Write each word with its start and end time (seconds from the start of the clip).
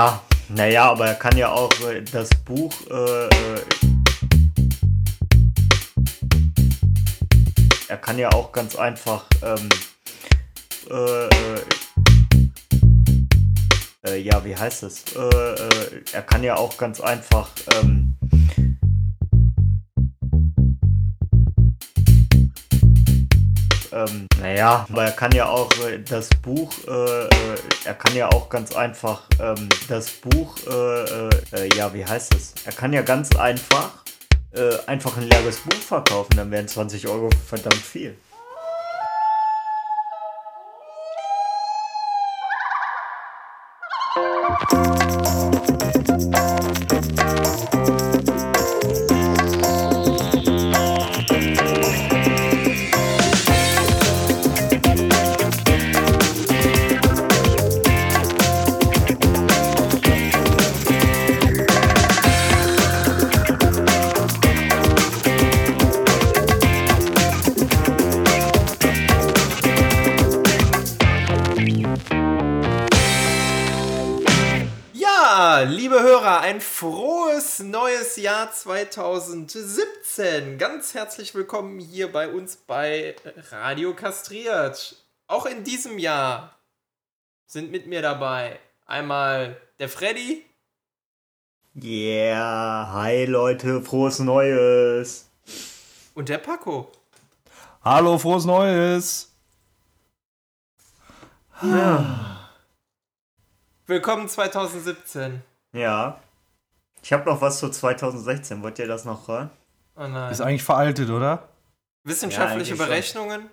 Naja, 0.00 0.22
naja, 0.48 0.84
aber 0.92 1.08
er 1.08 1.14
kann 1.14 1.36
ja 1.36 1.52
auch 1.52 1.70
äh, 1.86 2.00
das 2.00 2.30
Buch. 2.46 2.72
Äh, 2.90 3.26
äh, 3.26 3.60
er 7.86 7.98
kann 7.98 8.18
ja 8.18 8.32
auch 8.32 8.50
ganz 8.50 8.76
einfach. 8.76 9.26
Ähm, 9.42 9.68
äh, 10.90 11.28
ja, 14.22 14.42
wie 14.42 14.56
heißt 14.56 14.84
es? 14.84 15.04
Er 16.12 16.22
kann 16.22 16.44
ja 16.44 16.56
auch 16.56 16.78
ganz 16.78 17.02
einfach. 17.02 17.50
Ähm, 17.74 18.16
ähm, 24.08 24.26
naja, 24.40 24.86
aber 24.90 25.04
er 25.04 25.12
kann 25.12 25.32
ja 25.32 25.48
auch 25.48 25.70
äh, 25.86 25.98
das 25.98 26.28
Buch, 26.42 26.72
äh, 26.86 27.24
äh, 27.24 27.28
er 27.84 27.94
kann 27.94 28.14
ja 28.14 28.28
auch 28.28 28.48
ganz 28.48 28.74
einfach 28.74 29.22
ähm, 29.40 29.68
das 29.88 30.10
Buch, 30.10 30.56
äh, 30.66 31.28
äh, 31.56 31.76
ja, 31.76 31.92
wie 31.94 32.04
heißt 32.04 32.34
es? 32.34 32.54
Er 32.64 32.72
kann 32.72 32.92
ja 32.92 33.02
ganz 33.02 33.34
einfach 33.36 33.90
äh, 34.52 34.76
einfach 34.86 35.16
ein 35.16 35.28
leeres 35.28 35.58
Buch 35.58 35.78
verkaufen, 35.78 36.36
dann 36.36 36.50
wären 36.50 36.68
20 36.68 37.08
Euro 37.08 37.30
verdammt 37.46 37.76
viel. 37.76 38.16
Neues 78.10 78.16
Jahr 78.16 78.50
2017. 78.50 80.58
Ganz 80.58 80.94
herzlich 80.94 81.34
willkommen 81.34 81.78
hier 81.78 82.10
bei 82.10 82.28
uns 82.28 82.56
bei 82.56 83.14
Radio 83.50 83.94
Kastriert. 83.94 84.96
Auch 85.28 85.46
in 85.46 85.62
diesem 85.62 85.98
Jahr 85.98 86.56
sind 87.46 87.70
mit 87.70 87.86
mir 87.86 88.02
dabei 88.02 88.58
einmal 88.86 89.56
der 89.78 89.88
Freddy. 89.88 90.44
Yeah, 91.80 92.92
hi 92.92 93.26
Leute, 93.26 93.80
frohes 93.80 94.18
Neues. 94.18 95.30
Und 96.14 96.28
der 96.28 96.38
Paco. 96.38 96.90
Hallo, 97.84 98.18
frohes 98.18 98.44
Neues. 98.44 99.32
Willkommen 103.86 104.28
2017. 104.28 105.42
Ja. 105.72 106.20
Ich 107.02 107.12
habe 107.12 107.28
noch 107.28 107.40
was 107.40 107.58
zu 107.58 107.70
2016. 107.70 108.62
Wollt 108.62 108.78
ihr 108.78 108.88
das 108.88 109.04
noch 109.04 109.26
hören? 109.28 109.50
Oh 109.96 110.06
nein. 110.06 110.32
Ist 110.32 110.40
eigentlich 110.40 110.62
veraltet, 110.62 111.10
oder? 111.10 111.48
Wissenschaftliche 112.04 112.74
Ja, 112.74 112.84
eigentlich 112.84 113.08
schon. 113.10 113.24
Berechnungen? 113.26 113.50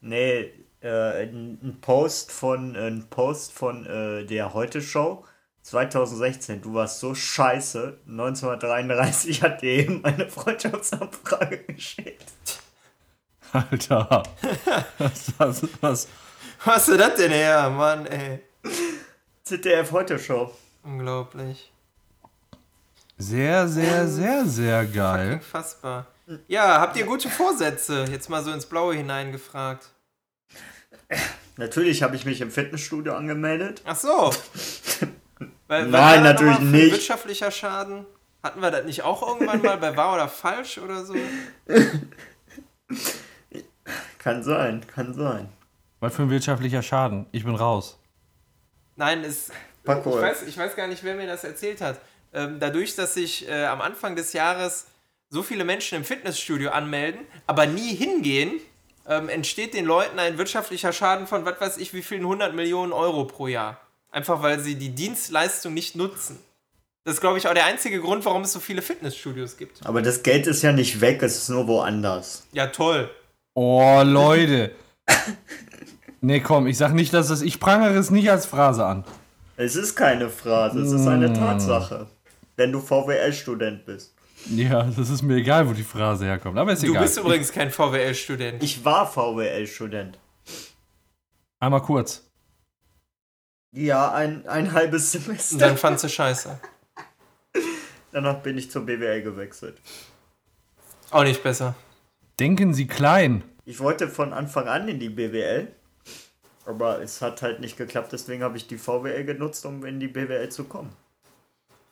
Nee, 0.00 0.52
äh, 0.80 1.22
ein 1.22 1.58
ein 1.62 1.78
Post 1.80 2.30
von, 2.32 2.76
ein 2.76 3.08
Post 3.10 3.52
von 3.52 3.84
äh, 3.86 4.24
der 4.24 4.54
Heute-Show 4.54 5.24
2016. 5.62 6.62
Du 6.62 6.74
warst 6.74 7.00
so 7.00 7.14
scheiße. 7.14 7.98
1933 8.06 9.42
hat 9.42 9.62
dir 9.62 9.72
eben 9.72 10.04
eine 10.04 10.28
Freundschaftsanfrage 10.28 11.58
geschickt. 11.68 12.32
Alter. 13.52 14.22
was, 14.98 15.32
was, 15.38 15.62
was? 15.80 16.08
Was 16.64 16.88
ist 16.88 17.00
das 17.00 17.14
denn 17.14 17.30
her, 17.30 17.70
Mann, 17.70 18.06
ey? 18.06 18.40
ZDF 19.44 19.92
Heute-Show. 19.92 20.52
Unglaublich. 20.82 21.72
Sehr, 23.18 23.68
sehr, 23.68 24.06
sehr, 24.06 24.46
sehr 24.46 24.86
geil. 24.86 25.32
Unfassbar. 25.44 26.06
Ja, 26.46 26.80
habt 26.80 26.96
ihr 26.96 27.04
gute 27.04 27.28
Vorsätze? 27.28 28.04
Jetzt 28.10 28.30
mal 28.30 28.44
so 28.44 28.52
ins 28.52 28.66
Blaue 28.66 28.94
hineingefragt. 28.94 29.90
Natürlich 31.56 32.02
habe 32.02 32.14
ich 32.16 32.24
mich 32.24 32.40
im 32.40 32.50
Fitnessstudio 32.50 33.14
angemeldet. 33.14 33.82
Ach 33.84 33.96
so. 33.96 34.30
Weil, 35.66 35.86
Nein, 35.86 36.22
natürlich 36.22 36.60
nicht. 36.60 36.92
Wirtschaftlicher 36.92 37.50
Schaden? 37.50 38.06
Hatten 38.42 38.60
wir 38.62 38.70
das 38.70 38.84
nicht 38.84 39.02
auch 39.02 39.26
irgendwann 39.26 39.60
mal 39.62 39.76
bei 39.78 39.96
wahr 39.96 40.14
oder 40.14 40.28
falsch 40.28 40.78
oder 40.78 41.04
so? 41.04 41.16
Kann 44.18 44.42
sein, 44.42 44.86
kann 44.86 45.14
sein. 45.14 45.48
Was 46.00 46.14
für 46.14 46.22
ein 46.22 46.30
wirtschaftlicher 46.30 46.82
Schaden. 46.82 47.26
Ich 47.32 47.44
bin 47.44 47.54
raus. 47.54 47.98
Nein, 48.96 49.24
es, 49.24 49.50
ich, 49.82 49.88
weiß, 49.88 50.42
ich 50.42 50.58
weiß 50.58 50.76
gar 50.76 50.86
nicht, 50.86 51.02
wer 51.02 51.14
mir 51.14 51.26
das 51.26 51.44
erzählt 51.44 51.80
hat. 51.80 52.00
Ähm, 52.32 52.58
dadurch, 52.60 52.94
dass 52.94 53.14
sich 53.14 53.48
äh, 53.48 53.64
am 53.64 53.80
Anfang 53.80 54.16
des 54.16 54.32
Jahres 54.32 54.86
so 55.30 55.42
viele 55.42 55.64
Menschen 55.64 55.96
im 55.96 56.04
Fitnessstudio 56.04 56.70
anmelden, 56.70 57.20
aber 57.46 57.66
nie 57.66 57.94
hingehen, 57.94 58.60
ähm, 59.06 59.28
entsteht 59.28 59.74
den 59.74 59.84
Leuten 59.84 60.18
ein 60.18 60.38
wirtschaftlicher 60.38 60.92
Schaden 60.92 61.26
von, 61.26 61.44
was 61.44 61.60
weiß 61.60 61.76
ich, 61.78 61.94
wie 61.94 62.02
vielen 62.02 62.22
100 62.22 62.54
Millionen 62.54 62.92
Euro 62.92 63.24
pro 63.24 63.46
Jahr. 63.46 63.80
Einfach 64.10 64.42
weil 64.42 64.60
sie 64.60 64.76
die 64.76 64.90
Dienstleistung 64.90 65.74
nicht 65.74 65.96
nutzen. 65.96 66.38
Das 67.04 67.14
ist, 67.14 67.20
glaube 67.20 67.38
ich, 67.38 67.48
auch 67.48 67.54
der 67.54 67.64
einzige 67.64 68.00
Grund, 68.00 68.24
warum 68.26 68.42
es 68.42 68.52
so 68.52 68.60
viele 68.60 68.82
Fitnessstudios 68.82 69.56
gibt. 69.56 69.84
Aber 69.86 70.02
das 70.02 70.22
Geld 70.22 70.46
ist 70.46 70.62
ja 70.62 70.72
nicht 70.72 71.00
weg, 71.00 71.22
es 71.22 71.38
ist 71.38 71.48
nur 71.48 71.66
woanders. 71.66 72.46
Ja, 72.52 72.66
toll. 72.66 73.10
Oh, 73.54 74.02
Leute. 74.04 74.72
Nee, 76.20 76.40
komm, 76.40 76.66
ich 76.66 76.76
sag 76.76 76.94
nicht, 76.94 77.14
dass 77.14 77.30
es. 77.30 77.42
Ich 77.42 77.60
prangere 77.60 77.96
es 77.96 78.10
nicht 78.10 78.30
als 78.30 78.44
Phrase 78.44 78.84
an. 78.84 79.04
Es 79.56 79.76
ist 79.76 79.94
keine 79.94 80.28
Phrase, 80.28 80.80
es 80.80 80.92
ist 80.92 81.06
eine 81.06 81.32
Tatsache. 81.32 82.08
Wenn 82.58 82.72
du 82.72 82.80
VWL-Student 82.80 83.86
bist. 83.86 84.14
Ja, 84.50 84.82
das 84.82 85.10
ist 85.10 85.22
mir 85.22 85.36
egal, 85.36 85.68
wo 85.68 85.72
die 85.72 85.84
Phrase 85.84 86.24
herkommt. 86.24 86.58
Aber 86.58 86.72
ist 86.72 86.82
Du 86.82 86.88
egal. 86.90 87.04
bist 87.04 87.16
übrigens 87.16 87.52
kein 87.52 87.70
VWL-Student. 87.70 88.62
Ich 88.62 88.84
war 88.84 89.06
VWL-Student. 89.10 90.18
Einmal 91.60 91.82
kurz. 91.82 92.24
Ja, 93.72 94.12
ein, 94.12 94.46
ein 94.48 94.72
halbes 94.72 95.14
Und 95.14 95.22
Semester. 95.22 95.58
dann 95.58 95.76
fandst 95.76 96.02
du 96.02 96.08
scheiße. 96.08 96.58
Danach 98.10 98.38
bin 98.42 98.58
ich 98.58 98.70
zur 98.72 98.84
BWL 98.84 99.22
gewechselt. 99.22 99.80
Auch 101.10 101.22
nicht 101.24 101.42
besser. 101.44 101.74
Denken 102.40 102.74
Sie 102.74 102.86
klein. 102.88 103.44
Ich 103.64 103.78
wollte 103.78 104.08
von 104.08 104.32
Anfang 104.32 104.66
an 104.66 104.88
in 104.88 104.98
die 104.98 105.10
BWL, 105.10 105.68
aber 106.66 107.00
es 107.02 107.22
hat 107.22 107.42
halt 107.42 107.60
nicht 107.60 107.76
geklappt, 107.76 108.12
deswegen 108.12 108.42
habe 108.42 108.56
ich 108.56 108.66
die 108.66 108.78
VWL 108.78 109.24
genutzt, 109.24 109.64
um 109.66 109.84
in 109.84 110.00
die 110.00 110.08
BWL 110.08 110.48
zu 110.48 110.64
kommen. 110.64 110.90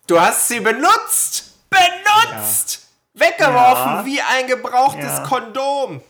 Du 0.07 0.19
hast 0.19 0.47
sie 0.47 0.61
benutzt! 0.61 1.53
Benutzt! 1.69 2.87
Weggeworfen 3.13 3.91
Ja. 3.97 4.05
wie 4.05 4.21
ein 4.21 4.47
gebrauchtes 4.47 5.03
Ja. 5.03 5.23
Kondom. 5.27 6.01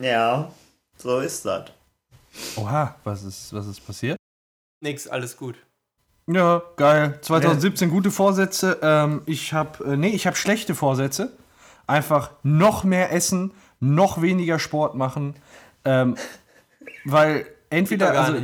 Ja, 0.00 0.50
so 0.96 1.18
ist 1.20 1.44
das. 1.44 1.70
Oha, 2.56 2.94
was 3.04 3.22
ist, 3.24 3.52
was 3.52 3.66
ist 3.66 3.84
passiert? 3.86 4.16
Nix, 4.82 5.06
alles 5.06 5.36
gut. 5.36 5.56
Ja, 6.26 6.62
geil. 6.76 7.18
2017 7.20 7.90
gute 7.90 8.10
Vorsätze. 8.10 8.78
Ähm, 8.82 9.22
ich 9.26 9.52
habe, 9.52 9.84
äh, 9.84 9.96
nee, 9.96 10.10
ich 10.10 10.26
habe 10.26 10.36
schlechte 10.36 10.74
Vorsätze. 10.74 11.32
Einfach 11.86 12.30
noch 12.44 12.84
mehr 12.84 13.12
essen, 13.12 13.52
noch 13.80 14.22
weniger 14.22 14.58
Sport 14.58 14.94
machen, 14.94 15.34
ähm, 15.84 16.16
weil 17.04 17.46
entweder 17.68 18.12
also 18.12 18.36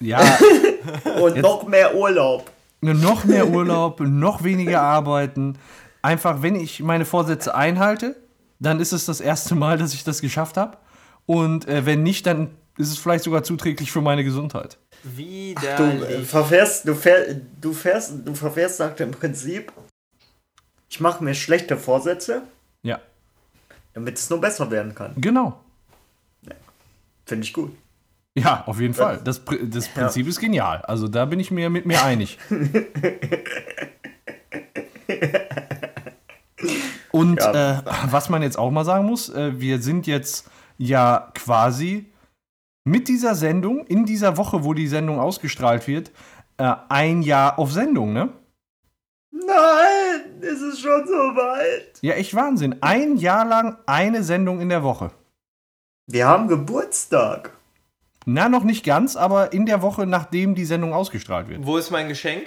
ja 0.00 0.20
Und 1.20 1.38
noch 1.38 1.66
mehr 1.66 1.96
Urlaub. 1.96 2.50
Noch 2.80 3.24
mehr 3.24 3.48
Urlaub, 3.50 4.00
noch 4.00 4.44
weniger 4.44 4.82
arbeiten. 4.82 5.58
Einfach, 6.02 6.42
wenn 6.42 6.54
ich 6.56 6.80
meine 6.80 7.04
Vorsätze 7.04 7.54
einhalte, 7.54 8.16
dann 8.60 8.80
ist 8.80 8.92
es 8.92 9.04
das 9.06 9.20
erste 9.20 9.54
Mal, 9.54 9.78
dass 9.78 9.94
ich 9.94 10.04
das 10.04 10.20
geschafft 10.20 10.56
habe. 10.56 10.76
Und 11.26 11.68
äh, 11.68 11.84
wenn 11.86 12.02
nicht, 12.02 12.26
dann 12.26 12.50
ist 12.76 12.90
es 12.90 12.98
vielleicht 12.98 13.24
sogar 13.24 13.42
zuträglich 13.42 13.90
für 13.90 14.00
meine 14.00 14.24
Gesundheit. 14.24 14.78
Du 15.04 15.82
äh, 15.82 16.22
verfährst, 16.22 16.86
du, 16.88 16.94
fähr, 16.94 17.34
du 17.60 17.72
fährst, 17.72 18.12
du 18.24 18.34
verfährst 18.34 18.80
nach 18.80 18.94
dem 18.94 19.10
Prinzip, 19.10 19.72
ich 20.88 21.00
mache 21.00 21.22
mir 21.22 21.34
schlechte 21.34 21.76
Vorsätze, 21.76 22.42
Ja, 22.82 23.00
damit 23.94 24.16
es 24.16 24.30
nur 24.30 24.40
besser 24.40 24.70
werden 24.70 24.94
kann. 24.94 25.12
genau. 25.16 25.60
Finde 27.26 27.44
ich 27.44 27.52
gut. 27.52 27.76
Ja, 28.38 28.64
auf 28.66 28.80
jeden 28.80 28.94
Fall. 28.94 29.20
Das, 29.24 29.40
das 29.62 29.88
Prinzip 29.88 30.26
ist 30.28 30.40
genial. 30.40 30.82
Also 30.86 31.08
da 31.08 31.24
bin 31.24 31.40
ich 31.40 31.50
mir 31.50 31.70
mit 31.70 31.86
mir 31.86 32.02
einig. 32.02 32.38
Und 37.10 37.40
Ja. 37.40 37.78
äh, 37.78 37.82
was 38.10 38.28
man 38.28 38.42
jetzt 38.42 38.58
auch 38.58 38.70
mal 38.70 38.84
sagen 38.84 39.06
muss, 39.06 39.28
äh, 39.30 39.58
wir 39.60 39.80
sind 39.80 40.06
jetzt 40.06 40.48
ja 40.76 41.30
quasi 41.34 42.06
mit 42.84 43.08
dieser 43.08 43.34
Sendung, 43.34 43.86
in 43.86 44.04
dieser 44.04 44.36
Woche, 44.36 44.64
wo 44.64 44.74
die 44.74 44.88
Sendung 44.88 45.18
ausgestrahlt 45.18 45.86
wird, 45.88 46.10
äh, 46.58 46.72
ein 46.88 47.22
Jahr 47.22 47.58
auf 47.58 47.72
Sendung, 47.72 48.12
ne? 48.12 48.30
Nein, 49.30 50.40
ist 50.40 50.60
es 50.62 50.80
schon 50.80 51.06
so 51.06 51.12
weit? 51.12 51.98
Ja, 52.02 52.14
echt 52.14 52.34
Wahnsinn. 52.34 52.76
Ein 52.82 53.16
Jahr 53.16 53.44
lang 53.44 53.78
eine 53.86 54.22
Sendung 54.22 54.60
in 54.60 54.68
der 54.68 54.82
Woche. 54.82 55.10
Wir 56.06 56.26
haben 56.26 56.48
Geburtstag. 56.48 57.52
Na, 58.30 58.50
noch 58.50 58.62
nicht 58.62 58.84
ganz, 58.84 59.16
aber 59.16 59.54
in 59.54 59.64
der 59.64 59.80
Woche, 59.80 60.04
nachdem 60.04 60.54
die 60.54 60.66
Sendung 60.66 60.92
ausgestrahlt 60.92 61.48
wird. 61.48 61.64
Wo 61.64 61.78
ist 61.78 61.90
mein 61.90 62.08
Geschenk? 62.08 62.42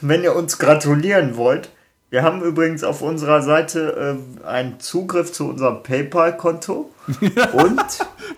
Wenn 0.00 0.24
ihr 0.24 0.34
uns 0.34 0.58
gratulieren 0.58 1.36
wollt, 1.36 1.68
wir 2.10 2.24
haben 2.24 2.42
übrigens 2.42 2.82
auf 2.82 3.00
unserer 3.00 3.42
Seite 3.42 4.18
äh, 4.42 4.44
einen 4.44 4.80
Zugriff 4.80 5.30
zu 5.32 5.50
unserem 5.50 5.84
PayPal-Konto 5.84 6.90
und 7.52 7.80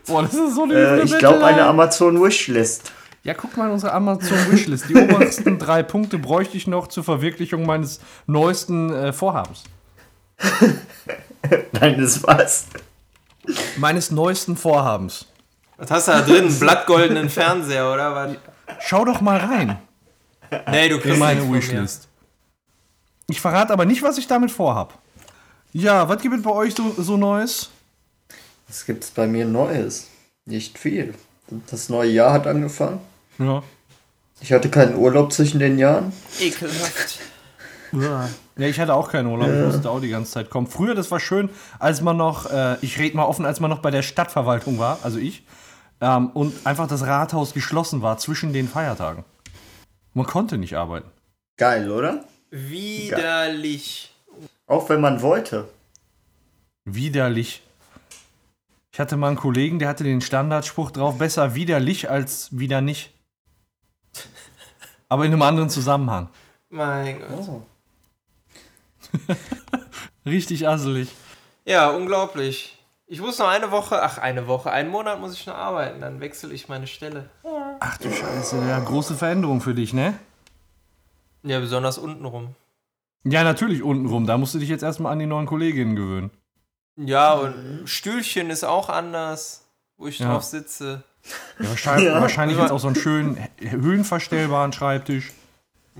Boah, 0.07 0.23
das 0.23 0.35
ist 0.35 0.55
so 0.55 0.65
eine 0.65 0.75
äh, 0.75 1.03
ich 1.03 1.17
glaube 1.17 1.43
eine 1.47 1.65
Amazon-Wishlist. 1.65 2.93
Ja, 3.23 3.33
guck 3.33 3.57
mal 3.57 3.69
in 3.69 3.73
unsere 3.73 3.95
Amazon-Wishlist. 3.95 4.91
Die 4.91 4.97
obersten 4.97 5.59
drei 5.59 5.83
Punkte 5.83 6.19
bräuchte 6.19 6.59
ich 6.59 6.67
noch 6.67 6.89
zur 6.89 7.05
Verwirklichung 7.05 7.65
meines 7.65 8.01
neuesten 8.27 8.93
äh, 8.93 9.13
Vorhabens. 9.15 9.65
Nein, 11.73 11.99
das 11.99 12.23
war's. 12.23 12.67
Meines 13.79 14.11
neuesten 14.11 14.57
Vorhabens. 14.57 15.25
Was 15.81 15.91
hast 15.91 16.09
du 16.09 16.13
da 16.13 16.21
drin? 16.23 16.45
Einen 16.45 16.59
blattgoldenen 16.59 17.29
Fernseher, 17.31 17.93
oder 17.93 18.15
was? 18.15 18.37
Schau 18.81 19.05
doch 19.05 19.21
mal 19.21 19.39
rein 19.39 19.79
Nee, 20.71 20.89
du 20.89 20.99
kriegst 20.99 21.19
meine. 21.19 21.53
Wishlist. 21.53 22.09
Ich 23.29 23.41
verrate 23.41 23.73
aber 23.73 23.85
nicht, 23.85 24.03
was 24.03 24.19
ich 24.19 24.27
damit 24.27 24.51
vorhab. 24.51 24.99
Ja, 25.73 26.09
was 26.09 26.21
gibt 26.21 26.35
es 26.35 26.43
bei 26.43 26.51
euch 26.51 26.75
so, 26.75 26.95
so 26.99 27.17
Neues? 27.17 27.71
Was 28.67 28.85
gibt's 28.85 29.11
bei 29.11 29.27
mir 29.27 29.47
Neues? 29.47 30.09
Nicht 30.45 30.79
viel. 30.79 31.15
Das 31.71 31.89
neue 31.89 32.11
Jahr 32.11 32.33
hat 32.33 32.47
angefangen. 32.47 33.01
Ja. 33.39 33.63
Ich 34.41 34.53
hatte 34.53 34.69
keinen 34.69 34.97
Urlaub 34.97 35.33
zwischen 35.33 35.61
den 35.61 35.79
Jahren. 35.79 36.13
Ekelhaft. 36.41 37.21
Ja, 37.93 38.29
ich 38.57 38.79
hatte 38.79 38.95
auch 38.95 39.11
keinen 39.11 39.27
Urlaub, 39.27 39.49
ich 39.49 39.67
musste 39.67 39.91
auch 39.91 40.01
die 40.01 40.11
ganze 40.11 40.31
Zeit 40.31 40.51
kommen. 40.51 40.67
Früher, 40.67 40.95
das 40.95 41.11
war 41.11 41.19
schön, 41.19 41.51
als 41.79 42.03
man 42.03 42.17
noch, 42.17 42.51
äh, 42.51 42.77
ich 42.83 42.99
rede 42.99 43.17
mal 43.17 43.25
offen, 43.25 43.45
als 43.45 43.59
man 43.59 43.71
noch 43.71 43.81
bei 43.81 43.91
der 43.91 44.03
Stadtverwaltung 44.03 44.79
war, 44.79 44.99
also 45.03 45.19
ich, 45.19 45.43
ähm, 46.01 46.31
und 46.31 46.67
einfach 46.67 46.89
das 46.89 47.07
Rathaus 47.07 47.53
geschlossen 47.53 48.03
war 48.03 48.19
zwischen 48.19 48.53
den 48.53 48.69
Feiertagen. 48.69 49.25
Man 50.15 50.27
konnte 50.27 50.59
nicht 50.59 50.77
arbeiten. 50.77 51.11
Geil, 51.57 51.91
oder? 51.91 52.25
Widerlich. 52.51 54.13
Auch 54.67 54.89
wenn 54.89 55.01
man 55.01 55.23
wollte. 55.23 55.69
Widerlich. 56.85 57.63
Ich 58.93 58.99
hatte 58.99 59.17
mal 59.17 59.29
einen 59.29 59.37
Kollegen, 59.37 59.79
der 59.79 59.89
hatte 59.89 60.05
den 60.05 60.21
Standardspruch 60.21 60.91
drauf, 60.91 61.19
besser 61.19 61.55
widerlich 61.55 62.11
als 62.11 62.59
wieder 62.59 62.81
nicht. 62.81 63.13
Aber 65.09 65.25
in 65.25 65.33
einem 65.33 65.43
anderen 65.43 65.71
Zusammenhang. 65.71 66.29
Mein 66.71 67.21
Gott. 67.21 67.49
Oh. 67.49 67.63
Richtig 70.27 70.67
asselig. 70.67 71.09
Ja, 71.65 71.91
unglaublich. 71.91 72.80
Ich 73.13 73.21
muss 73.21 73.41
noch 73.41 73.49
eine 73.49 73.73
Woche, 73.73 74.01
ach, 74.05 74.19
eine 74.19 74.47
Woche, 74.47 74.71
einen 74.71 74.89
Monat 74.89 75.19
muss 75.21 75.35
ich 75.35 75.45
noch 75.45 75.57
arbeiten, 75.57 76.01
dann 76.01 76.21
wechsle 76.21 76.55
ich 76.55 76.69
meine 76.69 76.87
Stelle. 76.87 77.29
Ach 77.81 77.99
du 77.99 78.09
Scheiße, 78.09 78.57
ja, 78.69 78.79
große 78.79 79.17
Veränderung 79.17 79.61
für 79.61 79.75
dich, 79.75 79.93
ne? 79.93 80.15
Ja, 81.43 81.59
besonders 81.59 81.99
untenrum. 81.99 82.55
Ja, 83.25 83.43
natürlich 83.43 83.83
untenrum. 83.83 84.29
Da 84.29 84.39
musst 84.39 84.55
du 84.55 84.61
dich 84.61 84.69
jetzt 84.69 84.85
erstmal 84.85 85.11
an 85.13 85.19
die 85.19 85.27
neuen 85.27 85.47
Kolleginnen 85.47 85.97
gewöhnen. 85.97 86.31
Ja, 86.97 87.33
und 87.33 87.83
Stühlchen 87.87 88.49
ist 88.49 88.63
auch 88.63 88.89
anders, 88.89 89.65
wo 89.97 90.07
ich 90.07 90.21
Ja. 90.21 90.31
drauf 90.31 90.45
sitze. 90.45 91.03
Ja, 91.59 91.69
wahrscheinlich, 91.71 92.07
Ja. 92.07 92.21
wahrscheinlich 92.21 92.59
jetzt 92.59 92.71
auch 92.71 92.79
so 92.79 92.87
einen 92.87 92.97
schönen 92.97 93.37
höhenverstellbaren 93.59 94.73
Schreibtisch. 94.73 95.33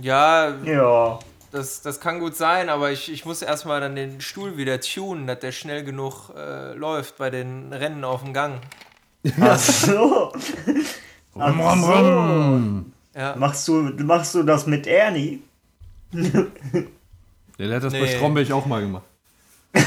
Ja, 0.01 0.55
Ja. 0.65 1.19
Das, 1.51 1.83
das 1.83 2.01
kann 2.01 2.21
gut 2.21 2.37
sein, 2.37 2.69
aber 2.69 2.91
ich, 2.93 3.11
ich 3.11 3.25
muss 3.25 3.43
erstmal 3.43 3.81
dann 3.81 3.97
den 3.97 4.21
Stuhl 4.21 4.57
wieder 4.57 4.81
tunen, 4.81 5.27
dass 5.27 5.41
der 5.41 5.53
schnell 5.53 5.85
genug 5.85 6.31
äh, 6.37 6.75
läuft 6.75 7.17
bei 7.17 7.31
den 7.31 7.73
Rennen 7.73 8.05
auf 8.05 8.23
dem 8.23 8.33
Gang. 8.33 8.61
Ach 9.41 9.59
so. 9.59 10.33
Ach 11.39 11.77
so. 11.77 12.85
Ja. 13.15 13.37
Machst 13.37 13.69
du, 13.69 13.75
machst 14.05 14.35
du 14.35 14.43
das 14.43 14.67
mit 14.67 14.87
Ernie? 14.87 15.43
Der 16.13 17.77
hat 17.77 17.85
das 17.85 17.93
bei 17.93 18.01
Nee. 18.01 18.17
Stromberg 18.17 18.51
auch 18.53 18.67
mal 18.67 18.81
gemacht. 18.81 19.05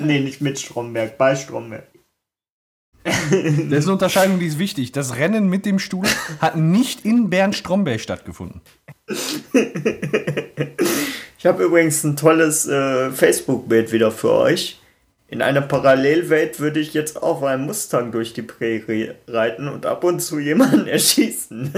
Nee, 0.00 0.20
nicht 0.20 0.40
mit 0.40 0.58
Stromberg, 0.58 1.18
bei 1.18 1.34
Stromberg. 1.36 1.86
Das 3.04 3.14
ist 3.32 3.84
eine 3.84 3.92
Unterscheidung, 3.92 4.38
die 4.38 4.46
ist 4.46 4.58
wichtig. 4.58 4.92
Das 4.92 5.16
Rennen 5.16 5.48
mit 5.48 5.66
dem 5.66 5.78
Stuhl 5.78 6.06
hat 6.40 6.56
nicht 6.56 7.04
in 7.04 7.30
Bernd 7.30 7.54
Stromberg 7.54 8.00
stattgefunden. 8.00 8.60
Ich 11.38 11.46
habe 11.46 11.62
übrigens 11.62 12.02
ein 12.02 12.16
tolles 12.16 12.66
äh, 12.66 13.12
Facebook-Bild 13.12 13.92
wieder 13.92 14.10
für 14.10 14.32
euch. 14.32 14.80
In 15.28 15.40
einer 15.40 15.60
Parallelwelt 15.60 16.58
würde 16.58 16.80
ich 16.80 16.94
jetzt 16.94 17.22
auf 17.22 17.44
einem 17.44 17.66
Mustang 17.66 18.10
durch 18.10 18.32
die 18.32 18.42
Prärie 18.42 19.12
reiten 19.28 19.68
und 19.68 19.86
ab 19.86 20.02
und 20.02 20.18
zu 20.18 20.40
jemanden 20.40 20.86
erschießen. 20.88 21.72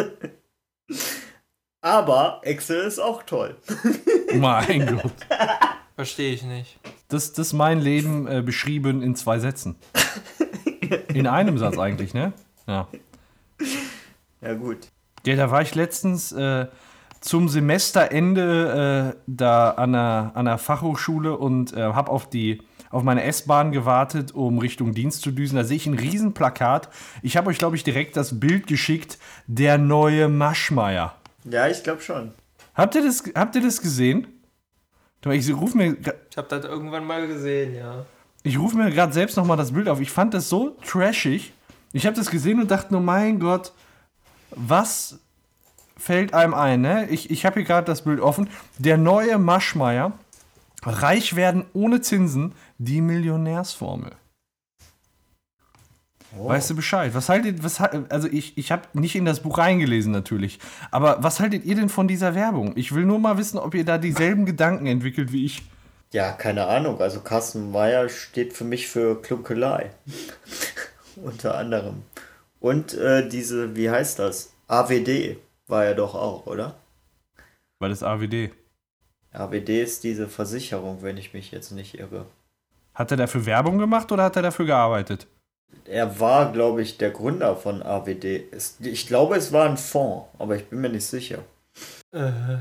Aber 1.83 2.41
Excel 2.43 2.87
ist 2.87 3.01
auch 3.01 3.23
toll. 3.25 3.55
Mein 4.35 4.87
Gott. 4.97 5.12
Verstehe 5.95 6.33
ich 6.33 6.43
nicht. 6.43 6.79
Das, 7.09 7.35
das 7.35 7.49
ist 7.49 7.53
mein 7.53 7.81
Leben 7.81 8.27
äh, 8.27 8.41
beschrieben 8.41 9.03
in 9.03 9.15
zwei 9.15 9.41
Sätzen. 9.41 9.77
In 11.12 11.27
einem 11.27 11.59
Satz 11.59 11.77
eigentlich, 11.77 12.15
ne? 12.15 12.33
Ja. 12.67 12.89
Ja 14.41 14.55
gut. 14.55 14.89
Ja, 15.27 15.37
da 15.37 15.51
war 15.51 15.61
ich 15.61 15.75
letztens 15.75 16.33
äh, 16.33 16.67
zum 17.20 17.49
Semesterende 17.49 19.14
äh, 19.14 19.20
da 19.26 19.70
an 19.72 19.93
der, 19.93 20.32
an 20.34 20.46
der 20.46 20.58
Fachhochschule 20.58 21.37
und 21.37 21.72
äh, 21.72 21.81
habe 21.81 22.11
auf 22.11 22.28
die 22.28 22.62
auf 22.90 23.05
meine 23.05 23.22
S-Bahn 23.22 23.70
gewartet, 23.70 24.34
um 24.34 24.58
Richtung 24.58 24.94
Dienst 24.94 25.22
zu 25.22 25.31
düsen. 25.31 25.55
Da 25.56 25.64
sehe 25.64 25.76
ich 25.76 25.87
ein 25.87 25.94
Riesenplakat. 25.94 26.88
Ich 27.22 27.37
habe 27.37 27.50
euch, 27.50 27.58
glaube 27.58 27.76
ich, 27.76 27.84
direkt 27.84 28.17
das 28.17 28.40
Bild 28.40 28.67
geschickt. 28.67 29.19
Der 29.46 29.78
neue 29.78 30.28
Maschmeier. 30.28 31.14
Ja, 31.44 31.69
ich 31.69 31.84
glaube 31.84 32.02
schon. 32.02 32.32
Habt 32.75 32.96
ihr 32.96 33.02
das, 33.02 33.23
habt 33.34 33.55
ihr 33.55 33.62
das 33.62 33.81
gesehen? 33.81 34.26
Ich 35.25 35.52
rufe 35.55 35.76
mir, 35.76 35.96
Ich 36.31 36.37
habe 36.37 36.49
das 36.49 36.64
irgendwann 36.64 37.05
mal 37.05 37.26
gesehen, 37.26 37.75
ja. 37.75 38.06
ich 38.43 38.58
ruf 38.58 38.73
mir 38.73 38.90
gerade 38.90 39.12
selbst 39.12 39.37
nochmal 39.37 39.59
das 39.59 39.73
Bild 39.73 39.88
auf. 39.88 40.00
Ich 40.00 40.11
fand 40.11 40.33
das 40.35 40.49
so 40.49 40.71
trashig. 40.85 41.52
Ich 41.92 42.06
habe 42.06 42.16
das 42.16 42.30
gesehen 42.30 42.61
und 42.61 42.71
dachte 42.71 42.92
nur, 42.92 43.02
mein 43.02 43.38
Gott, 43.38 43.73
was 44.50 45.21
fällt 46.00 46.35
einem 46.35 46.54
ein? 46.54 46.80
Ne? 46.80 47.09
Ich, 47.11 47.30
ich 47.30 47.45
habe 47.47 47.61
hier 47.61 47.66
gerade 47.66 47.87
das 47.87 48.02
Bild 48.02 48.21
offen. 48.21 48.49
Der 48.78 48.97
neue 48.97 49.38
Maschmeier. 49.38 50.12
Reich 50.83 51.37
werden 51.37 51.66
ohne 51.75 52.00
Zinsen. 52.00 52.54
Die 52.78 53.00
Millionärsformel. 53.00 54.12
Weißt 56.33 56.71
du 56.71 56.76
Bescheid? 56.76 57.12
Was 57.14 57.28
haltet, 57.28 57.64
was, 57.64 57.80
also 57.80 58.28
ich, 58.28 58.57
ich 58.57 58.71
habe 58.71 58.83
nicht 58.92 59.16
in 59.16 59.25
das 59.25 59.40
Buch 59.40 59.59
reingelesen 59.59 60.12
natürlich, 60.12 60.61
aber 60.92 61.23
was 61.23 61.40
haltet 61.40 61.64
ihr 61.64 61.75
denn 61.75 61.88
von 61.88 62.07
dieser 62.07 62.37
Werbung? 62.37 62.76
Ich 62.76 62.95
will 62.95 63.04
nur 63.04 63.19
mal 63.19 63.37
wissen, 63.37 63.59
ob 63.59 63.75
ihr 63.75 63.85
da 63.85 63.99
dieselben 63.99 64.47
Gedanken 64.47 64.87
entwickelt 64.87 65.33
wie 65.33 65.45
ich. 65.45 65.62
Ja, 66.12 66.30
keine 66.30 66.66
Ahnung. 66.66 67.00
Also 67.00 67.21
Carsten 67.21 67.73
Meyer 67.73 68.09
steht 68.09 68.52
für 68.52 68.64
mich 68.64 68.87
für 68.87 69.21
Klunkelei. 69.21 69.90
Unter 71.16 71.57
anderem. 71.59 72.02
Und 72.61 72.95
äh, 72.95 73.28
diese, 73.28 73.75
wie 73.75 73.90
heißt 73.90 74.21
das? 74.21 74.52
AWD 74.69 75.37
war 75.71 75.85
er 75.85 75.95
doch 75.95 76.15
auch, 76.15 76.47
oder? 76.47 76.77
Weil 77.79 77.91
das 77.91 78.03
AWD. 78.03 78.50
AWD 79.33 79.69
ist 79.83 80.05
diese 80.05 80.29
Versicherung, 80.29 81.03
wenn 81.03 81.17
ich 81.17 81.33
mich 81.33 81.50
jetzt 81.50 81.71
nicht 81.71 81.99
irre. 81.99 82.27
Hat 82.95 83.11
er 83.11 83.17
dafür 83.17 83.47
Werbung 83.47 83.79
gemacht 83.79 84.11
oder 84.12 84.25
hat 84.25 84.37
er 84.37 84.43
dafür 84.43 84.67
gearbeitet? 84.67 85.27
Er 85.85 86.19
war, 86.19 86.53
glaube 86.53 86.83
ich, 86.83 86.99
der 86.99 87.11
Gründer 87.11 87.55
von 87.57 87.83
AWD. 87.83 88.45
Ich 88.81 89.07
glaube, 89.07 89.37
es 89.37 89.53
war 89.53 89.69
ein 89.69 89.77
Fonds, 89.77 90.27
aber 90.39 90.57
ich 90.57 90.67
bin 90.67 90.81
mir 90.81 90.89
nicht 90.89 91.07
sicher. 91.07 91.45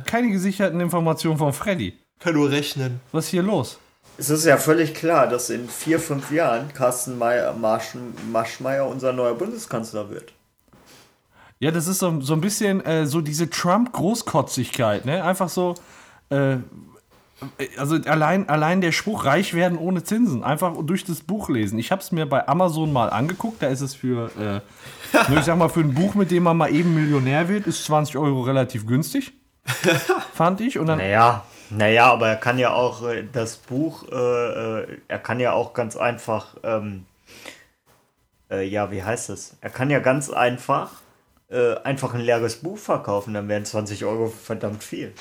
Keine 0.06 0.30
gesicherten 0.30 0.80
Informationen 0.80 1.40
von 1.40 1.54
Freddy. 1.54 1.98
Kann 2.20 2.36
nur 2.36 2.52
rechnen. 2.52 3.00
Was 3.12 3.26
ist 3.26 3.32
hier 3.32 3.44
los? 3.44 3.80
Es 4.18 4.30
ist 4.30 4.46
ja 4.46 4.58
völlig 4.58 4.94
klar, 4.94 5.28
dass 5.28 5.50
in 5.50 5.68
vier, 5.68 6.00
fünf 6.00 6.30
Jahren 6.32 6.72
Carsten 6.74 7.18
Maschmeyer 7.18 8.86
unser 8.88 9.14
neuer 9.14 9.34
Bundeskanzler 9.34 10.10
wird. 10.10 10.34
Ja, 11.60 11.72
das 11.72 11.88
ist 11.88 12.00
so, 12.00 12.22
so 12.22 12.34
ein 12.34 12.42
bisschen 12.42 12.84
äh, 12.86 13.06
so 13.06 13.20
diese 13.20 13.50
Trump-Großkotzigkeit, 13.50 15.06
ne? 15.06 15.24
Einfach 15.24 15.50
so, 15.50 15.76
äh, 16.30 16.58
also 17.78 17.96
allein, 18.06 18.48
allein 18.48 18.80
der 18.80 18.94
Spruch, 18.94 19.26
reich 19.26 19.54
werden 19.54 19.78
ohne 19.78 20.04
Zinsen, 20.04 20.44
einfach 20.44 20.74
durch 20.84 21.04
das 21.04 21.20
Buch 21.20 21.50
lesen. 21.50 21.78
Ich 21.78 21.92
habe 21.92 22.02
es 22.02 22.14
mir 22.14 22.26
bei 22.26 22.48
Amazon 22.48 22.94
mal 22.94 23.10
angeguckt, 23.10 23.62
da 23.62 23.68
ist 23.68 23.82
es 23.82 23.94
für, 23.94 24.32
äh, 24.40 25.34
ich 25.38 25.44
sag 25.44 25.58
mal, 25.58 25.70
für 25.70 25.82
ein 25.82 25.94
Buch, 25.94 26.16
mit 26.16 26.32
dem 26.32 26.44
man 26.44 26.56
mal 26.56 26.74
eben 26.74 26.96
Millionär 26.96 27.50
wird, 27.50 27.68
ist 27.68 27.84
20 27.86 28.18
Euro 28.18 28.42
relativ 28.42 28.88
günstig. 28.88 29.34
Fand 30.34 30.62
ich. 30.62 30.80
Und 30.80 30.88
dann, 30.88 30.98
Naja, 31.00 31.44
naja, 31.70 32.12
aber 32.12 32.30
er 32.30 32.36
kann 32.38 32.58
ja 32.58 32.72
auch 32.72 33.06
äh, 33.06 33.26
das 33.32 33.58
Buch, 33.58 34.06
äh, 34.10 34.16
äh, 34.82 34.98
er 35.10 35.20
kann 35.20 35.42
ja 35.42 35.52
auch 35.52 35.74
ganz 35.74 35.98
einfach, 35.98 36.56
ähm, 36.64 37.06
äh, 38.50 38.66
ja, 38.66 38.92
wie 38.92 39.04
heißt 39.04 39.30
es? 39.30 39.58
Er 39.60 39.70
kann 39.70 39.90
ja 39.90 40.00
ganz 40.00 40.30
einfach 40.30 40.92
äh, 41.50 41.76
einfach 41.84 42.14
ein 42.14 42.22
leeres 42.22 42.58
Buch 42.58 42.78
verkaufen, 42.78 43.34
dann 43.34 43.48
wären 43.48 43.66
20 43.66 44.06
Euro 44.06 44.28
verdammt 44.28 44.84
viel. 44.84 45.14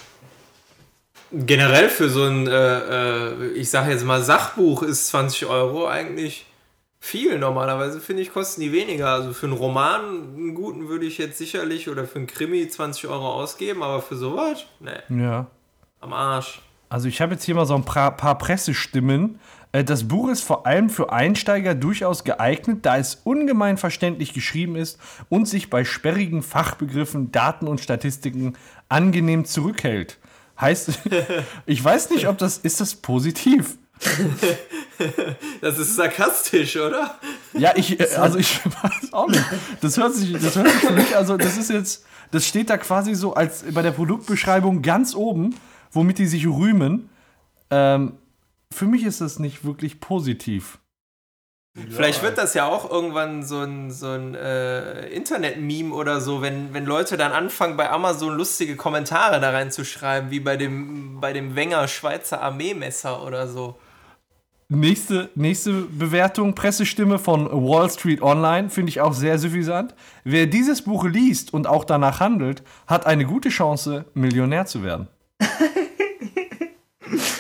Generell 1.31 1.91
für 1.91 2.09
so 2.09 2.25
ein, 2.25 2.47
äh, 2.47 2.53
äh, 2.53 3.47
ich 3.53 3.69
sage 3.71 3.91
jetzt 3.93 4.05
mal, 4.05 4.23
Sachbuch 4.23 4.83
ist 4.83 5.09
20 5.09 5.47
Euro 5.47 5.87
eigentlich 5.87 6.47
viel. 7.01 7.39
Normalerweise 7.39 8.01
finde 8.01 8.23
ich, 8.23 8.33
kosten 8.33 8.63
die 8.63 8.73
weniger. 8.73 9.09
Also 9.09 9.33
für 9.35 9.47
einen 9.47 9.55
Roman, 9.57 10.01
einen 10.35 10.55
guten, 10.55 10.89
würde 10.89 11.05
ich 11.05 11.19
jetzt 11.19 11.37
sicherlich 11.37 11.89
oder 11.91 12.07
für 12.07 12.17
einen 12.17 12.27
Krimi 12.27 12.67
20 12.67 13.09
Euro 13.09 13.31
ausgeben, 13.31 13.83
aber 13.83 14.01
für 14.01 14.17
sowas, 14.17 14.65
ne, 14.81 15.03
Ja. 15.11 15.47
am 16.01 16.13
Arsch. 16.15 16.63
Also 16.89 17.09
ich 17.09 17.21
habe 17.21 17.35
jetzt 17.35 17.45
hier 17.45 17.55
mal 17.55 17.67
so 17.67 17.75
ein 17.75 17.85
paar, 17.85 18.17
paar 18.17 18.39
Pressestimmen. 18.39 19.39
Äh, 19.73 19.85
Das 19.85 20.09
Buch 20.09 20.29
ist 20.29 20.43
vor 20.43 20.67
allem 20.67 20.91
für 20.91 21.13
Einsteiger 21.13 21.75
durchaus 21.75 22.25
geeignet, 22.25 22.85
da 22.87 22.99
es 22.99 23.17
ungemein 23.25 23.77
verständlich 23.77 24.33
geschrieben 24.33 24.77
ist 24.77 24.99
und 25.29 25.47
sich 25.47 25.71
bei 25.71 25.85
sperrigen 25.85 26.43
Fachbegriffen, 26.43 27.33
Daten 27.33 27.67
und 27.67 27.81
Statistiken 27.81 28.55
angenehm 28.89 29.45
zurückhält. 29.45 30.19
Heißt, 30.61 31.01
ich 31.67 31.83
weiß 31.83 32.11
nicht, 32.11 32.27
ob 32.29 32.39
das, 32.39 32.59
ist 32.59 32.81
das 32.81 32.95
positiv? 32.95 33.77
Das 35.61 35.79
ist 35.79 35.95
sarkastisch, 35.95 36.77
oder? 36.77 37.19
Ja, 37.53 37.73
ich, 37.77 38.01
äh, 38.01 38.07
also 38.17 38.39
ich 38.39 38.61
weiß 38.65 39.13
auch 39.13 39.29
nicht. 39.29 39.45
Das 39.81 39.97
hört 39.97 40.15
sich, 40.15 40.33
das 40.33 40.57
hört 40.57 40.69
sich 40.69 40.81
für 40.81 40.93
mich, 40.93 41.17
also 41.17 41.37
das 41.37 41.57
ist 41.57 41.71
jetzt, 41.71 42.05
das 42.33 42.45
steht 42.45 42.69
da 42.69 42.79
quasi 42.79 43.15
so 43.15 43.35
als 43.35 43.65
bei 43.73 43.83
der 43.83 43.93
Produktbeschreibung 43.93 44.83
ganz 44.83 45.15
oben, 45.15 45.55
womit 45.93 46.19
die 46.19 46.27
sich 46.27 46.47
rühmen. 46.47 47.09
Ähm, 47.71 48.15
für 48.73 48.87
mich 48.87 49.05
ist 49.05 49.21
das 49.21 49.39
nicht 49.39 49.65
wirklich 49.65 50.01
positiv. 50.01 50.79
Vielleicht 51.91 52.23
wird 52.23 52.39
das 52.39 52.55
ja 52.55 52.67
auch 52.67 52.91
irgendwann 52.91 53.45
so 53.45 53.61
ein, 53.61 53.91
so 53.91 54.09
ein 54.09 54.35
äh, 54.35 55.07
Internet-Meme 55.09 55.95
oder 55.95 56.21
so, 56.21 56.43
wenn, 56.43 56.75
wenn 56.75 56.85
Leute 56.85 57.17
dann 57.17 57.33
anfangen, 57.33 57.77
bei 57.77 57.89
Amazon 57.91 58.37
lustige 58.37 58.75
Kommentare 58.77 59.41
da 59.41 59.51
reinzuschreiben, 59.51 60.31
wie 60.31 60.41
bei 60.41 60.57
dem, 60.57 61.21
bei 61.21 61.33
dem 61.33 61.55
Wenger 61.55 61.87
Schweizer 61.87 62.43
Armeemesser 62.43 63.25
oder 63.25 63.47
so. 63.47 63.79
Nächste, 64.71 65.31
nächste 65.35 65.73
Bewertung, 65.73 66.55
Pressestimme 66.55 67.19
von 67.19 67.47
Wall 67.47 67.89
Street 67.89 68.21
Online, 68.21 68.69
finde 68.69 68.91
ich 68.91 69.01
auch 69.01 69.15
sehr 69.15 69.39
suffisant. 69.39 69.95
Wer 70.25 70.47
dieses 70.47 70.83
Buch 70.83 71.05
liest 71.05 71.55
und 71.55 71.67
auch 71.67 71.85
danach 71.85 72.21
handelt, 72.21 72.63
hat 72.87 73.07
eine 73.07 73.25
gute 73.25 73.49
Chance, 73.49 74.05
Millionär 74.15 74.67
zu 74.67 74.83
werden. 74.83 75.09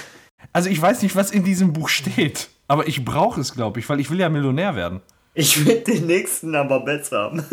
also 0.58 0.70
ich 0.70 0.82
weiß 0.82 1.02
nicht, 1.02 1.14
was 1.14 1.30
in 1.30 1.44
diesem 1.44 1.72
Buch 1.72 1.88
steht, 1.88 2.48
aber 2.66 2.88
ich 2.88 3.04
brauche 3.04 3.40
es, 3.40 3.54
glaube 3.54 3.78
ich, 3.78 3.88
weil 3.88 4.00
ich 4.00 4.10
will 4.10 4.18
ja 4.18 4.28
Millionär 4.28 4.74
werden. 4.74 5.02
Ich 5.32 5.54
finde 5.54 5.82
den 5.82 6.08
nächsten 6.08 6.56
aber 6.56 6.80
besser. 6.80 7.32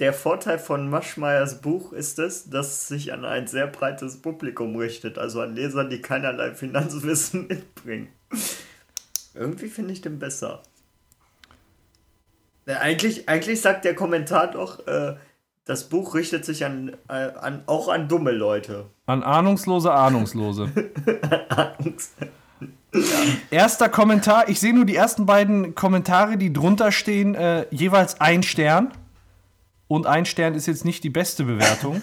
Der 0.00 0.12
Vorteil 0.12 0.58
von 0.58 0.90
Maschmeyers 0.90 1.60
Buch 1.60 1.92
ist 1.92 2.18
es, 2.18 2.50
dass 2.50 2.66
es 2.66 2.88
sich 2.88 3.12
an 3.12 3.24
ein 3.24 3.46
sehr 3.46 3.68
breites 3.68 4.20
Publikum 4.20 4.74
richtet, 4.74 5.18
also 5.18 5.40
an 5.40 5.54
Leser, 5.54 5.84
die 5.84 6.02
keinerlei 6.02 6.52
Finanzwissen 6.52 7.46
mitbringen. 7.48 8.08
Irgendwie 9.32 9.68
finde 9.68 9.92
ich 9.92 10.00
den 10.00 10.18
besser. 10.18 10.64
Ja, 12.66 12.80
eigentlich, 12.80 13.28
eigentlich 13.28 13.60
sagt 13.60 13.84
der 13.84 13.94
Kommentar 13.94 14.50
doch, 14.50 14.84
äh, 14.88 15.14
das 15.66 15.88
Buch 15.88 16.14
richtet 16.14 16.44
sich 16.44 16.64
an, 16.64 16.96
äh, 17.08 17.12
an, 17.12 17.62
auch 17.66 17.88
an 17.88 18.08
dumme 18.08 18.30
Leute. 18.30 18.86
An 19.04 19.22
Ahnungslose, 19.22 19.92
Ahnungslose. 19.92 20.72
Erster 23.50 23.88
Kommentar, 23.88 24.48
ich 24.48 24.60
sehe 24.60 24.72
nur 24.72 24.84
die 24.84 24.94
ersten 24.94 25.26
beiden 25.26 25.74
Kommentare, 25.74 26.38
die 26.38 26.52
drunter 26.52 26.92
stehen, 26.92 27.34
äh, 27.34 27.66
jeweils 27.70 28.20
ein 28.20 28.42
Stern. 28.42 28.92
Und 29.88 30.06
ein 30.06 30.24
Stern 30.24 30.54
ist 30.54 30.66
jetzt 30.66 30.84
nicht 30.84 31.04
die 31.04 31.10
beste 31.10 31.44
Bewertung. 31.44 32.00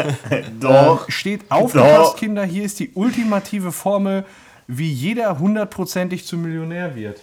Doch. 0.60 1.08
Äh, 1.08 1.12
steht 1.12 1.50
aufgepasst, 1.50 2.18
Kinder, 2.18 2.44
hier 2.44 2.64
ist 2.64 2.78
die 2.78 2.92
ultimative 2.94 3.72
Formel, 3.72 4.24
wie 4.66 4.90
jeder 4.92 5.38
hundertprozentig 5.38 6.26
zum 6.26 6.42
Millionär 6.42 6.94
wird. 6.94 7.20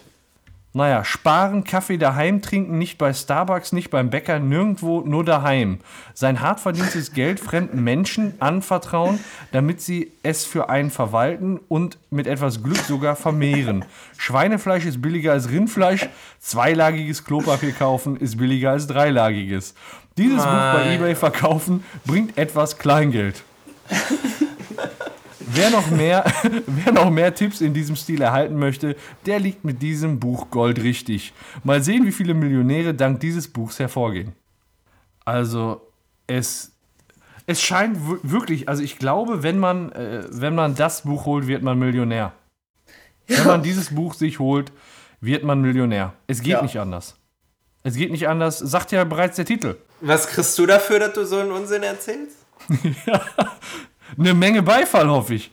Naja, 0.76 1.06
sparen, 1.06 1.64
Kaffee 1.64 1.98
daheim 1.98 2.42
trinken, 2.42 2.78
nicht 2.78 2.98
bei 2.98 3.14
Starbucks, 3.14 3.72
nicht 3.72 3.92
beim 3.92 4.10
Bäcker, 4.10 4.40
nirgendwo, 4.40 5.00
nur 5.00 5.24
daheim. 5.24 5.80
Sein 6.14 6.42
hart 6.42 6.60
verdientes 6.60 7.14
Geld 7.14 7.40
fremden 7.40 7.82
Menschen 7.82 8.34
anvertrauen, 8.42 9.22
damit 9.54 9.80
sie 9.80 10.12
es 10.22 10.44
für 10.44 10.68
einen 10.68 10.92
verwalten 10.92 11.62
und 11.70 11.98
mit 12.10 12.28
etwas 12.28 12.62
Glück 12.62 12.80
sogar 12.80 13.16
vermehren. 13.16 13.86
Schweinefleisch 14.18 14.86
ist 14.86 15.02
billiger 15.02 15.32
als 15.32 15.50
Rindfleisch, 15.50 16.10
zweilagiges 16.42 17.24
Klopapier 17.24 17.72
kaufen 17.72 18.18
ist 18.18 18.36
billiger 18.36 18.72
als 18.72 18.86
dreilagiges. 18.86 19.76
Dieses 20.18 20.44
Buch 20.44 20.74
bei 20.74 20.94
eBay 20.94 21.16
verkaufen 21.16 21.86
bringt 22.06 22.38
etwas 22.38 22.78
Kleingeld. 22.78 23.44
Wer 25.48 25.70
noch, 25.70 25.90
mehr, 25.92 26.26
wer 26.68 26.92
noch 26.94 27.10
mehr 27.10 27.34
Tipps 27.36 27.62
in 27.62 27.74
diesem 27.74 27.96
Stil 27.96 28.22
erhalten 28.22 28.58
möchte, 28.58 28.96
der 29.26 29.40
liegt 29.40 29.64
mit 29.64 29.82
diesem 29.82 30.20
Buch 30.20 30.50
Gold 30.50 30.82
richtig. 30.82 31.34
Mal 31.64 31.84
sehen, 31.84 32.06
wie 32.06 32.12
viele 32.12 32.34
Millionäre 32.34 32.94
dank 32.94 33.20
dieses 33.20 33.48
Buchs 33.48 33.80
hervorgehen. 33.80 34.34
Also, 35.24 35.82
es, 36.28 36.72
es 37.48 37.62
scheint 37.62 37.98
wirklich, 38.24 38.68
also 38.70 38.82
ich 38.84 38.98
glaube, 38.98 39.44
wenn 39.44 39.60
man, 39.60 39.92
äh, 39.92 40.24
wenn 40.30 40.56
man 40.56 40.76
das 40.76 41.04
Buch 41.04 41.26
holt, 41.26 41.48
wird 41.48 41.62
man 41.64 41.78
Millionär. 41.80 42.32
Wenn 43.28 43.48
man 43.48 43.64
dieses 43.64 43.94
Buch 43.94 44.14
sich 44.14 44.40
holt, 44.40 44.72
wird 45.22 45.44
man 45.44 45.62
Millionär. 45.62 46.14
Es 46.28 46.42
geht 46.42 46.54
Ja. 46.54 46.62
nicht 46.62 46.80
anders. 46.80 47.16
Es 47.84 47.96
geht 47.96 48.12
nicht 48.12 48.28
anders, 48.28 48.58
sagt 48.60 48.92
ja 48.92 49.04
bereits 49.04 49.36
der 49.36 49.46
Titel. 49.46 49.76
Was 50.02 50.28
kriegst 50.28 50.58
du 50.58 50.66
dafür, 50.66 51.00
dass 51.00 51.14
du 51.14 51.26
so 51.26 51.38
einen 51.40 51.52
Unsinn 51.52 51.84
erzählst? 51.84 52.38
Eine 54.18 54.34
Menge 54.34 54.62
Beifall, 54.64 55.10
hoffe 55.10 55.36
ich. 55.36 55.52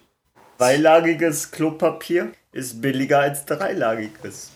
Zweilagiges 0.59 1.50
Klopapier 1.50 2.33
ist 2.52 2.81
billiger 2.81 3.21
als 3.21 3.45
dreilagiges. 3.45 4.50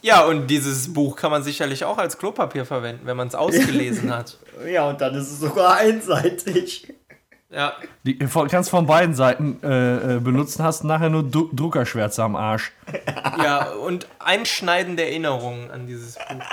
Ja, 0.00 0.22
und 0.24 0.48
dieses 0.48 0.92
Buch 0.92 1.14
kann 1.14 1.30
man 1.30 1.44
sicherlich 1.44 1.84
auch 1.84 1.98
als 1.98 2.18
Klopapier 2.18 2.66
verwenden, 2.66 3.06
wenn 3.06 3.16
man 3.16 3.28
es 3.28 3.34
ausgelesen 3.34 4.14
hat. 4.14 4.38
Ja, 4.66 4.88
und 4.88 5.00
dann 5.00 5.14
ist 5.14 5.30
es 5.30 5.40
sogar 5.40 5.76
einseitig. 5.78 6.92
Ja, 7.50 7.72
Die 8.04 8.18
von- 8.26 8.48
kannst 8.48 8.70
von 8.70 8.86
beiden 8.86 9.14
Seiten 9.14 9.58
äh, 9.62 10.16
äh, 10.16 10.20
benutzen, 10.20 10.62
hast 10.62 10.84
nachher 10.84 11.08
nur 11.08 11.22
Dru 11.28 11.48
Druckerschwärze 11.52 12.22
am 12.22 12.36
Arsch. 12.36 12.70
ja, 13.42 13.70
und 13.72 14.06
einschneidende 14.18 15.04
Erinnerungen 15.04 15.70
an 15.70 15.86
dieses 15.86 16.14
Buch. 16.14 16.44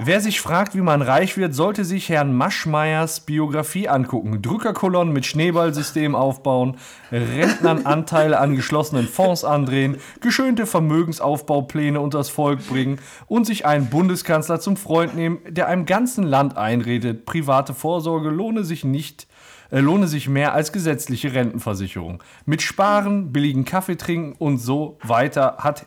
Wer 0.00 0.20
sich 0.20 0.40
fragt, 0.40 0.76
wie 0.76 0.80
man 0.80 1.02
reich 1.02 1.36
wird, 1.36 1.56
sollte 1.56 1.84
sich 1.84 2.08
Herrn 2.08 2.32
Maschmeyers 2.32 3.18
Biografie 3.18 3.88
angucken. 3.88 4.40
Drückerkolonnen 4.40 5.12
mit 5.12 5.26
Schneeballsystem 5.26 6.14
aufbauen, 6.14 6.76
Rentnern 7.10 7.84
Anteile 7.84 8.38
an 8.38 8.54
geschlossenen 8.54 9.08
Fonds 9.08 9.42
andrehen, 9.42 9.96
geschönte 10.20 10.66
Vermögensaufbaupläne 10.66 11.98
unters 11.98 12.28
Volk 12.28 12.64
bringen 12.68 13.00
und 13.26 13.44
sich 13.44 13.66
einen 13.66 13.90
Bundeskanzler 13.90 14.60
zum 14.60 14.76
Freund 14.76 15.16
nehmen, 15.16 15.40
der 15.48 15.66
einem 15.66 15.84
ganzen 15.84 16.22
Land 16.22 16.56
einredet, 16.56 17.26
private 17.26 17.74
Vorsorge 17.74 18.30
lohne 18.30 18.62
sich 18.62 18.84
nicht 18.84 19.26
äh, 19.72 19.80
lohne 19.80 20.06
sich 20.06 20.28
mehr 20.28 20.54
als 20.54 20.72
gesetzliche 20.72 21.34
Rentenversicherung. 21.34 22.22
Mit 22.46 22.62
Sparen, 22.62 23.32
billigen 23.32 23.64
Kaffee 23.64 23.96
trinken 23.96 24.36
und 24.38 24.58
so 24.58 24.96
weiter 25.02 25.56
hat 25.58 25.86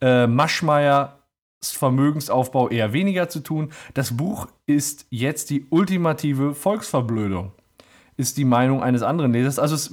äh, 0.00 0.26
Maschmeyer 0.26 1.18
Vermögensaufbau 1.72 2.68
eher 2.68 2.92
weniger 2.92 3.28
zu 3.28 3.40
tun. 3.40 3.72
Das 3.94 4.16
Buch 4.16 4.48
ist 4.66 5.06
jetzt 5.10 5.50
die 5.50 5.66
ultimative 5.70 6.54
Volksverblödung. 6.54 7.52
Ist 8.16 8.36
die 8.36 8.44
Meinung 8.44 8.82
eines 8.82 9.02
anderen 9.02 9.32
Lesers. 9.32 9.58
Also 9.58 9.74
es, 9.74 9.92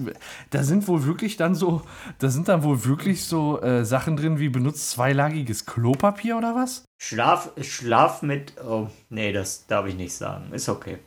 da 0.52 0.64
sind 0.64 0.88
wohl 0.88 1.06
wirklich 1.06 1.38
dann 1.38 1.56
so, 1.56 1.82
da 2.20 2.30
sind 2.30 2.48
dann 2.50 2.62
wohl 2.64 2.86
wirklich 2.86 3.26
so 3.26 3.60
äh, 3.62 3.84
Sachen 3.84 4.16
drin 4.16 4.38
wie 4.38 4.50
benutzt 4.50 4.92
zweilagiges 4.92 5.66
Klopapier 5.66 6.38
oder 6.38 6.54
was? 6.54 6.86
Schlaf, 7.00 7.50
Schlaf 7.62 8.22
mit. 8.22 8.54
Oh, 8.64 8.88
nee, 9.10 9.34
das 9.34 9.66
darf 9.66 9.88
ich 9.88 9.96
nicht 9.96 10.14
sagen. 10.14 10.54
Ist 10.54 10.70
okay. 10.70 11.00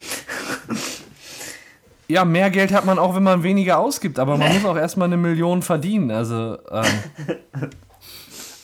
Ja, 2.10 2.24
mehr 2.24 2.50
Geld 2.50 2.72
hat 2.72 2.86
man 2.86 2.98
auch, 2.98 3.14
wenn 3.14 3.22
man 3.22 3.42
weniger 3.42 3.78
ausgibt, 3.78 4.18
aber 4.18 4.38
man 4.38 4.50
muss 4.54 4.64
auch 4.64 4.78
erstmal 4.78 5.08
eine 5.08 5.18
Million 5.18 5.60
verdienen. 5.60 6.10
Also, 6.10 6.56
ähm, 6.70 7.70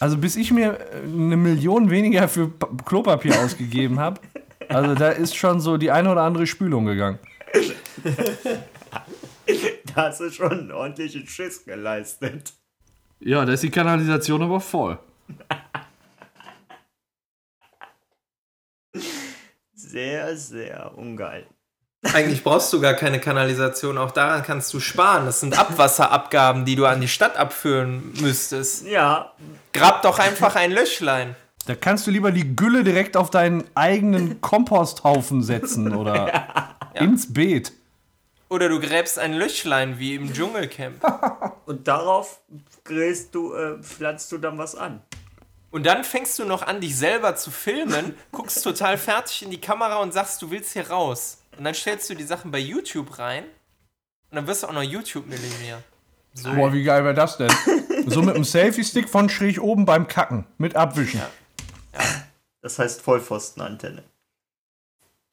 also 0.04 0.18
bis 0.18 0.36
ich 0.36 0.50
mir 0.52 0.78
äh, 0.78 0.98
eine 1.02 1.36
Million 1.38 1.88
weniger 1.88 2.28
für 2.28 2.48
Pa- 2.48 2.68
Klopapier 2.84 3.38
ausgegeben 3.42 3.98
habe, 3.98 4.20
also 4.68 4.94
da 4.94 5.08
ist 5.08 5.34
schon 5.34 5.60
so 5.60 5.78
die 5.78 5.90
eine 5.90 6.12
oder 6.12 6.20
andere 6.22 6.46
Spülung 6.46 6.84
gegangen. 6.84 7.18
Da 9.94 10.08
hast 10.08 10.20
du 10.20 10.30
schon 10.30 10.52
einen 10.52 10.72
ordentlichen 10.72 11.26
Schiss 11.26 11.64
geleistet. 11.64 12.52
Ja, 13.20 13.46
da 13.46 13.52
ist 13.54 13.62
die 13.62 13.70
Kanalisation 13.70 14.42
aber 14.42 14.60
voll. 14.60 14.98
Sehr, 19.72 20.36
sehr 20.36 20.96
ungeil. 20.98 21.46
Eigentlich 22.12 22.44
brauchst 22.44 22.72
du 22.72 22.80
gar 22.80 22.94
keine 22.94 23.18
Kanalisation, 23.18 23.98
auch 23.98 24.10
daran 24.10 24.42
kannst 24.42 24.72
du 24.74 24.80
sparen. 24.80 25.26
Das 25.26 25.40
sind 25.40 25.58
Abwasserabgaben, 25.58 26.64
die 26.64 26.76
du 26.76 26.86
an 26.86 27.00
die 27.00 27.08
Stadt 27.08 27.36
abführen 27.36 28.12
müsstest. 28.20 28.86
Ja, 28.86 29.32
Grab 29.74 30.02
doch 30.02 30.20
einfach 30.20 30.54
ein 30.54 30.70
Löchlein. 30.70 31.34
Da 31.66 31.74
kannst 31.74 32.06
du 32.06 32.12
lieber 32.12 32.30
die 32.30 32.54
Gülle 32.54 32.84
direkt 32.84 33.16
auf 33.16 33.28
deinen 33.28 33.64
eigenen 33.74 34.40
Komposthaufen 34.40 35.42
setzen 35.42 35.94
oder 35.94 36.76
ins 36.94 37.32
Beet. 37.32 37.72
Oder 38.48 38.68
du 38.68 38.78
gräbst 38.78 39.18
ein 39.18 39.32
Löchlein 39.32 39.98
wie 39.98 40.14
im 40.14 40.32
Dschungelcamp. 40.32 41.02
Und 41.66 41.88
darauf 41.88 42.40
gräst 42.84 43.34
du, 43.34 43.52
äh, 43.52 43.82
pflanzt 43.82 44.30
du 44.30 44.38
dann 44.38 44.58
was 44.58 44.76
an. 44.76 45.02
Und 45.72 45.86
dann 45.86 46.04
fängst 46.04 46.38
du 46.38 46.44
noch 46.44 46.62
an, 46.62 46.80
dich 46.80 46.96
selber 46.96 47.34
zu 47.34 47.50
filmen, 47.50 48.14
guckst 48.30 48.62
total 48.62 48.96
fertig 48.96 49.42
in 49.42 49.50
die 49.50 49.60
Kamera 49.60 49.96
und 49.96 50.14
sagst, 50.14 50.40
du 50.40 50.52
willst 50.52 50.72
hier 50.74 50.88
raus. 50.88 51.38
Und 51.56 51.64
dann 51.64 51.74
stellst 51.74 52.08
du 52.10 52.14
die 52.14 52.24
Sachen 52.24 52.50
bei 52.50 52.58
YouTube 52.58 53.18
rein 53.18 53.44
und 54.30 54.36
dann 54.36 54.46
wirst 54.46 54.62
du 54.62 54.66
auch 54.68 54.72
noch 54.72 54.82
YouTube-Millionär. 54.82 55.82
So. 56.34 56.52
Boah, 56.52 56.72
wie 56.72 56.82
geil 56.82 57.04
wäre 57.04 57.14
das 57.14 57.36
denn? 57.36 57.50
so 58.06 58.22
mit 58.22 58.34
einem 58.34 58.44
Selfie-Stick 58.44 59.08
von 59.08 59.28
schräg 59.28 59.60
oben 59.60 59.84
beim 59.84 60.08
Kacken. 60.08 60.46
Mit 60.58 60.74
Abwischen. 60.74 61.20
Das 62.60 62.78
heißt 62.78 63.00
Vollpfostenantenne. 63.02 64.02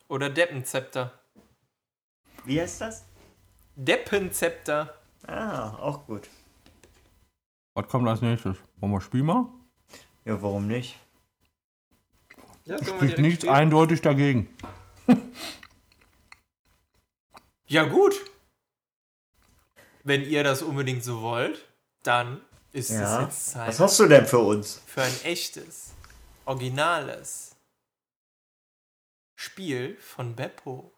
Oder 0.08 0.30
Deppenzepter. 0.30 1.12
Wie 2.46 2.62
heißt 2.62 2.82
das? 2.82 3.06
Deppenzepter. 3.76 4.94
Ah, 5.26 5.70
auch 5.78 6.06
gut. 6.06 6.28
Was 7.74 7.88
kommt 7.88 8.08
als 8.08 8.22
nächstes? 8.22 8.58
Wollen 8.78 8.92
wir 8.92 9.02
Spiel 9.02 9.24
mal? 9.24 9.46
Ja, 10.26 10.42
warum 10.42 10.68
nicht? 10.68 11.00
Ja, 12.66 12.78
Spricht 12.84 13.18
nichts 13.18 13.44
spielen? 13.44 13.56
eindeutig 13.56 14.02
dagegen. 14.02 14.48
Ja, 17.72 17.86
gut. 17.86 18.14
Wenn 20.04 20.24
ihr 20.30 20.44
das 20.44 20.62
unbedingt 20.62 21.06
so 21.06 21.22
wollt, 21.22 21.66
dann 22.04 22.42
ist 22.74 22.90
es 22.90 23.00
Ja. 23.00 23.22
jetzt 23.22 23.52
Zeit 23.52 23.70
Was 23.70 23.80
hast 23.80 23.98
du 24.02 24.08
denn 24.08 24.26
für 24.26 24.40
uns? 24.40 24.82
für 24.86 25.04
ein 25.04 25.22
echtes, 25.24 25.92
originales 26.44 27.56
Spiel 29.38 29.96
von 30.02 30.36
Beppo. 30.36 30.92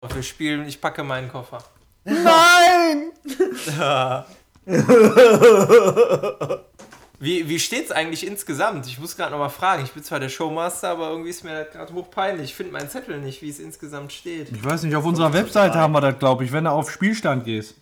Und 0.00 0.14
wir 0.14 0.22
spielen, 0.22 0.66
ich 0.66 0.80
packe 0.80 1.04
meinen 1.04 1.28
Koffer. 1.30 1.62
Nein! 2.04 3.12
Wie, 7.18 7.48
wie 7.48 7.58
steht's 7.58 7.90
eigentlich 7.92 8.26
insgesamt? 8.26 8.86
Ich 8.86 8.98
muss 8.98 9.16
gerade 9.16 9.32
noch 9.32 9.38
mal 9.38 9.48
fragen. 9.48 9.82
Ich 9.84 9.92
bin 9.92 10.02
zwar 10.04 10.20
der 10.20 10.28
Showmaster, 10.28 10.90
aber 10.90 11.10
irgendwie 11.10 11.30
ist 11.30 11.44
mir 11.44 11.64
das 11.64 11.72
gerade 11.72 11.94
hochpeinlich. 11.94 12.50
Ich 12.50 12.54
finde 12.54 12.72
meinen 12.72 12.90
Zettel 12.90 13.18
nicht, 13.20 13.40
wie 13.40 13.48
es 13.48 13.58
insgesamt 13.58 14.12
steht. 14.12 14.50
Ich 14.52 14.62
weiß 14.62 14.82
nicht, 14.82 14.94
auf 14.94 15.04
unserer 15.04 15.32
Webseite 15.32 15.76
haben 15.78 15.92
wir 15.92 16.02
das, 16.02 16.18
glaube 16.18 16.44
ich, 16.44 16.52
wenn 16.52 16.64
du 16.64 16.70
auf 16.70 16.90
Spielstand 16.90 17.44
gehst. 17.44 17.74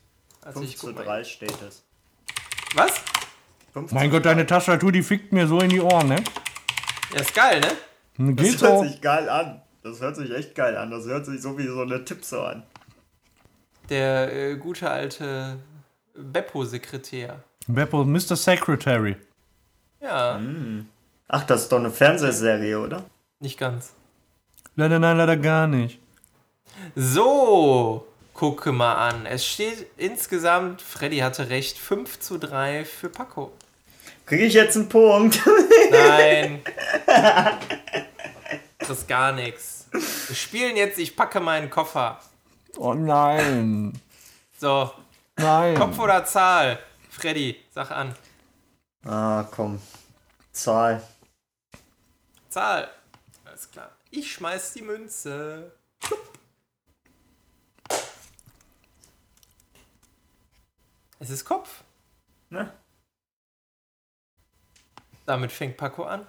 Also 0.42 0.60
5 0.60 0.70
ich 0.70 0.78
zu 0.78 0.86
guck 0.86 0.96
mal. 0.96 1.04
3 1.04 1.24
steht 1.24 1.54
es. 1.66 1.82
Was? 2.74 2.92
5 3.72 3.90
Mein 3.90 4.10
Gott, 4.10 4.24
deine 4.24 4.46
Tastatur, 4.46 4.92
die 4.92 5.02
fickt 5.02 5.32
mir 5.32 5.48
so 5.48 5.58
in 5.58 5.68
die 5.70 5.80
Ohren, 5.80 6.08
ne? 6.08 6.22
Ja, 7.12 7.20
ist 7.20 7.34
geil, 7.34 7.60
ne? 7.60 7.68
Hm, 8.16 8.36
Das 8.36 8.46
Geht 8.46 8.62
hört 8.62 8.78
so. 8.78 8.84
sich 8.84 9.00
geil 9.00 9.28
an. 9.28 9.62
Das 9.82 10.00
hört 10.00 10.14
sich 10.16 10.30
echt 10.30 10.54
geil 10.54 10.76
an. 10.76 10.90
Das 10.92 11.06
hört 11.06 11.26
sich 11.26 11.42
so 11.42 11.58
wie 11.58 11.66
so 11.66 11.82
eine 11.82 12.04
Tipse 12.04 12.40
an. 12.40 12.62
Der 13.90 14.32
äh, 14.32 14.56
gute 14.56 14.88
alte 14.90 15.58
Beppo-Sekretär. 16.14 17.42
Beppo, 17.66 18.04
Mr. 18.04 18.37
Secretary. 18.37 19.16
Ja, 20.00 20.40
Ach, 21.28 21.44
das 21.44 21.62
ist 21.62 21.73
doch 21.73 21.78
eine 21.78 21.90
Fernsehserie, 21.90 22.78
oder? 22.78 23.04
nicht 23.40 23.59
ganz. 23.59 23.92
Leider, 24.76 24.99
nein, 24.99 25.16
leider 25.16 25.37
gar 25.37 25.66
nicht. 25.66 25.99
So, 26.94 28.06
gucke 28.33 28.73
mal 28.73 28.94
an. 28.94 29.26
Es 29.26 29.47
steht 29.47 29.87
insgesamt, 29.97 30.80
Freddy 30.83 31.18
hatte 31.18 31.49
recht, 31.50 31.78
5 31.78 32.21
zu 32.21 32.38
3 32.38 32.85
für 32.85 33.09
Paco. 33.09 33.52
Kriege 34.26 34.44
ich 34.44 34.54
jetzt 34.54 34.76
einen 34.76 34.88
Punkt? 34.88 35.40
Nein. 35.90 36.62
Das 38.79 38.90
ist 38.90 39.09
gar 39.09 39.33
nichts. 39.33 39.87
Wir 39.92 40.37
spielen 40.37 40.77
jetzt, 40.77 40.98
ich 40.98 41.14
packe 41.14 41.40
meinen 41.40 41.68
Koffer. 41.70 42.18
Oh 42.77 42.94
nein. 42.94 43.92
So, 44.59 44.90
Nein. 45.37 45.77
Kopf 45.77 45.98
oder 45.98 46.24
Zahl? 46.24 46.79
Freddy, 47.14 47.57
sag 47.70 47.90
an. 47.92 48.14
ah, 49.05 49.44
komm. 49.50 49.81
Zahl. 50.50 51.00
Zahl. 52.48 52.90
Alles 53.44 53.70
klar. 53.70 53.90
Ich 54.11 54.33
schmeiß 54.33 54.72
die 54.72 54.83
Münze. 54.83 55.72
Es 61.20 61.31
ist 61.31 61.44
Kopf. 61.44 61.85
Ne? 62.50 62.72
Damit 65.24 65.53
fängt 65.53 65.77
Paco 65.77 66.05
an. 66.05 66.27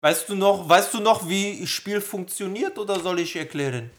Weißt 0.00 0.28
du 0.28 0.36
noch, 0.36 0.68
weißt 0.68 0.94
du 0.94 1.00
noch, 1.00 1.28
wie 1.28 1.60
das 1.60 1.68
Spiel 1.68 2.00
funktioniert 2.00 2.78
oder 2.78 3.00
soll 3.00 3.18
ich 3.18 3.34
erklären? 3.34 3.90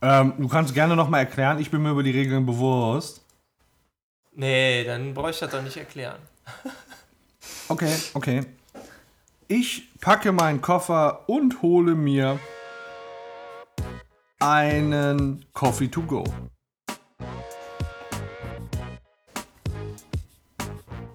Ähm, 0.00 0.34
du 0.38 0.48
kannst 0.48 0.74
gerne 0.74 0.94
nochmal 0.94 1.20
erklären, 1.20 1.58
ich 1.58 1.70
bin 1.70 1.82
mir 1.82 1.90
über 1.90 2.02
die 2.02 2.12
Regeln 2.12 2.46
bewusst. 2.46 3.24
Nee, 4.34 4.84
dann 4.84 5.14
brauche 5.14 5.30
ich 5.30 5.38
das 5.38 5.50
doch 5.50 5.62
nicht 5.62 5.76
erklären. 5.76 6.18
Okay, 7.70 7.94
okay. 8.14 8.46
Ich 9.46 9.88
packe 10.00 10.32
meinen 10.32 10.62
Koffer 10.62 11.28
und 11.28 11.60
hole 11.60 11.94
mir 11.94 12.38
einen 14.40 15.44
Coffee 15.52 15.88
to 15.88 16.00
go. 16.02 16.24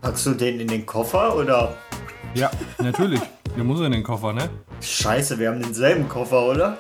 Packst 0.02 0.26
du 0.28 0.34
den 0.34 0.60
in 0.60 0.68
den 0.68 0.86
Koffer 0.86 1.36
oder? 1.36 1.76
Ja, 2.36 2.52
natürlich. 2.78 3.22
Der 3.56 3.64
muss 3.64 3.80
in 3.82 3.92
den 3.92 4.04
Koffer, 4.04 4.34
ne? 4.34 4.50
Scheiße, 4.82 5.40
wir 5.40 5.50
haben 5.50 5.62
denselben 5.62 6.08
Koffer, 6.08 6.44
oder? 6.44 6.78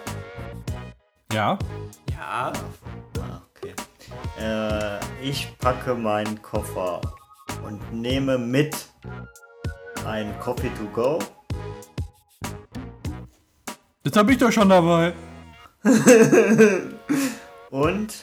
Ja. 1.33 1.57
Ja, 2.11 2.51
Ah, 3.19 3.41
okay. 3.55 3.73
Äh, 4.39 4.99
ich 5.21 5.57
packe 5.57 5.95
meinen 5.95 6.41
Koffer 6.41 7.01
und 7.65 7.91
nehme 7.91 8.37
mit 8.37 8.75
ein 10.05 10.39
Coffee 10.39 10.69
to 10.69 10.85
go. 10.93 11.19
Jetzt 14.03 14.17
hab 14.17 14.29
ich 14.29 14.37
doch 14.37 14.51
schon 14.51 14.69
dabei. 14.69 15.13
und 17.71 18.13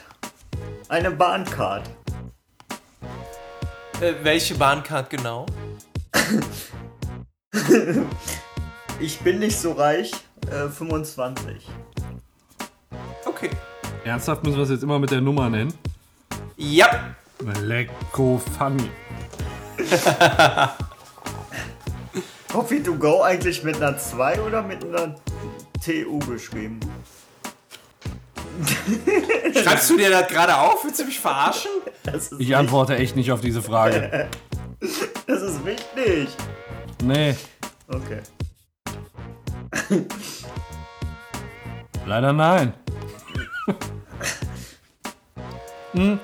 eine 0.88 1.10
Bahncard. 1.10 1.90
äh, 4.00 4.14
welche 4.22 4.54
Bahncard 4.54 5.10
genau? 5.10 5.46
Ich 9.00 9.18
bin 9.20 9.38
nicht 9.38 9.58
so 9.58 9.72
reich. 9.72 10.12
Äh, 10.50 10.68
25. 10.68 11.66
Okay. 13.24 13.50
Ernsthaft 14.04 14.42
müssen 14.44 14.56
wir 14.56 14.64
es 14.64 14.70
jetzt 14.70 14.82
immer 14.82 14.98
mit 14.98 15.10
der 15.10 15.20
Nummer 15.20 15.48
nennen? 15.50 15.72
Ja, 16.56 17.14
Lecko 17.62 18.40
funny. 18.58 18.90
Coffee 22.52 22.80
to 22.82 22.94
go 22.94 23.22
eigentlich 23.22 23.62
mit 23.62 23.76
einer 23.76 23.96
2 23.96 24.40
oder 24.40 24.62
mit 24.62 24.84
einer 24.84 25.14
TU 25.84 26.18
geschrieben? 26.20 26.80
schreibst 29.54 29.88
du 29.88 29.96
dir 29.96 30.10
das 30.10 30.28
gerade 30.28 30.56
auf? 30.56 30.84
Willst 30.84 31.00
du 31.00 31.04
mich 31.04 31.18
verarschen? 31.20 31.70
Ich 32.38 32.56
antworte 32.56 32.96
echt 32.96 33.14
nicht 33.16 33.30
auf 33.30 33.40
diese 33.40 33.62
Frage. 33.62 34.28
das 35.26 35.42
ist 35.42 35.64
wichtig. 35.64 36.28
Nee, 37.04 37.36
Okay. 37.88 38.20
leider 42.06 42.32
nein. 42.32 42.72
Hm, 45.92 46.18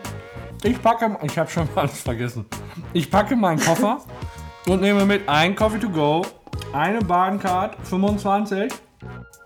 Ich 0.62 0.80
packe, 0.80 1.16
ich 1.22 1.38
habe 1.38 1.50
schon 1.50 1.68
alles 1.76 2.00
vergessen. 2.00 2.46
Ich 2.92 3.10
packe 3.10 3.36
meinen 3.36 3.60
Koffer 3.60 3.98
und 4.68 4.80
nehme 4.80 5.04
mit 5.04 5.28
ein 5.28 5.54
Coffee 5.56 5.78
to 5.78 5.88
go, 5.88 6.24
eine 6.72 7.00
Bahncard 7.00 7.76
25 7.86 8.72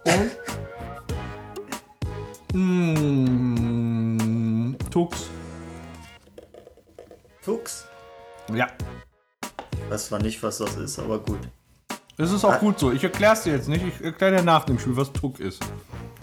und 0.05 0.31
mm, 3.71 4.77
Tux. 4.91 5.29
Tux? 7.45 7.87
Ja, 8.55 8.67
Ich 9.73 9.91
weiß 9.91 10.07
zwar 10.07 10.19
nicht, 10.21 10.43
was 10.43 10.59
das 10.59 10.77
ist, 10.77 10.99
aber 10.99 11.19
gut. 11.21 11.39
das 12.17 12.33
ist 12.33 12.45
auch 12.45 12.59
gut 12.59 12.79
so. 12.79 12.91
Ich 12.93 13.03
erkläre 13.05 13.33
es 13.35 13.43
dir 13.45 13.53
jetzt 13.55 13.69
nicht. 13.69 13.85
Ich 13.87 14.05
erkläre 14.05 14.37
dir 14.39 14.43
nach 14.43 14.65
dem 14.65 14.79
Spiel, 14.79 14.97
was 14.97 15.13
Tuck 15.13 15.39
ist. 15.41 15.63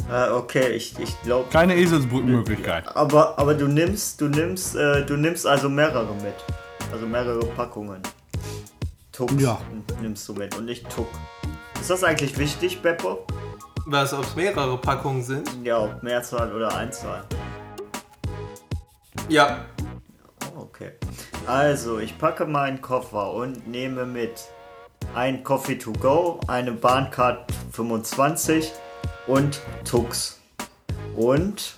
Äh, 0.09 0.29
okay, 0.31 0.69
ich, 0.69 0.97
ich 0.99 1.21
glaube. 1.23 1.49
Keine 1.51 1.75
Eselsbrückenmöglichkeit. 1.75 2.95
Aber, 2.95 3.37
aber 3.37 3.53
du 3.53 3.67
nimmst, 3.67 4.21
du 4.21 4.29
nimmst, 4.29 4.75
äh, 4.75 5.05
du 5.05 5.17
nimmst 5.17 5.45
also 5.45 5.67
mehrere 5.69 6.13
mit. 6.15 6.35
Also 6.91 7.05
mehrere 7.05 7.45
Packungen. 7.47 8.01
Tux 9.11 9.33
Ja. 9.37 9.59
nimmst 10.01 10.27
du 10.29 10.33
mit 10.33 10.55
und 10.57 10.65
nicht 10.65 10.89
Tuck. 10.89 11.07
Ist 11.81 11.89
das 11.89 12.03
eigentlich 12.03 12.37
wichtig, 12.37 12.81
Beppo? 12.81 13.25
Was, 13.85 14.13
ob 14.13 14.23
es 14.23 14.35
mehrere 14.35 14.77
Packungen 14.77 15.23
sind? 15.23 15.49
Ja, 15.63 15.79
ob 15.79 16.03
Mehrzahl 16.03 16.53
oder 16.53 16.75
Einzahl. 16.75 17.23
Ja. 19.29 19.65
Oh, 20.55 20.61
okay. 20.61 20.91
Also, 21.45 21.99
ich 21.99 22.17
packe 22.17 22.45
meinen 22.45 22.81
Koffer 22.81 23.33
und 23.33 23.67
nehme 23.67 24.05
mit 24.05 24.41
ein 25.15 25.43
Coffee 25.43 25.77
to 25.77 25.91
go, 25.93 26.39
eine 26.47 26.71
Bahncard 26.71 27.51
25 27.71 28.71
und 29.27 29.61
Tux. 29.83 30.39
Und 31.15 31.75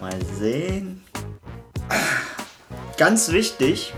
mal 0.00 0.24
sehen. 0.38 1.02
Ganz 2.96 3.30
wichtig, 3.32 3.92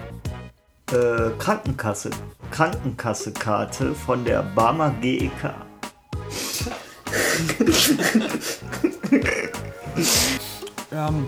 äh, 0.92 1.31
Krankenkasse. 1.38 2.11
Krankenkasse-Karte 2.50 3.94
von 3.94 4.24
der 4.24 4.42
Barmer 4.42 4.90
GEK. 5.00 5.55
Ähm, 10.92 11.26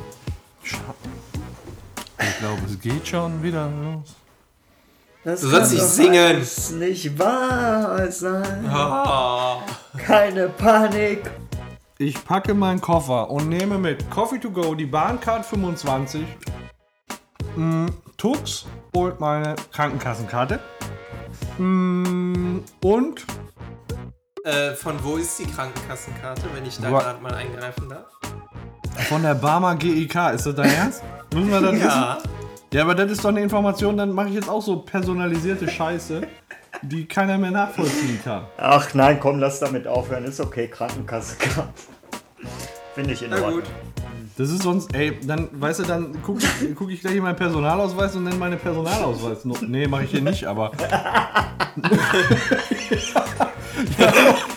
ich 0.63 2.39
glaube, 2.39 2.63
es 2.67 2.81
geht 2.81 3.07
schon 3.07 3.43
wieder 3.43 3.69
los. 3.69 4.17
Das 5.29 5.43
Du 5.43 5.49
sollst 5.51 5.73
nicht 5.75 5.85
singen. 5.85 6.15
alles 6.37 6.71
nicht 6.71 7.19
wahr 7.19 8.11
sein. 8.11 8.67
Ah. 8.67 9.59
Keine 9.99 10.49
Panik. 10.49 11.31
Ich 11.99 12.25
packe 12.25 12.55
meinen 12.55 12.81
Koffer 12.81 13.29
und 13.31 13.51
nehme 13.51 13.77
mit 13.77 14.09
Coffee 14.11 14.39
to 14.39 14.51
go 14.51 14.75
die 14.75 14.87
Bahncard 14.87 15.45
25, 15.45 16.23
mm, 17.57 17.87
Tux 18.17 18.65
und 18.95 19.21
meine 19.21 19.55
Krankenkassenkarte. 19.71 20.61
Mm, 21.59 22.61
und 22.83 23.27
Äh, 24.45 24.73
von 24.77 24.95
wo 25.05 25.17
ist 25.17 25.39
die 25.41 25.45
Krankenkassenkarte, 25.47 26.45
wenn 26.55 26.65
ich 26.65 26.79
da 26.79 26.89
gerade 26.89 27.21
mal 27.21 27.35
eingreifen 27.35 27.87
darf? 27.91 28.07
von 29.11 29.23
der 29.23 29.35
Barmer 29.35 29.75
GEK. 29.77 30.33
Ist 30.35 30.47
das 30.47 30.55
dein 30.55 30.71
Ernst? 30.75 31.03
Müssen 31.35 31.51
wir 31.51 31.61
das 31.61 31.73
wissen? 31.75 32.38
Ja. 32.73 32.83
Aber 32.83 32.95
das 32.95 33.11
ist 33.11 33.25
doch 33.25 33.31
eine 33.31 33.41
Information, 33.41 33.97
dann 33.97 34.13
mache 34.13 34.29
ich 34.29 34.35
jetzt 34.35 34.49
auch 34.49 34.61
so 34.63 34.77
personalisierte 34.81 35.69
Scheiße, 35.69 36.23
die 36.83 37.07
keiner 37.07 37.39
mehr 37.39 37.51
nachvollziehen 37.51 38.21
kann. 38.23 38.45
Ach 38.59 38.93
nein, 38.95 39.19
komm, 39.21 39.39
lass 39.39 39.59
damit 39.61 39.87
aufhören. 39.87 40.25
Ist 40.25 40.41
okay, 40.41 40.69
Krankenkasse. 40.69 41.37
Finde 42.95 43.13
ich 43.15 43.23
in 43.23 43.31
Na 43.31 43.37
Ordnung. 43.37 43.55
gut. 43.61 43.65
Das 44.37 44.51
ist 44.51 44.63
sonst, 44.63 44.95
ey, 44.95 45.19
dann, 45.23 45.49
weißt 45.53 45.81
du, 45.81 45.83
dann 45.85 46.23
gucke 46.23 46.41
ich, 46.45 46.75
guck 46.77 46.91
ich 46.91 47.01
gleich 47.01 47.17
in 47.17 47.23
meinen 47.25 47.35
Personalausweis 47.35 48.15
und 48.15 48.23
nenne 48.25 48.37
meine 48.37 48.57
Personalausweis. 48.57 49.45
No, 49.45 49.57
nee, 49.63 49.89
mache 49.89 50.05
ich 50.05 50.11
hier 50.13 50.21
nicht, 50.23 50.45
aber. 50.45 50.71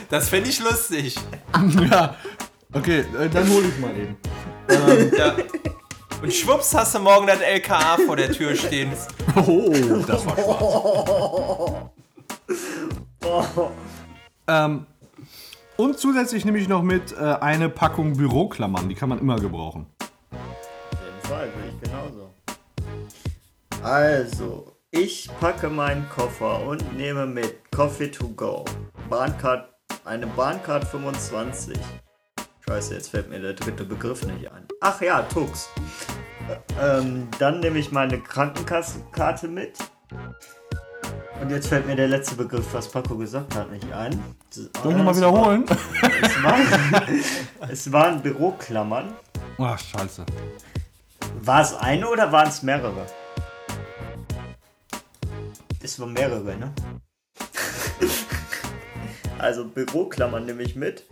Das 0.09 0.29
fände 0.29 0.49
ich 0.49 0.59
lustig. 0.59 1.15
ja. 1.89 2.15
Okay, 2.73 2.99
äh, 3.19 3.29
dann 3.29 3.49
hole 3.49 3.65
ich 3.67 3.79
mal 3.79 3.91
eben. 3.97 4.17
Ja. 5.17 5.33
Und 6.21 6.31
schwupps 6.31 6.75
hast 6.75 6.93
du 6.93 6.99
morgen 6.99 7.25
das 7.25 7.39
LKA 7.39 7.97
vor 8.05 8.15
der 8.15 8.31
Tür 8.31 8.55
stehen. 8.55 8.91
Oh, 9.35 9.71
das 10.05 10.25
war 10.25 10.37
schwarz. 10.37 11.91
Ähm, 14.47 14.85
und 15.77 15.97
zusätzlich 15.97 16.45
nehme 16.45 16.59
ich 16.59 16.67
noch 16.67 16.83
mit 16.83 17.13
äh, 17.13 17.15
eine 17.15 17.69
Packung 17.69 18.17
Büroklammern, 18.17 18.89
die 18.89 18.95
kann 18.95 19.09
man 19.09 19.19
immer 19.19 19.39
gebrauchen. 19.39 19.87
Auf 20.01 20.09
jeden 21.01 21.21
Fall, 21.21 21.49
sehe 21.59 21.71
ich 21.71 21.81
genauso. 21.81 22.29
Also, 23.81 24.75
ich 24.91 25.29
packe 25.39 25.69
meinen 25.69 26.07
Koffer 26.09 26.67
und 26.67 26.97
nehme 26.97 27.25
mit 27.25 27.71
Coffee 27.71 28.11
to 28.11 28.27
go. 28.29 28.65
Bahncard, 29.09 29.69
eine 30.05 30.27
Bahncard 30.27 30.85
25. 30.85 31.79
Scheiße, 32.67 32.93
jetzt 32.93 33.09
fällt 33.09 33.29
mir 33.29 33.39
der 33.39 33.53
dritte 33.53 33.85
Begriff 33.85 34.23
nicht 34.25 34.51
ein. 34.51 34.60
Ach 34.81 34.99
ja, 35.01 35.21
Tux. 35.23 35.69
Ä- 36.49 36.59
Ähm, 36.99 37.27
dann 37.39 37.59
nehme 37.59 37.77
ich 37.79 37.91
meine 37.91 38.19
Krankenkassenkarte 38.19 39.47
mit. 39.47 39.77
Und 41.39 41.49
jetzt 41.51 41.67
fällt 41.67 41.85
mir 41.87 41.95
der 41.95 42.07
letzte 42.07 42.35
Begriff, 42.35 42.73
was 42.73 42.87
Paco 42.87 43.15
gesagt 43.17 43.55
hat, 43.55 43.71
nicht 43.71 43.91
ein. 43.93 44.19
Soll 44.49 44.65
ich 44.73 44.83
nochmal 44.83 45.05
war- 45.07 45.15
wiederholen? 45.17 45.65
Es 46.21 46.43
waren, 46.43 47.23
es 47.69 47.91
waren 47.91 48.21
Büroklammern. 48.21 49.13
Ach, 49.59 49.77
scheiße. 49.79 50.25
War 51.41 51.61
es 51.61 51.73
eine 51.75 52.07
oder 52.09 52.31
waren 52.31 52.47
es 52.49 52.61
mehrere? 52.63 53.05
Es 55.83 55.99
waren 55.99 56.13
mehrere, 56.13 56.55
ne? 56.57 56.71
also 59.39 59.65
Büroklammern 59.65 60.45
nehme 60.45 60.63
ich 60.63 60.75
mit. 60.75 61.05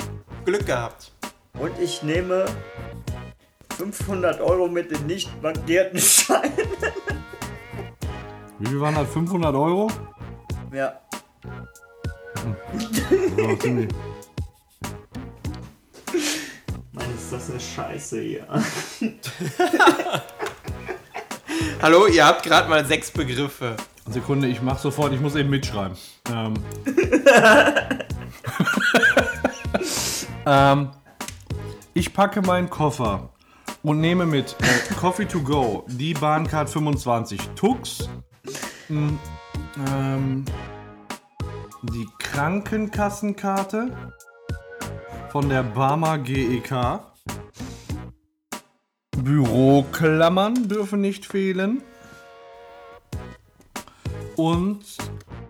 Glück 0.46 0.66
gehabt. 0.66 1.12
Und 1.60 1.78
ich 1.80 2.04
nehme 2.04 2.46
500 3.80 4.42
Euro 4.42 4.68
mit 4.68 4.92
den 4.92 5.08
nicht 5.08 5.42
bankierten 5.42 5.98
Scheinen. 6.02 6.52
Wie 8.60 8.68
viel 8.68 8.82
waren 8.82 8.96
das? 8.96 9.08
500 9.08 9.56
Euro? 9.56 9.90
Ja. 10.74 11.00
Ziemlich. 13.62 13.90
Mann, 16.92 17.06
ist 17.16 17.32
das 17.32 17.50
eine 17.50 17.60
Scheiße 17.62 18.20
hier. 18.20 18.46
Hallo, 21.82 22.08
ihr 22.08 22.26
habt 22.26 22.44
gerade 22.44 22.70
mal 22.70 22.86
sechs 22.86 23.10
Begriffe. 23.12 23.78
Sekunde, 24.10 24.50
ich 24.50 24.62
mach 24.62 24.78
sofort, 24.78 25.14
ich 25.14 25.22
muss 25.22 25.36
eben 25.36 25.50
mitschreiben. 25.50 25.96
Ähm. 26.30 26.56
ähm, 30.46 30.90
ich 31.94 32.12
packe 32.14 32.42
meinen 32.42 32.70
Koffer 32.70 33.30
und 33.84 34.02
nehme 34.02 34.26
mit 34.26 34.56
äh, 34.62 34.94
Coffee 34.96 35.26
to 35.26 35.42
go 35.42 35.86
die 35.88 36.14
Bahncard 36.14 36.70
25 36.70 37.40
Tux, 37.56 38.10
m, 38.90 39.18
ähm, 39.88 40.46
die 41.84 42.08
Krankenkassenkarte 42.20 43.92
von 45.30 45.50
der 45.50 45.64
Barmer 45.64 46.18
GEK. 46.18 47.02
Büroklammern 49.18 50.68
dürfen 50.68 51.02
nicht 51.02 51.26
fehlen 51.26 51.82
und 54.36 54.80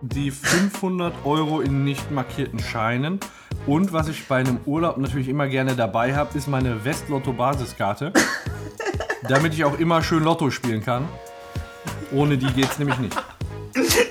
die 0.02 0.30
500 0.30 1.14
Euro 1.24 1.60
in 1.60 1.84
nicht 1.84 2.10
markierten 2.10 2.58
Scheinen. 2.58 3.20
Und 3.66 3.92
was 3.92 4.08
ich 4.08 4.26
bei 4.26 4.36
einem 4.36 4.58
Urlaub 4.66 4.98
natürlich 4.98 5.28
immer 5.28 5.46
gerne 5.46 5.76
dabei 5.76 6.14
habe, 6.14 6.36
ist 6.36 6.48
meine 6.48 6.84
Westlotto-Basiskarte. 6.84 8.12
damit 9.30 9.54
ich 9.54 9.64
auch 9.64 9.78
immer 9.78 10.02
schön 10.02 10.24
Lotto 10.24 10.50
spielen 10.50 10.84
kann. 10.84 11.08
Ohne 12.12 12.36
die 12.36 12.52
geht's 12.52 12.78
nämlich 12.78 12.98
nicht. 12.98 13.16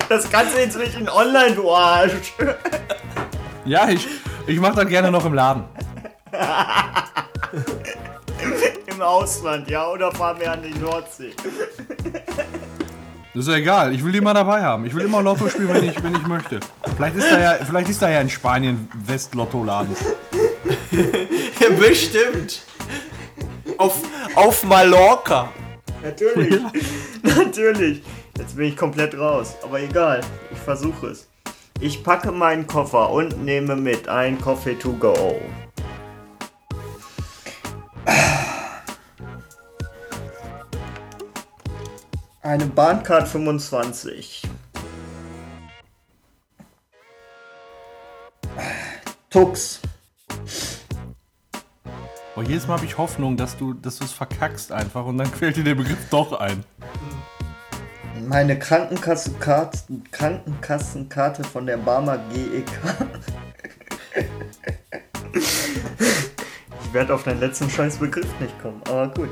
Das 0.08 0.30
kannst 0.30 0.56
du 0.56 0.62
inzwischen 0.62 1.08
online, 1.08 1.54
du 1.54 1.70
Arsch. 1.70 2.32
Ja, 3.64 3.88
ich, 3.88 4.08
ich 4.46 4.58
mache 4.58 4.76
das 4.76 4.88
gerne 4.88 5.10
noch 5.10 5.24
im 5.26 5.34
Laden. 5.34 5.64
Im 8.86 9.02
Ausland, 9.02 9.68
ja? 9.68 9.86
Oder 9.88 10.10
fahren 10.12 10.40
wir 10.40 10.50
an 10.50 10.62
die 10.62 10.76
Nordsee? 10.78 11.32
Das 13.34 13.44
ist 13.44 13.48
ja 13.48 13.54
egal, 13.54 13.94
ich 13.94 14.04
will 14.04 14.12
die 14.12 14.18
immer 14.18 14.34
dabei 14.34 14.62
haben. 14.62 14.84
Ich 14.86 14.94
will 14.94 15.04
immer 15.04 15.22
Lotto 15.22 15.48
spielen, 15.48 15.68
wenn 15.68 15.84
ich, 15.84 16.02
wenn 16.02 16.14
ich 16.14 16.26
möchte. 16.26 16.60
Vielleicht 17.00 17.16
ist 17.16 17.32
da 17.32 17.40
ja, 17.40 17.64
vielleicht 17.64 17.88
ist 17.88 18.02
da 18.02 18.10
ja 18.10 18.20
in 18.20 18.28
Spanien 18.28 18.86
Westlotto-Laden. 19.06 19.96
Bestimmt. 21.78 22.60
Auf, 23.78 24.02
auf 24.34 24.62
Mallorca. 24.64 25.50
Natürlich. 26.02 26.60
Natürlich. 27.22 28.02
Jetzt 28.36 28.54
bin 28.54 28.66
ich 28.66 28.76
komplett 28.76 29.16
raus. 29.16 29.56
Aber 29.62 29.80
egal. 29.80 30.20
Ich 30.52 30.58
versuche 30.58 31.06
es. 31.06 31.26
Ich 31.80 32.04
packe 32.04 32.32
meinen 32.32 32.66
Koffer 32.66 33.08
und 33.08 33.42
nehme 33.46 33.76
mit 33.76 34.06
ein 34.06 34.38
Coffee 34.38 34.74
to 34.74 34.92
go. 34.92 35.40
Eine 42.42 42.66
Bahncard 42.66 43.26
25. 43.26 44.49
Tux. 49.30 49.80
Aber 52.34 52.44
jedes 52.44 52.66
Mal 52.66 52.78
habe 52.78 52.86
ich 52.86 52.98
Hoffnung, 52.98 53.36
dass 53.36 53.56
du 53.56 53.74
dass 53.74 53.98
du 53.98 54.04
es 54.04 54.12
verkackst 54.12 54.72
einfach 54.72 55.06
und 55.06 55.18
dann 55.18 55.26
fällt 55.40 55.56
dir 55.56 55.62
der 55.62 55.76
Begriff 55.76 56.08
doch 56.10 56.32
ein. 56.40 56.64
Meine 58.26 58.58
Krankenkassenkarte, 58.58 59.78
Krankenkassenkarte 60.10 61.44
von 61.44 61.66
der 61.66 61.76
Barmer 61.76 62.18
GEK. 62.32 62.66
Ich 65.32 66.92
werde 66.92 67.14
auf 67.14 67.22
deinen 67.22 67.38
letzten 67.38 67.70
scheiß 67.70 67.98
Begriff 67.98 68.28
nicht 68.40 68.60
kommen, 68.60 68.82
aber 68.88 69.08
gut. 69.08 69.30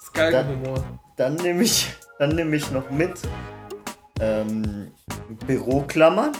Ist 0.00 0.14
Galgenhumor. 0.14 0.82
Dann 1.16 1.34
nehme 1.34 1.62
ich, 1.62 1.92
dann 2.18 2.30
nehme 2.30 2.56
ich 2.56 2.70
noch 2.70 2.90
mit 2.90 3.20
ähm, 4.18 4.90
Büroklammern. 5.46 6.32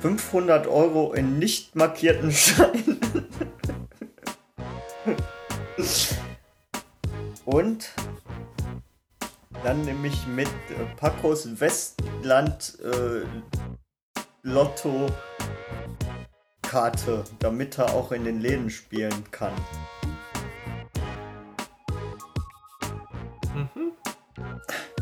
500 0.00 0.66
Euro 0.66 1.12
in 1.12 1.38
nicht 1.38 1.74
markierten 1.76 2.30
Scheinen. 2.32 3.00
Und 7.44 7.90
dann 9.62 9.82
nehme 9.82 10.08
ich 10.08 10.26
mit 10.26 10.48
äh, 10.48 10.84
Pacos 10.96 11.60
Westland 11.60 12.78
äh, 12.82 13.24
Lotto 14.42 15.06
Karte, 16.62 17.24
damit 17.38 17.78
er 17.78 17.94
auch 17.94 18.12
in 18.12 18.24
den 18.24 18.40
Läden 18.40 18.70
spielen 18.70 19.24
kann. 19.30 19.52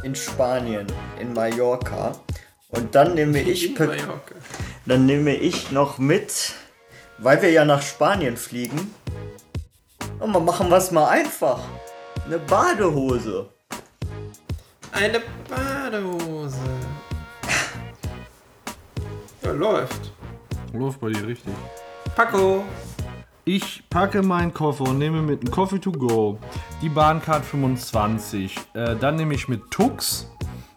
In 0.02 0.14
Spanien, 0.14 0.86
in 1.18 1.32
Mallorca. 1.32 2.12
Und 2.76 2.94
dann 2.94 3.14
nehme 3.14 3.40
ich, 3.40 3.74
Pe- 3.74 3.96
dann 4.86 5.06
nehme 5.06 5.34
ich 5.34 5.70
noch 5.70 5.98
mit, 5.98 6.54
weil 7.18 7.40
wir 7.42 7.50
ja 7.50 7.64
nach 7.64 7.82
Spanien 7.82 8.36
fliegen. 8.36 8.94
Und 10.18 10.32
mal 10.32 10.40
machen 10.40 10.68
wir 10.70 10.76
es 10.76 10.90
mal 10.90 11.08
einfach. 11.08 11.60
Eine 12.26 12.38
Badehose. 12.38 13.48
Eine 14.92 15.20
Badehose. 15.48 16.56
Ja, 19.42 19.50
läuft. 19.52 20.12
Läuft 20.72 21.00
bei 21.00 21.10
dir 21.10 21.26
richtig. 21.26 21.52
Paco. 22.16 22.64
Ich 23.46 23.82
packe 23.90 24.22
meinen 24.22 24.54
Koffer 24.54 24.84
und 24.84 24.98
nehme 24.98 25.20
mit 25.20 25.40
einem 25.42 25.50
Coffee 25.50 25.78
to 25.78 25.92
go, 25.92 26.38
die 26.80 26.88
Bahncard 26.88 27.44
25, 27.44 28.56
äh, 28.72 28.96
dann 28.96 29.16
nehme 29.16 29.34
ich 29.34 29.48
mit 29.48 29.70
Tux, 29.70 30.30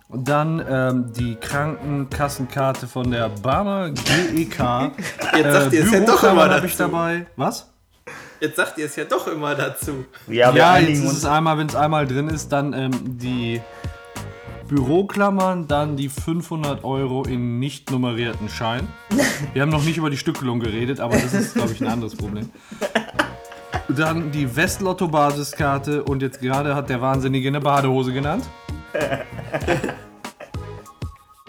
und 0.10 0.28
dann 0.28 0.64
ähm, 0.70 1.12
die 1.14 1.36
Krankenkassenkarte 1.36 2.88
von 2.88 3.12
der 3.12 3.30
Barmer 3.30 3.90
GEK. 3.90 4.92
Jetzt 5.36 5.54
sagt 5.54 5.74
ihr 5.74 5.84
es 5.84 5.92
ja 5.92 6.00
doch 6.00 6.24
immer 6.24 6.50
habe 6.50 6.66
ich 6.66 6.78
dazu. 6.78 6.92
dabei. 6.92 7.26
Was? 7.36 7.70
Jetzt 8.40 8.56
sagt 8.56 8.78
ihr 8.78 8.86
es 8.86 8.96
ja 8.96 9.04
doch 9.04 9.28
immer 9.28 9.56
dazu. 9.56 10.06
Ja, 10.28 10.54
Ja, 10.54 10.78
jetzt 10.78 11.04
ist 11.04 11.12
es 11.12 11.26
einmal, 11.26 11.58
wenn 11.58 11.68
es 11.68 11.76
einmal 11.76 12.08
drin 12.08 12.30
ist, 12.30 12.50
dann 12.50 12.72
ähm, 12.74 12.92
die 13.18 13.62
Büroklammern, 14.68 15.68
dann 15.68 15.98
die 15.98 16.10
500 16.10 16.84
Euro 16.84 17.24
in 17.24 17.60
nicht 17.60 17.90
nummerierten 17.92 18.50
Schein. 18.50 18.88
Wir 19.54 19.62
haben 19.62 19.70
noch 19.70 19.84
nicht 19.84 19.98
über 19.98 20.10
die 20.10 20.18
Stückelung 20.18 20.60
geredet, 20.60 21.00
aber 21.00 21.16
das 21.18 21.34
ist, 21.34 21.56
glaube 21.56 21.72
ich, 21.72 21.82
ein 21.82 21.88
anderes 21.88 22.16
Problem. 22.16 22.50
Dann 23.90 24.32
die 24.32 24.56
Westlotto-Basiskarte 24.56 26.04
und 26.04 26.22
jetzt 26.22 26.42
gerade 26.42 26.76
hat 26.76 26.90
der 26.90 27.02
Wahnsinnige 27.02 27.48
eine 27.48 27.62
Badehose 27.62 28.12
genannt. 28.14 28.44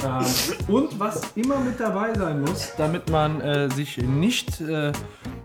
Ähm, 0.00 0.24
und 0.68 1.00
was 1.00 1.22
immer 1.34 1.58
mit 1.58 1.80
dabei 1.80 2.14
sein 2.14 2.40
muss, 2.42 2.72
damit 2.76 3.10
man 3.10 3.40
äh, 3.40 3.68
sich 3.70 3.96
nicht 3.98 4.60
äh, 4.60 4.92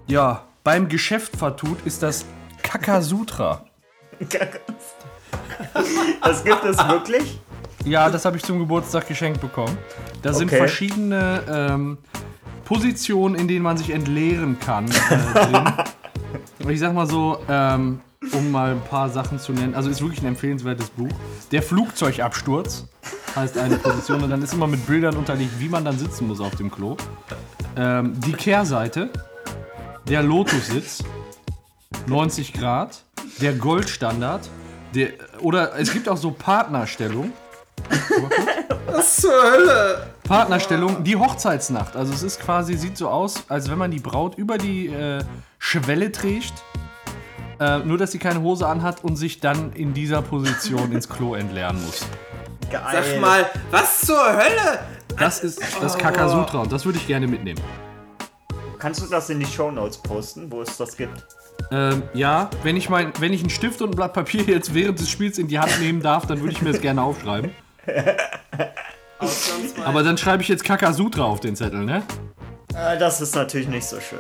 ja, 0.08 0.44
beim 0.64 0.90
Geschäft 0.90 1.36
vertut, 1.36 1.80
ist 1.86 2.04
das 2.04 2.26
Kakasutra. 2.62 3.66
Das 6.22 6.44
gibt 6.44 6.64
es 6.66 6.78
wirklich? 6.88 7.40
Ja, 7.84 8.10
das 8.10 8.26
habe 8.26 8.38
ich 8.38 8.44
zum 8.44 8.60
Geburtstag 8.60 9.08
geschenkt 9.08 9.42
bekommen. 9.42 9.78
Da 10.22 10.34
sind 10.34 10.48
Okay. 10.50 10.58
verschiedene 10.58 11.42
ähm, 11.50 11.98
Positionen, 12.64 13.36
in 13.36 13.48
denen 13.48 13.64
man 13.64 13.78
sich 13.78 13.90
entleeren 13.90 14.60
kann. 14.60 14.86
Äh. 14.90 15.64
Ich 16.68 16.80
sag 16.80 16.94
mal 16.94 17.06
so, 17.06 17.40
ähm, 17.50 18.00
um 18.32 18.52
mal 18.52 18.72
ein 18.72 18.82
paar 18.82 19.10
Sachen 19.10 19.40
zu 19.40 19.52
nennen. 19.52 19.76
Also 19.76 19.90
ist 19.90 20.02
wirklich 20.02 20.22
ein 20.22 20.28
empfehlenswertes 20.28 20.90
Buch. 20.90 21.12
Der 21.52 21.62
Flugzeugabsturz 21.62 22.88
heißt 23.36 23.58
eine 23.58 23.78
Position 23.78 24.24
und 24.24 24.30
dann 24.30 24.42
ist 24.42 24.54
immer 24.54 24.68
mit 24.68 24.86
Bildern 24.86 25.16
unterlegt, 25.18 25.60
wie 25.60 25.70
man 25.70 25.84
dann 25.84 25.98
sitzen 25.98 26.28
muss 26.28 26.40
auf 26.40 26.56
dem 26.56 26.72
Klo. 26.72 26.96
Ähm, 27.76 28.20
die 28.20 28.34
Kehrseite, 28.34 29.10
der 30.08 30.24
Lotussitz, 30.24 31.04
90 32.08 32.54
Grad, 32.54 33.04
der 33.42 33.54
Goldstandard, 33.54 34.50
der, 34.94 35.10
oder 35.42 35.78
es 35.80 35.92
gibt 35.92 36.08
auch 36.08 36.18
so 36.18 36.32
Partnerstellung. 36.32 37.34
Was 38.88 39.18
zur 39.18 39.32
Hölle? 39.32 40.08
Partnerstellung, 40.24 41.04
die 41.04 41.16
Hochzeitsnacht. 41.16 41.96
Also 41.96 42.14
es 42.14 42.24
ist 42.24 42.40
quasi, 42.40 42.76
sieht 42.76 42.98
so 42.98 43.10
aus, 43.10 43.44
als 43.50 43.70
wenn 43.70 43.78
man 43.78 43.92
die 43.92 44.00
Braut 44.00 44.38
über 44.38 44.58
die 44.58 44.88
äh, 44.88 45.24
Schwelle 45.58 46.12
trägt. 46.12 46.54
Äh, 47.64 47.80
nur, 47.80 47.98
dass 47.98 48.12
sie 48.12 48.20
keine 48.20 48.42
Hose 48.42 48.68
anhat 48.68 49.06
und 49.06 49.16
sich 49.16 49.40
dann 49.40 49.72
in 49.72 49.94
dieser 49.94 50.22
Position 50.22 50.92
ins 50.92 51.08
Klo 51.08 51.34
entleeren 51.34 51.82
muss. 51.86 52.06
Geil. 52.70 52.82
Sag 52.92 53.22
mal, 53.22 53.46
was 53.72 54.02
zur 54.02 54.22
Hölle? 54.22 54.80
Das 55.18 55.42
ist 55.42 55.62
das 55.80 55.98
Kakasutra 55.98 56.60
und 56.60 56.72
das 56.74 56.84
würde 56.86 56.98
ich 56.98 57.08
gerne 57.08 57.26
mitnehmen. 57.26 57.62
Kannst 58.80 59.02
du 59.02 59.08
das 59.08 59.30
in 59.30 59.40
die 59.40 59.46
Shownotes 59.46 59.98
posten, 60.00 60.52
wo 60.52 60.62
es 60.62 60.76
das 60.76 60.98
gibt? 60.98 61.26
Ähm, 61.72 62.04
ja, 62.14 62.50
wenn 62.64 62.76
ich, 62.76 62.90
mein, 62.90 63.14
wenn 63.20 63.32
ich 63.32 63.40
einen 63.40 63.50
Stift 63.50 63.82
und 63.82 63.92
ein 63.92 63.96
Blatt 63.96 64.12
Papier 64.12 64.44
jetzt 64.44 64.74
während 64.74 65.00
des 65.00 65.10
Spiels 65.10 65.38
in 65.38 65.48
die 65.48 65.58
Hand 65.58 65.80
nehmen 65.80 66.02
darf, 66.02 66.28
dann 66.28 66.42
würde 66.42 66.52
ich 66.52 66.62
mir 66.62 66.74
das 66.74 66.82
gerne 66.82 67.02
aufschreiben. 67.02 67.52
Aber 69.86 70.04
dann 70.04 70.18
schreibe 70.18 70.44
ich 70.44 70.50
jetzt 70.50 70.66
Kakasutra 70.66 71.24
auf 71.24 71.40
den 71.40 71.56
Zettel, 71.56 71.86
ne? 71.86 72.04
Äh, 72.76 72.98
das 72.98 73.22
ist 73.22 73.34
natürlich 73.36 73.70
nicht 73.70 73.86
so 73.86 74.02
schön. 74.02 74.20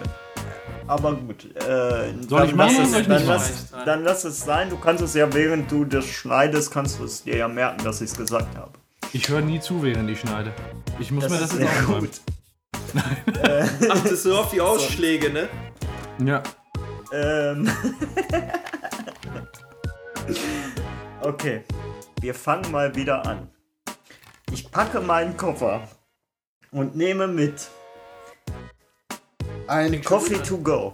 Aber 0.87 1.15
gut. 1.15 1.45
Äh, 1.55 2.13
Soll 2.27 2.39
dann 2.39 2.49
ich 2.49 2.55
machen 2.55 2.75
es, 2.81 2.91
soll 2.91 3.01
ich 3.01 3.07
dann, 3.07 3.17
nicht 3.17 3.27
lass, 3.27 3.71
machen? 3.71 3.85
dann 3.85 4.03
lass 4.03 4.23
es 4.25 4.41
sein. 4.41 4.69
Du 4.69 4.77
kannst 4.77 5.03
es 5.03 5.13
ja, 5.13 5.31
während 5.33 5.71
du 5.71 5.85
das 5.85 6.05
schneidest, 6.05 6.71
kannst 6.71 6.99
du 6.99 7.05
es 7.05 7.23
dir 7.23 7.37
ja 7.37 7.47
merken, 7.47 7.83
dass 7.83 8.01
ich 8.01 8.11
es 8.11 8.17
gesagt 8.17 8.55
habe. 8.57 8.71
Ich 9.13 9.29
höre 9.29 9.41
nie 9.41 9.59
zu, 9.59 9.81
während 9.83 10.09
ich 10.09 10.19
schneide. 10.19 10.51
Ich 10.99 11.11
muss 11.11 11.29
mir 11.29 11.39
das 11.39 11.53
ist 11.53 11.59
jetzt 11.59 11.71
sehr 11.71 11.87
aufschreiben. 11.87 12.09
Achtest 13.91 14.25
du 14.25 14.35
auf 14.35 14.51
die 14.51 14.61
Ausschläge, 14.61 15.31
ne? 15.31 15.47
Ja. 16.23 16.41
Ähm. 17.11 17.61
okay. 21.21 21.63
Wir 22.21 22.33
fangen 22.33 22.71
mal 22.71 22.95
wieder 22.95 23.25
an. 23.25 23.49
Ich 24.51 24.71
packe 24.71 25.01
meinen 25.01 25.35
Koffer 25.37 25.87
und 26.71 26.95
nehme 26.95 27.27
mit 27.27 27.67
ein 29.67 30.03
Coffee 30.03 30.41
to 30.41 30.57
go. 30.57 30.91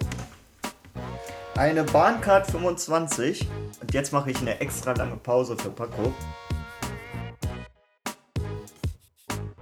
Eine 1.56 1.84
Bahncard 1.84 2.50
25 2.52 3.48
und 3.82 3.94
jetzt 3.94 4.14
mache 4.14 4.32
ich 4.32 4.38
eine 4.40 4.60
extra 4.62 4.94
lange 4.94 5.18
Pause 5.18 5.58
für 5.58 5.70
Paco. 5.70 6.14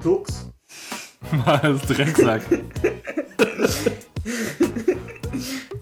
Tux, 0.04 0.50
Als 1.46 1.82
Drecksack. 1.88 2.44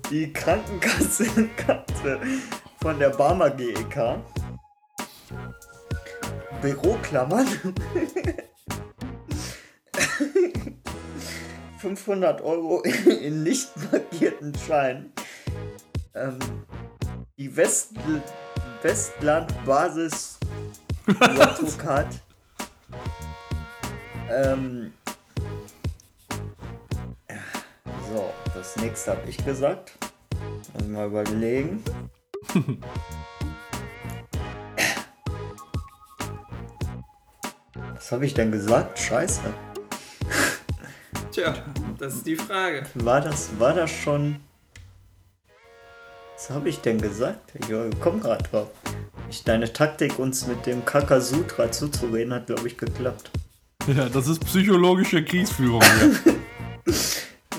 die 0.09 0.31
Krankenkassenkarte 0.31 2.19
von 2.81 2.97
der 2.99 3.09
Barmer 3.09 3.49
GEK. 3.49 4.19
Büroklammern. 6.61 7.47
500 11.85 12.41
Euro 12.41 12.81
in 13.21 13.43
nicht 13.43 13.69
markierten 13.91 14.51
Scheinen. 14.65 15.13
Ähm, 16.15 16.39
die 17.37 17.55
West 17.55 17.91
Westland 18.81 19.53
Basis 19.65 20.39
Lottocard. 21.05 22.07
ähm, 24.31 24.93
so, 28.11 28.33
das 28.55 28.75
nächste 28.77 29.11
habe 29.11 29.29
ich 29.29 29.37
gesagt. 29.45 29.91
Muss 30.73 30.87
mal 30.87 31.05
überlegen. 31.05 31.83
Was 37.93 38.11
habe 38.11 38.25
ich 38.25 38.33
denn 38.33 38.51
gesagt? 38.51 38.97
Scheiße. 38.97 39.53
Tja, 41.35 41.53
das 41.99 42.13
ist 42.15 42.27
die 42.27 42.37
Frage. 42.37 42.83
War 42.93 43.19
das, 43.19 43.49
war 43.59 43.73
das 43.73 43.91
schon. 43.91 44.37
Was 46.33 46.49
habe 46.49 46.69
ich 46.69 46.79
denn 46.79 46.97
gesagt? 46.97 47.51
Ich 47.55 47.67
komm 47.99 48.21
gerade 48.21 48.41
drauf. 48.45 48.69
Ich, 49.29 49.43
deine 49.43 49.73
Taktik, 49.73 50.17
uns 50.17 50.47
mit 50.47 50.65
dem 50.65 50.85
Kakasutra 50.85 51.69
zuzureden, 51.69 52.33
hat, 52.33 52.47
glaube 52.47 52.65
ich, 52.69 52.77
geklappt. 52.77 53.31
Ja, 53.85 54.07
das 54.07 54.29
ist 54.29 54.45
psychologische 54.45 55.23
Kriegsführung. 55.25 55.83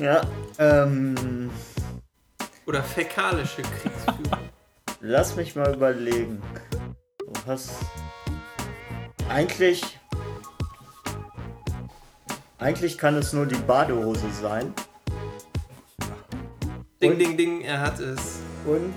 Ja, 0.01 0.21
ähm. 0.59 1.51
Oder 2.67 2.83
fäkalische 2.83 3.63
Kriegsführung. 3.63 4.41
Lass 5.01 5.37
mich 5.37 5.55
mal 5.57 5.75
überlegen. 5.75 6.43
Du 7.19 7.33
hast. 7.47 7.73
Eigentlich. 9.29 9.99
Eigentlich 12.67 12.99
kann 12.99 13.15
es 13.15 13.33
nur 13.33 13.47
die 13.47 13.55
Badehose 13.55 14.29
sein. 14.43 14.75
Ding, 17.01 17.13
Und- 17.13 17.19
ding, 17.21 17.37
ding, 17.37 17.61
er 17.61 17.81
hat 17.81 18.01
es. 18.01 18.41
Und 18.67 18.93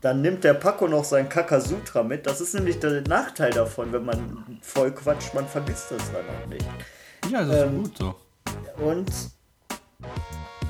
dann 0.00 0.22
nimmt 0.22 0.44
der 0.44 0.54
Paco 0.54 0.86
noch 0.86 1.02
sein 1.02 1.28
Kakasutra 1.28 2.04
mit. 2.04 2.24
Das 2.24 2.40
ist 2.40 2.54
nämlich 2.54 2.78
der 2.78 3.00
Nachteil 3.00 3.50
davon, 3.50 3.92
wenn 3.92 4.04
man 4.04 4.60
voll 4.62 4.92
quatscht, 4.92 5.34
man 5.34 5.48
vergisst 5.48 5.90
das 5.90 6.02
dann 6.12 6.22
auch 6.24 6.46
nicht. 6.46 6.64
Ja, 7.28 7.42
das 7.42 7.48
ist 7.48 7.62
Ähm, 7.64 7.82
gut 7.82 7.98
so. 7.98 8.14
Und 8.76 9.10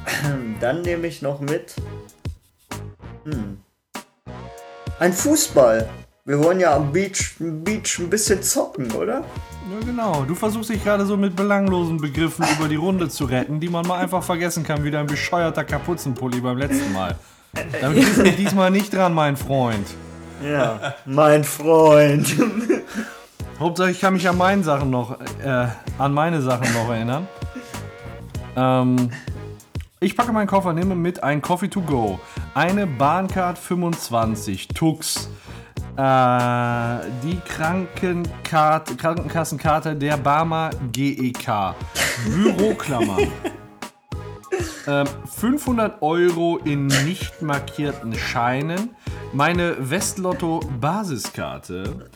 dann 0.60 0.80
nehme 0.80 1.06
ich 1.06 1.20
noch 1.20 1.40
mit. 1.40 1.74
Hm. 3.24 3.60
Ein 4.98 5.12
Fußball. 5.12 5.86
Wir 6.26 6.42
wollen 6.42 6.58
ja 6.58 6.74
am 6.74 6.90
Beach, 6.90 7.36
Beach 7.38 8.00
ein 8.00 8.10
bisschen 8.10 8.42
zocken, 8.42 8.90
oder? 8.90 9.22
Ja, 9.70 9.86
genau. 9.86 10.24
Du 10.24 10.34
versuchst 10.34 10.70
dich 10.70 10.82
gerade 10.82 11.06
so 11.06 11.16
mit 11.16 11.36
belanglosen 11.36 11.98
Begriffen 11.98 12.44
über 12.58 12.68
die 12.68 12.74
Runde 12.74 13.08
zu 13.08 13.26
retten, 13.26 13.60
die 13.60 13.68
man 13.68 13.86
mal 13.86 14.00
einfach 14.00 14.24
vergessen 14.24 14.64
kann, 14.64 14.82
wie 14.82 14.90
dein 14.90 15.06
bescheuerter 15.06 15.62
Kapuzenpulli 15.62 16.40
beim 16.40 16.58
letzten 16.58 16.92
Mal. 16.92 17.14
Damit 17.80 18.00
bist 18.00 18.18
du 18.18 18.32
diesmal 18.32 18.72
nicht 18.72 18.92
dran, 18.92 19.14
mein 19.14 19.36
Freund. 19.36 19.86
Ja, 20.42 20.96
mein 21.04 21.44
Freund. 21.44 22.34
Hauptsache, 23.60 23.92
ich 23.92 24.00
kann 24.00 24.14
mich 24.14 24.28
an 24.28 24.36
meine 24.36 24.64
Sachen 24.64 24.90
noch, 24.90 25.20
äh, 25.20 25.68
an 25.96 26.12
meine 26.12 26.42
Sachen 26.42 26.66
noch 26.74 26.90
erinnern. 26.90 27.28
Ähm, 28.56 29.10
ich 30.00 30.16
packe 30.16 30.32
meinen 30.32 30.48
Koffer, 30.48 30.72
nehme 30.72 30.96
mit 30.96 31.22
ein 31.22 31.40
Coffee 31.40 31.68
to 31.68 31.82
go, 31.82 32.18
eine 32.52 32.88
Bahncard 32.88 33.58
25, 33.58 34.68
Tux, 34.68 35.30
äh, 35.96 37.10
die 37.22 37.40
Krankenkarte, 37.46 38.96
Krankenkassenkarte 38.96 39.96
der 39.96 40.16
Barmer 40.16 40.70
GEK, 40.92 41.74
Büroklammer. 42.26 43.18
Ähm, 44.88 45.06
500 45.26 46.00
Euro 46.00 46.58
in 46.58 46.86
nicht 46.86 47.42
markierten 47.42 48.14
Scheinen, 48.14 48.90
meine 49.32 49.90
Westlotto 49.90 50.60
Basiskarte, 50.80 52.08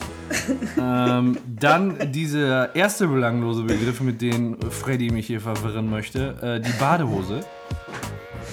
ähm, 0.78 1.36
dann 1.46 2.12
dieser 2.12 2.74
erste 2.76 3.08
belanglose 3.08 3.64
Begriff, 3.64 4.00
mit 4.00 4.22
dem 4.22 4.56
Freddy 4.70 5.10
mich 5.10 5.26
hier 5.26 5.40
verwirren 5.40 5.90
möchte, 5.90 6.36
äh, 6.40 6.60
die 6.60 6.72
Badehose. 6.78 7.40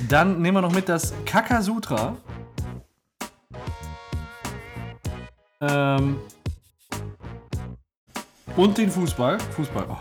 Dann 0.09 0.41
nehmen 0.41 0.57
wir 0.57 0.61
noch 0.61 0.73
mit 0.73 0.89
das 0.89 1.13
Kakasutra. 1.25 2.17
Ähm, 5.61 6.19
und 8.55 8.77
den 8.77 8.91
Fußball. 8.91 9.39
Fußball. 9.55 9.85
Oh. 9.89 9.97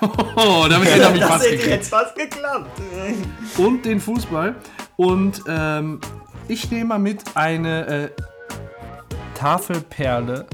Oh, 0.36 0.66
damit 0.70 0.88
hätte 0.88 1.02
er 1.02 1.10
mich 1.10 1.20
das 1.20 1.28
fast 1.28 1.44
hätte 1.44 1.70
jetzt 1.70 1.88
fast 1.88 2.14
geklappt. 2.14 2.80
Und 3.56 3.84
den 3.84 3.98
Fußball. 3.98 4.54
Und 4.96 5.42
ähm, 5.48 6.00
ich 6.46 6.70
nehme 6.70 6.84
mal 6.84 6.98
mit 7.00 7.24
eine 7.34 7.86
äh, 7.86 8.10
Tafelperle 9.34 10.46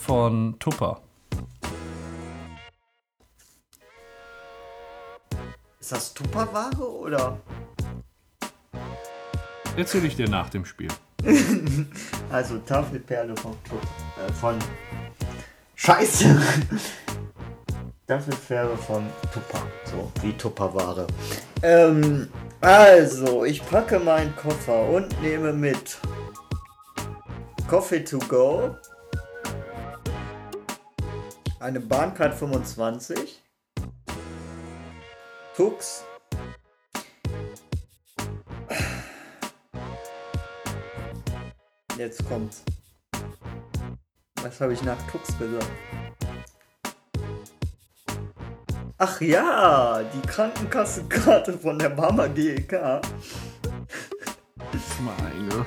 von 0.00 0.58
Tupper. 0.58 1.02
Ist 5.78 5.92
das 5.92 6.14
Tupperware 6.14 6.82
oder? 6.82 7.38
Erzähle 9.76 10.06
ich 10.06 10.16
dir 10.16 10.28
nach 10.28 10.48
dem 10.48 10.64
Spiel. 10.64 10.88
Also 12.30 12.58
Tafelperle 12.58 13.34
von 13.36 13.56
Tupper. 13.64 13.86
Äh, 14.26 14.32
von. 14.32 14.58
Scheiße! 15.74 16.40
Tafelperle 18.06 18.76
von 18.76 19.06
Tupper. 19.32 19.66
So, 19.84 20.12
wie 20.22 20.32
Tupperware. 20.34 21.06
Ähm, 21.62 22.28
also, 22.60 23.44
ich 23.44 23.64
packe 23.68 23.98
meinen 23.98 24.34
Koffer 24.36 24.88
und 24.88 25.20
nehme 25.22 25.52
mit 25.52 25.98
Coffee 27.68 28.04
to 28.04 28.18
go. 28.18 28.76
Eine 31.60 31.80
Bahncard 31.80 32.34
25. 32.34 33.42
Tux. 35.56 36.04
Jetzt 41.98 42.24
kommt's. 42.28 42.62
Was 44.40 44.60
habe 44.60 44.72
ich 44.72 44.82
nach 44.84 44.96
Tux 45.10 45.36
gesagt? 45.36 45.66
Ach 48.98 49.20
ja, 49.20 50.02
die 50.04 50.26
Krankenkassenkarte 50.28 51.58
von 51.58 51.76
der 51.76 51.90
Mama 51.90 52.28
GEK. 52.28 52.72
Mein 55.00 55.48
Gott. 55.48 55.66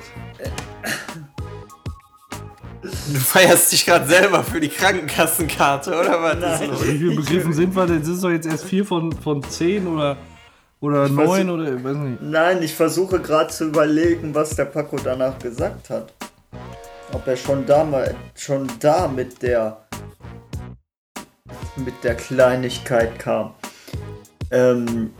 Du 2.82 3.18
feierst 3.18 3.72
dich 3.72 3.84
gerade 3.84 4.06
selber 4.06 4.42
für 4.42 4.60
die 4.60 4.68
Krankenkassenkarte, 4.68 5.90
oder 5.90 6.22
was? 6.22 6.38
Nein. 6.38 6.70
Wie 6.72 6.98
viele 6.98 7.16
Begriffen 7.16 7.52
sind 7.52 7.76
wir 7.76 7.86
denn? 7.86 8.00
Das 8.00 8.08
ist 8.08 8.24
doch 8.24 8.30
jetzt 8.30 8.46
erst 8.46 8.64
vier 8.64 8.86
von, 8.86 9.12
von 9.12 9.42
zehn 9.42 9.86
oder, 9.86 10.16
oder 10.82 11.08
neun 11.08 11.28
weiß 11.28 11.48
oder 11.48 11.76
ich 11.76 11.84
weiß 11.84 11.96
nicht. 11.96 12.20
Nein, 12.22 12.62
ich 12.62 12.74
versuche 12.74 13.20
gerade 13.20 13.50
zu 13.50 13.68
überlegen, 13.68 14.34
was 14.34 14.56
der 14.56 14.64
Paco 14.64 14.98
danach 15.02 15.38
gesagt 15.38 15.88
hat. 15.90 16.12
Ob 17.12 17.26
er 17.26 17.36
schon 17.36 17.64
da 17.64 17.84
mal, 17.84 18.14
schon 18.34 18.68
da 18.80 19.06
mit 19.06 19.40
der 19.42 19.86
mit 21.76 21.94
der 22.02 22.16
Kleinigkeit 22.16 23.18
kam. 23.18 23.54
Ähm, 24.50 25.12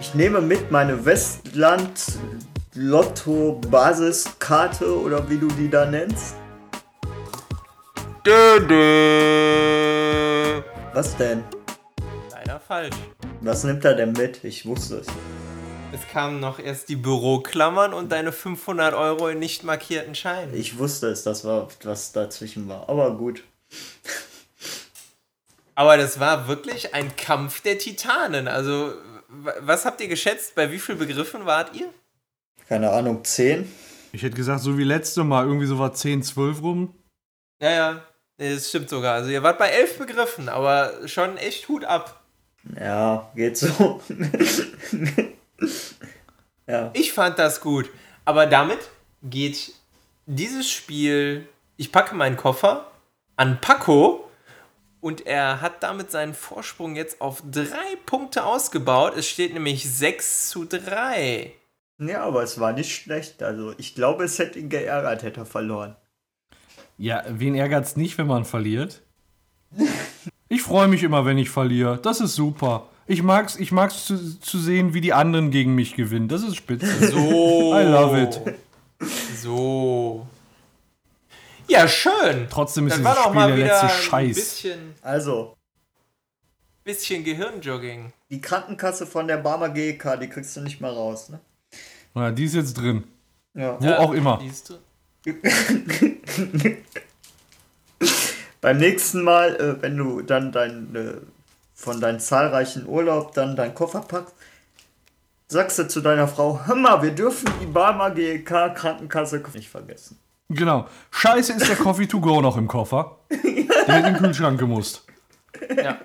ich 0.00 0.14
nehme 0.14 0.40
mit 0.40 0.70
meine 0.70 1.04
Westland 1.04 2.18
Lotto 2.74 3.60
Basiskarte 3.70 5.00
oder 5.00 5.30
wie 5.30 5.38
du 5.38 5.46
die 5.48 5.70
da 5.70 5.86
nennst. 5.86 6.34
Dö, 8.26 8.60
dö. 8.66 10.62
Was 10.92 11.16
denn? 11.16 11.44
Falsch. 12.72 12.96
Was 13.42 13.64
nimmt 13.64 13.84
er 13.84 13.92
denn 13.92 14.12
mit? 14.12 14.44
Ich 14.44 14.64
wusste 14.64 14.96
es. 14.96 15.06
Es 15.92 16.08
kamen 16.10 16.40
noch 16.40 16.58
erst 16.58 16.88
die 16.88 16.96
Büroklammern 16.96 17.92
und 17.92 18.12
deine 18.12 18.32
500 18.32 18.94
Euro 18.94 19.28
in 19.28 19.40
nicht 19.40 19.62
markierten 19.62 20.14
Scheinen. 20.14 20.54
Ich 20.54 20.78
wusste 20.78 21.08
es, 21.08 21.22
das 21.22 21.44
war 21.44 21.68
was 21.84 22.12
dazwischen 22.12 22.70
war. 22.70 22.88
Aber 22.88 23.14
gut. 23.18 23.44
Aber 25.74 25.98
das 25.98 26.18
war 26.18 26.48
wirklich 26.48 26.94
ein 26.94 27.14
Kampf 27.14 27.60
der 27.60 27.76
Titanen. 27.76 28.48
Also, 28.48 28.94
was 29.28 29.84
habt 29.84 30.00
ihr 30.00 30.08
geschätzt? 30.08 30.54
Bei 30.54 30.72
wie 30.72 30.78
vielen 30.78 30.98
Begriffen 30.98 31.44
wart 31.44 31.76
ihr? 31.76 31.90
Keine 32.70 32.88
Ahnung, 32.88 33.22
10? 33.22 33.70
Ich 34.12 34.22
hätte 34.22 34.36
gesagt, 34.36 34.62
so 34.62 34.78
wie 34.78 34.84
letzte 34.84 35.24
Mal, 35.24 35.44
irgendwie 35.44 35.66
so 35.66 35.78
war 35.78 35.92
10, 35.92 36.22
12 36.22 36.62
rum. 36.62 36.94
Ja, 37.60 37.70
ja. 37.70 38.02
Das 38.38 38.70
stimmt 38.70 38.88
sogar. 38.88 39.16
Also, 39.16 39.28
ihr 39.28 39.42
wart 39.42 39.58
bei 39.58 39.68
elf 39.68 39.98
Begriffen, 39.98 40.48
aber 40.48 41.06
schon 41.06 41.36
echt 41.36 41.68
Hut 41.68 41.84
ab. 41.84 42.20
Ja, 42.78 43.30
geht 43.34 43.56
so. 43.56 44.00
ja. 46.66 46.90
Ich 46.94 47.12
fand 47.12 47.38
das 47.38 47.60
gut. 47.60 47.90
Aber 48.24 48.46
damit 48.46 48.78
geht 49.22 49.72
dieses 50.26 50.70
Spiel, 50.70 51.48
ich 51.76 51.92
packe 51.92 52.14
meinen 52.14 52.36
Koffer 52.36 52.90
an 53.36 53.60
Paco 53.60 54.28
und 55.00 55.26
er 55.26 55.60
hat 55.60 55.82
damit 55.82 56.10
seinen 56.10 56.34
Vorsprung 56.34 56.94
jetzt 56.94 57.20
auf 57.20 57.42
drei 57.50 57.96
Punkte 58.06 58.44
ausgebaut. 58.44 59.14
Es 59.16 59.28
steht 59.28 59.52
nämlich 59.52 59.90
6 59.90 60.50
zu 60.50 60.64
3. 60.64 61.52
Ja, 61.98 62.22
aber 62.22 62.42
es 62.42 62.60
war 62.60 62.72
nicht 62.72 62.94
schlecht. 62.94 63.42
Also 63.42 63.74
ich 63.78 63.94
glaube, 63.94 64.24
es 64.24 64.38
hätte 64.38 64.58
ihn 64.58 64.68
geärgert, 64.68 65.22
hätte 65.22 65.40
er 65.40 65.46
verloren. 65.46 65.96
Ja, 66.98 67.24
wen 67.28 67.54
ärgert's 67.54 67.96
nicht, 67.96 68.18
wenn 68.18 68.28
man 68.28 68.44
verliert? 68.44 69.02
Ich 70.52 70.60
freue 70.60 70.86
mich 70.86 71.02
immer, 71.02 71.24
wenn 71.24 71.38
ich 71.38 71.48
verliere. 71.48 71.98
Das 72.02 72.20
ist 72.20 72.34
super. 72.34 72.86
Ich 73.06 73.22
mag's, 73.22 73.56
ich 73.56 73.72
mag's 73.72 74.04
zu, 74.04 74.38
zu 74.38 74.58
sehen, 74.58 74.92
wie 74.92 75.00
die 75.00 75.14
anderen 75.14 75.50
gegen 75.50 75.74
mich 75.74 75.94
gewinnen. 75.96 76.28
Das 76.28 76.42
ist 76.42 76.56
spitze. 76.56 76.86
So. 77.10 77.74
I 77.74 77.84
love 77.84 78.20
it. 78.22 78.38
So. 79.40 80.26
Ja, 81.68 81.88
schön. 81.88 82.48
Trotzdem 82.50 82.86
ist 82.86 82.98
Dann 82.98 83.04
dieses 83.04 83.18
Spiel 83.22 83.34
mal 83.34 83.48
der 83.48 83.56
letzte 83.66 83.86
ein 83.86 83.88
Scheiß. 84.02 84.34
bisschen, 84.34 84.94
Also, 85.00 85.56
bisschen 86.84 87.24
Gehirnjogging. 87.24 88.12
die 88.30 88.40
Krankenkasse 88.42 89.06
von 89.06 89.26
der 89.26 89.38
Barmer 89.38 89.70
GEK, 89.70 90.20
die 90.20 90.28
kriegst 90.28 90.54
du 90.54 90.60
nicht 90.60 90.82
mal 90.82 90.92
raus, 90.92 91.30
ne? 91.30 91.40
Ja, 92.14 92.30
die 92.30 92.44
ist 92.44 92.54
jetzt 92.54 92.74
drin. 92.74 93.04
Ja. 93.54 93.78
Wo 93.80 93.90
auch 93.92 94.12
immer. 94.12 94.38
Siehst 94.42 94.68
du? 94.68 94.74
Beim 98.62 98.78
nächsten 98.78 99.24
Mal, 99.24 99.56
äh, 99.56 99.82
wenn 99.82 99.96
du 99.96 100.22
dann 100.22 100.52
dein, 100.52 100.94
äh, 100.94 101.14
von 101.74 102.00
deinen 102.00 102.20
zahlreichen 102.20 102.86
Urlaub 102.86 103.34
dann 103.34 103.56
deinen 103.56 103.74
Koffer 103.74 104.00
packst, 104.00 104.34
sagst 105.48 105.80
du 105.80 105.88
zu 105.88 106.00
deiner 106.00 106.28
Frau, 106.28 106.64
hör 106.64 106.76
mal, 106.76 107.02
wir 107.02 107.10
dürfen 107.10 107.52
die 107.60 107.66
Barmer 107.66 108.12
GEK 108.12 108.74
Krankenkasse 108.74 109.42
nicht 109.52 109.68
vergessen. 109.68 110.18
Genau. 110.48 110.86
Scheiße 111.10 111.54
ist 111.54 111.68
der 111.68 111.76
Coffee 111.76 112.06
to 112.06 112.20
go 112.20 112.40
noch 112.40 112.56
im 112.56 112.68
Koffer. 112.68 113.18
Der 113.30 113.94
hätte 113.94 114.08
in 114.08 114.14
den 114.14 114.16
Kühlschrank 114.22 114.60
gemusst. 114.60 115.04
Ja. 115.76 115.98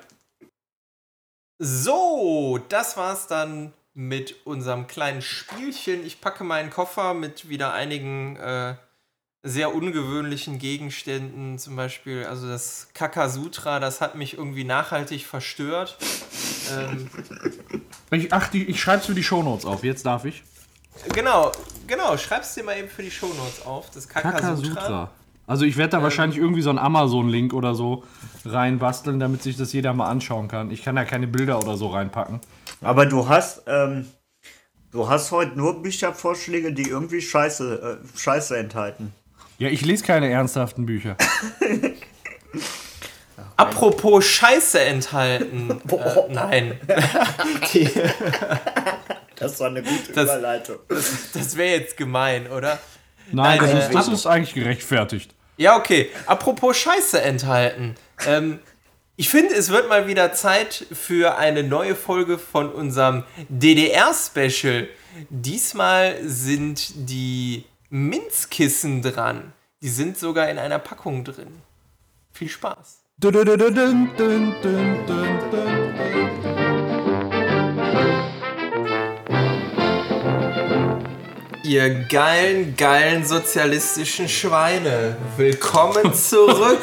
So, 1.59 2.59
das 2.69 2.97
war's 2.97 3.27
dann 3.27 3.73
mit 3.93 4.45
unserem 4.45 4.87
kleinen 4.87 5.21
Spielchen. 5.21 6.05
Ich 6.05 6.21
packe 6.21 6.43
meinen 6.43 6.69
Koffer 6.71 7.13
mit 7.13 7.49
wieder 7.49 7.73
einigen 7.73 8.35
äh, 8.37 8.75
sehr 9.43 9.73
ungewöhnlichen 9.73 10.59
Gegenständen. 10.59 11.57
Zum 11.57 11.75
Beispiel, 11.75 12.25
also 12.25 12.47
das 12.47 12.87
Kakasutra, 12.93 13.79
das 13.79 14.01
hat 14.01 14.15
mich 14.15 14.37
irgendwie 14.37 14.63
nachhaltig 14.63 15.25
verstört. 15.25 15.97
Ähm, 16.71 17.09
Ich, 18.11 18.31
ach, 18.33 18.47
die, 18.49 18.65
ich 18.65 18.81
schreib's 18.81 19.05
für 19.05 19.13
die 19.13 19.23
Shownotes 19.23 19.65
auf. 19.65 19.83
Jetzt 19.83 20.05
darf 20.05 20.25
ich. 20.25 20.43
genau, 21.13 21.51
Genau, 21.87 22.17
schreib's 22.17 22.53
dir 22.53 22.63
mal 22.63 22.77
eben 22.77 22.89
für 22.89 23.01
die 23.01 23.11
Shownotes 23.11 23.65
auf. 23.65 23.89
Das 23.91 24.07
Kakasutra. 24.07 24.39
Kakasutra. 24.39 25.11
Also 25.47 25.63
ich 25.63 25.77
werde 25.77 25.91
da 25.91 26.03
wahrscheinlich 26.03 26.37
irgendwie 26.37 26.61
so 26.61 26.69
einen 26.69 26.79
Amazon-Link 26.79 27.53
oder 27.53 27.73
so 27.73 28.03
reinbasteln, 28.45 29.17
damit 29.17 29.41
sich 29.41 29.55
das 29.55 29.71
jeder 29.71 29.93
mal 29.93 30.09
anschauen 30.09 30.49
kann. 30.49 30.71
Ich 30.71 30.83
kann 30.83 30.97
da 30.97 31.05
keine 31.05 31.25
Bilder 31.25 31.57
oder 31.59 31.77
so 31.77 31.87
reinpacken. 31.87 32.41
Aber 32.81 33.05
du 33.05 33.29
hast, 33.29 33.63
ähm, 33.65 34.07
du 34.91 35.07
hast 35.07 35.31
heute 35.31 35.57
nur 35.57 35.81
Büchervorschläge, 35.81 36.73
die 36.73 36.89
irgendwie 36.89 37.21
Scheiße, 37.21 38.01
äh, 38.03 38.17
Scheiße 38.19 38.57
enthalten. 38.57 39.13
Ja, 39.57 39.69
ich 39.69 39.83
lese 39.85 40.03
keine 40.03 40.29
ernsthaften 40.29 40.85
Bücher. 40.85 41.17
Apropos 43.55 44.25
Scheiße 44.25 44.79
enthalten. 44.79 45.71
äh, 45.89 46.33
nein. 46.33 46.79
Die, 47.73 47.89
Das 49.35 49.59
war 49.59 49.67
eine 49.67 49.81
gute 49.81 50.11
Das- 50.13 50.25
Überleitung. 50.25 50.77
das 50.87 51.57
wäre 51.57 51.79
jetzt 51.79 51.97
gemein, 51.97 52.47
oder? 52.51 52.79
Nein, 53.31 53.57
Nein, 53.57 53.59
das, 53.59 53.71
äh, 53.73 53.79
ist, 53.87 53.93
das 53.95 54.07
ist 54.07 54.25
eigentlich 54.27 54.53
gerechtfertigt. 54.53 55.33
Ja, 55.57 55.75
okay. 55.75 56.09
Apropos 56.27 56.77
Scheiße 56.77 57.19
enthalten. 57.21 57.95
Ähm, 58.27 58.59
ich 59.15 59.29
finde, 59.29 59.55
es 59.55 59.69
wird 59.69 59.89
mal 59.89 60.05
wieder 60.07 60.31
Zeit 60.33 60.85
für 60.93 61.37
eine 61.37 61.63
neue 61.63 61.95
Folge 61.95 62.37
von 62.37 62.71
unserem 62.71 63.23
DDR-Special. 63.49 64.87
Diesmal 65.31 66.17
sind 66.23 67.09
die 67.09 67.65
Minzkissen 67.89 69.01
dran. 69.01 69.53
Die 69.81 69.87
sind 69.87 70.17
sogar 70.17 70.49
in 70.49 70.57
einer 70.57 70.77
Packung 70.77 71.23
drin. 71.23 71.61
Viel 72.33 72.49
Spaß. 72.49 72.99
Dun, 73.17 73.31
dun, 73.31 73.45
dun. 73.45 74.09
Ihr 81.63 81.89
geilen, 82.09 82.75
geilen 82.75 83.25
sozialistischen 83.25 84.27
Schweine. 84.27 85.15
Willkommen 85.37 86.13
zurück. 86.13 86.81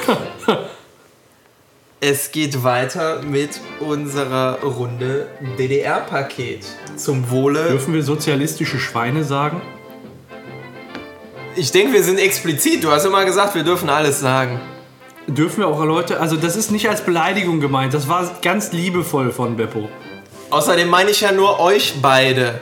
es 2.00 2.32
geht 2.32 2.64
weiter 2.64 3.22
mit 3.22 3.60
unserer 3.80 4.62
Runde 4.62 5.28
DDR-Paket. 5.58 6.64
Zum 6.96 7.28
Wohle. 7.30 7.68
Dürfen 7.68 7.92
wir 7.92 8.02
sozialistische 8.02 8.78
Schweine 8.78 9.22
sagen? 9.22 9.60
Ich 11.56 11.70
denke, 11.70 11.92
wir 11.92 12.02
sind 12.02 12.18
explizit. 12.18 12.82
Du 12.82 12.90
hast 12.90 13.04
immer 13.04 13.24
gesagt, 13.24 13.54
wir 13.54 13.62
dürfen 13.62 13.88
alles 13.88 14.20
sagen. 14.20 14.60
Dürfen 15.26 15.60
wir 15.60 15.68
auch 15.68 15.82
Leute, 15.84 16.20
also 16.20 16.36
das 16.36 16.56
ist 16.56 16.70
nicht 16.70 16.88
als 16.88 17.00
Beleidigung 17.00 17.60
gemeint, 17.60 17.94
das 17.94 18.08
war 18.08 18.30
ganz 18.42 18.72
liebevoll 18.72 19.32
von 19.32 19.56
Beppo. 19.56 19.88
Außerdem 20.50 20.88
meine 20.88 21.10
ich 21.10 21.22
ja 21.22 21.32
nur 21.32 21.60
euch 21.60 21.94
beide. 22.02 22.60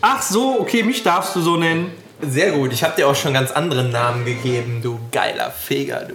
Ach 0.00 0.22
so, 0.22 0.58
okay, 0.60 0.82
mich 0.82 1.02
darfst 1.02 1.36
du 1.36 1.40
so 1.40 1.56
nennen. 1.56 1.92
Sehr 2.22 2.52
gut. 2.52 2.72
Ich 2.72 2.82
habe 2.82 2.94
dir 2.96 3.08
auch 3.08 3.14
schon 3.14 3.34
ganz 3.34 3.50
anderen 3.50 3.90
Namen 3.90 4.24
gegeben, 4.24 4.80
du 4.82 4.98
geiler 5.10 5.50
Feger, 5.50 6.08
du. 6.08 6.14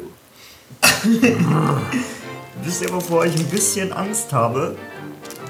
Wisst 2.64 2.82
ihr, 2.82 2.92
wovor 2.92 3.26
ich 3.26 3.36
ein 3.36 3.46
bisschen 3.46 3.94
Angst 3.94 4.34
habe? 4.34 4.76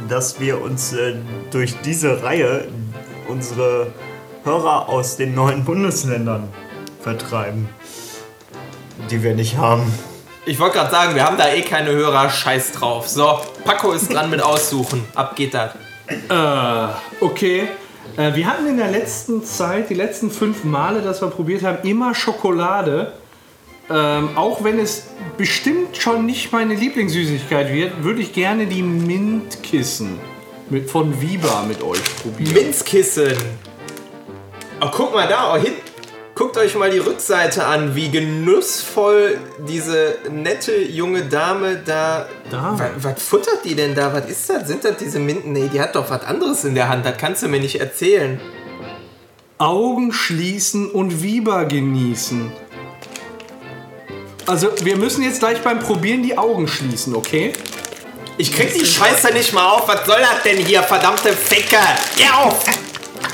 Dass 0.09 0.39
wir 0.39 0.61
uns 0.61 0.93
äh, 0.93 1.15
durch 1.51 1.75
diese 1.85 2.23
Reihe 2.23 2.67
unsere 3.27 3.93
Hörer 4.47 4.87
aus 4.87 5.17
den 5.17 5.35
neuen 5.35 5.65
Bundesländern 5.65 6.47
vertreiben. 7.01 7.67
Die 9.11 9.21
wir 9.21 9.35
nicht 9.35 9.57
haben. 9.57 9.83
Ich 10.45 10.57
wollte 10.57 10.77
gerade 10.77 10.89
sagen, 10.89 11.15
wir 11.15 11.25
haben 11.25 11.37
da 11.37 11.53
eh 11.53 11.61
keine 11.63 11.91
Hörer. 11.91 12.29
Scheiß 12.29 12.71
drauf. 12.71 13.09
So, 13.09 13.41
Paco 13.65 13.91
ist 13.91 14.13
dran 14.13 14.29
mit 14.29 14.41
Aussuchen. 14.41 15.03
Ab 15.15 15.35
geht 15.35 15.53
das. 15.53 15.71
Äh, 16.07 16.93
okay. 17.19 17.67
Äh, 18.15 18.35
wir 18.35 18.47
hatten 18.47 18.67
in 18.67 18.77
der 18.77 18.89
letzten 18.89 19.43
Zeit, 19.43 19.89
die 19.89 19.95
letzten 19.95 20.31
fünf 20.31 20.63
Male, 20.63 21.01
dass 21.01 21.21
wir 21.21 21.27
probiert 21.27 21.63
haben, 21.63 21.85
immer 21.85 22.15
Schokolade. 22.15 23.11
Ähm, 23.89 24.29
auch 24.35 24.63
wenn 24.63 24.79
es 24.79 25.07
bestimmt 25.37 25.97
schon 25.97 26.25
nicht 26.25 26.53
meine 26.53 26.73
Lieblingssüßigkeit 26.73 27.73
wird, 27.73 28.01
würde 28.01 28.21
ich 28.21 28.31
gerne 28.31 28.65
die 28.65 28.81
Mintkissen 28.81 30.17
mit, 30.69 30.89
von 30.89 31.19
Viva 31.21 31.63
mit 31.67 31.83
euch 31.83 32.01
probieren. 32.21 32.53
Minzkissen. 32.53 33.35
Oh, 34.79 34.89
guck 34.91 35.13
mal 35.13 35.27
da, 35.27 35.53
oh, 35.53 35.57
hin. 35.57 35.73
Guckt 36.35 36.55
euch 36.55 36.75
mal 36.75 36.91
die 36.91 36.99
Rückseite 36.99 37.65
an, 37.65 37.95
wie 37.95 38.11
genussvoll 38.11 39.39
diese 39.67 40.19
nette 40.29 40.77
junge 40.77 41.23
Dame 41.23 41.77
da. 41.83 42.27
Da. 42.51 42.77
Was, 42.99 43.23
futtert 43.23 43.65
die 43.65 43.73
denn 43.73 43.95
da? 43.95 44.13
Was 44.13 44.29
ist 44.29 44.47
das? 44.47 44.67
Sind 44.67 44.85
das 44.85 44.97
diese 44.97 45.17
Minten? 45.17 45.51
Nee, 45.53 45.67
die 45.73 45.81
hat 45.81 45.95
doch 45.95 46.11
was 46.11 46.21
anderes 46.23 46.63
in 46.63 46.75
der 46.75 46.89
Hand. 46.89 47.07
Das 47.07 47.17
kannst 47.17 47.41
du 47.41 47.47
mir 47.47 47.59
nicht 47.59 47.79
erzählen. 47.79 48.39
Augen 49.57 50.13
schließen 50.13 50.91
und 50.91 51.23
Viva 51.23 51.63
genießen. 51.63 52.51
Also, 54.45 54.69
wir 54.83 54.95
müssen 54.95 55.23
jetzt 55.23 55.39
gleich 55.39 55.63
beim 55.63 55.79
Probieren 55.79 56.21
die 56.21 56.37
Augen 56.37 56.67
schließen, 56.67 57.15
okay? 57.15 57.51
Ich 58.37 58.53
krieg 58.53 58.71
die 58.75 58.85
Scheiße 58.85 59.33
nicht 59.33 59.53
mal 59.53 59.71
auf. 59.71 59.87
Was 59.87 60.05
soll 60.05 60.19
das 60.19 60.43
denn 60.43 60.57
hier, 60.57 60.83
verdammte 60.83 61.33
Ficke? 61.33 61.79
Geh 62.15 62.29
auf! 62.29 62.63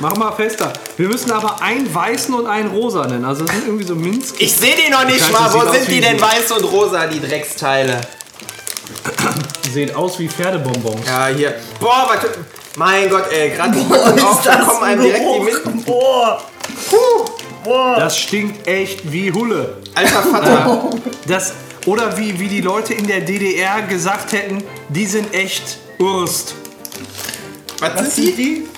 Mach 0.00 0.16
mal 0.16 0.32
fester. 0.32 0.72
Wir 0.96 1.08
müssen 1.08 1.30
aber 1.30 1.60
einen 1.62 1.92
weißen 1.92 2.34
und 2.34 2.46
einen 2.46 2.70
rosanen. 2.70 3.24
Also, 3.24 3.44
das 3.44 3.54
sind 3.54 3.66
irgendwie 3.66 3.84
so 3.84 3.94
Minz. 3.94 4.34
Ich 4.38 4.52
sehe 4.52 4.74
die 4.74 4.90
noch 4.90 5.04
nicht 5.04 5.30
mal. 5.32 5.52
Wo 5.52 5.70
sind 5.72 5.88
die 5.88 6.00
denn 6.00 6.20
weiß 6.20 6.52
und 6.52 6.64
rosa, 6.64 7.06
die 7.06 7.20
Drecksteile? 7.20 8.00
Sehen 9.72 9.94
aus 9.94 10.18
wie 10.18 10.28
Pferdebonbons. 10.28 11.06
Ja, 11.06 11.26
hier. 11.28 11.54
Boah, 11.80 12.08
was. 12.08 12.30
Mein 12.76 13.08
Gott, 13.08 13.30
ey, 13.30 13.50
gerade 13.50 13.78
auf, 14.24 14.42
da 14.42 14.56
kommen 14.56 14.82
einem 14.82 15.02
direkt 15.02 15.22
die 15.22 15.40
Minten. 15.40 15.84
Boah! 15.84 16.42
Boah! 17.62 17.96
Das 17.96 18.18
stinkt 18.18 18.66
echt 18.66 19.10
wie 19.12 19.32
Hulle. 19.32 19.76
Alter 19.94 20.22
Vater. 20.30 20.90
Das, 21.28 21.52
oder 21.86 22.16
wie, 22.18 22.38
wie 22.40 22.48
die 22.48 22.60
Leute 22.60 22.94
in 22.94 23.06
der 23.06 23.20
DDR 23.20 23.82
gesagt 23.82 24.32
hätten, 24.32 24.64
die 24.88 25.06
sind 25.06 25.32
echt 25.32 25.78
Urst. 25.98 26.54
Was 27.78 28.16
sind 28.16 28.36
die? 28.36 28.68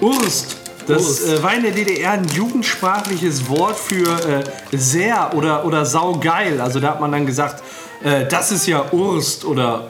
Urst. 0.00 0.56
Das 0.86 1.24
äh, 1.24 1.42
war 1.42 1.54
in 1.54 1.62
der 1.62 1.72
DDR 1.72 2.12
ein 2.12 2.26
jugendsprachliches 2.28 3.48
Wort 3.48 3.76
für 3.76 4.08
äh, 4.08 4.44
sehr 4.76 5.34
oder, 5.34 5.64
oder 5.64 5.84
saugeil. 5.84 6.60
Also 6.60 6.78
da 6.78 6.90
hat 6.90 7.00
man 7.00 7.10
dann 7.10 7.26
gesagt, 7.26 7.62
äh, 8.04 8.26
das 8.26 8.52
ist 8.52 8.66
ja 8.66 8.92
Urst 8.92 9.44
oder 9.44 9.88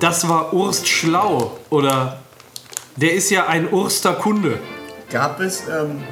das 0.00 0.28
war 0.28 0.52
Urst 0.52 0.88
schlau 0.88 1.56
oder 1.70 2.18
der 2.96 3.12
ist 3.12 3.30
ja 3.30 3.46
ein 3.46 3.72
Urster 3.72 4.14
Kunde. 4.14 4.58
Gab 5.10 5.38
es, 5.40 5.62
ähm, 5.68 6.02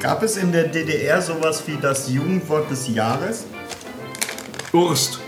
gab 0.00 0.22
es 0.22 0.36
in 0.36 0.50
der 0.50 0.64
DDR 0.64 1.22
sowas 1.22 1.62
wie 1.66 1.76
das 1.80 2.08
Jugendwort 2.08 2.68
des 2.70 2.88
Jahres? 2.88 3.44
Urst. 4.72 5.20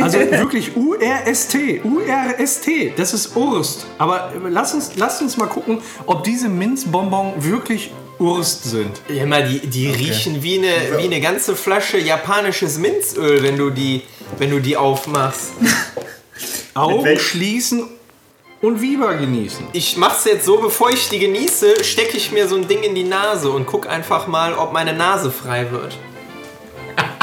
Also 0.00 0.18
wirklich 0.18 0.76
U-R-S-T. 0.76 1.82
U-R-S-T. 1.84 2.94
Das 2.96 3.14
ist 3.14 3.36
Urst. 3.36 3.86
Aber 3.98 4.32
lass 4.48 4.74
uns, 4.74 4.92
lass 4.96 5.20
uns 5.22 5.36
mal 5.36 5.46
gucken, 5.46 5.78
ob 6.06 6.24
diese 6.24 6.48
Minzbonbon 6.48 7.34
wirklich 7.38 7.90
Urst 8.18 8.64
sind. 8.64 9.00
Ja, 9.08 9.26
mal, 9.26 9.46
die, 9.46 9.66
die 9.66 9.90
riechen 9.90 10.42
wie 10.42 10.58
eine, 10.58 10.98
wie 10.98 11.04
eine 11.04 11.20
ganze 11.20 11.56
Flasche 11.56 11.98
japanisches 11.98 12.78
Minzöl, 12.78 13.42
wenn 13.42 13.56
du 13.56 13.70
die, 13.70 14.02
wenn 14.38 14.50
du 14.50 14.60
die 14.60 14.76
aufmachst. 14.76 15.52
Augen 16.74 17.18
schließen 17.18 17.88
und 18.60 18.80
Viva 18.80 19.12
genießen. 19.12 19.66
Ich 19.72 19.96
mach's 19.96 20.24
jetzt 20.24 20.44
so, 20.44 20.58
bevor 20.58 20.90
ich 20.90 21.08
die 21.08 21.18
genieße, 21.18 21.84
stecke 21.84 22.16
ich 22.16 22.32
mir 22.32 22.48
so 22.48 22.56
ein 22.56 22.66
Ding 22.66 22.82
in 22.82 22.94
die 22.94 23.04
Nase 23.04 23.50
und 23.50 23.66
guck 23.66 23.88
einfach 23.88 24.26
mal, 24.26 24.54
ob 24.54 24.72
meine 24.72 24.92
Nase 24.92 25.30
frei 25.30 25.70
wird. 25.70 25.96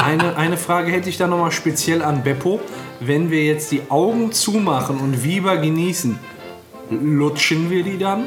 Eine, 0.02 0.36
eine 0.36 0.56
Frage 0.56 0.90
hätte 0.90 1.08
ich 1.08 1.16
da 1.16 1.26
nochmal 1.26 1.52
speziell 1.52 2.02
an 2.02 2.22
Beppo. 2.22 2.60
Wenn 3.00 3.30
wir 3.30 3.44
jetzt 3.44 3.70
die 3.70 3.82
Augen 3.88 4.32
zumachen 4.32 4.98
und 4.98 5.22
Viva 5.22 5.56
genießen, 5.56 6.18
lutschen 6.90 7.70
wir 7.70 7.82
die 7.82 7.98
dann 7.98 8.26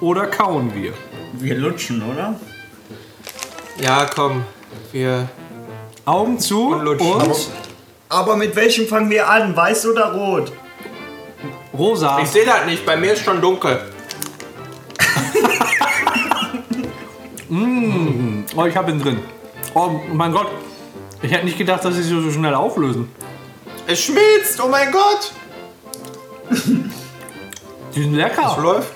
oder 0.00 0.26
kauen 0.26 0.72
wir? 0.74 0.92
Wir 1.34 1.56
lutschen, 1.56 2.02
oder? 2.02 2.38
Ja, 3.80 4.06
komm. 4.12 4.44
Wir. 4.92 5.28
Augen 6.04 6.38
zu 6.38 6.68
Und 6.68 6.80
und, 6.80 6.84
lutschen. 6.84 7.52
Aber 8.08 8.36
mit 8.36 8.54
welchem 8.56 8.86
fangen 8.86 9.10
wir 9.10 9.28
an? 9.28 9.56
Weiß 9.56 9.86
oder 9.86 10.12
rot? 10.12 10.52
rosa. 11.76 12.20
Ich 12.20 12.28
sehe 12.28 12.44
das 12.44 12.66
nicht, 12.66 12.86
bei 12.86 12.96
mir 12.96 13.12
ist 13.12 13.24
schon 13.24 13.40
dunkel. 13.40 13.80
Oh, 18.56 18.64
ich 18.66 18.76
habe 18.76 18.90
ihn 18.92 19.00
drin. 19.00 19.18
Oh 19.74 20.00
mein 20.12 20.32
Gott. 20.32 20.48
Ich 21.24 21.32
hätte 21.32 21.44
nicht 21.46 21.56
gedacht, 21.56 21.82
dass 21.84 21.94
sie 21.94 22.02
sich 22.02 22.12
so 22.12 22.30
schnell 22.30 22.54
auflösen. 22.54 23.08
Es 23.86 24.00
schmilzt, 24.02 24.60
oh 24.62 24.68
mein 24.68 24.92
Gott! 24.92 25.32
Die 27.94 28.02
sind 28.02 28.14
lecker. 28.14 28.58
Läuft. 28.60 28.92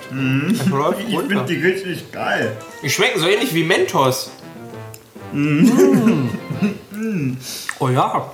Es 0.51 0.65
läuft 0.67 0.99
Ich 1.07 1.15
runter. 1.15 1.27
finde 1.29 1.45
die 1.45 1.55
richtig 1.61 2.11
geil. 2.11 2.55
Die 2.83 2.89
schmecken 2.89 3.19
so 3.19 3.27
ähnlich 3.27 3.53
wie 3.55 3.63
Mentos. 3.63 4.31
Oh 7.79 7.87
ja. 7.89 8.31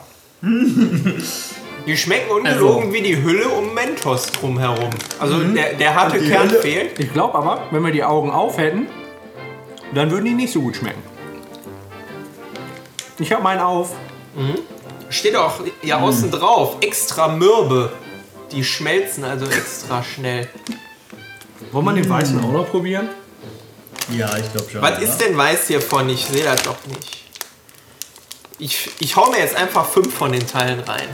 Die 1.88 1.96
schmecken 1.98 2.32
ungelogen 2.32 2.84
Also- 2.88 2.93
wie 2.93 3.02
die 3.02 3.22
Hülle 3.24 3.48
um 3.50 3.74
Mentos 3.74 4.26
drumherum. 4.32 4.89
Also 5.20 5.36
Mhm. 5.36 5.56
der, 5.56 5.74
der 5.76 5.96
harte 5.96 6.20
die 6.20 6.28
Kern 6.30 6.50
Hülle- 6.50 6.62
fehlt. 6.62 7.00
Ich 7.00 7.14
glaube 7.14 7.36
aber, 7.38 7.64
wenn 7.72 7.84
wir 7.84 7.91
die 7.91 8.04
Augen 8.04 8.32
auf 8.32 8.58
hätten, 8.58 8.88
dann 9.93 10.10
würden 10.12 10.26
die 10.26 10.34
nicht 10.34 10.52
so 10.52 10.62
gut 10.62 10.76
schmecken. 10.76 11.02
Ich 13.20 13.32
habe 13.32 13.43
meinen 13.43 13.61
auf. 13.61 13.91
Steht 15.09 15.36
auch 15.36 15.53
ja 15.84 15.99
außen 15.99 16.32
drauf. 16.32 16.78
Extra 16.82 17.28
mürbe. 17.30 17.91
Die 18.51 18.63
schmelzen 18.63 19.24
also 19.24 19.45
extra 19.45 20.03
schnell. 20.03 20.47
Wollen 21.72 21.86
wir 21.86 21.93
den 21.93 22.09
weißen 22.09 22.39
auch 22.43 22.51
noch 22.51 22.70
probieren? 22.70 23.09
Ja, 24.11 24.36
ich 24.38 24.51
glaube 24.51 24.70
schon. 24.70 24.82
Was 24.82 24.99
ist 24.99 25.18
denn 25.18 25.38
weiß 25.38 25.68
hiervon? 25.68 26.09
Ich 26.09 26.26
sehe 26.26 26.43
das 26.43 26.61
doch 26.63 26.76
nicht. 26.88 27.24
Ich, 28.59 28.89
ich 28.99 29.16
hau 29.16 29.30
mir 29.32 29.39
jetzt 29.39 29.55
einfach 29.55 29.86
fünf 29.86 30.13
von 30.13 30.32
den 30.32 30.45
Teilen 30.45 30.80
rein. 30.82 31.07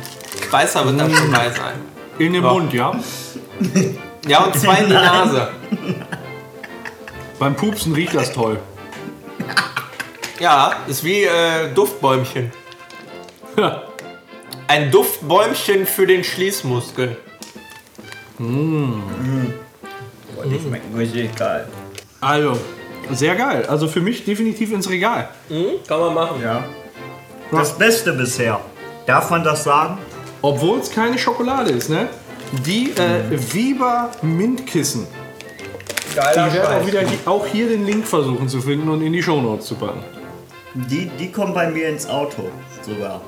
Weißer 0.51 0.85
wird 0.85 0.99
dann 0.99 1.13
schon 1.15 1.31
bei 1.31 1.49
sein. 1.49 1.73
In 2.19 2.33
den 2.33 2.43
Ja. 2.43 2.51
Mund, 2.53 2.73
ja? 2.73 2.99
Ja, 4.27 4.43
und 4.43 4.55
zwei 4.59 4.79
in 4.79 4.87
die 4.87 4.93
Nase. 4.93 5.51
Beim 7.39 7.55
Pupsen 7.55 7.93
riecht 7.93 8.13
das 8.13 8.31
toll. 8.33 8.59
Ja, 10.41 10.73
ist 10.87 11.03
wie 11.03 11.23
äh, 11.23 11.71
Duftbäumchen. 11.75 12.51
Ein 14.67 14.89
Duftbäumchen 14.89 15.85
für 15.85 16.07
den 16.07 16.23
Schließmuskel. 16.23 17.15
Boah, 18.39 20.45
die 20.45 20.59
schmecken 20.59 20.97
richtig 20.97 21.35
geil. 21.35 21.67
Also, 22.21 22.57
sehr 23.11 23.35
geil. 23.35 23.65
Also 23.67 23.87
für 23.87 24.01
mich 24.01 24.25
definitiv 24.25 24.73
ins 24.73 24.89
Regal. 24.89 25.29
Kann 25.87 25.99
man 25.99 26.13
machen. 26.15 26.41
Ja. 26.41 26.63
Das 27.51 27.77
Beste 27.77 28.13
bisher. 28.13 28.59
Darf 29.05 29.29
man 29.29 29.43
das 29.43 29.63
sagen? 29.63 29.99
Obwohl 30.41 30.79
es 30.79 30.89
keine 30.91 31.19
Schokolade 31.19 31.69
ist, 31.69 31.89
ne? 31.89 32.07
Die 32.65 32.89
äh, 32.91 33.21
Viva 33.53 34.09
Mintkissen. 34.23 35.05
Geiler 36.15 36.47
Ich 36.47 36.53
werde 36.55 36.67
auch 36.67 36.71
Scheiß. 36.73 36.87
wieder 36.87 37.01
auch 37.25 37.45
hier 37.45 37.67
den 37.67 37.85
Link 37.85 38.07
versuchen 38.07 38.49
zu 38.49 38.59
finden 38.59 38.89
und 38.89 39.03
in 39.03 39.13
die 39.13 39.21
Shownotes 39.21 39.67
zu 39.67 39.75
packen. 39.75 40.03
Die, 40.73 41.09
die 41.19 41.31
kommen 41.31 41.53
bei 41.53 41.69
mir 41.69 41.89
ins 41.89 42.07
Auto 42.07 42.49
sogar. 42.81 43.21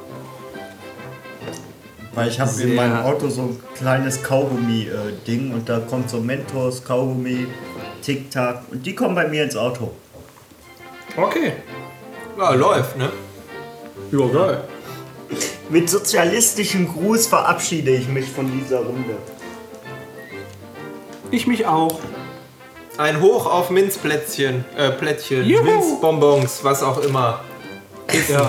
Weil 2.13 2.29
ich 2.29 2.39
habe 2.39 2.61
in 2.61 2.75
meinem 2.75 3.01
Auto 3.01 3.27
so 3.27 3.41
ein 3.41 3.59
kleines 3.75 4.21
Kaugummi-Ding 4.21 5.53
und 5.53 5.67
da 5.67 5.79
kommt 5.79 6.09
so 6.09 6.19
Mentos, 6.19 6.83
Kaugummi, 6.83 7.47
Tic-Tac 8.01 8.63
und 8.71 8.85
die 8.85 8.95
kommen 8.95 9.15
bei 9.15 9.27
mir 9.27 9.43
ins 9.43 9.55
Auto. 9.55 9.91
Okay. 11.17 11.53
Ja, 12.37 12.53
läuft, 12.53 12.97
ne? 12.97 13.11
Ja, 14.11 14.27
geil. 14.27 14.63
Mit 15.69 15.89
sozialistischem 15.89 16.87
Gruß 16.87 17.27
verabschiede 17.27 17.91
ich 17.91 18.07
mich 18.07 18.27
von 18.29 18.51
dieser 18.51 18.79
Runde. 18.79 19.17
Ich 21.31 21.47
mich 21.47 21.65
auch. 21.65 21.99
Ein 22.97 23.21
Hoch 23.21 23.47
auf 23.47 23.71
Minzplätzchen, 23.71 24.65
äh, 24.77 24.91
Plättchen, 24.91 25.43
Juhu. 25.43 25.63
Minzbonbons, 25.63 26.63
was 26.63 26.83
auch 26.83 26.99
immer. 26.99 27.43
Ja. 28.29 28.47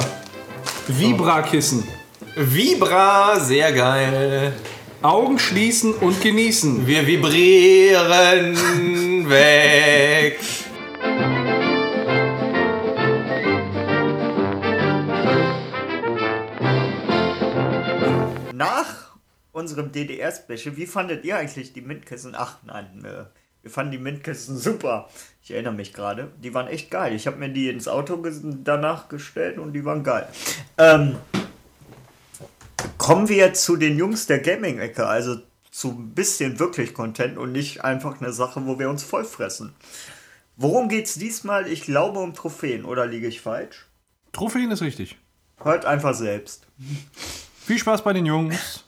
Vibra-Kissen. 0.87 1.89
Vibra, 2.37 3.41
sehr 3.41 3.73
geil. 3.73 4.53
Augen 5.01 5.39
schließen 5.39 5.95
und 5.95 6.21
genießen. 6.21 6.87
Wir 6.87 7.07
vibrieren 7.07 8.55
weg. 9.31 10.39
Nach 18.53 19.17
unserem 19.53 19.91
DDR-Special, 19.91 20.77
wie 20.77 20.87
fandet 20.87 21.25
ihr 21.25 21.39
eigentlich 21.39 21.73
die 21.73 21.81
Mintkissen? 21.81 22.35
Ach 22.37 22.59
nein, 22.67 23.05
äh, 23.07 23.25
wir 23.65 23.71
fanden 23.71 23.93
die 23.93 23.99
Mintkissen 23.99 24.59
super. 24.59 25.09
Ich 25.43 25.51
erinnere 25.51 25.73
mich 25.73 25.95
gerade. 25.95 26.31
Die 26.43 26.53
waren 26.53 26.69
echt 26.69 26.91
geil. 26.91 27.15
Ich 27.15 27.27
habe 27.27 27.39
mir 27.39 27.49
die 27.49 27.71
ins 27.71 27.89
Auto 27.89 28.23
danach 28.63 29.09
gestellt 29.09 29.59
und 29.59 29.73
die 29.73 29.87
waren 29.87 30.05
geil. 30.05 30.29
Ähm, 30.77 31.17
kommen 32.99 33.31
wir 33.31 33.55
zu 33.55 33.77
den 33.77 33.97
Jungs 33.97 34.27
der 34.27 34.41
Gaming-Ecke, 34.41 35.07
also 35.07 35.39
zu 35.71 35.93
ein 35.93 36.11
bisschen 36.15 36.59
wirklich 36.59 36.93
Content 36.93 37.39
und 37.39 37.53
nicht 37.53 37.85
einfach 37.85 38.21
eine 38.21 38.35
Sache, 38.35 38.67
wo 38.67 38.79
wir 38.79 38.91
uns 38.91 39.03
vollfressen. 39.03 39.75
Worum 40.57 40.91
geht's 40.91 41.15
diesmal? 41.15 41.67
Ich 41.67 41.83
glaube 41.83 42.21
um 42.21 42.35
Trophäen, 42.35 42.85
oder 42.85 43.07
liege 43.07 43.27
ich 43.27 43.41
falsch? 43.41 43.87
Trophäen 44.33 44.71
ist 44.71 44.83
richtig. 44.83 45.17
Hört 45.63 45.87
einfach 45.87 46.15
selbst. 46.15 46.67
Viel 47.65 47.79
Spaß 47.79 48.05
bei 48.05 48.13
den 48.13 48.27
Jungs. 48.27 48.84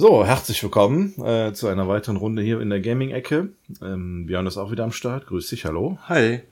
So, 0.00 0.24
herzlich 0.24 0.62
willkommen 0.62 1.20
äh, 1.24 1.52
zu 1.54 1.66
einer 1.66 1.88
weiteren 1.88 2.18
Runde 2.18 2.40
hier 2.40 2.60
in 2.60 2.70
der 2.70 2.78
Gaming-Ecke. 2.78 3.48
Ähm, 3.82 4.26
Björn 4.26 4.46
ist 4.46 4.56
auch 4.56 4.70
wieder 4.70 4.84
am 4.84 4.92
Start. 4.92 5.26
Grüß 5.26 5.48
dich, 5.48 5.64
hallo. 5.64 5.98
Hi. 6.02 6.42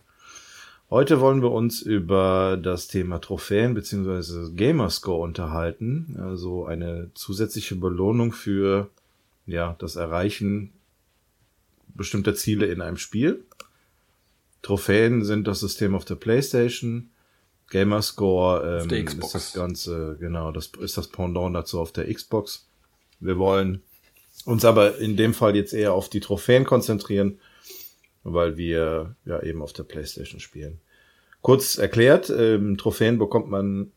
Heute 0.90 1.20
wollen 1.20 1.42
wir 1.42 1.52
uns 1.52 1.80
über 1.80 2.58
das 2.60 2.88
Thema 2.88 3.20
Trophäen 3.20 3.74
bzw. 3.74 4.52
Gamerscore 4.52 5.22
unterhalten. 5.22 6.16
Also 6.20 6.66
eine 6.66 7.12
zusätzliche 7.14 7.76
Belohnung 7.76 8.32
für 8.32 8.90
ja, 9.46 9.76
das 9.78 9.94
Erreichen 9.94 10.72
bestimmter 11.94 12.34
Ziele 12.34 12.66
in 12.66 12.80
einem 12.80 12.96
Spiel. 12.96 13.44
Trophäen 14.62 15.24
sind 15.24 15.46
das 15.46 15.60
System 15.60 15.94
auf 15.94 16.04
der 16.04 16.16
Playstation. 16.16 17.10
Gamerscore 17.70 18.82
ähm, 18.90 19.06
ist 19.06 19.34
das 19.36 19.52
Ganze, 19.52 20.16
genau, 20.18 20.50
das 20.50 20.72
ist 20.80 20.98
das 20.98 21.06
Pendant 21.06 21.54
dazu 21.54 21.78
auf 21.78 21.92
der 21.92 22.12
Xbox. 22.12 22.66
Wir 23.20 23.38
wollen 23.38 23.82
uns 24.44 24.64
aber 24.64 24.98
in 24.98 25.16
dem 25.16 25.34
Fall 25.34 25.56
jetzt 25.56 25.72
eher 25.72 25.92
auf 25.92 26.08
die 26.08 26.20
Trophäen 26.20 26.64
konzentrieren, 26.64 27.40
weil 28.22 28.56
wir 28.56 29.16
ja 29.24 29.42
eben 29.42 29.62
auf 29.62 29.72
der 29.72 29.84
PlayStation 29.84 30.40
spielen. 30.40 30.80
Kurz 31.42 31.78
erklärt, 31.78 32.30
ähm, 32.30 32.76
Trophäen 32.76 33.18
bekommt 33.18 33.48
man 33.48 33.92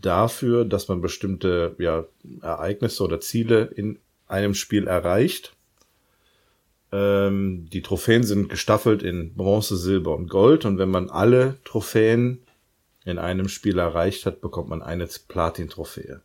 dafür, 0.00 0.64
dass 0.64 0.88
man 0.88 1.00
bestimmte 1.00 1.74
ja, 1.78 2.04
Ereignisse 2.40 3.02
oder 3.04 3.20
Ziele 3.20 3.64
in 3.74 3.98
einem 4.26 4.54
Spiel 4.54 4.86
erreicht. 4.86 5.54
Ähm, 6.92 7.68
die 7.70 7.82
Trophäen 7.82 8.22
sind 8.22 8.48
gestaffelt 8.48 9.02
in 9.02 9.34
Bronze, 9.34 9.76
Silber 9.76 10.14
und 10.14 10.28
Gold 10.28 10.64
und 10.64 10.78
wenn 10.78 10.90
man 10.90 11.10
alle 11.10 11.58
Trophäen 11.64 12.40
in 13.04 13.18
einem 13.18 13.48
Spiel 13.48 13.78
erreicht 13.78 14.24
hat, 14.26 14.40
bekommt 14.40 14.68
man 14.68 14.82
eine 14.82 15.06
Platin-Trophäe. 15.06 16.22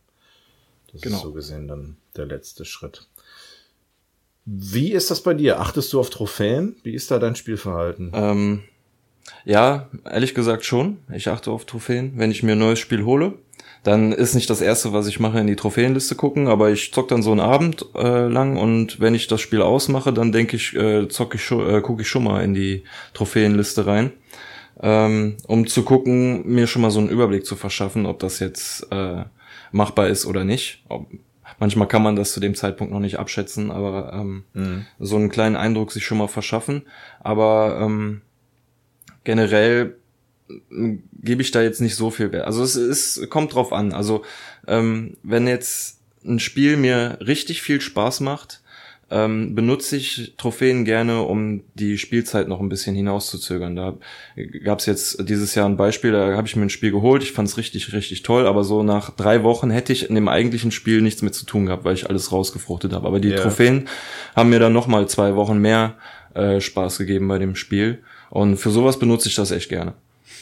Das 0.92 1.02
Genau. 1.02 1.16
ist 1.16 1.22
so 1.22 1.32
gesehen 1.32 1.68
dann 1.68 1.96
der 2.16 2.26
letzte 2.26 2.64
Schritt. 2.64 3.08
Wie 4.44 4.92
ist 4.92 5.10
das 5.10 5.22
bei 5.22 5.34
dir? 5.34 5.60
Achtest 5.60 5.92
du 5.92 6.00
auf 6.00 6.10
Trophäen? 6.10 6.76
Wie 6.82 6.94
ist 6.94 7.10
da 7.10 7.18
dein 7.18 7.36
Spielverhalten? 7.36 8.10
Ähm, 8.14 8.62
ja, 9.44 9.88
ehrlich 10.04 10.34
gesagt 10.34 10.64
schon. 10.64 10.98
Ich 11.12 11.28
achte 11.28 11.50
auf 11.50 11.66
Trophäen. 11.66 12.12
Wenn 12.16 12.30
ich 12.30 12.42
mir 12.42 12.52
ein 12.52 12.58
neues 12.58 12.78
Spiel 12.78 13.04
hole, 13.04 13.34
dann 13.82 14.12
ist 14.12 14.34
nicht 14.34 14.50
das 14.50 14.60
erste, 14.60 14.92
was 14.92 15.06
ich 15.06 15.20
mache, 15.20 15.40
in 15.40 15.46
die 15.46 15.56
Trophäenliste 15.56 16.14
gucken, 16.14 16.48
aber 16.48 16.70
ich 16.70 16.92
zock 16.92 17.08
dann 17.08 17.22
so 17.22 17.30
einen 17.30 17.40
Abend 17.40 17.86
äh, 17.94 18.26
lang 18.26 18.56
und 18.56 19.00
wenn 19.00 19.14
ich 19.14 19.26
das 19.26 19.40
Spiel 19.40 19.62
ausmache, 19.62 20.12
dann 20.12 20.32
denke 20.32 20.56
ich, 20.56 20.74
äh, 20.76 21.08
zock 21.08 21.34
ich 21.34 21.44
schon, 21.44 21.68
äh, 21.68 21.80
gucke 21.80 22.02
ich 22.02 22.08
schon 22.08 22.24
mal 22.24 22.42
in 22.42 22.52
die 22.52 22.84
Trophäenliste 23.14 23.86
rein, 23.86 24.12
ähm, 24.82 25.38
um 25.46 25.66
zu 25.66 25.82
gucken, 25.82 26.46
mir 26.46 26.66
schon 26.66 26.82
mal 26.82 26.90
so 26.90 27.00
einen 27.00 27.08
Überblick 27.08 27.46
zu 27.46 27.56
verschaffen, 27.56 28.04
ob 28.04 28.18
das 28.18 28.38
jetzt 28.38 28.86
äh, 28.90 29.24
machbar 29.72 30.08
ist 30.08 30.26
oder 30.26 30.44
nicht. 30.44 30.82
Ob, 30.88 31.06
manchmal 31.58 31.88
kann 31.88 32.02
man 32.02 32.16
das 32.16 32.32
zu 32.32 32.40
dem 32.40 32.54
Zeitpunkt 32.54 32.92
noch 32.92 33.00
nicht 33.00 33.18
abschätzen, 33.18 33.70
aber 33.70 34.12
ähm, 34.12 34.44
so 34.98 35.16
einen 35.16 35.30
kleinen 35.30 35.56
Eindruck 35.56 35.92
sich 35.92 36.04
schon 36.04 36.18
mal 36.18 36.28
verschaffen. 36.28 36.82
Aber 37.20 37.80
ähm, 37.82 38.22
generell 39.24 39.96
m, 40.70 41.02
gebe 41.12 41.42
ich 41.42 41.50
da 41.50 41.62
jetzt 41.62 41.80
nicht 41.80 41.96
so 41.96 42.10
viel 42.10 42.32
Wert. 42.32 42.46
Also 42.46 42.62
es, 42.62 42.76
es 42.76 43.28
kommt 43.30 43.54
drauf 43.54 43.72
an. 43.72 43.92
Also 43.92 44.24
ähm, 44.66 45.16
wenn 45.22 45.46
jetzt 45.46 46.00
ein 46.24 46.38
Spiel 46.38 46.76
mir 46.76 47.18
richtig 47.20 47.62
viel 47.62 47.80
Spaß 47.80 48.20
macht, 48.20 48.62
ähm, 49.10 49.54
benutze 49.54 49.96
ich 49.96 50.34
Trophäen 50.36 50.84
gerne, 50.84 51.22
um 51.22 51.62
die 51.74 51.98
Spielzeit 51.98 52.46
noch 52.48 52.60
ein 52.60 52.68
bisschen 52.68 52.94
hinauszuzögern. 52.94 53.74
Da 53.74 53.94
gab 54.64 54.78
es 54.78 54.86
jetzt 54.86 55.28
dieses 55.28 55.54
Jahr 55.54 55.68
ein 55.68 55.76
Beispiel, 55.76 56.12
da 56.12 56.36
habe 56.36 56.46
ich 56.46 56.54
mir 56.56 56.62
ein 56.62 56.70
Spiel 56.70 56.92
geholt, 56.92 57.22
ich 57.22 57.32
fand 57.32 57.48
es 57.48 57.56
richtig, 57.56 57.92
richtig 57.92 58.22
toll, 58.22 58.46
aber 58.46 58.62
so 58.62 58.82
nach 58.82 59.10
drei 59.10 59.42
Wochen 59.42 59.70
hätte 59.70 59.92
ich 59.92 60.08
in 60.08 60.14
dem 60.14 60.28
eigentlichen 60.28 60.70
Spiel 60.70 61.02
nichts 61.02 61.22
mehr 61.22 61.32
zu 61.32 61.44
tun 61.44 61.66
gehabt, 61.66 61.84
weil 61.84 61.94
ich 61.94 62.08
alles 62.08 62.30
rausgefruchtet 62.30 62.92
habe. 62.92 63.06
Aber 63.06 63.20
die 63.20 63.30
Ja. 63.30 63.40
Trophäen 63.40 63.88
haben 64.36 64.50
mir 64.50 64.60
dann 64.60 64.72
nochmal 64.72 65.08
zwei 65.08 65.34
Wochen 65.34 65.58
mehr 65.58 65.96
äh, 66.34 66.60
Spaß 66.60 66.98
gegeben 66.98 67.26
bei 67.26 67.38
dem 67.38 67.56
Spiel. 67.56 68.02
Und 68.30 68.58
für 68.58 68.70
sowas 68.70 68.98
benutze 68.98 69.28
ich 69.28 69.34
das 69.34 69.50
echt 69.50 69.68
gerne. 69.68 69.94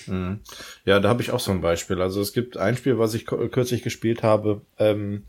Mhm. 0.07 0.41
Ja, 0.85 1.01
da 1.01 1.09
habe 1.09 1.23
ich 1.23 1.31
auch 1.31 1.41
so 1.41 1.51
ein 1.53 1.61
Beispiel. 1.61 2.01
Also 2.03 2.21
es 2.21 2.33
gibt 2.33 2.57
ein 2.57 2.77
Spiel, 2.77 2.99
was 2.99 3.15
ich 3.15 3.27
kürzlich 3.27 3.83
gespielt 3.83 4.23
habe. 4.23 4.61
Ähm, 4.79 5.23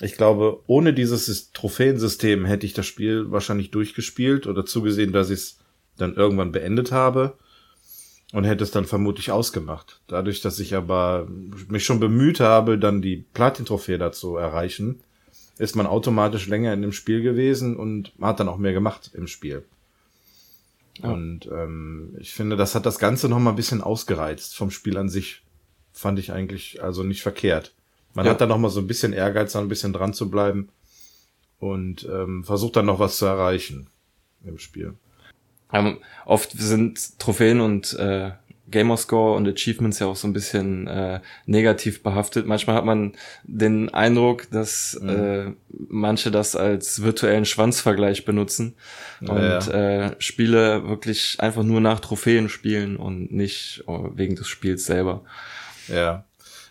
ich 0.00 0.16
glaube, 0.16 0.62
ohne 0.66 0.94
dieses 0.94 1.52
Trophäensystem 1.52 2.44
hätte 2.44 2.66
ich 2.66 2.72
das 2.72 2.86
Spiel 2.86 3.30
wahrscheinlich 3.30 3.70
durchgespielt 3.70 4.46
oder 4.46 4.64
zugesehen, 4.64 5.12
dass 5.12 5.30
ich 5.30 5.38
es 5.38 5.58
dann 5.96 6.14
irgendwann 6.14 6.52
beendet 6.52 6.92
habe 6.92 7.36
und 8.32 8.44
hätte 8.44 8.62
es 8.62 8.70
dann 8.70 8.84
vermutlich 8.84 9.32
ausgemacht. 9.32 10.00
Dadurch, 10.06 10.40
dass 10.40 10.60
ich 10.60 10.76
aber 10.76 11.26
mich 11.68 11.84
schon 11.84 11.98
bemüht 11.98 12.38
habe, 12.38 12.78
dann 12.78 13.02
die 13.02 13.24
Platin-Trophäe 13.34 13.98
dazu 13.98 14.36
erreichen, 14.36 15.00
ist 15.58 15.74
man 15.74 15.86
automatisch 15.86 16.46
länger 16.46 16.72
in 16.72 16.82
dem 16.82 16.92
Spiel 16.92 17.22
gewesen 17.22 17.76
und 17.76 18.12
hat 18.20 18.38
dann 18.38 18.48
auch 18.48 18.58
mehr 18.58 18.72
gemacht 18.72 19.10
im 19.14 19.26
Spiel. 19.26 19.64
Ja. 21.02 21.10
Und 21.10 21.46
ähm, 21.46 22.16
ich 22.20 22.32
finde, 22.32 22.56
das 22.56 22.76
hat 22.76 22.86
das 22.86 22.98
Ganze 23.00 23.28
noch 23.28 23.40
mal 23.40 23.50
ein 23.50 23.56
bisschen 23.56 23.82
ausgereizt. 23.82 24.56
Vom 24.56 24.70
Spiel 24.70 24.96
an 24.96 25.08
sich 25.08 25.42
fand 25.92 26.20
ich 26.20 26.30
eigentlich 26.30 26.82
also 26.82 27.02
nicht 27.02 27.22
verkehrt. 27.22 27.74
Man 28.14 28.26
ja. 28.26 28.32
hat 28.32 28.40
da 28.40 28.46
noch 28.46 28.58
mal 28.58 28.70
so 28.70 28.80
ein 28.80 28.86
bisschen 28.86 29.12
Ehrgeiz, 29.12 29.52
da 29.52 29.60
ein 29.60 29.68
bisschen 29.68 29.92
dran 29.92 30.14
zu 30.14 30.30
bleiben 30.30 30.68
und 31.58 32.08
ähm, 32.10 32.44
versucht 32.44 32.76
dann 32.76 32.86
noch 32.86 32.98
was 32.98 33.18
zu 33.18 33.26
erreichen 33.26 33.88
im 34.44 34.58
Spiel. 34.58 34.94
Ähm, 35.72 35.98
oft 36.24 36.52
sind 36.52 37.18
Trophäen 37.18 37.60
und 37.60 37.92
äh, 37.94 38.30
Gamerscore 38.70 39.36
und 39.36 39.48
Achievements 39.48 39.98
ja 39.98 40.06
auch 40.06 40.16
so 40.16 40.28
ein 40.28 40.32
bisschen 40.32 40.86
äh, 40.86 41.20
negativ 41.46 42.02
behaftet. 42.02 42.46
Manchmal 42.46 42.76
hat 42.76 42.84
man 42.84 43.12
den 43.44 43.92
Eindruck, 43.92 44.50
dass 44.50 44.98
mhm. 45.00 45.08
äh, 45.08 45.52
manche 45.88 46.30
das 46.30 46.54
als 46.56 47.02
virtuellen 47.02 47.44
Schwanzvergleich 47.44 48.24
benutzen 48.24 48.74
ja, 49.20 49.32
und 49.32 49.72
ja. 49.72 50.06
Äh, 50.06 50.16
Spiele 50.18 50.88
wirklich 50.88 51.36
einfach 51.40 51.62
nur 51.62 51.80
nach 51.80 52.00
Trophäen 52.00 52.48
spielen 52.48 52.96
und 52.96 53.32
nicht 53.32 53.84
oh, 53.86 54.10
wegen 54.14 54.36
des 54.36 54.48
Spiels 54.48 54.84
selber. 54.84 55.24
Ja, 55.88 56.24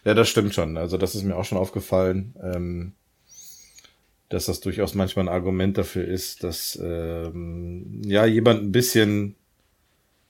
ja, 0.06 0.14
das 0.14 0.30
stimmt 0.30 0.54
schon. 0.54 0.78
Also 0.78 0.98
das 0.98 1.16
ist 1.16 1.24
mir 1.24 1.36
auch 1.36 1.46
schon 1.46 1.58
aufgefallen. 1.58 2.34
Ähm 2.42 2.94
dass 4.30 4.46
das 4.46 4.60
durchaus 4.60 4.94
manchmal 4.94 5.26
ein 5.26 5.34
Argument 5.34 5.78
dafür 5.78 6.06
ist, 6.06 6.44
dass 6.44 6.78
ähm, 6.82 8.02
ja 8.04 8.26
jemand 8.26 8.62
ein 8.62 8.72
bisschen 8.72 9.36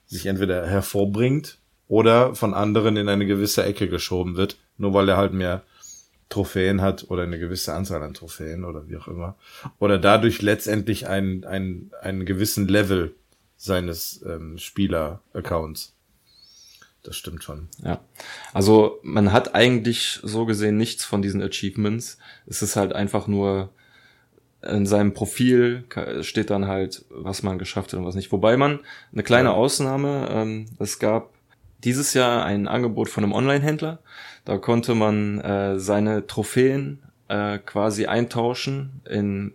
sich 0.06 0.26
entweder 0.28 0.68
hervorbringt 0.68 1.58
oder 1.88 2.36
von 2.36 2.54
anderen 2.54 2.98
in 2.98 3.10
eine 3.10 3.26
gewisse 3.26 3.64
Ecke 3.64 3.90
geschoben 3.90 4.36
wird, 4.36 4.58
nur 4.78 4.94
weil 4.94 5.10
er 5.10 5.18
halt 5.18 5.34
mehr 5.34 5.64
Trophäen 6.30 6.82
hat 6.82 7.10
oder 7.10 7.24
eine 7.24 7.40
gewisse 7.40 7.74
Anzahl 7.74 8.04
an 8.04 8.14
Trophäen 8.14 8.66
oder 8.66 8.88
wie 8.88 8.98
auch 8.98 9.08
immer. 9.08 9.36
Oder 9.80 9.98
dadurch 9.98 10.42
letztendlich 10.42 11.08
einen, 11.08 11.46
einen, 11.46 11.92
einen 12.02 12.26
gewissen 12.26 12.68
Level 12.68 13.16
seines 13.56 14.22
ähm, 14.28 14.58
Spieler-Accounts. 14.58 15.94
Das 17.04 17.16
stimmt 17.16 17.44
schon. 17.44 17.70
Ja. 17.84 18.02
Also 18.54 19.00
man 19.02 19.32
hat 19.32 19.56
eigentlich 19.56 20.20
so 20.24 20.46
gesehen 20.46 20.78
nichts 20.78 21.06
von 21.06 21.22
diesen 21.22 21.42
Achievements. 21.42 22.18
Es 22.46 22.62
ist 22.62 22.76
halt 22.76 22.94
einfach 22.94 23.28
nur 23.28 23.70
in 24.62 24.86
seinem 24.86 25.14
Profil 25.14 25.86
steht 26.22 26.50
dann 26.50 26.68
halt, 26.68 27.06
was 27.10 27.44
man 27.44 27.60
geschafft 27.60 27.94
hat 27.94 28.00
und 28.00 28.06
was 28.06 28.16
nicht. 28.16 28.32
Wobei 28.32 28.58
man 28.58 28.80
eine 29.14 29.24
kleine 29.24 29.54
Ausnahme, 29.54 30.28
ähm, 30.32 30.66
es 30.80 31.00
gab 31.00 31.30
dieses 31.84 32.14
Jahr 32.14 32.44
ein 32.44 32.68
Angebot 32.68 33.08
von 33.10 33.24
einem 33.24 33.34
Online-Händler. 33.34 34.00
Da 34.46 34.58
konnte 34.58 34.96
man 34.96 35.40
äh, 35.40 35.80
seine 35.80 36.26
Trophäen 36.26 37.04
äh, 37.28 37.60
quasi 37.60 38.08
eintauschen 38.08 39.02
in 39.10 39.54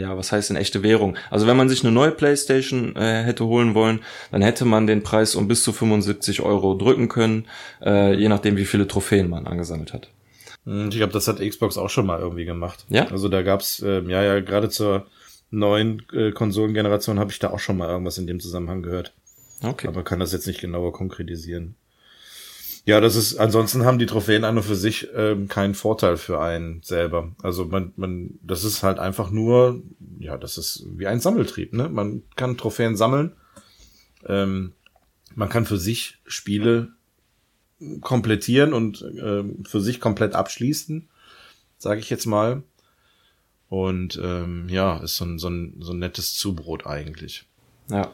ja, 0.00 0.16
was 0.16 0.32
heißt 0.32 0.50
in 0.50 0.56
echte 0.56 0.82
Währung? 0.82 1.16
Also 1.30 1.46
wenn 1.46 1.56
man 1.56 1.68
sich 1.68 1.84
eine 1.84 1.92
neue 1.92 2.10
Playstation 2.10 2.96
äh, 2.96 3.22
hätte 3.22 3.46
holen 3.46 3.74
wollen, 3.74 4.00
dann 4.32 4.42
hätte 4.42 4.64
man 4.64 4.86
den 4.86 5.02
Preis 5.02 5.34
um 5.34 5.48
bis 5.48 5.62
zu 5.62 5.72
75 5.72 6.40
Euro 6.40 6.74
drücken 6.74 7.08
können, 7.08 7.46
äh, 7.84 8.14
je 8.14 8.28
nachdem 8.28 8.56
wie 8.56 8.64
viele 8.64 8.88
Trophäen 8.88 9.28
man 9.28 9.46
angesammelt 9.46 9.92
hat. 9.92 10.10
Hm, 10.64 10.88
ich 10.88 10.96
glaube, 10.96 11.12
das 11.12 11.28
hat 11.28 11.40
Xbox 11.40 11.78
auch 11.78 11.90
schon 11.90 12.06
mal 12.06 12.20
irgendwie 12.20 12.44
gemacht. 12.44 12.84
Ja. 12.88 13.06
Also 13.08 13.28
da 13.28 13.42
gab's 13.42 13.80
äh, 13.80 14.02
ja 14.02 14.22
ja 14.22 14.40
gerade 14.40 14.68
zur 14.68 15.06
neuen 15.50 16.02
äh, 16.12 16.30
Konsolengeneration 16.32 17.18
habe 17.18 17.32
ich 17.32 17.38
da 17.38 17.50
auch 17.50 17.58
schon 17.58 17.76
mal 17.76 17.88
irgendwas 17.88 18.18
in 18.18 18.26
dem 18.26 18.40
Zusammenhang 18.40 18.82
gehört. 18.82 19.14
Okay. 19.62 19.88
Aber 19.88 20.04
kann 20.04 20.20
das 20.20 20.32
jetzt 20.32 20.46
nicht 20.46 20.60
genauer 20.60 20.92
konkretisieren. 20.92 21.76
Ja, 22.86 23.00
das 23.00 23.14
ist, 23.14 23.36
ansonsten 23.36 23.84
haben 23.84 23.98
die 23.98 24.06
Trophäen 24.06 24.44
an 24.44 24.56
und 24.56 24.62
für 24.62 24.74
sich 24.74 25.08
ähm, 25.14 25.48
keinen 25.48 25.74
Vorteil 25.74 26.16
für 26.16 26.40
einen 26.40 26.82
selber. 26.82 27.32
Also 27.42 27.66
man, 27.66 27.92
man, 27.96 28.38
das 28.42 28.64
ist 28.64 28.82
halt 28.82 28.98
einfach 28.98 29.30
nur, 29.30 29.82
ja, 30.18 30.36
das 30.38 30.56
ist 30.56 30.86
wie 30.96 31.06
ein 31.06 31.20
Sammeltrieb, 31.20 31.72
ne? 31.72 31.88
Man 31.88 32.22
kann 32.36 32.56
Trophäen 32.56 32.96
sammeln. 32.96 33.32
Ähm, 34.26 34.72
man 35.34 35.48
kann 35.48 35.66
für 35.66 35.78
sich 35.78 36.18
Spiele 36.26 36.92
komplettieren 38.00 38.72
und 38.72 39.02
äh, 39.02 39.44
für 39.64 39.80
sich 39.80 40.00
komplett 40.00 40.34
abschließen, 40.34 41.08
sage 41.78 42.00
ich 42.00 42.10
jetzt 42.10 42.26
mal. 42.26 42.62
Und 43.68 44.20
ähm, 44.22 44.68
ja, 44.68 44.98
ist 44.98 45.16
so 45.16 45.24
ein, 45.24 45.38
so, 45.38 45.48
ein, 45.48 45.76
so 45.80 45.92
ein 45.92 45.98
nettes 45.98 46.34
Zubrot 46.34 46.86
eigentlich. 46.86 47.44
Ja. 47.88 48.10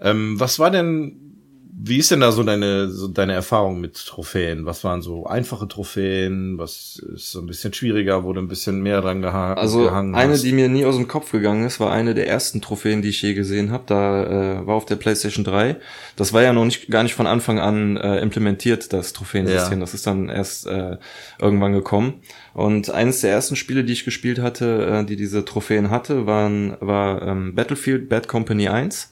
Ähm, 0.00 0.40
was 0.40 0.58
war 0.58 0.70
denn 0.70 1.31
wie 1.74 1.96
ist 1.96 2.10
denn 2.10 2.20
da 2.20 2.32
so 2.32 2.42
deine, 2.42 2.90
so 2.90 3.08
deine 3.08 3.32
Erfahrung 3.32 3.80
mit 3.80 3.94
Trophäen? 3.94 4.66
Was 4.66 4.84
waren 4.84 5.00
so 5.00 5.24
einfache 5.26 5.66
Trophäen? 5.66 6.58
Was 6.58 7.02
ist 7.14 7.32
so 7.32 7.40
ein 7.40 7.46
bisschen 7.46 7.72
schwieriger, 7.72 8.24
wurde 8.24 8.40
ein 8.40 8.48
bisschen 8.48 8.82
mehr 8.82 9.00
dran 9.00 9.22
geha 9.22 9.54
also 9.54 9.84
gehangen? 9.84 10.14
Also 10.14 10.22
eine, 10.22 10.34
hast? 10.34 10.44
die 10.44 10.52
mir 10.52 10.68
nie 10.68 10.84
aus 10.84 10.96
dem 10.96 11.08
Kopf 11.08 11.32
gegangen 11.32 11.64
ist, 11.64 11.80
war 11.80 11.90
eine 11.90 12.12
der 12.14 12.28
ersten 12.28 12.60
Trophäen, 12.60 13.00
die 13.00 13.08
ich 13.08 13.22
je 13.22 13.32
gesehen 13.32 13.70
habe. 13.70 13.84
Da 13.86 14.60
äh, 14.60 14.66
war 14.66 14.74
auf 14.74 14.84
der 14.84 14.96
PlayStation 14.96 15.44
3. 15.44 15.76
Das 16.16 16.34
war 16.34 16.42
ja 16.42 16.52
noch 16.52 16.66
nicht 16.66 16.88
gar 16.88 17.04
nicht 17.04 17.14
von 17.14 17.26
Anfang 17.26 17.58
an 17.58 17.96
äh, 17.96 18.18
implementiert, 18.18 18.92
das 18.92 19.14
Trophäensystem. 19.14 19.78
Ja. 19.78 19.80
Das 19.80 19.94
ist 19.94 20.06
dann 20.06 20.28
erst 20.28 20.66
äh, 20.66 20.98
irgendwann 21.40 21.72
gekommen. 21.72 22.20
Und 22.52 22.90
eines 22.90 23.22
der 23.22 23.30
ersten 23.30 23.56
Spiele, 23.56 23.82
die 23.82 23.94
ich 23.94 24.04
gespielt 24.04 24.40
hatte, 24.40 25.00
äh, 25.00 25.04
die 25.06 25.16
diese 25.16 25.44
Trophäen 25.46 25.88
hatte, 25.88 26.26
waren, 26.26 26.76
war 26.80 27.22
ähm, 27.22 27.54
Battlefield 27.54 28.10
Bad 28.10 28.28
Company 28.28 28.68
1. 28.68 29.11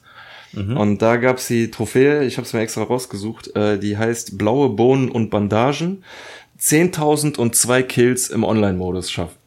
Mhm. 0.53 0.77
Und 0.77 1.01
da 1.01 1.17
gab's 1.17 1.47
die 1.47 1.71
Trophäe, 1.71 2.23
ich 2.23 2.37
habe 2.37 2.45
es 2.45 2.53
mir 2.53 2.61
extra 2.61 2.83
rausgesucht, 2.83 3.55
äh, 3.55 3.79
die 3.79 3.97
heißt 3.97 4.37
Blaue 4.37 4.69
Bohnen 4.69 5.09
und 5.09 5.29
Bandagen. 5.29 6.03
10.002 6.59 7.83
Kills 7.83 8.29
im 8.29 8.43
Online-Modus 8.43 9.09
schaffen. 9.09 9.37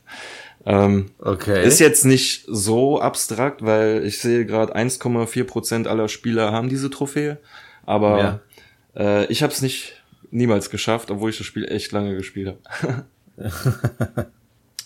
Ähm, 0.67 1.11
okay. 1.19 1.65
Ist 1.65 1.79
jetzt 1.79 2.05
nicht 2.05 2.45
so 2.49 3.01
abstrakt, 3.01 3.65
weil 3.65 4.05
ich 4.05 4.19
sehe 4.19 4.47
gerade 4.47 4.75
1,4% 4.75 5.87
aller 5.87 6.09
Spieler 6.09 6.53
haben 6.53 6.69
diese 6.69 6.91
Trophäe. 6.91 7.39
Aber 7.87 8.41
ja. 8.97 9.21
äh, 9.23 9.27
ich 9.27 9.43
habe 9.43 9.53
es 9.53 9.63
nicht 9.63 10.03
niemals 10.31 10.71
geschafft, 10.71 11.11
obwohl 11.11 11.31
ich 11.31 11.39
das 11.39 11.47
Spiel 11.47 11.71
echt 11.71 11.93
lange 11.93 12.17
gespielt 12.17 12.57
habe. 12.83 13.05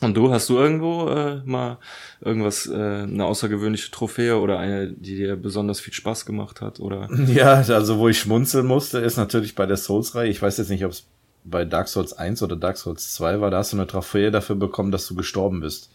Und 0.01 0.17
du, 0.17 0.33
hast 0.33 0.49
du 0.49 0.57
irgendwo 0.59 1.09
äh, 1.09 1.43
mal 1.45 1.79
irgendwas, 2.21 2.67
äh, 2.67 2.75
eine 2.75 3.25
außergewöhnliche 3.25 3.91
Trophäe 3.91 4.39
oder 4.39 4.59
eine, 4.59 4.93
die 4.93 5.17
dir 5.17 5.37
besonders 5.37 5.81
viel 5.81 5.93
Spaß 5.93 6.25
gemacht 6.25 6.61
hat? 6.61 6.79
Oder? 6.79 7.09
Ja, 7.27 7.55
also 7.55 7.99
wo 7.99 8.09
ich 8.09 8.19
schmunzeln 8.19 8.67
musste, 8.67 8.99
ist 8.99 9.17
natürlich 9.17 9.55
bei 9.55 9.67
der 9.67 9.77
Souls-Reihe. 9.77 10.31
Ich 10.31 10.41
weiß 10.41 10.59
jetzt 10.59 10.71
nicht, 10.71 10.85
ob 10.85 10.93
es 10.93 11.05
bei 11.45 11.65
Dark 11.65 11.89
Souls 11.89 12.13
1 12.13 12.43
oder 12.43 12.57
Dark 12.57 12.77
Souls 12.77 13.13
2 13.15 13.41
war, 13.41 13.51
da 13.51 13.59
hast 13.59 13.73
du 13.73 13.77
eine 13.77 13.87
Trophäe 13.87 14.31
dafür 14.31 14.57
bekommen, 14.57 14.93
dass 14.93 15.07
du 15.07 15.15
gestorben 15.15 15.61
bist. 15.61 15.91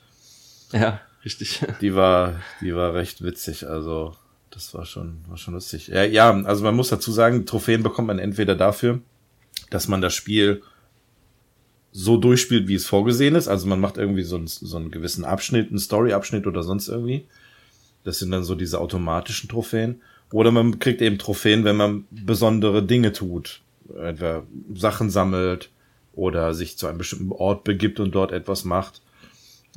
Ja, 0.72 1.00
richtig. 1.24 1.62
Die 1.82 1.96
war, 1.96 2.36
die 2.62 2.76
war 2.76 2.94
recht 2.94 3.24
witzig, 3.24 3.68
also 3.68 4.16
das 4.50 4.74
war 4.74 4.86
schon, 4.86 5.24
war 5.28 5.38
schon 5.38 5.54
lustig. 5.54 5.88
Ja, 5.88 6.04
ja, 6.04 6.32
also 6.44 6.64
man 6.64 6.76
muss 6.76 6.90
dazu 6.90 7.12
sagen, 7.12 7.46
Trophäen 7.46 7.84
bekommt 7.84 8.08
man 8.08 8.20
entweder 8.20 8.56
dafür, 8.56 9.00
dass 9.70 9.88
man 9.88 10.02
das 10.02 10.14
Spiel 10.14 10.62
so 11.94 12.18
durchspielt, 12.18 12.68
wie 12.68 12.74
es 12.74 12.88
vorgesehen 12.88 13.36
ist. 13.36 13.48
Also 13.48 13.68
man 13.68 13.80
macht 13.80 13.98
irgendwie 13.98 14.24
so 14.24 14.36
einen, 14.36 14.48
so 14.48 14.76
einen 14.76 14.92
gewissen 14.92 15.24
Abschnitt, 15.24 15.70
einen 15.70 15.78
Story-Abschnitt 15.80 16.48
oder 16.48 16.64
sonst 16.64 16.90
irgendwie. 16.90 17.26
Das 18.04 18.20
sind 18.20 18.32
dann 18.32 18.44
so 18.44 18.56
diese 18.56 18.82
automatischen 18.82 19.48
Trophäen. 19.48 20.02
Oder 20.32 20.52
man 20.52 20.80
kriegt 20.80 21.02
eben 21.02 21.20
Trophäen, 21.20 21.64
wenn 21.64 21.78
man 21.78 22.06
besondere 22.10 22.84
Dinge 22.84 23.14
tut. 23.14 23.62
Etwa 23.96 24.44
Sachen 24.74 25.12
sammelt 25.12 25.70
oder 26.14 26.56
sich 26.56 26.78
zu 26.78 26.88
einem 26.88 26.98
bestimmten 26.98 27.32
Ort 27.32 27.64
begibt 27.64 28.00
und 28.00 28.14
dort 28.16 28.32
etwas 28.32 28.66
macht. 28.66 29.02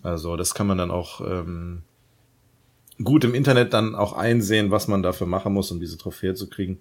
Also 0.03 0.37
das 0.37 0.55
kann 0.55 0.67
man 0.67 0.79
dann 0.79 0.91
auch 0.91 1.21
ähm, 1.21 1.83
gut 3.03 3.25
im 3.25 3.35
Internet 3.35 3.75
dann 3.75 3.95
auch 3.95 4.15
einsehen, 4.15 4.71
was 4.71 4.89
man 4.89 5.03
dafür 5.03 5.27
machen 5.27 5.53
muss, 5.53 5.71
um 5.71 5.81
diese 5.81 5.99
Trophäe 5.99 6.35
zu 6.35 6.49
kriegen. 6.49 6.81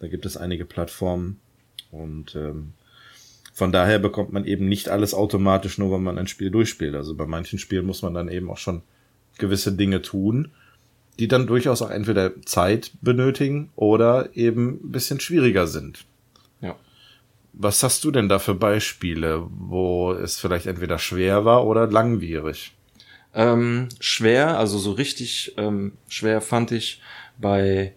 Da 0.00 0.08
gibt 0.08 0.26
es 0.26 0.36
einige 0.36 0.66
Plattformen 0.66 1.40
und 1.90 2.34
ähm, 2.36 2.74
von 3.54 3.70
daher 3.70 4.00
bekommt 4.00 4.32
man 4.32 4.44
eben 4.44 4.68
nicht 4.68 4.88
alles 4.88 5.14
automatisch, 5.14 5.78
nur 5.78 5.92
wenn 5.92 6.02
man 6.02 6.18
ein 6.18 6.26
Spiel 6.26 6.50
durchspielt. 6.50 6.96
Also 6.96 7.14
bei 7.14 7.24
manchen 7.24 7.60
Spielen 7.60 7.86
muss 7.86 8.02
man 8.02 8.12
dann 8.12 8.28
eben 8.28 8.50
auch 8.50 8.58
schon 8.58 8.82
gewisse 9.38 9.72
Dinge 9.72 10.02
tun, 10.02 10.50
die 11.20 11.28
dann 11.28 11.46
durchaus 11.46 11.80
auch 11.80 11.90
entweder 11.90 12.42
Zeit 12.42 12.90
benötigen 13.00 13.70
oder 13.76 14.30
eben 14.34 14.80
ein 14.82 14.90
bisschen 14.90 15.20
schwieriger 15.20 15.68
sind. 15.68 16.04
Ja. 16.60 16.74
Was 17.52 17.84
hast 17.84 18.02
du 18.02 18.10
denn 18.10 18.28
da 18.28 18.40
für 18.40 18.56
Beispiele, 18.56 19.46
wo 19.48 20.12
es 20.12 20.40
vielleicht 20.40 20.66
entweder 20.66 20.98
schwer 20.98 21.44
war 21.44 21.64
oder 21.64 21.86
langwierig? 21.86 22.74
Ähm, 23.34 23.88
schwer, 24.00 24.58
also 24.58 24.78
so 24.78 24.90
richtig 24.90 25.54
ähm, 25.58 25.92
schwer 26.08 26.40
fand 26.40 26.72
ich 26.72 27.00
bei 27.38 27.94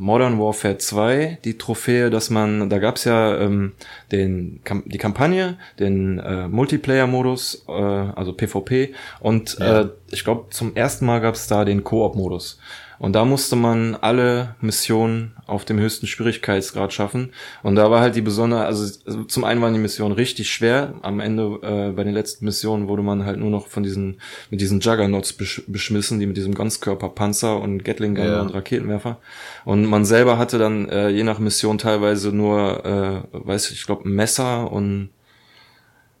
Modern 0.00 0.38
Warfare 0.38 0.78
2 0.78 1.38
die 1.44 1.58
Trophäe, 1.58 2.08
dass 2.08 2.30
man, 2.30 2.70
da 2.70 2.78
gab's 2.78 3.04
ja 3.04 3.36
ähm, 3.38 3.72
den 4.12 4.60
die 4.86 4.98
Kampagne, 4.98 5.58
den 5.78 6.18
äh, 6.20 6.46
Multiplayer-Modus, 6.48 7.64
äh, 7.68 7.72
also 7.72 8.32
PvP 8.32 8.94
und 9.20 9.58
Ja. 9.58 9.80
äh, 9.82 9.88
ich 10.10 10.24
glaube 10.24 10.46
zum 10.50 10.74
ersten 10.76 11.04
Mal 11.04 11.20
gab's 11.20 11.48
da 11.48 11.64
den 11.64 11.82
Koop-Modus. 11.84 12.58
Und 12.98 13.12
da 13.12 13.24
musste 13.24 13.54
man 13.54 13.94
alle 13.94 14.56
Missionen 14.60 15.36
auf 15.46 15.64
dem 15.64 15.78
höchsten 15.78 16.06
Schwierigkeitsgrad 16.06 16.92
schaffen. 16.92 17.30
Und 17.62 17.76
da 17.76 17.90
war 17.90 18.00
halt 18.00 18.16
die 18.16 18.20
besondere, 18.22 18.64
also 18.64 18.82
also 19.06 19.24
zum 19.24 19.44
einen 19.44 19.62
waren 19.62 19.72
die 19.72 19.78
Missionen 19.78 20.14
richtig 20.14 20.50
schwer. 20.50 20.94
Am 21.02 21.20
Ende 21.20 21.58
äh, 21.62 21.92
bei 21.92 22.02
den 22.04 22.12
letzten 22.12 22.44
Missionen 22.44 22.88
wurde 22.88 23.02
man 23.02 23.24
halt 23.24 23.38
nur 23.38 23.50
noch 23.50 23.68
von 23.68 23.82
diesen 23.84 24.20
mit 24.50 24.60
diesen 24.60 24.80
Juggernauts 24.80 25.32
besch 25.32 25.62
beschmissen, 25.68 26.18
die 26.18 26.26
mit 26.26 26.36
diesem 26.36 26.54
Ganzkörperpanzer 26.54 27.60
und 27.60 27.84
Gatling 27.84 28.14
Gun 28.16 28.24
Ja. 28.24 28.40
und 28.40 28.48
Raketenwerfer. 28.52 29.18
Und 29.64 29.84
man 29.86 30.04
selber 30.04 30.36
hatte 30.36 30.58
dann 30.58 30.88
äh, 30.88 31.08
je 31.10 31.22
nach 31.22 31.38
Mission 31.38 31.78
teilweise 31.78 32.32
nur, 32.32 32.84
äh, 32.84 33.20
weiß 33.46 33.70
ich, 33.70 33.78
ich 33.80 33.86
glaube 33.86 34.08
ein 34.08 34.12
Messer 34.12 34.70
und 34.72 35.10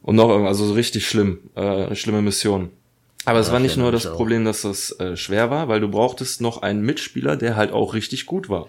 und 0.02 0.16
noch 0.16 0.28
irgendwas, 0.30 0.60
also 0.60 0.72
richtig 0.72 1.06
schlimm, 1.06 1.40
äh, 1.54 1.94
schlimme 1.94 2.22
Mission. 2.22 2.70
Aber 3.24 3.40
es 3.40 3.52
war 3.52 3.60
nicht 3.60 3.76
nur 3.76 3.92
das 3.92 4.06
auch. 4.06 4.16
Problem, 4.16 4.44
dass 4.44 4.62
das 4.62 4.98
äh, 5.00 5.16
schwer 5.16 5.50
war, 5.50 5.68
weil 5.68 5.80
du 5.80 5.88
brauchtest 5.88 6.40
noch 6.40 6.62
einen 6.62 6.82
Mitspieler, 6.82 7.36
der 7.36 7.56
halt 7.56 7.72
auch 7.72 7.94
richtig 7.94 8.26
gut 8.26 8.48
war. 8.48 8.68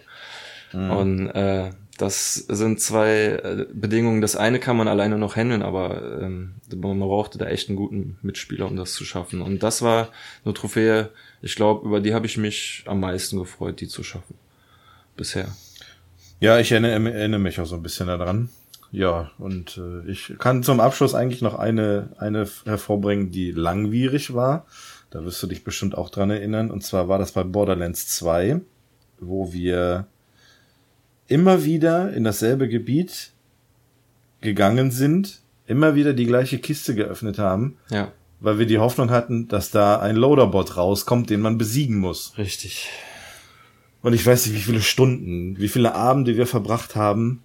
Mhm. 0.74 0.92
Und 0.92 1.28
äh, 1.30 1.72
das 1.98 2.36
sind 2.36 2.80
zwei 2.80 3.40
äh, 3.44 3.66
Bedingungen. 3.74 4.22
Das 4.22 4.36
eine 4.36 4.60
kann 4.60 4.78
man 4.78 4.88
alleine 4.88 5.18
noch 5.18 5.36
handeln, 5.36 5.62
aber 5.62 6.22
ähm, 6.22 6.56
man 6.74 7.00
brauchte 7.00 7.38
da 7.38 7.48
echt 7.48 7.70
einen 7.70 7.76
guten 7.76 8.18
Mitspieler, 8.22 8.68
um 8.68 8.76
das 8.76 8.94
zu 8.94 9.04
schaffen. 9.04 9.42
Und 9.42 9.64
das 9.64 9.82
war 9.82 10.10
eine 10.46 10.54
Trophäe, 10.54 11.10
ich 11.42 11.56
glaube, 11.56 11.86
über 11.86 12.00
die 12.00 12.14
habe 12.14 12.26
ich 12.26 12.38
mich 12.38 12.84
am 12.86 13.02
meisten 13.02 13.38
gefreut, 13.38 13.82
die 13.82 13.88
zu 13.88 14.04
schaffen. 14.04 14.36
Bisher. 15.18 15.50
Ja, 16.40 16.58
ich 16.60 16.72
erinnere, 16.72 17.12
erinnere 17.12 17.40
mich 17.40 17.60
auch 17.60 17.66
so 17.66 17.76
ein 17.76 17.84
bisschen 17.84 18.08
daran. 18.08 18.50
Ja, 18.92 19.30
und 19.38 19.78
äh, 19.78 20.10
ich 20.10 20.34
kann 20.40 20.64
zum 20.64 20.80
Abschluss 20.80 21.14
eigentlich 21.14 21.42
noch 21.42 21.58
eine, 21.58 22.10
eine 22.18 22.48
hervorbringen, 22.66 23.32
die 23.32 23.52
langwierig 23.52 24.34
war. 24.34 24.66
Da 25.12 25.24
wirst 25.26 25.42
du 25.44 25.48
dich 25.48 25.64
bestimmt 25.64 25.98
auch 25.98 26.10
dran 26.10 26.30
erinnern. 26.32 26.72
Und 26.72 26.84
zwar 26.84 27.08
war 27.08 27.20
das 27.20 27.32
bei 27.34 27.44
Borderlands 27.44 28.08
2, 28.08 28.62
wo 29.20 29.54
wir 29.54 30.08
immer 31.28 31.64
wieder 31.64 32.14
in 32.14 32.24
dasselbe 32.24 32.68
Gebiet 32.68 33.32
gegangen 34.42 34.90
sind, 34.92 35.42
immer 35.68 35.94
wieder 35.96 36.14
die 36.14 36.26
gleiche 36.26 36.58
Kiste 36.60 36.96
geöffnet 36.96 37.38
haben, 37.38 37.78
Ja, 37.90 38.12
weil 38.40 38.58
wir 38.58 38.66
die 38.66 38.80
Hoffnung 38.80 39.10
hatten, 39.12 39.48
dass 39.50 39.70
da 39.70 40.00
ein 40.00 40.16
Loaderbot 40.16 40.78
rauskommt, 40.78 41.30
den 41.30 41.42
man 41.42 41.58
besiegen 41.58 41.98
muss. 41.98 42.34
richtig. 42.38 42.90
Und 44.02 44.14
ich 44.14 44.26
weiß 44.26 44.46
nicht, 44.46 44.56
wie 44.56 44.62
viele 44.62 44.82
Stunden, 44.82 45.60
wie 45.60 45.68
viele 45.68 45.94
Abende 45.94 46.38
wir 46.38 46.48
verbracht 46.48 46.96
haben, 46.96 47.44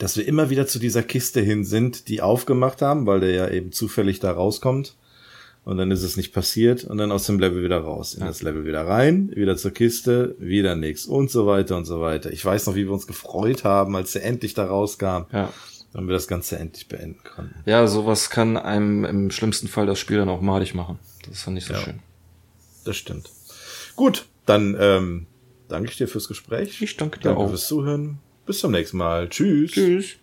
dass 0.00 0.16
wir 0.16 0.26
immer 0.26 0.50
wieder 0.50 0.66
zu 0.66 0.78
dieser 0.80 1.02
Kiste 1.04 1.40
hin 1.40 1.64
sind, 1.64 2.08
die 2.08 2.20
aufgemacht 2.22 2.82
haben, 2.82 3.06
weil 3.06 3.20
der 3.20 3.30
ja 3.30 3.48
eben 3.48 3.70
zufällig 3.70 4.18
da 4.18 4.32
rauskommt. 4.32 4.96
Und 5.62 5.76
dann 5.76 5.90
ist 5.90 6.02
es 6.02 6.16
nicht 6.16 6.32
passiert 6.32 6.84
und 6.84 6.96
dann 6.96 7.12
aus 7.12 7.26
dem 7.26 7.38
Level 7.38 7.62
wieder 7.62 7.78
raus, 7.78 8.14
in 8.14 8.24
das 8.24 8.40
Level 8.40 8.64
wieder 8.64 8.86
rein, 8.86 9.30
wieder 9.36 9.58
zur 9.58 9.72
Kiste, 9.72 10.34
wieder 10.38 10.74
nix 10.74 11.04
und 11.04 11.30
so 11.30 11.46
weiter 11.46 11.76
und 11.76 11.84
so 11.84 12.00
weiter. 12.00 12.32
Ich 12.32 12.42
weiß 12.42 12.66
noch, 12.66 12.74
wie 12.76 12.86
wir 12.86 12.92
uns 12.92 13.06
gefreut 13.06 13.62
haben, 13.62 13.94
als 13.94 14.14
er 14.16 14.24
endlich 14.24 14.54
da 14.54 14.64
rauskam 14.64 15.26
Ja. 15.32 15.52
und 15.92 16.06
wir 16.08 16.14
das 16.14 16.26
Ganze 16.28 16.58
endlich 16.58 16.88
beenden 16.88 17.20
konnten. 17.22 17.54
Ja, 17.66 17.86
sowas 17.86 18.30
kann 18.30 18.56
einem 18.56 19.04
im 19.04 19.30
schlimmsten 19.30 19.68
Fall 19.68 19.84
das 19.84 19.98
Spiel 19.98 20.16
dann 20.16 20.30
auch 20.30 20.40
malig 20.40 20.74
machen. 20.74 20.98
Das 21.26 21.34
ist 21.38 21.46
dann 21.46 21.54
nicht 21.54 21.66
so 21.66 21.74
Ja. 21.74 21.80
schön. 21.80 21.98
Das 22.86 22.96
stimmt. 22.96 23.28
Gut, 23.96 24.24
dann 24.46 24.74
ähm, 24.80 25.26
danke 25.68 25.90
ich 25.90 25.98
dir 25.98 26.08
fürs 26.08 26.26
Gespräch. 26.26 26.80
Ich 26.80 26.96
danke 26.96 27.18
dir 27.18 27.24
Danke 27.24 27.40
auch. 27.42 27.48
fürs 27.50 27.66
Zuhören. 27.68 28.18
Bis 28.50 28.58
zum 28.58 28.72
nächsten 28.72 28.96
Mal. 28.96 29.28
Tschüss. 29.28 29.70
Tschüss. 29.70 30.16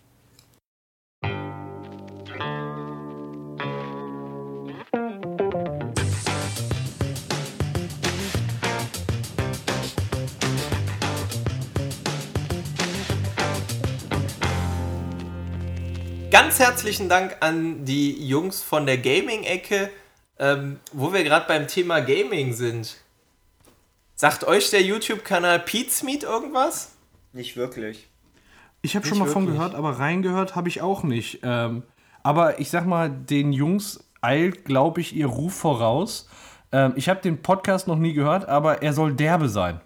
Ganz 16.30 16.58
herzlichen 16.58 17.08
Dank 17.08 17.38
an 17.40 17.86
die 17.86 18.28
Jungs 18.28 18.62
von 18.62 18.84
der 18.84 18.98
Gaming-Ecke, 18.98 19.90
ähm, 20.38 20.80
wo 20.92 21.14
wir 21.14 21.24
gerade 21.24 21.46
beim 21.48 21.66
Thema 21.66 22.00
Gaming 22.00 22.52
sind. 22.52 22.98
Sagt 24.16 24.44
euch 24.44 24.68
der 24.68 24.82
YouTube-Kanal 24.82 25.60
Pete's 25.60 26.02
Meat 26.02 26.24
irgendwas? 26.24 26.90
Nicht 27.32 27.56
wirklich. 27.56 28.06
Ich 28.82 28.96
habe 28.96 29.06
schon 29.06 29.18
mal 29.18 29.26
von 29.26 29.44
wirklich. 29.44 29.58
gehört, 29.58 29.74
aber 29.74 29.98
reingehört 29.98 30.54
habe 30.56 30.68
ich 30.68 30.80
auch 30.82 31.02
nicht. 31.02 31.40
Ähm, 31.42 31.82
aber 32.22 32.60
ich 32.60 32.70
sag 32.70 32.86
mal, 32.86 33.10
den 33.10 33.52
Jungs 33.52 34.04
eilt, 34.20 34.64
glaube 34.64 35.00
ich, 35.00 35.14
ihr 35.14 35.26
Ruf 35.26 35.54
voraus. 35.54 36.28
Ähm, 36.72 36.92
ich 36.96 37.08
habe 37.08 37.20
den 37.20 37.42
Podcast 37.42 37.88
noch 37.88 37.98
nie 37.98 38.12
gehört, 38.12 38.48
aber 38.48 38.82
er 38.82 38.92
soll 38.92 39.14
derbe 39.14 39.48
sein. 39.48 39.80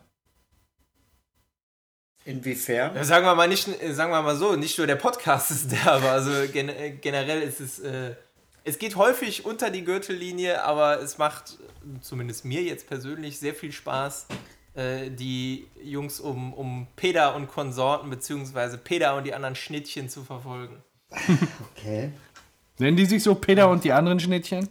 Inwiefern? 2.25 2.95
Ja, 2.95 3.05
sagen 3.05 3.27
wir 3.27 3.35
mal 3.35 3.49
nicht, 3.49 3.69
äh, 3.83 3.93
sagen 3.93 4.13
wir 4.13 4.23
mal 4.23 4.37
so, 4.37 4.55
nicht 4.55 4.79
nur 4.79 4.87
der 4.87 4.97
Podcast 4.97 5.51
ist 5.51 5.73
der, 5.73 5.93
aber 5.93 6.11
also 6.11 6.31
gen 6.53 6.69
äh, 6.69 6.93
generell 6.93 7.43
ist 7.43 7.61
es, 7.61 7.81
äh, 7.81 8.15
es 8.65 8.79
geht 8.79 8.95
häufig 8.95 9.45
unter 9.45 9.71
die 9.71 9.85
Gürtellinie, 9.85 10.63
aber 10.63 11.01
es 11.01 11.19
macht 11.19 11.59
äh, 11.61 12.01
zumindest 12.01 12.45
mir 12.45 12.63
jetzt 12.63 12.87
persönlich 12.87 13.41
sehr 13.41 13.55
viel 13.55 13.73
Spaß, 13.73 14.29
äh, 14.75 15.11
die 15.11 15.67
Jungs 15.83 16.21
um, 16.21 16.53
um 16.55 16.87
Peda 16.97 17.31
und 17.31 17.49
Konsorten 17.49 18.11
beziehungsweise 18.11 18.79
Peda 18.79 19.17
und 19.17 19.25
die 19.25 19.35
anderen 19.35 19.55
Schnittchen 19.57 20.09
zu 20.09 20.23
verfolgen. 20.25 20.83
Okay. 21.77 22.13
Nennen 22.79 22.97
die 22.97 23.05
sich 23.07 23.23
so 23.23 23.35
Peter 23.35 23.69
und 23.69 23.85
die 23.85 23.93
anderen 23.93 24.19
Schnittchen? 24.19 24.69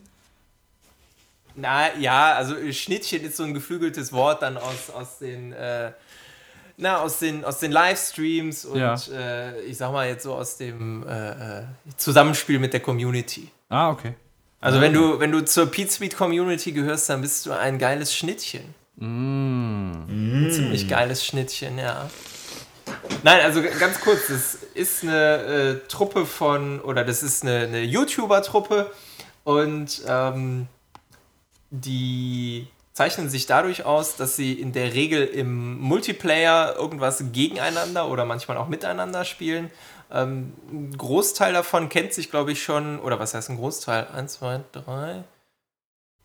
Na 1.55 1.95
ja, 1.97 2.33
also 2.33 2.55
Schnittchen 2.71 3.21
ist 3.23 3.37
so 3.37 3.43
ein 3.43 3.53
geflügeltes 3.53 4.11
Wort 4.11 4.41
dann 4.41 4.57
aus, 4.57 4.89
aus 4.89 5.19
den 5.19 5.53
äh, 5.53 5.91
na, 6.77 6.99
aus 6.99 7.19
den, 7.19 7.45
aus 7.45 7.59
den 7.59 7.71
Livestreams 7.71 8.65
und 8.65 8.79
Ja. 8.79 8.95
äh, 9.13 9.61
ich 9.61 9.77
sag 9.77 9.91
mal 9.91 10.07
jetzt 10.07 10.23
so 10.23 10.33
aus 10.33 10.57
dem 10.57 11.05
äh, 11.07 11.59
äh, 11.59 11.63
Zusammenspiel 11.97 12.57
mit 12.57 12.73
der 12.73 12.79
Community. 12.79 13.51
Ah, 13.69 13.91
okay. 13.91 14.15
Also 14.59 14.79
wenn 14.81 14.93
du, 14.93 15.19
wenn 15.19 15.31
du 15.31 15.43
zur 15.45 15.67
Pete 15.67 15.91
Sweet 15.91 16.15
Community 16.15 16.71
gehörst, 16.71 17.09
dann 17.09 17.21
bist 17.21 17.45
du 17.45 17.51
ein 17.51 17.77
geiles 17.77 18.15
Schnittchen. 18.15 18.73
Ein 18.99 20.49
ziemlich 20.51 20.87
geiles 20.87 21.25
Schnittchen, 21.25 21.77
ja. 21.77 22.09
Nein, 23.23 23.41
also 23.41 23.61
ganz 23.79 23.99
kurz, 24.01 24.27
das 24.27 24.55
ist 24.73 25.03
eine 25.03 25.37
äh, 25.83 25.87
Truppe 25.87 26.25
von, 26.25 26.79
oder 26.81 27.03
das 27.03 27.23
ist 27.23 27.43
eine, 27.43 27.61
eine 27.61 27.81
YouTuber-Truppe 27.83 28.91
und 29.43 30.01
ähm, 30.07 30.67
die 31.69 32.67
zeichnen 32.93 33.29
sich 33.29 33.45
dadurch 33.45 33.85
aus, 33.85 34.15
dass 34.15 34.35
sie 34.35 34.53
in 34.53 34.73
der 34.73 34.93
Regel 34.93 35.25
im 35.25 35.79
Multiplayer 35.79 36.75
irgendwas 36.75 37.23
gegeneinander 37.31 38.09
oder 38.09 38.25
manchmal 38.25 38.57
auch 38.57 38.67
miteinander 38.67 39.23
spielen. 39.23 39.71
Ähm, 40.11 40.53
ein 40.71 40.97
Großteil 40.97 41.53
davon 41.53 41.89
kennt 41.89 42.13
sich, 42.13 42.29
glaube 42.29 42.51
ich, 42.51 42.61
schon, 42.61 42.99
oder 42.99 43.19
was 43.19 43.33
heißt 43.33 43.49
ein 43.49 43.57
Großteil? 43.57 44.07
Eins, 44.13 44.33
zwei, 44.33 44.61
drei. 44.71 45.23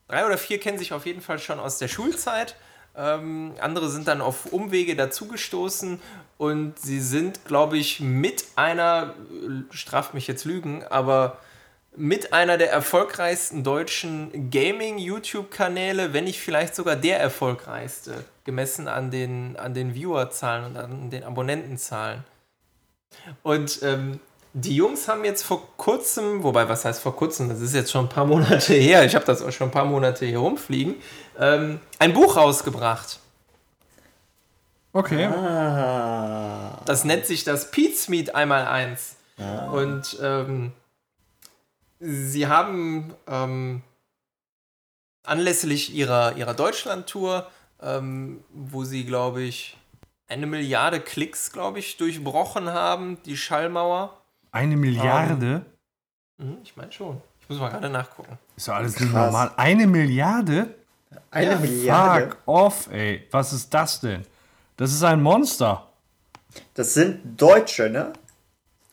Drei 0.09 0.25
oder 0.25 0.39
vier 0.39 0.61
kennen 0.61 0.79
sich 0.79 0.93
auf 0.93 1.07
jeden 1.07 1.21
Fall 1.21 1.39
schon 1.39 1.59
aus 1.59 1.79
der 1.79 1.89
Schulzeit. 1.89 2.57
Ähm, 2.97 3.55
andere 3.61 3.91
sind 3.91 4.09
dann 4.09 4.21
auf 4.21 4.47
Umwege 4.53 4.97
dazugestoßen 4.97 6.01
und 6.39 6.79
sie 6.79 7.01
sind, 7.01 7.45
glaube 7.45 7.77
ich, 7.77 8.01
mit 8.01 8.45
einer, 8.57 9.15
straft 9.71 10.15
mich 10.15 10.27
jetzt 10.27 10.45
Lügen, 10.45 10.85
aber 10.85 11.39
mit 11.97 12.33
einer 12.33 12.59
der 12.59 12.71
erfolgreichsten 12.71 13.65
deutschen 13.65 14.51
Gaming-YouTube-Kanäle, 14.51 16.13
wenn 16.13 16.25
nicht 16.25 16.41
vielleicht 16.41 16.75
sogar 16.75 16.97
der 16.97 17.19
erfolgreichste, 17.21 18.25
gemessen 18.45 18.87
an 18.87 19.11
den, 19.11 19.57
an 19.57 19.75
den 19.75 19.95
Viewerzahlen 19.95 20.65
und 20.67 20.77
an 20.77 21.11
den 21.11 21.25
Abonnentenzahlen. 21.25 22.25
Und 23.43 23.81
ähm, 23.83 24.21
die 24.59 24.75
Jungs 24.75 25.07
haben 25.07 25.23
jetzt 25.27 25.43
vor 25.43 25.77
kurzem, 25.77 26.43
wobei, 26.43 26.67
was 26.67 26.87
heißt 26.87 27.03
vor 27.03 27.15
kurzem, 27.15 27.51
das 27.51 27.61
ist 27.61 27.75
jetzt 27.75 27.91
schon 27.91 28.07
ein 28.07 28.09
paar 28.09 28.25
Monate 28.25 28.73
her, 28.75 29.05
ich 29.05 29.15
habe 29.15 29.27
das 29.27 29.43
auch 29.43 29.53
schon 29.53 29.69
ein 29.69 29.71
paar 29.71 29.85
Monate 29.85 30.25
hier 30.25 30.39
rumfliegen, 30.39 30.95
ähm, 31.39 31.79
ein 31.99 32.15
Buch 32.15 32.37
rausgebracht. 32.37 33.21
Okay. 34.95 35.27
Ah. 35.27 36.81
Das 36.87 37.05
nennt 37.05 37.27
sich 37.27 37.45
das 37.45 37.71
Pete's 37.71 38.09
Meat 38.09 38.35
einmal 38.35 38.67
eins. 38.67 39.17
Und 39.71 40.17
ähm, 40.23 40.73
sie 42.01 42.47
haben 42.47 43.13
ähm, 43.27 43.83
anlässlich 45.23 45.93
ihrer, 45.95 46.35
ihrer 46.37 46.55
Deutschland-Tour, 46.55 47.47
ähm, 47.83 48.43
wo 48.55 48.85
sie, 48.85 49.05
glaube 49.05 49.43
ich, 49.43 49.77
eine 50.29 50.47
Milliarde 50.47 51.01
Klicks, 51.01 51.53
glaube 51.53 51.79
ich, 51.79 51.99
durchbrochen 51.99 52.71
haben, 52.71 53.19
die 53.27 53.37
Schallmauer. 53.37 54.16
Eine 54.57 54.77
Milliarde? 54.77 55.67
Mhm, 56.39 56.57
ich 56.63 56.75
meine 56.77 56.91
schon. 56.91 57.21
Ich 57.43 57.49
muss 57.51 57.59
mal 57.59 57.69
gerade 57.69 57.91
nachgucken. 57.91 58.39
Ist 58.57 58.69
doch 58.69 58.75
alles 58.75 58.99
nicht 58.99 59.13
normal. 59.13 59.51
Eine 59.59 59.87
Milliarde? 59.87 60.75
Eine 61.31 61.57
Milliarde. 61.57 62.29
Fuck 62.31 62.39
off, 62.47 62.89
ey. 62.91 63.27
Was 63.31 63.53
ist 63.53 63.73
das 63.75 64.01
denn? 64.01 64.25
Das 64.79 64.93
ist 64.93 65.03
ein 65.03 65.23
Monster. 65.23 65.87
Das 66.73 66.95
sind 66.95 67.41
Deutsche, 67.41 67.91
ne? 67.91 68.15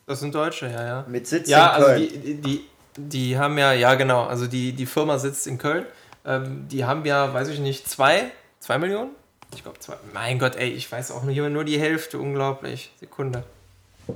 Das 0.06 0.20
sind 0.20 0.36
Deutsche, 0.36 0.68
ja, 0.68 0.86
ja. 0.86 1.06
Mit 1.08 1.28
Sitz 1.28 1.48
Ja, 1.48 1.68
in 1.68 1.72
also 1.76 1.88
Köln. 1.88 2.00
die, 2.02 2.20
die, 2.20 2.42
die, 2.42 2.70
die 2.98 3.38
haben 3.38 3.58
ja, 3.58 3.72
ja 3.72 3.96
genau, 3.96 4.26
also 4.26 4.48
die, 4.48 4.74
die 4.74 4.86
Firma 4.86 5.18
sitzt 5.18 5.48
in 5.48 5.58
Köln. 5.58 5.86
Ähm, 6.26 6.68
die 6.68 6.84
haben 6.84 7.06
ja, 7.06 7.34
weiß 7.34 7.48
ich 7.48 7.60
nicht, 7.60 7.88
zwei, 7.90 8.32
zwei 8.60 8.78
Millionen? 8.78 9.12
Ich 9.56 9.64
glaube 9.64 9.80
zwei. 9.80 9.96
Mein 10.14 10.40
Gott, 10.40 10.58
ey, 10.58 10.70
ich 10.72 10.92
weiß 10.92 11.12
auch 11.12 11.24
nur, 11.24 11.50
nur 11.50 11.64
die 11.64 11.80
Hälfte, 11.80 12.20
unglaublich. 12.20 12.92
Sekunde. 13.00 13.46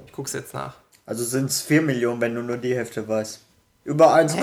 Ich 0.06 0.12
guck's 0.12 0.34
jetzt 0.34 0.54
nach. 0.54 0.74
Also 1.08 1.24
sind 1.24 1.46
es 1.46 1.62
4 1.62 1.84
Millionen, 1.84 2.20
wenn 2.20 2.36
du 2.36 2.42
nur 2.42 2.58
die 2.58 2.76
Hälfte 2.76 3.08
weißt. 3.08 3.42
Über 3.86 4.14
1, 4.14 4.36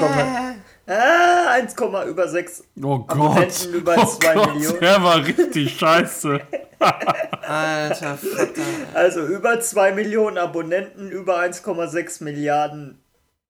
ah, 0.86 1.50
1, 1.50 1.74
über 2.08 2.26
6 2.26 2.64
Oh 2.82 3.00
Gott. 3.00 3.10
Abonnenten 3.10 3.74
über 3.74 3.94
oh 3.98 4.06
2 4.06 4.34
Gott, 4.34 4.54
Millionen. 4.54 4.80
Der 4.80 5.02
war 5.02 5.26
richtig 5.26 5.78
scheiße. 5.78 6.40
Alter 6.78 8.16
Vater. 8.16 8.62
Also 8.94 9.26
über 9.26 9.60
2 9.60 9.92
Millionen 9.92 10.38
Abonnenten, 10.38 11.10
über 11.10 11.38
1,6 11.38 12.24
Milliarden 12.24 13.04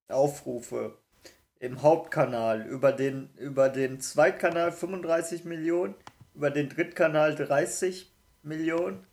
Aufrufe 0.09 0.99
im 1.61 1.83
Hauptkanal. 1.83 2.67
Über 2.67 2.91
den, 2.91 3.31
über 3.37 3.69
den 3.69 4.01
Zweitkanal 4.01 4.73
35 4.73 5.45
Millionen, 5.45 5.95
über 6.35 6.51
den 6.51 6.69
Drittkanal 6.69 7.37
30 7.37 8.13
Millionen, 8.43 9.07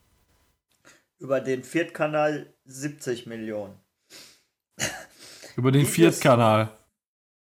über 1.20 1.40
den 1.40 1.64
Viertkanal 1.64 2.52
70 2.66 3.28
Millionen. 3.28 3.76
Über 5.56 5.72
den 5.72 5.86
Viertkanal. 5.86 6.70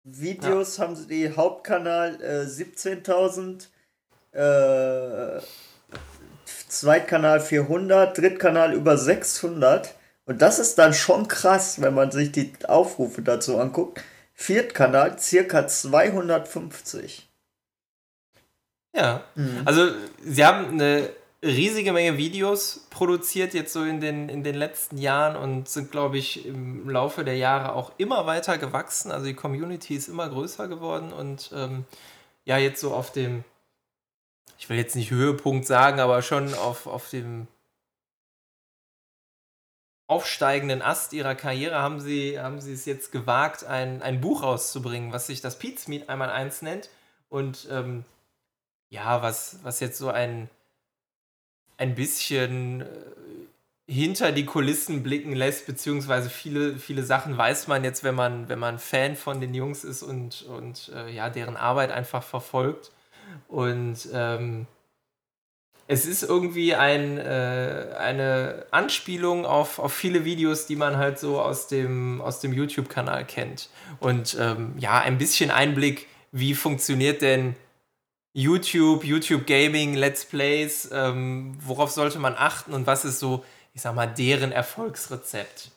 Videos 0.05 0.79
haben 0.79 0.97
sie 0.97 1.07
die 1.07 1.35
Hauptkanal 1.35 2.21
äh, 2.21 2.45
17.000, 2.45 3.67
äh, 4.33 5.41
Zweitkanal 6.69 7.41
400, 7.41 8.19
Drittkanal 8.19 8.75
über 8.75 8.99
600. 8.99 9.95
Und 10.27 10.43
das 10.43 10.59
ist 10.59 10.77
dann 10.79 10.93
schon 10.93 11.29
krass, 11.29 11.81
wenn 11.81 11.95
man 11.95 12.11
sich 12.11 12.33
die 12.33 12.53
Aufrufe 12.67 13.23
dazu 13.23 13.59
anguckt. 13.59 14.03
Viertkanal 14.35 15.19
circa 15.19 15.67
250. 15.67 17.31
Ja, 18.97 19.25
also 19.65 19.91
sie 20.23 20.45
haben 20.45 20.69
eine 20.75 21.11
riesige 21.45 21.93
Menge 21.93 22.17
Videos 22.17 22.87
produziert 22.91 23.55
jetzt 23.55 23.73
so 23.73 23.85
in 23.85 24.01
den, 24.01 24.29
in 24.29 24.43
den 24.43 24.55
letzten 24.55 24.99
Jahren 24.99 25.37
und 25.37 25.69
sind, 25.69 25.91
glaube 25.91 26.19
ich, 26.19 26.47
im 26.47 26.89
Laufe 26.89 27.25
der 27.25 27.37
Jahre 27.37 27.75
auch 27.75 27.93
immer 27.99 28.27
weiter 28.27 28.59
gewachsen. 28.59 29.11
Also 29.13 29.27
die 29.27 29.35
Community 29.35 29.95
ist 29.95 30.09
immer 30.09 30.29
größer 30.29 30.69
geworden 30.69 31.13
und 31.13 31.51
ähm, 31.55 31.85
ja, 32.45 32.59
jetzt 32.59 32.81
so 32.81 32.95
auf 32.95 33.13
dem, 33.13 33.45
ich 34.59 34.69
will 34.69 34.79
jetzt 34.79 34.97
nicht 34.97 35.11
Höhepunkt 35.11 35.67
sagen, 35.67 36.01
aber 36.01 36.23
schon 36.23 36.55
auf, 36.55 36.87
auf 36.87 37.11
dem 37.11 37.47
aufsteigenden 40.07 40.83
Ast 40.83 41.13
ihrer 41.13 41.35
Karriere 41.35 41.77
haben 41.77 42.01
sie, 42.01 42.39
haben 42.39 42.61
sie 42.61 42.73
es 42.73 42.85
jetzt 42.85 43.13
gewagt, 43.13 43.65
ein, 43.65 44.03
ein 44.03 44.21
Buch 44.21 44.43
rauszubringen, 44.43 45.13
was 45.13 45.27
sich 45.27 45.41
das 45.41 45.59
Pete's 45.59 45.89
Meet 45.89 46.09
einmal 46.09 46.31
eins 46.31 46.63
nennt. 46.63 46.91
Und 47.29 47.69
ähm, 47.71 48.05
ja, 48.91 49.23
was, 49.23 49.59
was 49.63 49.81
jetzt 49.81 49.99
so 49.99 50.11
ein, 50.11 50.51
ein 51.77 51.95
bisschen 51.95 52.83
äh, 52.83 52.87
hinter 53.87 54.33
die 54.33 54.47
Kulissen 54.47 55.03
blicken 55.03 55.35
lässt, 55.35 55.67
beziehungsweise 55.67 56.31
viele, 56.31 56.79
viele 56.79 57.03
Sachen 57.03 57.37
weiß 57.37 57.69
man 57.69 57.85
jetzt, 57.85 58.03
wenn 58.03 58.15
man, 58.15 58.49
wenn 58.49 58.59
man 58.59 58.79
Fan 58.79 59.17
von 59.17 59.41
den 59.41 59.55
Jungs 59.55 59.85
ist 59.85 60.03
und, 60.03 60.43
und 60.43 60.91
äh, 60.95 61.11
ja, 61.11 61.29
deren 61.29 61.57
Arbeit 61.57 61.91
einfach 61.91 62.23
verfolgt. 62.23 62.93
Und 63.49 64.09
ähm, 64.13 64.67
es 65.87 66.07
ist 66.07 66.23
irgendwie 66.23 66.75
ein, 66.75 67.19
äh, 67.19 67.95
eine 67.99 68.65
Anspielung 68.71 69.45
auf, 69.45 69.79
auf 69.79 69.93
viele 69.93 70.25
Videos, 70.25 70.67
die 70.67 70.77
man 70.77 70.97
halt 70.97 71.19
so 71.19 71.41
aus 71.41 71.69
dem, 71.69 72.23
aus 72.23 72.41
dem 72.41 72.55
YouTube-Kanal 72.55 73.27
kennt. 73.27 73.69
Und 74.01 74.37
ähm, 74.41 74.73
ja, 74.79 74.99
ein 75.01 75.19
bisschen 75.19 75.51
Einblick, 75.51 76.07
wie 76.33 76.55
funktioniert 76.55 77.21
denn 77.21 77.55
YouTube, 78.35 79.05
YouTube 79.05 79.47
Gaming, 79.47 79.95
Let's 79.95 80.25
Plays, 80.25 80.91
ähm, 80.93 81.57
worauf 81.61 81.93
sollte 81.93 82.19
man 82.19 82.35
achten 82.37 82.75
und 82.75 82.87
was 82.87 83.05
ist 83.05 83.21
so, 83.21 83.45
ich 83.73 83.81
sag 83.81 83.95
mal, 83.95 84.07
deren 84.07 84.53
Erfolgsrezept. 84.53 85.71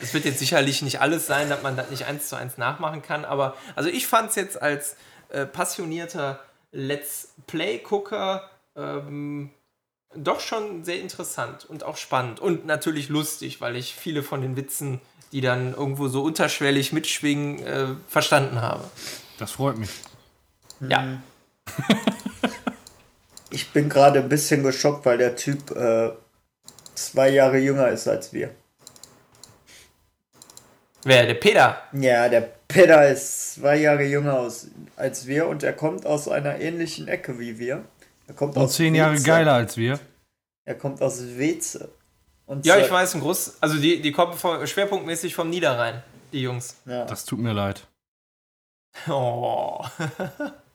Es 0.00 0.12
wird 0.12 0.24
jetzt 0.24 0.40
sicherlich 0.40 0.82
nicht 0.82 1.00
alles 1.00 1.26
sein, 1.26 1.48
dass 1.48 1.62
man 1.62 1.76
das 1.76 1.90
nicht 1.90 2.04
eins 2.04 2.28
zu 2.28 2.36
eins 2.36 2.58
nachmachen 2.58 3.00
kann, 3.00 3.24
aber 3.24 3.56
also 3.76 3.88
ich 3.88 4.06
fand 4.08 4.30
es 4.30 4.34
jetzt 4.34 4.60
als 4.60 4.96
äh, 5.28 5.46
passionierter 5.46 6.40
Let's 6.72 7.34
Play-Gucker 7.46 8.50
ähm, 8.76 9.50
doch 10.16 10.40
schon 10.40 10.84
sehr 10.84 11.00
interessant 11.00 11.64
und 11.64 11.84
auch 11.84 11.96
spannend 11.96 12.40
und 12.40 12.66
natürlich 12.66 13.08
lustig, 13.08 13.60
weil 13.60 13.76
ich 13.76 13.94
viele 13.94 14.24
von 14.24 14.42
den 14.42 14.56
Witzen, 14.56 15.00
die 15.30 15.40
dann 15.40 15.74
irgendwo 15.74 16.08
so 16.08 16.22
unterschwellig 16.22 16.92
mitschwingen, 16.92 17.64
äh, 17.64 17.86
verstanden 18.08 18.60
habe. 18.60 18.84
Das 19.38 19.52
freut 19.52 19.78
mich. 19.78 19.90
Ja. 20.80 21.20
Ich 23.50 23.72
bin 23.72 23.88
gerade 23.88 24.18
ein 24.20 24.28
bisschen 24.28 24.62
geschockt, 24.62 25.06
weil 25.06 25.16
der 25.16 25.34
Typ 25.34 25.70
äh, 25.70 26.10
zwei 26.94 27.30
Jahre 27.30 27.56
jünger 27.58 27.88
ist 27.88 28.06
als 28.06 28.32
wir. 28.32 28.50
Wer? 31.04 31.26
Der 31.26 31.34
Peter? 31.34 31.82
Ja, 31.92 32.28
der 32.28 32.42
Peter 32.42 33.08
ist 33.08 33.54
zwei 33.54 33.76
Jahre 33.76 34.04
jünger 34.04 34.38
aus, 34.38 34.66
als 34.96 35.26
wir 35.26 35.46
und 35.48 35.62
er 35.62 35.72
kommt 35.72 36.04
aus 36.04 36.28
einer 36.28 36.60
ähnlichen 36.60 37.08
Ecke 37.08 37.38
wie 37.38 37.58
wir. 37.58 37.84
Er 38.26 38.34
kommt 38.34 38.56
Und 38.56 38.64
aus 38.64 38.74
zehn 38.74 38.94
Jahre 38.94 39.14
Weze. 39.14 39.24
geiler 39.26 39.54
als 39.54 39.76
wir. 39.78 39.98
Er 40.66 40.74
kommt 40.74 41.00
aus 41.00 41.18
Weze. 41.38 41.90
Und 42.44 42.66
Ja, 42.66 42.76
ich 42.76 42.90
weiß, 42.90 43.14
ein 43.14 43.22
Groß. 43.22 43.56
Also 43.60 43.78
die, 43.78 44.02
die 44.02 44.12
kommen 44.12 44.34
vom, 44.34 44.66
schwerpunktmäßig 44.66 45.34
vom 45.34 45.48
Niederrhein, 45.48 46.02
die 46.32 46.42
Jungs. 46.42 46.76
Ja. 46.84 47.06
Das 47.06 47.24
tut 47.24 47.38
mir 47.38 47.52
leid. 47.54 47.86
Oh. 49.08 49.82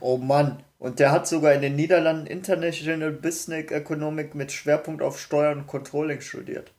Oh 0.00 0.16
Mann. 0.18 0.62
Und 0.78 0.98
der 1.00 1.10
hat 1.10 1.26
sogar 1.26 1.52
in 1.54 1.62
den 1.62 1.74
Niederlanden 1.74 2.26
International 2.26 3.10
Business 3.10 3.70
Economic 3.70 4.34
mit 4.34 4.52
Schwerpunkt 4.52 5.02
auf 5.02 5.18
Steuern 5.18 5.60
und 5.60 5.66
Controlling 5.66 6.20
studiert. 6.20 6.70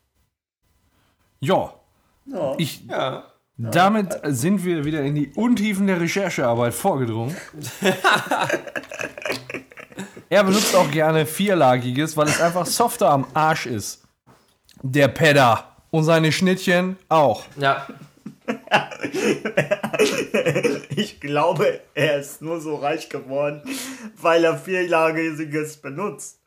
Ja, 1.40 1.72
Ja. 2.26 2.54
ich, 2.58 2.84
Ja. 2.88 3.24
damit 3.56 4.20
sind 4.24 4.64
wir 4.64 4.84
wieder 4.84 5.02
in 5.02 5.14
die 5.16 5.32
Untiefen 5.34 5.86
der 5.88 6.00
Recherchearbeit 6.00 6.74
vorgedrungen. 6.74 7.36
er 10.30 10.44
benutzt 10.44 10.74
auch 10.76 10.90
gerne 10.90 11.26
vierlagiges, 11.26 12.16
weil 12.16 12.28
es 12.28 12.40
einfach 12.40 12.66
softer 12.66 13.10
am 13.10 13.26
Arsch 13.34 13.66
ist. 13.66 14.04
Der 14.82 15.08
Pedder. 15.08 15.64
Und 15.90 16.04
seine 16.04 16.30
Schnittchen 16.32 16.98
auch. 17.08 17.44
Ja. 17.56 17.86
Ich 20.90 21.20
glaube, 21.20 21.80
er 21.94 22.18
ist 22.18 22.42
nur 22.42 22.60
so 22.60 22.76
reich 22.76 23.08
geworden, 23.08 23.62
weil 24.20 24.44
er 24.44 24.58
vierlagiges 24.58 25.76
benutzt. 25.78 26.40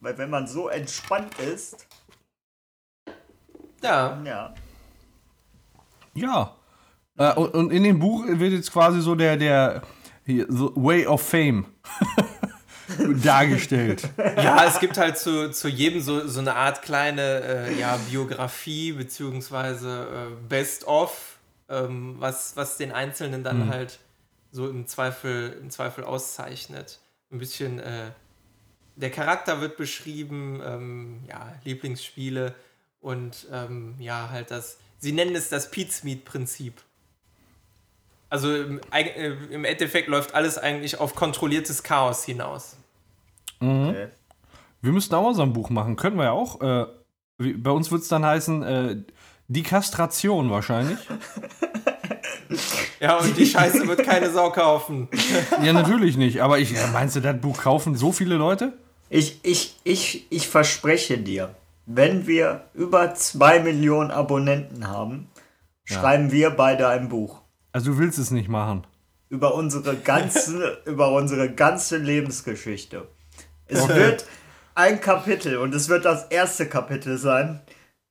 Weil 0.00 0.16
wenn 0.18 0.30
man 0.30 0.46
so 0.46 0.68
entspannt 0.68 1.38
ist, 1.38 1.86
Ja. 3.82 4.20
ja. 4.24 4.54
Ja. 6.14 6.56
Äh, 7.18 7.32
und, 7.34 7.54
und 7.54 7.70
in 7.70 7.82
dem 7.82 7.98
Buch 7.98 8.24
wird 8.26 8.52
jetzt 8.52 8.72
quasi 8.72 9.00
so 9.00 9.14
der, 9.14 9.36
der 9.36 9.82
hier, 10.24 10.46
so 10.48 10.72
Way 10.74 11.06
of 11.06 11.22
Fame 11.22 11.66
dargestellt. 13.22 14.08
Ja, 14.18 14.64
es 14.66 14.80
gibt 14.80 14.98
halt 14.98 15.18
zu, 15.18 15.50
zu 15.50 15.68
jedem 15.68 16.00
so, 16.00 16.26
so 16.26 16.40
eine 16.40 16.54
Art 16.54 16.82
kleine 16.82 17.42
äh, 17.42 17.78
ja, 17.78 17.98
Biografie, 18.10 18.92
beziehungsweise 18.92 20.08
äh, 20.10 20.48
Best-of, 20.48 21.35
ähm, 21.68 22.16
was, 22.18 22.56
was 22.56 22.76
den 22.76 22.92
Einzelnen 22.92 23.42
dann 23.44 23.68
halt 23.68 23.98
so 24.50 24.68
im 24.68 24.86
Zweifel, 24.86 25.58
im 25.60 25.70
Zweifel 25.70 26.04
auszeichnet. 26.04 27.00
Ein 27.30 27.38
bisschen, 27.38 27.78
äh, 27.78 28.10
der 28.94 29.10
Charakter 29.10 29.60
wird 29.60 29.76
beschrieben, 29.76 30.62
ähm, 30.64 31.20
ja, 31.28 31.54
Lieblingsspiele 31.64 32.54
und 33.00 33.46
ähm, 33.52 33.94
ja, 33.98 34.30
halt 34.30 34.50
das, 34.50 34.78
sie 34.98 35.12
nennen 35.12 35.34
es 35.34 35.48
das 35.48 35.70
Pizmeat-Prinzip. 35.70 36.80
Also 38.28 38.54
im, 38.54 38.80
äh, 38.90 39.30
im 39.50 39.64
Endeffekt 39.64 40.08
läuft 40.08 40.34
alles 40.34 40.58
eigentlich 40.58 40.98
auf 40.98 41.14
kontrolliertes 41.14 41.82
Chaos 41.82 42.24
hinaus. 42.24 42.76
Okay. 43.60 44.08
Wir 44.82 44.92
müssten 44.92 45.14
auch 45.14 45.22
mal 45.22 45.34
so 45.34 45.42
ein 45.42 45.52
Buch 45.52 45.70
machen. 45.70 45.96
Können 45.96 46.16
wir 46.16 46.24
ja 46.24 46.32
auch. 46.32 46.60
Äh, 46.60 46.86
wie, 47.38 47.52
bei 47.52 47.70
uns 47.70 47.90
wird 47.90 48.02
es 48.02 48.08
dann 48.08 48.24
heißen, 48.24 48.62
äh, 48.62 48.96
die 49.48 49.62
Kastration 49.62 50.50
wahrscheinlich. 50.50 50.98
Ja, 53.00 53.18
und 53.18 53.36
die 53.36 53.46
Scheiße 53.46 53.86
wird 53.86 54.04
keine 54.04 54.30
Sau 54.30 54.50
kaufen. 54.50 55.08
ja, 55.62 55.72
natürlich 55.72 56.16
nicht. 56.16 56.40
Aber 56.40 56.58
ich, 56.58 56.74
meinst 56.92 57.16
du, 57.16 57.20
das 57.20 57.38
Buch 57.40 57.58
kaufen 57.58 57.94
so 57.94 58.12
viele 58.12 58.36
Leute? 58.36 58.72
Ich, 59.10 59.40
ich, 59.42 59.76
ich, 59.84 60.26
ich 60.30 60.48
verspreche 60.48 61.18
dir, 61.18 61.54
wenn 61.84 62.26
wir 62.26 62.64
über 62.72 63.14
zwei 63.14 63.60
Millionen 63.60 64.10
Abonnenten 64.10 64.88
haben, 64.88 65.28
schreiben 65.84 66.32
wir 66.32 66.50
beide 66.50 66.88
ein 66.88 67.08
Buch. 67.08 67.42
Also 67.72 67.92
du 67.92 67.98
willst 67.98 68.18
es 68.18 68.30
nicht 68.30 68.48
machen. 68.48 68.86
Über 69.28 69.54
unsere 69.54 69.96
ganze, 69.96 70.78
über 70.86 71.12
unsere 71.12 71.52
ganze 71.52 71.98
Lebensgeschichte. 71.98 73.08
Es 73.66 73.88
wird, 73.88 74.24
ein 74.76 75.00
Kapitel 75.00 75.56
und 75.56 75.74
es 75.74 75.88
wird 75.88 76.04
das 76.04 76.24
erste 76.24 76.66
Kapitel 76.66 77.16
sein, 77.16 77.60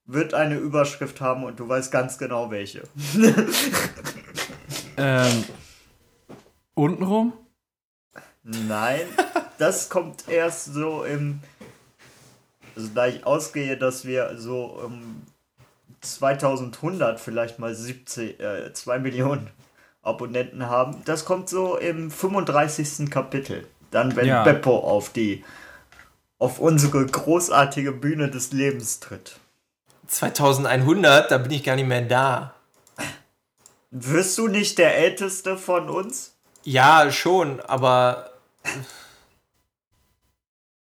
wird 0.06 0.34
eine 0.34 0.56
Überschrift 0.56 1.22
haben 1.22 1.44
und 1.44 1.60
du 1.60 1.68
weißt 1.68 1.92
ganz 1.92 2.18
genau 2.18 2.52
welche. 2.52 2.84
Ähm, 4.98 5.44
untenrum? 6.74 7.34
Nein, 8.44 9.02
das 9.58 9.90
kommt 9.90 10.30
erst 10.30 10.74
so 10.74 11.04
im. 11.04 11.42
Also 12.76 12.90
da 12.94 13.08
ich 13.08 13.26
ausgehe, 13.26 13.78
dass 13.78 14.06
wir 14.06 14.38
so 14.38 14.66
um 14.66 15.24
2100 16.02 17.20
vielleicht 17.20 17.60
mal 17.60 17.74
70, 17.74 18.40
äh, 18.40 18.74
2 18.74 19.00
Millionen 19.00 19.50
Abonnenten 20.02 20.68
haben. 20.68 21.02
Das 21.06 21.26
kommt 21.26 21.50
so 21.50 21.78
im 21.78 22.12
35. 22.12 23.10
Kapitel. 23.10 23.66
Dann, 23.92 24.16
wenn 24.16 24.28
Ja. 24.28 24.44
Beppo 24.44 24.78
auf 24.78 25.10
die 25.12 25.44
auf 26.38 26.60
unsere 26.60 27.06
großartige 27.06 27.94
Bühne 27.94 28.30
des 28.30 28.52
Lebens 28.52 29.00
tritt. 29.00 29.40
2100, 30.08 31.32
da 31.32 31.38
bin 31.38 31.52
ich 31.52 31.64
gar 31.64 31.76
nicht 31.76 31.88
mehr 31.88 32.02
da. 32.02 32.54
Wirst 33.92 34.38
du 34.38 34.48
nicht 34.48 34.78
der 34.78 34.98
Älteste 34.98 35.58
von 35.58 35.90
uns? 35.90 36.36
Ja, 36.64 37.12
schon, 37.12 37.62
aber. 37.62 38.32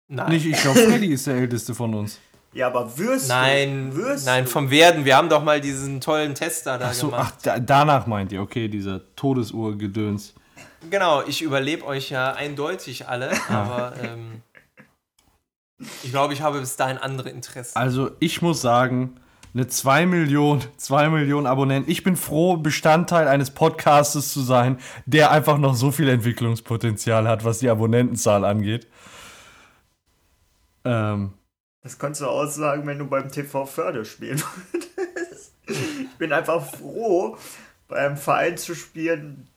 Nein. 0.07 0.29
Nicht, 0.29 0.45
ich 0.45 0.61
glaube, 0.61 0.79
Freddy 0.79 1.13
ist 1.13 1.27
der 1.27 1.35
älteste 1.35 1.73
von 1.73 1.93
uns. 1.93 2.19
Ja, 2.53 2.67
aber 2.67 2.97
wirst 2.97 3.27
nein, 3.27 3.91
du? 3.91 3.97
Wirst 3.97 4.25
nein, 4.25 4.47
vom 4.47 4.69
Werden. 4.69 5.03
Wir 5.03 5.17
haben 5.17 5.29
doch 5.29 5.43
mal 5.43 5.59
diesen 5.59 5.99
tollen 5.99 6.35
Tester 6.35 6.77
da 6.77 6.87
Ach 6.89 6.93
so, 6.93 7.07
ach, 7.07 7.11
gemacht. 7.11 7.33
da, 7.43 7.59
danach 7.59 8.07
meint 8.07 8.31
ihr, 8.31 8.41
okay, 8.41 8.67
dieser 8.67 9.01
Todesuhr-Gedöns. 9.15 10.33
Genau, 10.89 11.23
ich 11.23 11.41
überlebe 11.41 11.85
euch 11.85 12.11
ja 12.11 12.33
eindeutig 12.33 13.07
alle, 13.07 13.31
aber 13.49 13.93
ähm, 14.01 14.41
ich 16.03 16.11
glaube, 16.11 16.33
ich 16.33 16.41
habe 16.41 16.59
bis 16.59 16.75
dahin 16.75 16.97
andere 16.97 17.29
Interessen. 17.29 17.77
Also, 17.77 18.11
ich 18.19 18.41
muss 18.41 18.61
sagen, 18.61 19.15
eine 19.53 19.67
2 19.67 20.05
Millionen, 20.05 20.63
2 20.77 21.09
Millionen 21.09 21.47
Abonnenten. 21.47 21.89
Ich 21.89 22.03
bin 22.03 22.17
froh, 22.17 22.57
Bestandteil 22.57 23.27
eines 23.27 23.51
Podcastes 23.51 24.33
zu 24.33 24.41
sein, 24.41 24.79
der 25.05 25.31
einfach 25.31 25.57
noch 25.57 25.75
so 25.75 25.91
viel 25.91 26.09
Entwicklungspotenzial 26.09 27.27
hat, 27.27 27.45
was 27.45 27.59
die 27.59 27.69
Abonnentenzahl 27.69 28.43
angeht. 28.43 28.87
Ähm, 30.83 31.33
Das 31.83 31.97
kannst 31.97 32.21
du 32.21 32.27
aussagen, 32.27 32.85
wenn 32.85 32.99
du 32.99 33.07
beim 33.07 33.31
TV 33.31 33.65
Förde 33.65 34.05
spielen 34.05 34.41
würdest. 34.95 35.53
Ich 35.67 36.17
bin 36.17 36.31
einfach 36.33 36.63
froh, 36.65 37.37
bei 37.87 37.97
einem 37.97 38.17
Verein 38.17 38.57
zu 38.57 38.75
spielen, 38.75 39.47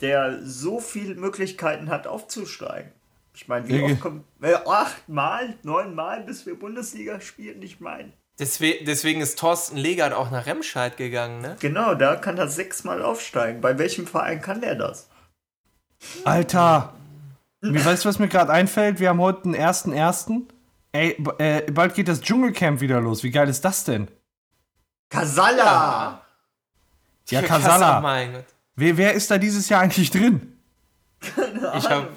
der 0.00 0.44
so 0.44 0.78
viele 0.78 1.14
Möglichkeiten 1.14 1.88
hat, 1.88 2.06
aufzusteigen. 2.06 2.92
Ich 3.40 3.46
meine, 3.46 3.68
wie 3.68 3.80
oft 3.80 4.00
kommt. 4.00 4.24
Äh, 4.42 4.54
achtmal, 4.66 5.54
neunmal, 5.62 6.24
bis 6.24 6.44
wir 6.44 6.58
Bundesliga 6.58 7.20
spielen, 7.20 7.62
ich 7.62 7.78
meine. 7.78 8.12
Deswegen, 8.36 8.84
deswegen 8.84 9.20
ist 9.20 9.38
Thorsten 9.38 9.76
Legert 9.76 10.12
auch 10.12 10.32
nach 10.32 10.46
Remscheid 10.46 10.96
gegangen, 10.96 11.40
ne? 11.40 11.56
Genau, 11.60 11.94
da 11.94 12.16
kann 12.16 12.36
er 12.36 12.48
sechsmal 12.48 13.00
aufsteigen. 13.00 13.60
Bei 13.60 13.78
welchem 13.78 14.08
Verein 14.08 14.42
kann 14.42 14.60
der 14.60 14.74
das? 14.74 15.08
Alter! 16.24 16.94
Wie 17.60 17.84
weißt 17.84 18.04
du, 18.04 18.08
was 18.08 18.18
mir 18.18 18.26
gerade 18.26 18.52
einfällt? 18.52 18.98
Wir 18.98 19.10
haben 19.10 19.20
heute 19.20 19.42
den 19.42 19.54
1.1. 19.54 20.42
Ey, 20.90 21.16
äh, 21.38 21.70
bald 21.70 21.94
geht 21.94 22.08
das 22.08 22.20
Dschungelcamp 22.20 22.80
wieder 22.80 23.00
los. 23.00 23.22
Wie 23.22 23.30
geil 23.30 23.48
ist 23.48 23.64
das 23.64 23.84
denn? 23.84 24.08
Kasala! 25.10 26.22
Ja, 27.28 27.42
Kasala. 27.42 28.00
mein 28.00 28.32
Gott. 28.32 28.44
Wer, 28.74 28.96
wer 28.96 29.12
ist 29.12 29.30
da 29.30 29.38
dieses 29.38 29.68
Jahr 29.68 29.82
eigentlich 29.82 30.10
drin? 30.10 30.58
Ich 31.76 31.88
habe 31.88 32.08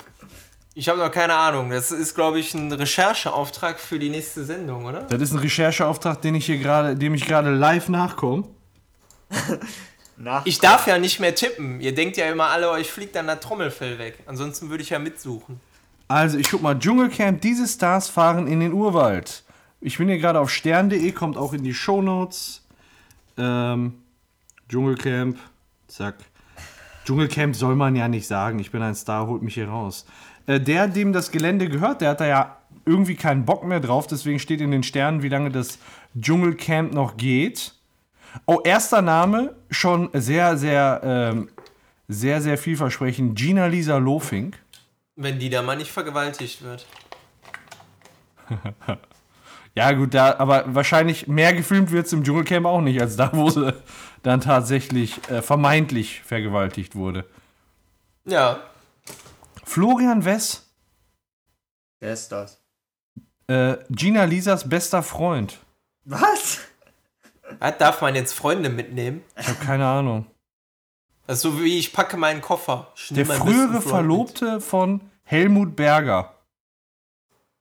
ich 0.74 0.88
hab 0.88 0.98
noch 0.98 1.12
keine 1.12 1.36
Ahnung. 1.36 1.70
Das 1.70 1.92
ist, 1.92 2.16
glaube 2.16 2.40
ich, 2.40 2.54
ein 2.54 2.72
Rechercheauftrag 2.72 3.80
für 3.80 4.00
die 4.00 4.10
nächste 4.10 4.46
Sendung, 4.46 4.86
oder? 4.86 5.02
Das 5.04 5.22
ist 5.22 5.34
ein 5.34 5.40
Rechercheauftrag, 5.40 6.22
den 6.22 6.36
ich 6.36 6.46
hier 6.46 6.58
gerade, 6.58 6.96
dem 6.96 7.14
ich 7.14 7.26
gerade 7.26 7.52
live 7.52 7.90
nachkomme. 7.90 8.46
Nach 10.18 10.46
Ich 10.46 10.60
darf 10.60 10.88
ja 10.88 10.98
nicht 10.98 11.20
mehr 11.20 11.36
tippen. 11.36 11.82
Ihr 11.82 11.96
denkt 11.96 12.16
ja 12.18 12.30
immer 12.32 12.48
alle, 12.48 12.70
euch 12.70 12.92
fliegt 12.92 13.16
dann 13.16 13.26
der 13.26 13.40
Trommelfell 13.40 13.98
weg. 13.98 14.20
Ansonsten 14.28 14.70
würde 14.70 14.84
ich 14.84 14.92
ja 14.92 15.00
mitsuchen. 15.00 15.60
Also, 16.08 16.38
ich 16.38 16.50
guck 16.50 16.62
mal, 16.62 16.78
Dschungelcamp, 16.78 17.42
diese 17.42 17.68
Stars 17.68 18.10
fahren 18.10 18.48
in 18.48 18.60
den 18.60 18.74
Urwald. 18.74 19.44
Ich 19.80 19.98
bin 19.98 20.08
hier 20.08 20.20
gerade 20.20 20.40
auf 20.40 20.50
stern.de, 20.52 21.12
kommt 21.14 21.38
auch 21.38 21.54
in 21.54 21.64
die 21.64 21.74
Shownotes. 21.74 22.62
Ähm, 23.38 23.96
Dschungelcamp, 24.70 25.38
zack. 25.88 26.16
Dschungelcamp 27.06 27.56
soll 27.56 27.76
man 27.76 27.96
ja 27.96 28.08
nicht 28.08 28.28
sagen, 28.28 28.60
ich 28.60 28.72
bin 28.72 28.82
ein 28.82 28.94
Star, 28.94 29.26
holt 29.26 29.42
mich 29.42 29.56
hier 29.56 29.68
raus. 29.68 30.06
Äh, 30.52 30.60
der, 30.60 30.88
dem 30.88 31.14
das 31.14 31.32
Gelände 31.32 31.70
gehört, 31.70 32.02
der 32.02 32.10
hat 32.10 32.20
da 32.20 32.28
ja 32.28 32.58
irgendwie 32.86 33.16
keinen 33.16 33.46
Bock 33.46 33.64
mehr 33.64 33.80
drauf, 33.80 34.08
deswegen 34.08 34.40
steht 34.40 34.60
in 34.60 34.72
den 34.72 34.84
Sternen, 34.84 35.24
wie 35.24 35.30
lange 35.30 35.50
das 35.50 35.80
Dschungelcamp 36.20 36.94
noch 36.94 37.16
geht. 37.16 37.74
Oh, 38.46 38.60
erster 38.64 39.02
Name, 39.02 39.56
schon 39.70 40.10
sehr, 40.14 40.58
sehr, 40.58 41.02
ähm, 41.04 41.50
sehr, 42.08 42.42
sehr 42.42 42.58
vielversprechend. 42.58 43.38
Gina 43.38 43.68
Lisa 43.68 43.98
Lofink. 43.98 44.60
Wenn 45.16 45.40
die 45.40 45.50
da 45.50 45.62
mal 45.62 45.78
nicht 45.78 45.92
vergewaltigt 45.92 46.62
wird. 46.64 46.86
Ja, 49.74 49.94
gut, 49.94 50.14
da, 50.14 50.36
aber 50.38 50.66
wahrscheinlich 50.76 51.28
mehr 51.28 51.54
gefilmt 51.54 51.92
wird 51.92 52.06
es 52.06 52.12
im 52.12 52.26
Dschungelcamp 52.26 52.66
auch 52.66 52.82
nicht, 52.82 53.00
als 53.00 53.16
da, 53.16 53.30
wo 53.32 53.50
sie 53.50 53.74
dann 54.22 54.42
tatsächlich 54.42 55.18
äh, 55.30 55.42
vermeintlich 55.42 56.22
vergewaltigt 56.26 56.94
wurde. 56.94 57.24
Ja. 58.26 58.60
Florian 59.72 60.26
Wess, 60.26 60.70
Wer 62.02 62.12
ist 62.12 62.30
das? 62.30 62.62
äh, 63.48 63.78
Gina 63.90 64.26
Lisas 64.26 64.68
bester 64.68 65.02
Freund. 65.02 65.60
Was? 66.04 66.60
Was, 67.58 67.78
darf 67.78 68.02
man 68.02 68.14
jetzt 68.16 68.34
Freunde 68.34 68.70
mitnehmen? 68.70 69.24
Ich 69.40 69.48
habe 69.48 69.64
keine 69.64 69.86
Ahnung. 69.88 70.26
Das 71.26 71.38
ist 71.38 71.44
so 71.44 71.58
wie 71.62 71.80
ich 71.80 71.94
packe 71.94 72.18
meinen 72.18 72.42
Koffer. 72.42 72.92
Der 73.12 73.26
frühere 73.26 73.82
Verlobte 73.82 74.60
von 74.60 75.10
Helmut 75.24 75.78
Berger. 75.78 76.36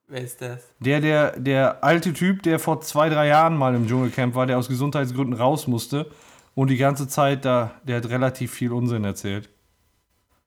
Mit. 0.09 0.17
Wer 0.17 0.21
ist 0.23 0.43
das? 0.43 0.65
Der, 0.81 1.01
der, 1.01 1.39
der 1.39 1.85
alte 1.85 2.13
Typ, 2.13 2.43
der 2.43 2.59
vor 2.59 2.81
zwei, 2.81 3.09
drei 3.09 3.29
Jahren 3.29 3.57
mal 3.57 3.73
im 3.77 3.87
Dschungelcamp 3.87 4.35
war, 4.35 4.47
der 4.47 4.59
aus 4.59 4.67
Gesundheitsgründen 4.67 5.35
raus 5.35 5.69
musste 5.69 6.11
und 6.57 6.71
die 6.71 6.77
ganze 6.77 7.07
Zeit 7.07 7.45
da, 7.45 7.71
der 7.85 7.99
hat 7.99 8.09
relativ 8.09 8.51
viel 8.53 8.73
Unsinn 8.73 9.05
erzählt. 9.05 9.49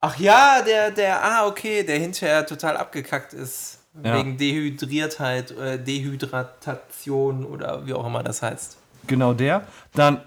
Ach 0.06 0.20
ja, 0.20 0.62
der, 0.62 0.92
der, 0.92 1.24
ah, 1.24 1.48
okay, 1.48 1.82
der 1.82 1.98
hinterher 1.98 2.46
total 2.46 2.76
abgekackt 2.76 3.32
ist. 3.32 3.80
Ja. 4.04 4.18
Wegen 4.18 4.38
Dehydriertheit, 4.38 5.52
äh, 5.52 5.82
Dehydratation 5.82 7.46
oder 7.46 7.86
wie 7.86 7.94
auch 7.94 8.06
immer 8.06 8.22
das 8.22 8.42
heißt. 8.42 8.76
Genau 9.08 9.34
der. 9.34 9.66
Dann 9.94 10.22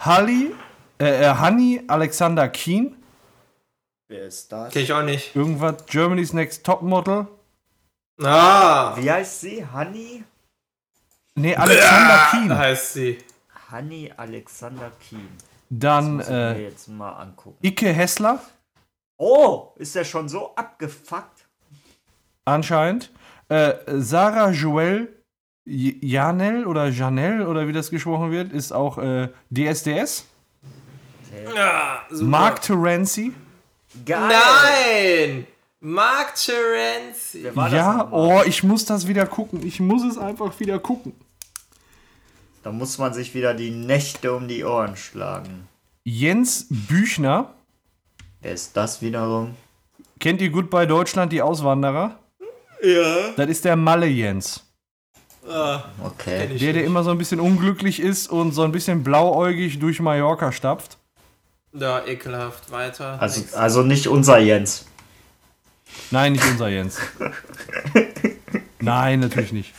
Halli, 0.00 0.52
äh, 0.98 1.22
äh, 1.22 1.34
Hanni 1.34 1.80
Alexander 1.86 2.48
Keen. 2.48 2.96
Wer 4.08 4.24
ist 4.24 4.50
das? 4.50 4.72
Kenn 4.72 4.82
ich 4.82 4.92
auch 4.92 5.04
nicht. 5.04 5.36
Irgendwas, 5.36 5.86
Germany's 5.86 6.32
Next 6.32 6.66
Topmodel. 6.66 7.28
Ah, 8.20 8.96
Wie 8.96 9.08
heißt 9.08 9.42
sie? 9.42 9.64
Honey? 9.72 10.24
Nee, 11.36 11.54
Alexander 11.54 12.18
Keen. 12.32 12.58
heißt 12.58 12.92
sie. 12.94 13.18
Honey 13.70 14.12
Alexander 14.16 14.90
Keen. 15.08 15.28
Dann 15.68 16.16
Muss 16.16 16.24
ich 16.24 16.30
mir 16.32 16.56
äh, 16.56 16.62
jetzt 16.64 16.88
mal 16.88 17.12
angucken. 17.12 17.58
Ike 17.62 17.92
Hessler, 17.92 18.40
Oh, 19.22 19.72
ist 19.76 19.94
der 19.94 20.04
schon 20.04 20.28
so 20.30 20.54
abgefuckt? 20.54 21.46
anscheinend. 22.46 23.10
Äh, 23.50 23.74
Sarah 23.98 24.50
Joelle 24.50 25.08
J- 25.66 26.02
Janel 26.02 26.66
oder 26.66 26.88
Janelle 26.88 27.46
oder 27.46 27.68
wie 27.68 27.72
das 27.72 27.90
gesprochen 27.90 28.30
wird, 28.32 28.50
ist 28.52 28.72
auch 28.72 28.96
äh, 28.98 29.28
DSDS. 29.50 30.24
Ja, 31.54 32.00
super. 32.10 32.24
Mark 32.30 32.62
Terenzi. 32.62 33.32
Nein! 34.06 35.46
Mark 35.80 36.34
Terenzi. 36.34 37.40
Wer 37.44 37.54
war 37.56 37.64
das 37.70 37.74
Ja, 37.78 38.08
oh, 38.10 38.42
ich 38.46 38.62
muss 38.64 38.84
das 38.86 39.06
wieder 39.06 39.26
gucken. 39.26 39.64
Ich 39.64 39.80
muss 39.80 40.02
es 40.02 40.16
einfach 40.18 40.58
wieder 40.60 40.78
gucken. 40.78 41.12
Da 42.62 42.72
muss 42.72 42.98
man 42.98 43.12
sich 43.14 43.34
wieder 43.34 43.54
die 43.54 43.70
Nächte 43.70 44.34
um 44.34 44.48
die 44.48 44.64
Ohren 44.64 44.96
schlagen. 44.96 45.68
Jens 46.04 46.66
Büchner. 46.70 47.54
Wer 48.42 48.52
ist 48.52 48.76
das 48.76 49.02
wiederum? 49.02 49.54
Kennt 50.18 50.40
ihr 50.40 50.50
Goodbye 50.50 50.86
Deutschland, 50.86 51.32
die 51.32 51.42
Auswanderer? 51.42 52.18
Ja. 52.82 53.30
Das 53.36 53.48
ist 53.48 53.64
der 53.64 53.76
Malle 53.76 54.06
Jens. 54.06 54.64
Okay. 56.04 56.48
Der, 56.58 56.72
der 56.72 56.84
immer 56.84 57.02
so 57.02 57.10
ein 57.10 57.18
bisschen 57.18 57.40
unglücklich 57.40 58.00
ist 58.00 58.28
und 58.28 58.52
so 58.52 58.62
ein 58.62 58.72
bisschen 58.72 59.02
blauäugig 59.02 59.78
durch 59.78 60.00
Mallorca 60.00 60.52
stapft. 60.52 60.98
Ja, 61.72 62.04
ekelhaft. 62.04 62.70
Weiter. 62.70 63.20
Also, 63.20 63.42
also 63.56 63.82
nicht 63.82 64.06
unser 64.06 64.38
Jens. 64.38 64.86
Nein, 66.10 66.32
nicht 66.32 66.44
unser 66.44 66.68
Jens. 66.68 66.98
Nein, 68.80 69.20
natürlich 69.20 69.52
nicht. 69.52 69.72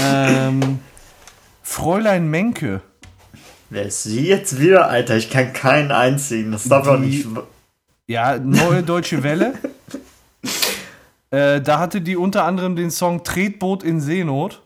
Ähm, 0.00 0.80
Fräulein 1.62 2.28
Menke. 2.28 2.80
Wer 3.70 3.86
ist 3.86 4.04
sie 4.04 4.26
jetzt 4.26 4.60
wieder? 4.60 4.88
Alter, 4.88 5.16
ich 5.16 5.30
kann 5.30 5.52
keinen 5.52 5.90
einzigen. 5.90 6.52
Das 6.52 6.64
darf 6.64 6.86
doch 6.86 6.98
nicht. 6.98 7.26
Ja, 8.08 8.38
neue 8.38 8.82
deutsche 8.82 9.22
Welle. 9.22 9.54
äh, 11.30 11.60
da 11.60 11.78
hatte 11.78 12.00
die 12.00 12.16
unter 12.16 12.44
anderem 12.44 12.76
den 12.76 12.90
Song 12.90 13.24
Tretboot 13.24 13.82
in 13.82 14.00
Seenot. 14.00 14.62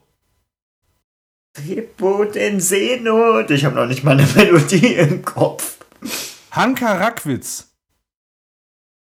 Tretboot 1.54 2.36
in 2.36 2.60
Seenot. 2.60 3.50
Ich 3.50 3.64
habe 3.64 3.76
noch 3.76 3.86
nicht 3.86 4.04
mal 4.04 4.12
eine 4.18 4.26
Melodie 4.34 4.94
im 4.94 5.24
Kopf. 5.24 5.78
Hanka 6.50 6.92
Rackwitz. 6.96 7.68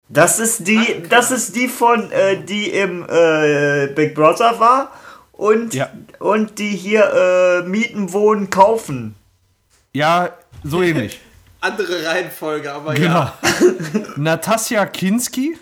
Das 0.10 0.40
ist 0.40 0.68
die, 0.68 1.04
das 1.10 1.32
ist 1.32 1.56
die 1.56 1.68
von, 1.68 2.12
äh, 2.12 2.42
die 2.42 2.70
im 2.70 3.06
äh, 3.10 3.88
Big 3.88 4.16
Brother 4.16 4.58
war 4.60 4.92
und, 5.34 5.74
Ja. 5.74 5.90
und 6.20 6.60
die 6.60 6.70
hier 6.70 7.12
äh, 7.14 7.68
mieten, 7.68 8.14
wohnen, 8.14 8.50
kaufen. 8.50 9.16
Ja, 9.94 10.30
so 10.64 10.82
ähnlich. 10.84 11.20
Andere 11.62 12.06
Reihenfolge, 12.06 12.72
aber 12.72 12.94
genau. 12.94 13.14
ja. 13.14 13.38
Natasja 14.18 14.86
Kinski. 14.86 15.58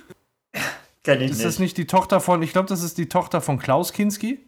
Kenn 1.03 1.21
ich 1.21 1.31
Ist 1.31 1.37
nicht. 1.37 1.45
das 1.47 1.59
nicht 1.59 1.77
die 1.77 1.87
Tochter 1.87 2.19
von, 2.19 2.41
ich 2.41 2.51
glaube, 2.51 2.67
das 2.67 2.81
ist 2.83 2.97
die 2.97 3.07
Tochter 3.07 3.39
von 3.41 3.59
Klaus 3.59 3.93
Kinski? 3.93 4.39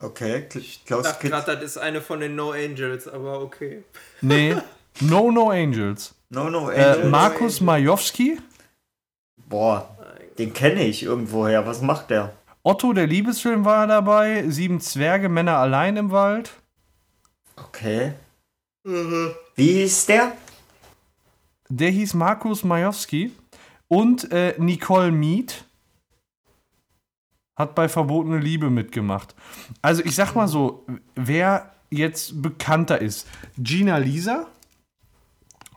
Okay, 0.00 0.46
Kl- 0.50 0.58
Ich 0.58 0.84
Klaus 0.84 1.04
dachte 1.04 1.20
Kitz. 1.20 1.30
gerade, 1.30 1.52
das 1.56 1.62
ist 1.62 1.78
eine 1.78 2.00
von 2.02 2.20
den 2.20 2.34
No 2.36 2.50
Angels, 2.52 3.08
aber 3.08 3.40
okay. 3.40 3.82
Nee. 4.20 4.56
No 5.00 5.30
No 5.30 5.50
Angels. 5.50 6.14
No, 6.30 6.48
no, 6.50 6.70
Äh, 6.70 6.82
Angel. 6.82 7.10
Markus 7.10 7.60
Majowski. 7.60 8.38
Boah, 9.48 9.94
den 10.38 10.52
kenne 10.54 10.84
ich 10.86 11.02
irgendwoher. 11.02 11.66
Was 11.66 11.82
macht 11.82 12.08
der? 12.10 12.32
Otto, 12.62 12.92
der 12.94 13.06
Liebesfilm 13.06 13.64
war 13.66 13.86
dabei. 13.86 14.44
Sieben 14.48 14.80
Zwerge, 14.80 15.28
Männer 15.28 15.58
allein 15.58 15.96
im 15.98 16.10
Wald. 16.10 16.50
Okay. 17.56 18.12
Wie 18.84 19.72
hieß 19.72 20.06
der? 20.06 20.32
Der 21.68 21.90
hieß 21.90 22.14
Markus 22.14 22.64
Majowski. 22.64 23.32
Und 23.88 24.32
äh, 24.32 24.54
Nicole 24.58 25.12
Mead 25.12 25.64
hat 27.56 27.74
bei 27.74 27.88
Verbotene 27.88 28.38
Liebe 28.38 28.70
mitgemacht. 28.70 29.34
Also 29.80 30.02
ich 30.04 30.14
sag 30.14 30.34
mal 30.34 30.48
so, 30.48 30.86
wer 31.14 31.72
jetzt 31.90 32.42
bekannter 32.42 33.00
ist. 33.00 33.26
Gina 33.56 33.96
Lisa. 33.98 34.46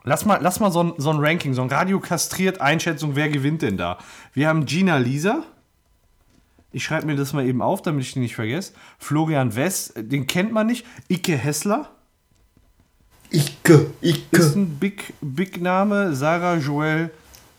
Lass 0.02 0.24
mal, 0.24 0.38
lass 0.40 0.60
mal 0.60 0.70
so 0.70 0.82
ein, 0.82 0.92
so 0.96 1.10
ein 1.10 1.18
Ranking, 1.18 1.54
so 1.54 1.62
ein 1.62 1.68
radiokastriert 1.68 2.60
Einschätzung, 2.60 3.16
wer 3.16 3.28
gewinnt 3.28 3.62
denn 3.62 3.76
da? 3.76 3.98
Wir 4.32 4.48
haben 4.48 4.64
Gina 4.64 4.96
Lisa. 4.96 5.44
Ich 6.72 6.84
schreibe 6.84 7.06
mir 7.06 7.16
das 7.16 7.32
mal 7.32 7.46
eben 7.46 7.62
auf, 7.62 7.82
damit 7.82 8.04
ich 8.04 8.12
den 8.12 8.22
nicht 8.22 8.34
vergesse. 8.34 8.72
Florian 8.98 9.54
West, 9.56 9.94
den 9.96 10.26
kennt 10.26 10.52
man 10.52 10.66
nicht. 10.66 10.86
Ike 11.08 11.36
Hessler. 11.36 11.90
Ike, 13.32 13.90
ist 14.00 14.16
Ike. 14.32 14.42
ein 14.56 14.78
Big, 14.78 15.14
Big 15.20 15.60
Name. 15.60 16.14
Sarah 16.14 16.56
Joelle 16.56 17.10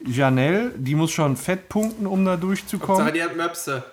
Janelle, 0.06 0.72
die 0.78 0.96
muss 0.96 1.12
schon 1.12 1.38
fett 1.38 1.70
punkten, 1.70 2.08
um 2.08 2.26
da 2.26 2.38
durchzukommen. 2.38 3.14
die 3.14 3.24
hat 3.24 3.36
Möpse. 3.36 3.84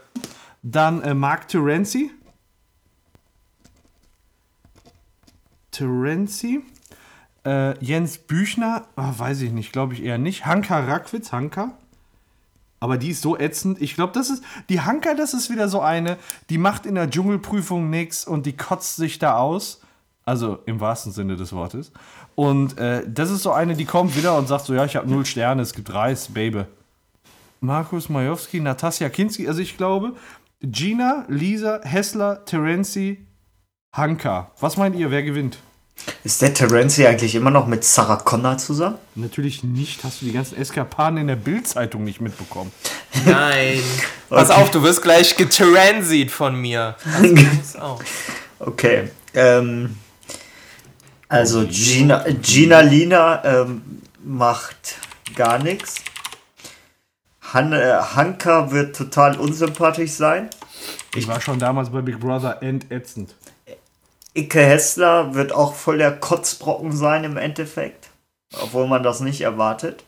Dann 0.63 1.03
äh, 1.03 1.15
Mark 1.15 1.49
Terenzi. 1.49 2.11
Terenzi. 5.71 6.63
Äh, 7.45 7.83
Jens 7.85 8.19
Büchner, 8.19 8.87
ah, 8.97 9.13
weiß 9.17 9.43
ich 9.43 9.53
nicht, 9.53 9.73
glaube 9.73 9.95
ich 9.95 10.03
eher 10.03 10.19
nicht. 10.19 10.47
Hanka 10.47 10.81
Rackwitz, 10.81 11.33
Hanka. 11.33 11.73
Aber 12.81 12.97
die 12.97 13.11
ist 13.11 13.23
so 13.23 13.37
ätzend. 13.37 13.81
Ich 13.81 13.95
glaube, 13.95 14.13
das 14.13 14.31
ist. 14.31 14.43
Die 14.69 14.81
Hanka, 14.81 15.15
das 15.15 15.35
ist 15.35 15.51
wieder 15.51 15.69
so 15.69 15.81
eine, 15.81 16.17
die 16.49 16.59
macht 16.59 16.87
in 16.87 16.95
der 16.95 17.11
Dschungelprüfung 17.11 17.91
nichts 17.91 18.27
und 18.27 18.47
die 18.47 18.57
kotzt 18.57 18.97
sich 18.97 19.19
da 19.19 19.37
aus. 19.37 19.81
Also 20.29 20.59
im 20.67 20.79
wahrsten 20.79 21.11
Sinne 21.11 21.37
des 21.37 21.55
Wortes. 21.55 21.91
Und 22.35 22.77
äh, 22.77 23.03
das 23.09 23.31
ist 23.31 23.43
so 23.43 23.51
eine, 23.51 23.75
die 23.75 23.87
kommt 23.87 24.15
wieder 24.15 24.37
und 24.37 24.47
sagt 24.47 24.67
so: 24.67 24.75
Ja, 24.75 24.85
ich 24.85 24.95
habe 24.95 25.09
null 25.11 25.25
Sterne, 25.25 25.63
es 25.63 25.73
gibt 25.73 25.93
Reis, 25.95 26.29
Baby. 26.29 26.65
Markus 27.61 28.11
Majowski, 28.11 28.61
Natasja 28.61 29.09
Kinski. 29.09 29.49
Also 29.49 29.61
ich 29.63 29.79
glaube, 29.79 30.13
Gina, 30.61 31.25
Lisa, 31.29 31.81
Hessler, 31.83 32.45
Terenzi, 32.45 33.25
Hanka. 33.97 34.51
Was 34.61 34.77
meint 34.77 34.97
ihr, 34.97 35.11
wer 35.11 35.23
gewinnt? 35.23 35.59
Ist 36.25 36.43
der 36.43 36.53
Terenzi 36.53 37.07
eigentlich 37.07 37.35
immer 37.35 37.51
noch 37.51 37.67
mit 37.67 37.83
Sarah 37.83 38.17
Connor 38.17 38.59
zusammen? 38.59 38.99
Natürlich 39.15 39.65
nicht. 39.65 40.05
Hast 40.05 40.21
du 40.21 40.27
die 40.27 40.33
ganzen 40.33 40.59
Eskapaden 40.59 41.17
in 41.19 41.27
der 41.27 41.37
Bildzeitung 41.37 42.05
nicht 42.05 42.21
mitbekommen? 42.21 42.71
Nein. 43.25 43.81
Pass 44.29 44.51
Okay. 44.51 44.61
auf, 44.61 44.71
du 44.71 44.83
wirst 44.83 45.03
gleich 45.03 45.37
getransit 45.37 46.31
von 46.31 46.55
mir. 46.61 46.97
Pass 47.57 47.77
auf. 47.77 48.03
Okay. 48.61 49.11
Ähm, 49.35 49.97
also 51.29 51.67
Gina, 51.67 52.25
Gina 52.43 52.81
Lina 52.81 53.45
ähm, 53.45 54.03
macht 54.23 54.97
gar 55.35 55.59
nichts. 55.59 55.97
Han, 57.53 57.73
äh, 57.73 58.01
Hanka 58.15 58.71
wird 58.71 58.97
total 58.97 59.39
unsympathisch 59.39 60.13
sein. 60.13 60.51
Ich 61.15 61.27
war 61.27 61.41
schon 61.41 61.59
damals 61.59 61.91
bei 61.91 62.03
Big 62.03 62.21
Brother 62.21 62.63
entätzend. 62.63 63.35
Ike 64.35 64.61
Hessler 64.61 65.35
wird 65.35 65.53
auch 65.53 65.75
voll 65.75 65.99
der 65.99 66.19
Kotzbrocken 66.19 66.93
sein 66.93 67.25
im 67.25 67.37
Endeffekt. 67.37 68.11
Obwohl 68.63 68.87
man 68.87 69.03
das 69.03 69.21
nicht 69.21 69.41
erwartet. 69.41 70.05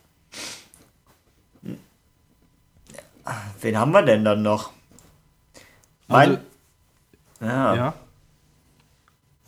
Wen 3.61 3.79
haben 3.79 3.93
wir 3.93 4.03
denn 4.03 4.25
dann 4.25 4.43
noch? 4.43 4.71
Mein, 6.09 6.31
Also, 6.31 6.43
ja, 7.41 7.75
ja. 7.75 7.95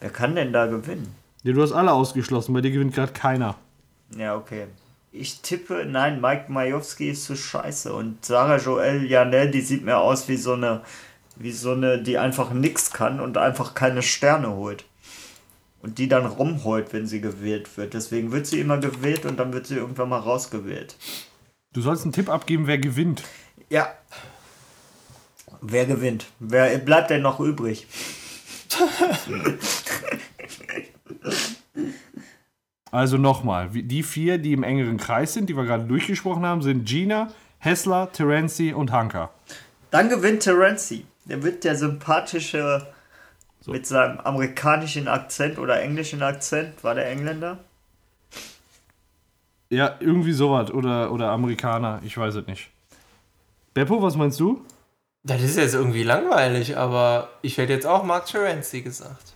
wer 0.00 0.10
kann 0.10 0.34
denn 0.34 0.52
da 0.52 0.66
gewinnen? 0.66 1.14
Ja. 1.42 1.52
Du 1.52 1.62
hast 1.62 1.72
alle 1.72 1.92
ausgeschlossen. 1.92 2.52
Bei 2.52 2.60
dir 2.60 2.70
gewinnt 2.70 2.94
gerade 2.94 3.12
keiner. 3.12 3.56
Ja, 4.16 4.36
okay. 4.36 4.66
Ich 5.12 5.40
tippe, 5.42 5.84
nein, 5.86 6.20
Mike 6.20 6.50
Majowski 6.50 7.10
ist 7.10 7.24
zu 7.24 7.36
scheiße. 7.36 7.92
Und 7.92 8.24
Sarah 8.24 8.56
Joel 8.56 9.04
Janel, 9.04 9.50
die 9.50 9.60
sieht 9.60 9.84
mir 9.84 9.98
aus 9.98 10.28
wie 10.28 10.36
so 10.36 10.54
eine, 10.54 10.82
wie 11.36 11.52
so 11.52 11.72
eine, 11.72 12.02
die 12.02 12.18
einfach 12.18 12.52
nix 12.52 12.92
kann 12.92 13.20
und 13.20 13.36
einfach 13.36 13.74
keine 13.74 14.02
Sterne 14.02 14.50
holt. 14.50 14.84
Und 15.82 15.98
die 15.98 16.08
dann 16.08 16.26
rumholt, 16.26 16.92
wenn 16.92 17.06
sie 17.06 17.20
gewählt 17.20 17.76
wird. 17.76 17.92
Deswegen 17.92 18.32
wird 18.32 18.46
sie 18.46 18.60
immer 18.60 18.78
gewählt 18.78 19.26
und 19.26 19.38
dann 19.38 19.52
wird 19.52 19.66
sie 19.66 19.74
irgendwann 19.76 20.08
mal 20.08 20.20
rausgewählt. 20.20 20.96
Du 21.72 21.80
sollst 21.80 22.04
einen 22.04 22.12
Tipp 22.12 22.28
abgeben, 22.28 22.66
wer 22.66 22.78
gewinnt. 22.78 23.22
Ja. 23.68 23.92
Wer 25.60 25.86
gewinnt? 25.86 26.26
Wer 26.38 26.78
bleibt 26.78 27.10
denn 27.10 27.22
noch 27.22 27.40
übrig? 27.40 27.86
Also 32.90 33.16
nochmal, 33.16 33.70
die 33.70 34.02
vier, 34.02 34.38
die 34.38 34.52
im 34.52 34.62
engeren 34.62 34.98
Kreis 34.98 35.32
sind, 35.32 35.48
die 35.48 35.56
wir 35.56 35.64
gerade 35.64 35.84
durchgesprochen 35.84 36.44
haben, 36.44 36.60
sind 36.60 36.84
Gina, 36.84 37.28
Hessler, 37.58 38.12
Terenzi 38.12 38.72
und 38.72 38.92
Hanka. 38.92 39.30
Dann 39.90 40.08
gewinnt 40.08 40.42
Terenzi. 40.42 41.06
Der 41.24 41.42
wird 41.42 41.64
der 41.64 41.76
sympathische 41.76 42.86
mit 43.66 43.86
seinem 43.86 44.18
amerikanischen 44.20 45.08
Akzent 45.08 45.58
oder 45.58 45.80
englischen 45.80 46.22
Akzent. 46.22 46.82
War 46.82 46.94
der 46.94 47.08
Engländer? 47.08 47.58
Ja, 49.70 49.96
irgendwie 50.00 50.32
sowas. 50.32 50.70
Oder, 50.70 51.12
oder 51.12 51.30
Amerikaner, 51.30 52.00
ich 52.04 52.18
weiß 52.18 52.34
es 52.34 52.46
nicht. 52.46 52.70
Beppo, 53.72 54.02
was 54.02 54.16
meinst 54.16 54.38
du? 54.40 54.64
Das 55.22 55.40
ist 55.40 55.56
jetzt 55.56 55.74
irgendwie 55.74 56.02
langweilig, 56.02 56.76
aber 56.76 57.30
ich 57.42 57.56
hätte 57.56 57.72
jetzt 57.72 57.86
auch 57.86 58.02
Mark 58.04 58.26
Terenzi 58.26 58.82
gesagt. 58.82 59.34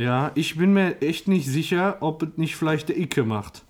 Ja, 0.00 0.32
ich 0.34 0.56
bin 0.56 0.72
mir 0.72 1.02
echt 1.02 1.28
nicht 1.28 1.46
sicher, 1.46 1.98
ob 2.00 2.22
es 2.22 2.30
nicht 2.36 2.56
vielleicht 2.56 2.88
der 2.88 2.96
Icke 2.96 3.22
macht. 3.22 3.64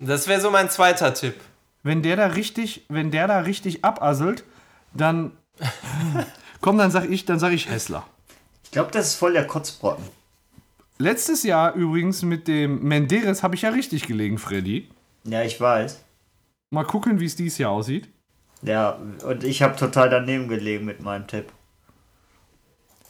Das 0.00 0.26
wäre 0.26 0.40
so 0.40 0.50
mein 0.50 0.70
zweiter 0.70 1.14
Tipp. 1.14 1.36
Wenn 1.84 2.02
der 2.02 2.16
da 2.16 2.26
richtig, 2.26 2.84
wenn 2.88 3.12
der 3.12 3.28
da 3.28 3.38
richtig 3.38 3.84
abasselt, 3.84 4.42
dann. 4.92 5.36
Komm, 6.60 6.78
dann 6.78 6.90
sag 6.90 7.08
ich, 7.08 7.24
dann 7.24 7.38
sag 7.38 7.52
ich 7.52 7.70
Hessler. 7.70 8.04
Ich 8.64 8.72
glaube, 8.72 8.90
das 8.90 9.10
ist 9.10 9.14
voll 9.14 9.34
der 9.34 9.46
Kotzbrocken. 9.46 10.04
Letztes 10.98 11.44
Jahr 11.44 11.74
übrigens 11.74 12.22
mit 12.22 12.48
dem 12.48 12.82
Menderes 12.82 13.44
habe 13.44 13.54
ich 13.54 13.62
ja 13.62 13.70
richtig 13.70 14.04
gelegen, 14.04 14.36
Freddy. 14.36 14.88
Ja, 15.22 15.44
ich 15.44 15.60
weiß. 15.60 16.02
Mal 16.70 16.82
gucken, 16.82 17.20
wie 17.20 17.26
es 17.26 17.36
dieses 17.36 17.58
Jahr 17.58 17.70
aussieht. 17.70 18.08
Ja, 18.62 18.98
und 19.24 19.44
ich 19.44 19.62
habe 19.62 19.76
total 19.76 20.10
daneben 20.10 20.48
gelegen 20.48 20.84
mit 20.84 21.00
meinem 21.00 21.28
Tipp. 21.28 21.52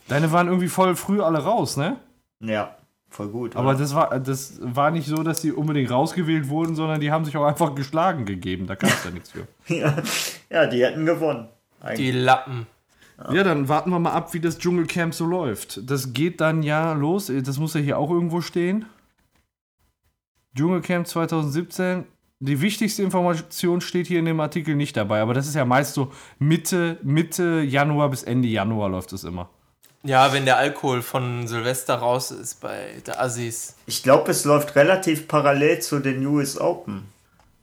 Deine 0.08 0.32
waren 0.32 0.48
irgendwie 0.48 0.68
voll 0.68 0.96
früh 0.96 1.20
alle 1.20 1.38
raus, 1.38 1.76
ne? 1.76 1.96
Ja, 2.40 2.76
voll 3.08 3.28
gut. 3.28 3.56
Aber 3.56 3.70
oder? 3.70 3.78
das 3.78 3.94
war, 3.94 4.18
das 4.20 4.58
war 4.60 4.90
nicht 4.90 5.06
so, 5.06 5.22
dass 5.22 5.40
die 5.42 5.52
unbedingt 5.52 5.90
rausgewählt 5.90 6.48
wurden, 6.48 6.74
sondern 6.74 7.00
die 7.00 7.10
haben 7.10 7.24
sich 7.24 7.36
auch 7.36 7.44
einfach 7.44 7.74
geschlagen 7.74 8.24
gegeben. 8.24 8.66
Da 8.66 8.76
kannst 8.76 9.04
du 9.04 9.08
ja 9.08 9.14
nichts 9.14 9.30
für. 9.30 9.46
ja, 9.74 9.96
ja, 10.50 10.66
die 10.66 10.84
hätten 10.84 11.06
gewonnen. 11.06 11.48
Die 11.80 11.86
Eigentlich. 11.86 12.14
Lappen. 12.14 12.66
Ja, 13.32 13.42
dann 13.42 13.68
warten 13.68 13.90
wir 13.90 13.98
mal 13.98 14.12
ab, 14.12 14.32
wie 14.32 14.40
das 14.40 14.58
Dschungelcamp 14.58 15.12
so 15.12 15.26
läuft. 15.26 15.90
Das 15.90 16.12
geht 16.12 16.40
dann 16.40 16.62
ja 16.62 16.92
los. 16.92 17.32
Das 17.44 17.58
muss 17.58 17.74
ja 17.74 17.80
hier 17.80 17.98
auch 17.98 18.10
irgendwo 18.10 18.40
stehen. 18.40 18.84
Dschungelcamp 20.56 21.06
2017. 21.06 22.04
Die 22.40 22.60
wichtigste 22.60 23.02
Information 23.02 23.80
steht 23.80 24.06
hier 24.06 24.20
in 24.20 24.24
dem 24.24 24.38
Artikel 24.38 24.76
nicht 24.76 24.96
dabei, 24.96 25.20
aber 25.20 25.34
das 25.34 25.48
ist 25.48 25.56
ja 25.56 25.64
meist 25.64 25.94
so 25.94 26.12
Mitte, 26.38 26.98
Mitte 27.02 27.62
Januar 27.62 28.10
bis 28.10 28.22
Ende 28.22 28.46
Januar 28.46 28.88
läuft 28.88 29.12
es 29.12 29.24
immer. 29.24 29.50
Ja, 30.04 30.32
wenn 30.32 30.44
der 30.44 30.56
Alkohol 30.56 31.02
von 31.02 31.48
Silvester 31.48 31.96
raus 31.96 32.30
ist 32.30 32.60
bei 32.60 33.02
der 33.06 33.20
Assis. 33.20 33.74
Ich 33.86 34.02
glaube, 34.02 34.30
es 34.30 34.44
läuft 34.44 34.76
relativ 34.76 35.26
parallel 35.26 35.80
zu 35.80 35.98
den 35.98 36.24
US 36.24 36.58
Open. 36.58 37.08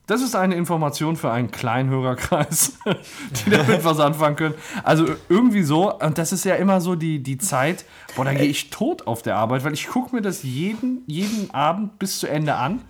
Das 0.08 0.22
ist 0.22 0.36
eine 0.36 0.54
Information 0.54 1.16
für 1.16 1.32
einen 1.32 1.50
Kleinhörerkreis, 1.50 2.78
die 3.46 3.50
damit 3.50 3.84
was 3.84 4.00
anfangen 4.00 4.36
können. 4.36 4.56
Also 4.84 5.08
irgendwie 5.30 5.64
so, 5.64 5.92
und 5.98 6.18
das 6.20 6.32
ist 6.32 6.46
ja 6.46 6.56
immer 6.56 6.80
so 6.80 6.96
die, 6.96 7.24
die 7.24 7.40
Zeit, 7.40 7.86
boah, 8.16 8.26
da 8.26 8.34
gehe 8.34 8.46
ich 8.46 8.70
tot 8.70 9.08
auf 9.08 9.24
der 9.24 9.38
Arbeit, 9.38 9.64
weil 9.64 9.74
ich 9.74 9.88
gucke 9.88 10.16
mir 10.16 10.22
das 10.22 10.44
jeden, 10.44 11.04
jeden 11.08 11.52
Abend 11.52 11.98
bis 11.98 12.20
zu 12.20 12.28
Ende 12.28 12.54
an 12.54 12.82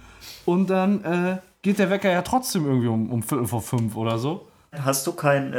und 0.43 0.69
dann 0.69 1.03
äh, 1.05 1.37
geht 1.61 1.79
der 1.79 1.89
Wecker 1.89 2.11
ja 2.11 2.21
trotzdem 2.21 2.65
irgendwie 2.65 2.87
um, 2.87 3.09
um 3.09 3.23
Viertel 3.23 3.47
vor 3.47 3.61
fünf 3.61 3.95
oder 3.95 4.17
so. 4.17 4.47
Hast 4.83 5.05
du 5.07 5.13
keinen 5.13 5.53
äh, 5.53 5.57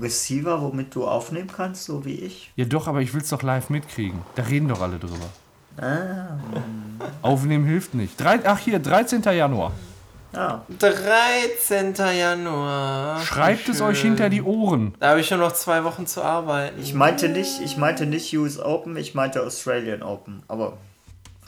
Receiver, 0.00 0.62
womit 0.62 0.94
du 0.94 1.06
aufnehmen 1.06 1.50
kannst, 1.54 1.84
so 1.84 2.04
wie 2.04 2.14
ich? 2.14 2.52
Ja 2.56 2.64
doch, 2.64 2.86
aber 2.88 3.00
ich 3.00 3.12
will 3.14 3.20
es 3.22 3.28
doch 3.28 3.42
live 3.42 3.70
mitkriegen. 3.70 4.20
Da 4.34 4.42
reden 4.44 4.68
doch 4.68 4.80
alle 4.80 4.98
drüber. 4.98 5.26
Ah, 5.80 6.38
Aufnehmen 7.22 7.64
hilft 7.66 7.94
nicht. 7.94 8.20
Drei, 8.20 8.40
ach 8.44 8.58
hier, 8.58 8.78
13. 8.80 9.22
Januar. 9.22 9.72
ja. 10.32 10.64
13. 10.80 11.94
Januar. 12.18 13.20
Schreibt 13.20 13.68
es 13.68 13.80
euch 13.80 13.98
Schön. 14.00 14.10
hinter 14.10 14.28
die 14.28 14.42
Ohren. 14.42 14.94
Da 14.98 15.10
habe 15.10 15.20
ich 15.20 15.30
nur 15.30 15.38
noch 15.38 15.52
zwei 15.52 15.84
Wochen 15.84 16.06
zu 16.06 16.22
arbeiten. 16.22 16.80
Ich 16.80 16.94
meinte 16.94 17.28
nicht, 17.28 17.60
ich 17.60 17.76
meinte 17.76 18.06
nicht 18.06 18.36
US 18.36 18.58
Open, 18.58 18.96
ich 18.96 19.14
meinte 19.14 19.42
Australian 19.42 20.02
Open. 20.02 20.42
Aber 20.48 20.78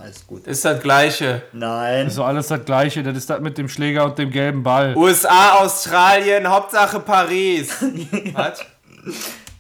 alles 0.01 0.27
gut. 0.27 0.47
Ist 0.47 0.65
das 0.65 0.81
gleiche. 0.83 1.43
Nein. 1.53 2.07
Ist 2.07 2.15
so 2.15 2.25
alles 2.25 2.49
das 2.49 2.65
Gleiche. 2.65 3.03
Das 3.03 3.17
ist 3.17 3.29
das 3.29 3.41
mit 3.41 3.59
dem 3.59 3.69
Schläger 3.69 4.05
und 4.05 4.19
dem 4.19 4.31
gelben 4.31 4.63
Ball. 4.63 4.97
USA, 4.97 5.59
Australien, 5.59 6.49
Hauptsache 6.49 7.01
Paris. 7.01 7.77
Was? 8.33 8.65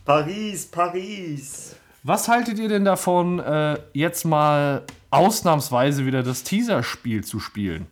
Paris, 0.04 0.66
Paris. 0.66 1.76
Was 2.02 2.28
haltet 2.28 2.58
ihr 2.58 2.68
denn 2.68 2.84
davon, 2.84 3.38
äh, 3.38 3.78
jetzt 3.92 4.24
mal 4.24 4.82
ausnahmsweise 5.10 6.06
wieder 6.06 6.22
das 6.22 6.42
Teaser-Spiel 6.42 7.24
zu 7.24 7.38
spielen? 7.40 7.86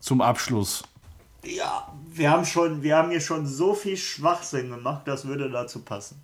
Zum 0.00 0.20
Abschluss. 0.20 0.82
Ja, 1.44 1.88
wir 2.12 2.30
haben 2.30 2.44
schon, 2.44 2.82
wir 2.82 2.96
haben 2.96 3.10
hier 3.10 3.20
schon 3.20 3.46
so 3.46 3.74
viel 3.74 3.96
Schwachsinn 3.96 4.70
gemacht, 4.70 5.02
das 5.06 5.26
würde 5.26 5.50
dazu 5.50 5.84
passen. 5.84 6.22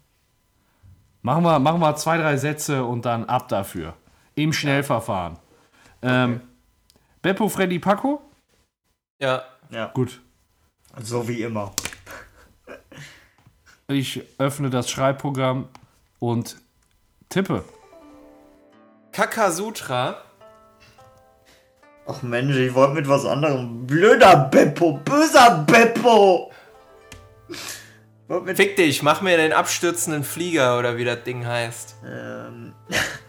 Machen 1.22 1.44
wir, 1.44 1.58
machen 1.58 1.80
wir 1.80 1.94
zwei, 1.96 2.16
drei 2.16 2.36
Sätze 2.36 2.84
und 2.84 3.04
dann 3.04 3.26
ab 3.26 3.48
dafür. 3.48 3.94
Im 4.34 4.52
Schnellverfahren. 4.52 5.36
Ähm, 6.02 6.40
Beppo, 7.22 7.48
Freddy, 7.48 7.78
Paco? 7.78 8.22
Ja. 9.20 9.44
Ja, 9.70 9.86
Gut. 9.88 10.20
so 11.02 11.26
wie 11.28 11.42
immer. 11.42 11.72
Ich 13.88 14.22
öffne 14.38 14.70
das 14.70 14.90
Schreibprogramm 14.90 15.68
und 16.18 16.56
tippe. 17.28 17.64
Kakasutra. 19.12 20.22
Ach 22.06 22.22
Mensch, 22.22 22.56
ich 22.56 22.74
wollte 22.74 22.94
mit 22.94 23.08
was 23.08 23.24
anderem. 23.24 23.86
Blöder 23.86 24.36
Beppo, 24.50 24.94
böser 25.04 25.64
Beppo. 25.66 26.50
Fick 28.54 28.76
dich, 28.76 29.02
mach 29.02 29.20
mir 29.22 29.36
den 29.36 29.52
abstürzenden 29.52 30.22
Flieger 30.24 30.78
oder 30.78 30.96
wie 30.96 31.04
das 31.04 31.22
Ding 31.24 31.44
heißt. 31.46 31.96
ähm, 32.06 32.74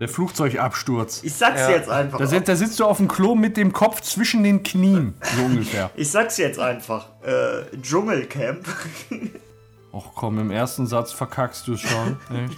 Der 0.00 0.08
Flugzeugabsturz. 0.08 1.22
ich 1.24 1.34
sag's 1.34 1.60
Ja. 1.60 1.70
jetzt 1.70 1.88
einfach. 1.90 2.18
Da, 2.18 2.26
sitzt- 2.26 2.48
da 2.48 2.54
sitzt 2.56 2.78
du 2.78 2.84
auf 2.84 2.98
dem 2.98 3.08
Klo 3.08 3.34
mit 3.34 3.56
dem 3.56 3.72
Kopf 3.72 4.00
zwischen 4.00 4.42
den 4.44 4.62
Knien, 4.62 5.14
so 5.36 5.42
ungefähr. 5.44 5.90
Ich 5.96 6.10
sag's 6.10 6.36
jetzt 6.36 6.58
einfach. 6.60 7.08
Äh, 7.22 7.76
Dschungelcamp. 7.82 8.66
Och 9.92 10.14
komm, 10.14 10.38
im 10.38 10.50
ersten 10.52 10.86
Satz 10.86 11.12
verkackst 11.12 11.66
du 11.66 11.72
es 11.74 11.80
schon. 11.80 12.16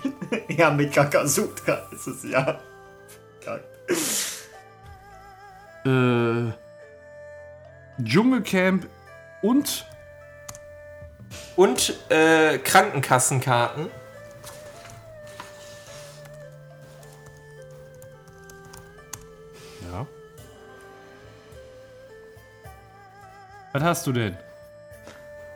Ja, 0.49 0.71
mit 0.71 0.93
Kakasutra 0.93 1.79
ist 1.93 2.07
es 2.09 2.25
ja. 2.31 2.59
Kack. 3.43 3.63
äh, 5.87 6.53
Dschungelcamp 8.03 8.87
und 9.43 9.87
Und 11.57 11.99
äh, 12.11 12.59
Krankenkassenkarten. 12.59 13.87
Was 23.73 23.83
hast 23.83 24.07
du 24.07 24.13
denn? 24.13 24.37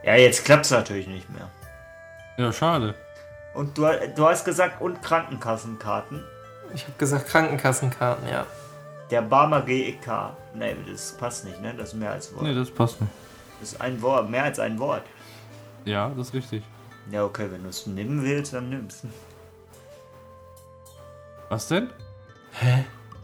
Ja, 0.02 0.14
jetzt 0.16 0.44
klappt's 0.44 0.70
natürlich 0.70 1.06
nicht 1.06 1.28
mehr. 1.30 1.48
Ja, 2.36 2.52
schade. 2.52 2.94
Und 3.54 3.76
du, 3.78 3.86
du 4.14 4.26
hast 4.26 4.44
gesagt, 4.44 4.80
und 4.80 5.02
Krankenkassenkarten. 5.02 6.22
Ich 6.74 6.82
habe 6.84 6.94
gesagt 6.98 7.28
Krankenkassenkarten, 7.28 8.28
ja. 8.28 8.46
Der 9.10 9.22
Barmer 9.22 9.62
GEK. 9.62 10.06
Nee, 10.54 10.76
das 10.90 11.12
passt 11.12 11.44
nicht, 11.44 11.60
ne? 11.60 11.74
Das 11.74 11.88
ist 11.88 11.94
mehr 11.94 12.10
als 12.10 12.32
Wort. 12.34 12.42
Nee, 12.42 12.54
das 12.54 12.70
passt 12.70 13.00
nicht. 13.00 13.12
Das 13.60 13.72
ist 13.72 13.80
ein 13.80 14.00
Wort, 14.02 14.28
mehr 14.28 14.44
als 14.44 14.58
ein 14.58 14.78
Wort. 14.78 15.02
Ja, 15.84 16.10
das 16.10 16.28
ist 16.28 16.34
richtig. 16.34 16.62
Ja, 17.10 17.24
okay, 17.24 17.48
wenn 17.50 17.62
du 17.62 17.68
es 17.68 17.86
nehmen 17.86 18.22
willst, 18.22 18.52
dann 18.52 18.70
nimm's. 18.70 19.02
Was 21.48 21.68
denn? 21.68 21.90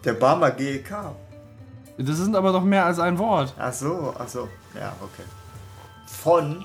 Der 0.05 0.13
Barmer 0.15 0.51
GEK. 0.51 0.91
Das 1.99 2.17
sind 2.17 2.37
aber 2.37 2.53
doch 2.53 2.63
mehr 2.63 2.85
als 2.87 2.99
ein 2.99 3.19
Wort. 3.19 3.55
Ach 3.59 3.73
so, 3.73 4.15
ach 4.19 4.29
so. 4.29 4.49
Ja, 4.75 4.95
okay. 5.01 5.25
Von 6.07 6.65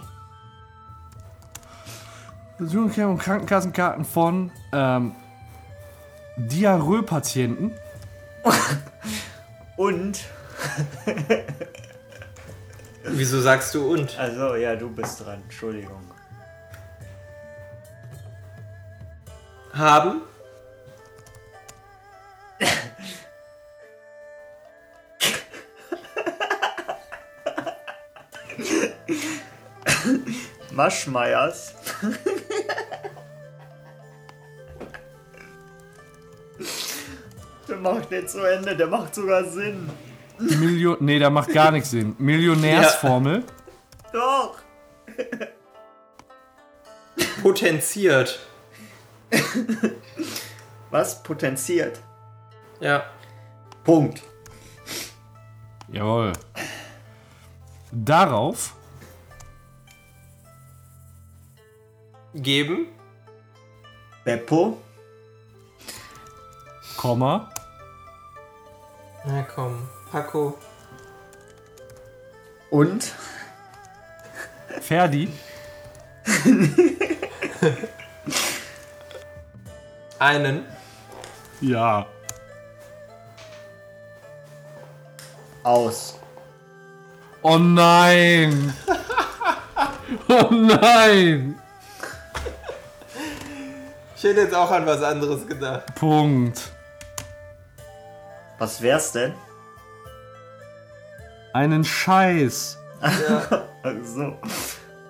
Dschungelcamp 2.57 3.11
und 3.11 3.17
Krankenkassenkarten 3.17 4.05
von 4.05 4.51
ähm, 4.71 5.15
Diarrhoe-Patienten. 6.37 7.73
und. 9.77 10.23
Wieso 13.03 13.41
sagst 13.41 13.75
du 13.75 13.93
und? 13.93 14.17
Also, 14.17 14.55
ja, 14.55 14.75
du 14.75 14.89
bist 14.89 15.25
dran. 15.25 15.41
Entschuldigung. 15.43 16.01
Haben 19.73 20.21
Maschmeyers. 30.71 31.75
der 37.67 37.77
macht 37.77 38.11
nicht 38.11 38.29
zu 38.29 38.43
Ende, 38.43 38.75
der 38.75 38.87
macht 38.87 39.15
sogar 39.15 39.43
Sinn. 39.45 39.89
Million 40.37 40.97
nee, 40.99 41.19
da 41.19 41.29
macht 41.29 41.53
gar 41.53 41.71
nichts 41.71 41.91
Sinn. 41.91 42.15
Millionärsformel. 42.17 43.43
Doch. 44.11 44.57
potenziert. 47.41 48.39
Was 50.89 51.23
potenziert? 51.23 51.99
Ja. 52.79 53.03
Punkt. 53.83 54.23
Jawohl. 55.91 56.33
Darauf 57.91 58.75
Geben. 62.35 62.87
Beppo. 64.25 64.77
Komma, 66.97 67.49
Na 69.25 69.43
komm. 69.43 69.87
Paco. 70.11 70.57
Und 72.69 73.13
Ferdi, 74.81 75.29
Einen. 80.19 80.65
ja. 81.61 82.05
aus. 85.63 86.19
Oh 87.41 87.57
nein! 87.57 88.73
Oh 90.29 90.49
nein! 90.51 91.59
Ich 94.25 94.31
hätte 94.31 94.41
jetzt 94.41 94.55
auch 94.55 94.71
an 94.71 94.87
was 94.87 95.03
anderes 95.03 95.45
gedacht. 95.45 95.93
Punkt. 95.93 96.71
Was 98.57 98.81
wär's 98.81 99.11
denn? 99.11 99.35
Einen 101.53 101.85
Scheiß. 101.85 102.79
Also. 103.83 104.35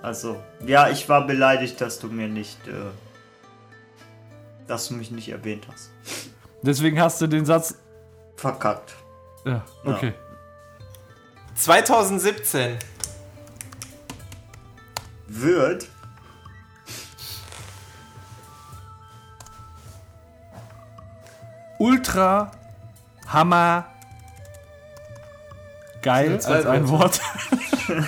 Also. 0.01 0.43
Ja, 0.65 0.89
ich 0.89 1.07
war 1.07 1.25
beleidigt, 1.25 1.79
dass 1.79 1.97
du 1.97 2.07
mir 2.07 2.27
nicht. 2.27 2.67
Äh, 2.67 2.73
dass 4.67 4.89
du 4.89 4.95
mich 4.95 5.11
nicht 5.11 5.29
erwähnt 5.29 5.65
hast. 5.71 5.91
Deswegen 6.61 6.99
hast 6.99 7.21
du 7.21 7.27
den 7.27 7.45
Satz. 7.45 7.75
Verkackt. 8.35 8.95
Ja, 9.45 9.63
okay. 9.85 10.13
2017. 11.55 12.77
Wird. 15.27 15.87
Ultra 21.85 22.49
Hammer 23.27 23.85
geil 26.01 26.33
als 26.33 26.65
ein 26.65 26.89
Wort. 26.89 27.21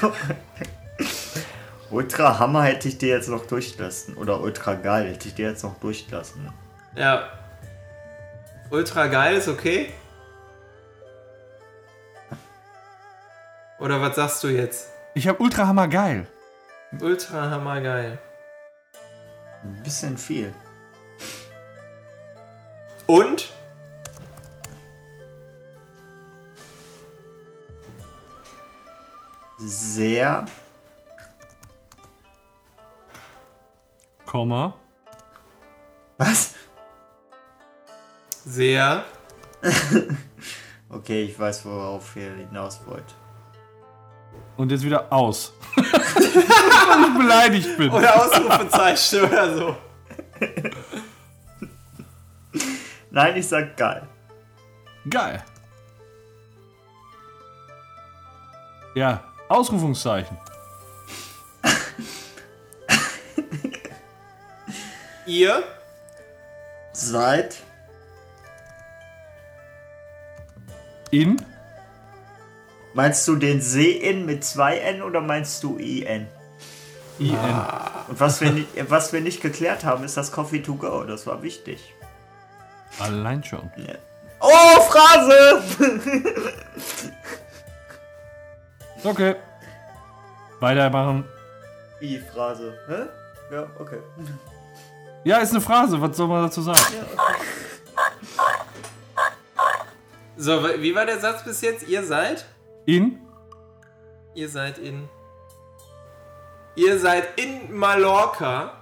Ultra 1.92 2.40
Hammer 2.40 2.64
hätte 2.64 2.88
ich 2.88 2.98
dir 2.98 3.10
jetzt 3.10 3.30
noch 3.30 3.46
durchlassen. 3.46 4.18
Oder 4.18 4.42
Ultra 4.42 4.74
geil 4.74 5.12
hätte 5.12 5.28
ich 5.28 5.36
dir 5.36 5.52
jetzt 5.52 5.64
noch 5.64 5.78
durchlassen. 5.78 6.52
Ja. 6.96 7.30
Ultra 8.72 9.06
geil 9.06 9.36
ist 9.36 9.48
okay. 9.48 9.94
Oder 13.80 14.02
was 14.02 14.16
sagst 14.16 14.44
du 14.44 14.48
jetzt? 14.48 14.90
Ich 15.14 15.28
habe 15.28 15.40
Ultra 15.40 15.68
Hammer 15.68 15.88
geil. 15.88 16.26
Ultra 17.00 17.52
hammergeil. 17.52 18.18
Ein 19.64 19.84
bisschen 19.84 20.18
viel. 20.18 20.52
Und? 23.06 23.54
Sehr. 29.68 30.46
Komma. 34.26 34.74
Was? 36.18 36.56
Sehr. 38.46 39.04
Okay, 40.90 41.24
ich 41.24 41.38
weiß, 41.38 41.66
worauf 41.66 42.16
ihr 42.16 42.32
hinaus 42.32 42.80
wollt. 42.86 43.14
Und 44.56 44.72
jetzt 44.72 44.86
wieder 44.86 45.12
aus. 45.12 45.52
Weil 45.76 47.10
ich 47.10 47.18
beleidigt 47.18 47.78
bin. 47.78 47.90
Oder 47.90 48.16
Ausrufezeichen 48.16 49.26
oder 49.26 49.58
so. 49.58 49.78
Nein, 53.12 53.36
ich 53.36 53.46
sag 53.46 53.76
geil. 53.76 54.08
Geil. 55.10 55.44
Ja, 58.96 59.22
Ausrufungszeichen. 59.50 60.38
Ihr? 65.26 65.64
Seid 66.94 67.58
In. 71.12 71.42
Meinst 72.94 73.28
du 73.28 73.36
den 73.36 73.62
See-In 73.62 74.26
mit 74.26 74.44
zwei 74.44 74.78
N 74.78 75.04
oder 75.04 75.22
meinst 75.22 75.64
du 75.64 75.78
IN? 75.78 76.28
IN. 77.20 77.38
Und 78.08 78.20
was 78.20 78.42
wir, 78.42 78.52
nicht, 78.52 78.68
was 78.90 79.14
wir 79.14 79.22
nicht 79.22 79.42
geklärt 79.42 79.84
haben, 79.84 80.04
ist 80.04 80.18
das 80.18 80.32
Coffee 80.32 80.62
to 80.62 80.76
go. 80.76 81.04
Das 81.04 81.28
war 81.28 81.44
wichtig. 81.44 81.94
Allein 83.00 83.44
schon. 83.44 83.72
Oh, 84.40 84.82
Phrase! 84.82 85.64
Okay. 89.04 89.36
Weitermachen. 90.60 91.26
Wie 92.00 92.20
Phrase? 92.20 92.78
Hä? 92.88 93.06
Ja, 93.54 93.68
okay. 93.80 94.00
Ja, 95.24 95.38
ist 95.38 95.52
eine 95.52 95.62
Phrase. 95.62 96.02
Was 96.02 96.18
soll 96.18 96.28
man 96.28 96.44
dazu 96.44 96.62
sagen? 96.62 96.80
So, 100.36 100.64
wie 100.80 100.94
war 100.96 101.06
der 101.06 101.20
Satz 101.20 101.44
bis 101.44 101.62
jetzt? 101.62 101.88
Ihr 101.88 102.04
seid? 102.04 102.46
In. 102.86 103.20
Ihr 104.36 104.50
seid 104.50 104.78
in. 104.78 105.10
Ihr 106.76 107.00
seid 107.00 107.40
in 107.40 107.76
Mallorca. 107.76 108.74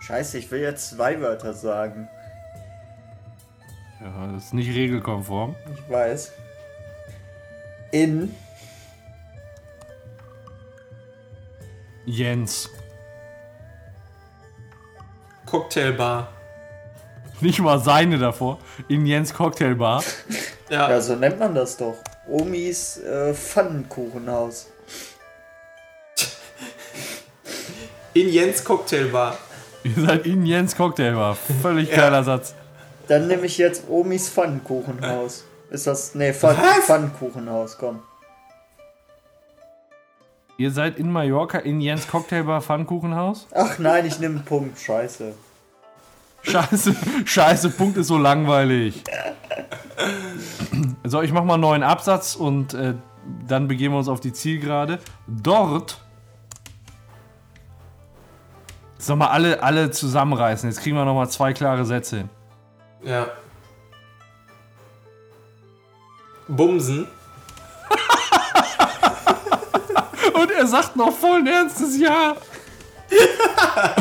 Scheiße, 0.00 0.38
ich 0.38 0.50
will 0.50 0.60
jetzt 0.60 0.90
zwei 0.90 1.20
Wörter 1.20 1.54
sagen. 1.54 2.08
Ja, 4.00 4.32
das 4.32 4.44
ist 4.46 4.54
nicht 4.54 4.68
regelkonform. 4.74 5.56
Ich 5.74 5.90
weiß. 5.90 6.32
In. 7.90 8.34
Jens. 12.04 12.70
Cocktailbar. 15.46 16.28
Nicht 17.40 17.60
mal 17.60 17.78
seine 17.78 18.18
davor. 18.18 18.58
In 18.88 19.06
Jens 19.06 19.32
Cocktailbar. 19.34 20.02
Ja. 20.70 20.90
Ja, 20.90 21.00
so 21.00 21.16
nennt 21.16 21.38
man 21.38 21.54
das 21.54 21.78
doch. 21.78 21.96
Omis 22.28 22.98
äh, 22.98 23.32
Pfannenkuchenhaus. 23.32 24.70
In 28.12 28.28
Jens 28.28 28.62
Cocktailbar. 28.62 29.38
Ihr 29.82 29.94
seid 29.94 30.26
in 30.26 30.44
Jens 30.44 30.76
Cocktailbar. 30.76 31.36
Völlig 31.62 31.90
geiler 31.90 32.22
Satz. 32.22 32.54
Dann 33.08 33.26
nehme 33.26 33.46
ich 33.46 33.58
jetzt 33.58 33.88
Omis 33.88 34.28
Pfannenkuchenhaus. 34.28 35.44
Ist 35.70 35.86
das. 35.86 36.14
Nee, 36.14 36.32
Pfann 36.32 36.56
Was? 36.56 36.84
Pfannenkuchenhaus, 36.84 37.76
komm. 37.78 38.00
Ihr 40.58 40.70
seid 40.72 40.98
in 40.98 41.10
Mallorca 41.10 41.58
in 41.58 41.80
Jens 41.80 42.08
Cocktailbar 42.08 42.60
Pfannkuchenhaus? 42.60 43.46
Ach 43.54 43.78
nein, 43.78 44.06
ich 44.06 44.18
nehme 44.18 44.36
einen 44.36 44.44
Punkt. 44.44 44.78
Scheiße. 44.78 45.34
Scheiße, 46.42 46.96
scheiße, 47.24 47.70
Punkt 47.70 47.96
ist 47.96 48.06
so 48.08 48.18
langweilig. 48.18 49.02
So, 51.04 51.22
ich 51.22 51.32
mach 51.32 51.44
mal 51.44 51.54
einen 51.54 51.62
neuen 51.62 51.82
Absatz 51.82 52.34
und 52.36 52.74
äh, 52.74 52.94
dann 53.46 53.68
begeben 53.68 53.94
wir 53.94 53.98
uns 53.98 54.08
auf 54.08 54.20
die 54.20 54.32
Zielgerade. 54.32 54.98
Dort. 55.26 56.00
Jetzt 58.96 59.08
nochmal 59.08 59.28
alle, 59.28 59.62
alle 59.62 59.90
zusammenreißen. 59.90 60.68
Jetzt 60.68 60.80
kriegen 60.80 60.96
wir 60.96 61.04
nochmal 61.04 61.28
zwei 61.28 61.52
klare 61.52 61.84
Sätze 61.84 62.18
hin. 62.18 62.30
Ja. 63.02 63.28
Bumsen. 66.48 67.06
Und 70.34 70.50
er 70.50 70.66
sagt 70.66 70.96
noch 70.96 71.16
voll 71.16 71.38
ein 71.40 71.46
ernstes 71.46 71.98
Ja. 71.98 72.36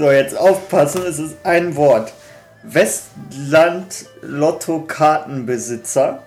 So, 0.00 0.10
jetzt 0.10 0.34
aufpassen, 0.34 1.02
es 1.06 1.18
ist 1.18 1.36
ein 1.44 1.76
Wort. 1.76 2.14
Westland 2.62 4.06
Lotto 4.22 4.80
Kartenbesitzer. 4.86 6.22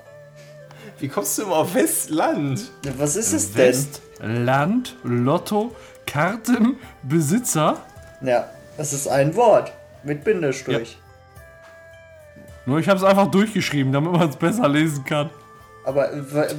Wie 0.99 1.07
kommst 1.07 1.39
du 1.39 1.41
immer 1.41 1.55
auf 1.55 1.73
Westland? 1.73 2.69
Was 2.99 3.15
ist 3.15 3.33
es 3.33 3.51
denn? 3.53 3.73
Westland 3.73 4.95
Lotto 5.03 5.75
Kartenbesitzer. 6.05 7.77
Ja, 8.21 8.47
es 8.77 8.93
ist 8.93 9.07
ein 9.07 9.35
Wort. 9.35 9.71
Mit 10.03 10.23
Bindestrich. 10.23 10.97
Nur 12.65 12.79
ich 12.79 12.87
habe 12.89 12.97
es 12.97 13.03
einfach 13.03 13.27
durchgeschrieben, 13.27 13.91
damit 13.93 14.11
man 14.11 14.29
es 14.29 14.35
besser 14.35 14.67
lesen 14.67 15.03
kann. 15.05 15.29
Aber 15.85 16.09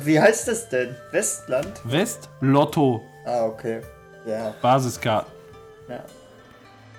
wie 0.04 0.20
heißt 0.20 0.48
es 0.48 0.68
denn? 0.68 0.94
Westland? 1.12 1.80
West 1.84 2.28
Lotto 2.40 3.02
Ah, 3.24 3.44
okay. 3.44 3.80
Ja, 4.26 4.54
Basiskarten. 4.60 5.32
ja. 5.88 6.04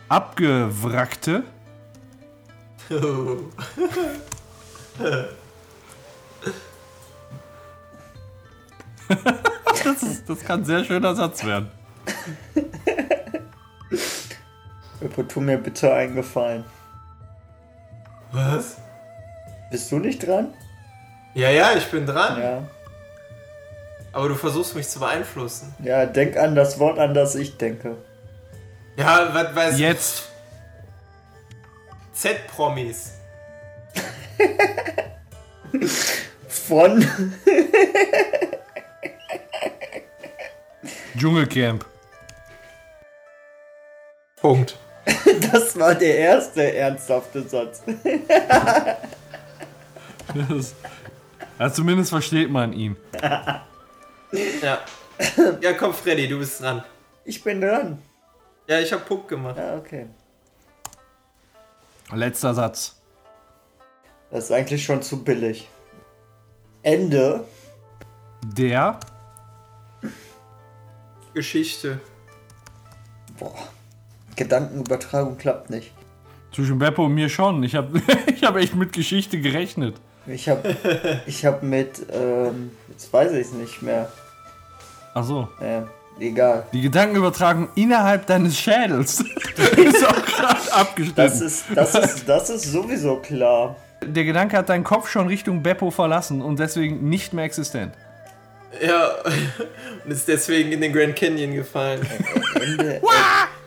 Abgewrackte 0.08 1.44
das, 9.84 10.04
ist, 10.04 10.30
das 10.30 10.40
kann 10.42 10.62
ein 10.62 10.66
sehr 10.66 10.84
schöner 10.84 11.16
Satz 11.16 11.44
werden. 11.44 11.72
Öpo, 15.02 15.24
tu 15.24 15.42
mir 15.42 15.58
bitte 15.58 15.94
einen 15.94 16.16
Gefallen. 16.16 16.64
Was? 18.32 18.78
Bist 19.72 19.92
du 19.92 20.00
nicht 20.00 20.26
dran? 20.26 20.54
Ja, 21.34 21.50
ja, 21.50 21.74
ich 21.76 21.86
bin 21.92 22.06
dran. 22.06 22.42
Ja. 22.42 22.64
Aber 24.14 24.30
du 24.30 24.36
versuchst 24.36 24.76
mich 24.76 24.88
zu 24.88 25.00
beeinflussen. 25.00 25.76
Ja, 25.84 26.06
denk 26.06 26.38
an 26.38 26.56
das 26.56 26.80
Wort, 26.80 27.00
an 27.00 27.14
das 27.14 27.36
ich 27.36 27.58
denke. 27.58 27.98
Ja, 28.96 29.34
was 29.34 29.56
weiß 29.56 29.80
Jetzt. 29.80 30.30
Z-Promis. 32.14 33.12
Von 36.48 37.06
Dschungelcamp. 41.18 41.86
Punkt. 44.38 44.78
Das 45.52 45.78
war 45.78 45.96
der 45.96 46.18
erste 46.18 46.74
ernsthafte 46.74 47.48
Satz. 47.48 47.84
Das, 50.50 50.74
ja, 51.60 51.72
zumindest 51.72 52.10
versteht 52.10 52.50
man 52.50 52.74
ihn. 52.74 52.98
Ja. 54.62 54.80
Ja, 55.62 55.74
komm, 55.74 55.94
Freddy, 55.94 56.28
du 56.28 56.40
bist 56.40 56.62
dran. 56.62 56.84
Ich 57.24 57.42
bin 57.44 57.62
dran. 57.62 58.02
Ja, 58.68 58.80
ich 58.80 58.92
hab 58.92 59.08
Punkt 59.08 59.28
gemacht. 59.28 59.58
Ja, 59.58 59.78
okay. 59.78 60.08
Letzter 62.12 62.54
Satz. 62.54 63.00
Das 64.32 64.46
ist 64.46 64.52
eigentlich 64.52 64.84
schon 64.84 65.02
zu 65.02 65.24
billig. 65.24 65.70
Ende. 66.82 67.46
Der 68.44 69.00
Geschichte. 71.34 72.00
Boah. 73.40 73.75
Gedankenübertragung 74.36 75.38
klappt 75.38 75.70
nicht. 75.70 75.92
Zwischen 76.54 76.80
Beppo 76.80 77.06
und 77.06 77.14
mir 77.14 77.30
schon. 77.30 77.64
Ich 77.64 77.76
habe 77.76 78.02
ich 78.28 78.44
hab 78.44 78.56
echt 78.56 78.76
mit 78.76 78.94
Geschichte 78.94 79.40
gerechnet. 79.40 79.96
Ich 80.28 80.50
hab, 80.50 80.66
ich 81.28 81.46
hab 81.46 81.62
mit, 81.62 82.04
ähm, 82.12 82.72
jetzt 82.90 83.14
weiß 83.14 83.32
ich 83.34 83.42
es 83.42 83.54
nicht 83.54 83.82
mehr. 83.84 84.12
Achso. 85.14 85.48
Äh, 85.62 85.82
egal. 86.20 86.66
Die 86.74 86.82
Gedankenübertragung 86.82 87.70
innerhalb 87.76 88.26
deines 88.26 88.58
Schädels 88.58 89.20
ist 89.78 90.08
auch 90.08 90.26
gerade 90.26 90.74
abgeschnitten. 90.74 91.16
Das 91.16 91.42
ist, 91.42 91.66
das 91.76 91.96
ist, 91.96 92.28
das 92.28 92.50
ist 92.50 92.72
sowieso 92.72 93.18
klar. 93.18 93.76
Der 94.04 94.24
Gedanke 94.24 94.58
hat 94.58 94.70
deinen 94.70 94.84
Kopf 94.84 95.10
schon 95.10 95.28
Richtung 95.28 95.62
Beppo 95.62 95.92
verlassen 95.92 96.42
und 96.42 96.60
deswegen 96.60 97.08
nicht 97.08 97.34
mehr 97.34 97.46
existent. 97.46 97.94
Ja, 98.82 99.12
und 100.06 100.12
ist 100.12 100.28
deswegen 100.28 100.72
in 100.72 100.82
den 100.82 100.92
Grand 100.92 101.16
Canyon 101.16 101.54
gefallen. 101.54 102.02
Ende, 102.56 103.02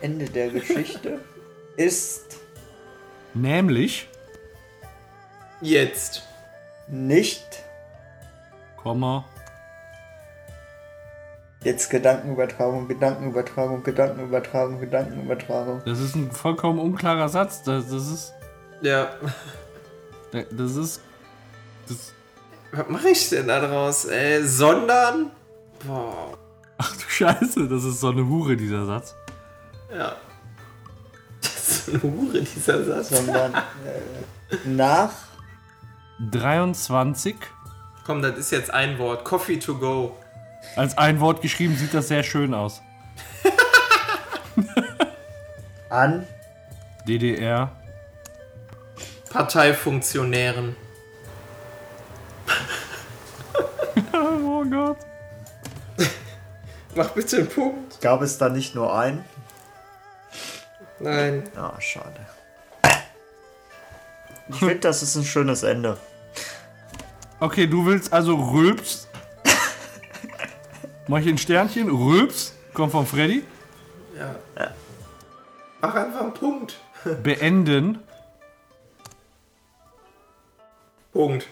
Ende 0.01 0.27
der 0.27 0.51
Geschichte 0.51 1.21
ist 1.77 2.37
Nämlich, 3.35 4.09
Jetzt. 5.61 6.23
nicht 6.89 7.45
Komma, 8.77 9.25
jetzt 11.65 11.91
Gedankenübertragung, 11.91 12.87
Gedankenübertragung, 12.89 13.83
Gedankenübertragung, 13.83 14.81
Gedankenübertragung. 14.81 15.83
das 15.85 15.99
ist 16.01 16.15
ein 16.15 16.31
vollkommen 16.31 16.79
unklarer 16.79 17.29
Satz. 17.29 17.63
Das, 17.65 17.89
das 17.91 18.09
ist, 18.09 18.33
Ja. 18.81 19.11
das 20.33 20.77
ist, 20.77 21.03
das, 21.89 22.13
Was 22.73 22.89
mache 22.89 23.09
ich 23.11 23.29
denn 23.31 23.49
da 23.49 23.61
draus? 23.67 24.05
Äh, 24.07 24.43
sondern. 24.45 25.31
Boah. 25.87 26.37
ach 26.79 26.95
du 26.97 27.03
Scheiße, 27.09 27.69
das 27.69 27.85
ist 27.85 28.01
so 28.01 28.11
eine 28.11 28.27
Hure, 28.27 28.57
dieser 28.57 28.87
Satz. 28.87 29.15
Ja. 29.91 30.17
Das 31.41 31.69
ist 31.69 31.89
eine 31.89 32.03
Hure, 32.03 32.41
dieser 32.41 32.85
Satz. 32.85 33.11
Sondern 33.11 33.55
äh, 33.55 34.57
nach 34.65 35.11
23, 36.31 37.37
Komm, 38.05 38.23
das 38.23 38.39
ist 38.39 38.51
jetzt 38.53 38.71
ein 38.73 38.99
Wort. 38.99 39.25
Coffee 39.25 39.59
to 39.59 39.77
go. 39.77 40.17
als 40.77 40.97
ein 40.97 41.21
Wort 41.21 41.43
geschrieben, 41.43 41.77
sieht 41.77 41.93
das 41.95 42.09
sehr 42.09 42.23
schön 42.23 42.55
aus. 42.55 42.81
an 45.91 46.27
DDR, 47.07 47.71
Parteifunktionären. 49.31 50.75
oh 54.13 54.65
Gott. 54.65 54.97
Mach 56.95 57.11
bitte 57.11 57.37
einen 57.37 57.49
Punkt. 57.49 58.01
gab 58.01 58.23
es 58.23 58.39
da 58.39 58.49
nicht 58.49 58.75
nur 58.75 58.99
einen. 58.99 59.25
Nein. 61.01 61.45
Ah, 61.57 61.81
schade. 61.81 62.21
Ich 64.51 64.57
finde, 64.61 64.77
das 64.77 65.03
ist 65.03 65.15
ein 65.15 65.25
schönes 65.25 65.63
Ende. 65.63 65.99
Okay, 67.39 67.67
du 67.67 67.85
willst 67.85 68.11
also 68.15 68.35
Rülps. 68.35 69.07
Mach 71.07 71.19
ich 71.19 71.29
ein 71.29 71.37
Sternchen? 71.37 71.91
Rülps, 71.91 72.55
kommt 72.73 72.93
von 72.93 73.05
Freddy. 73.07 73.45
Ja. 74.17 74.35
Mach 75.83 75.95
einfach 75.95 76.21
einen 76.23 76.35
Punkt. 76.35 76.79
Beenden. 77.23 77.99
Punkt. 81.13 81.47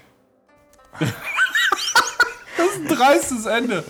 Ein 2.76 2.88
dreistes 2.88 3.46
Ende. 3.46 3.84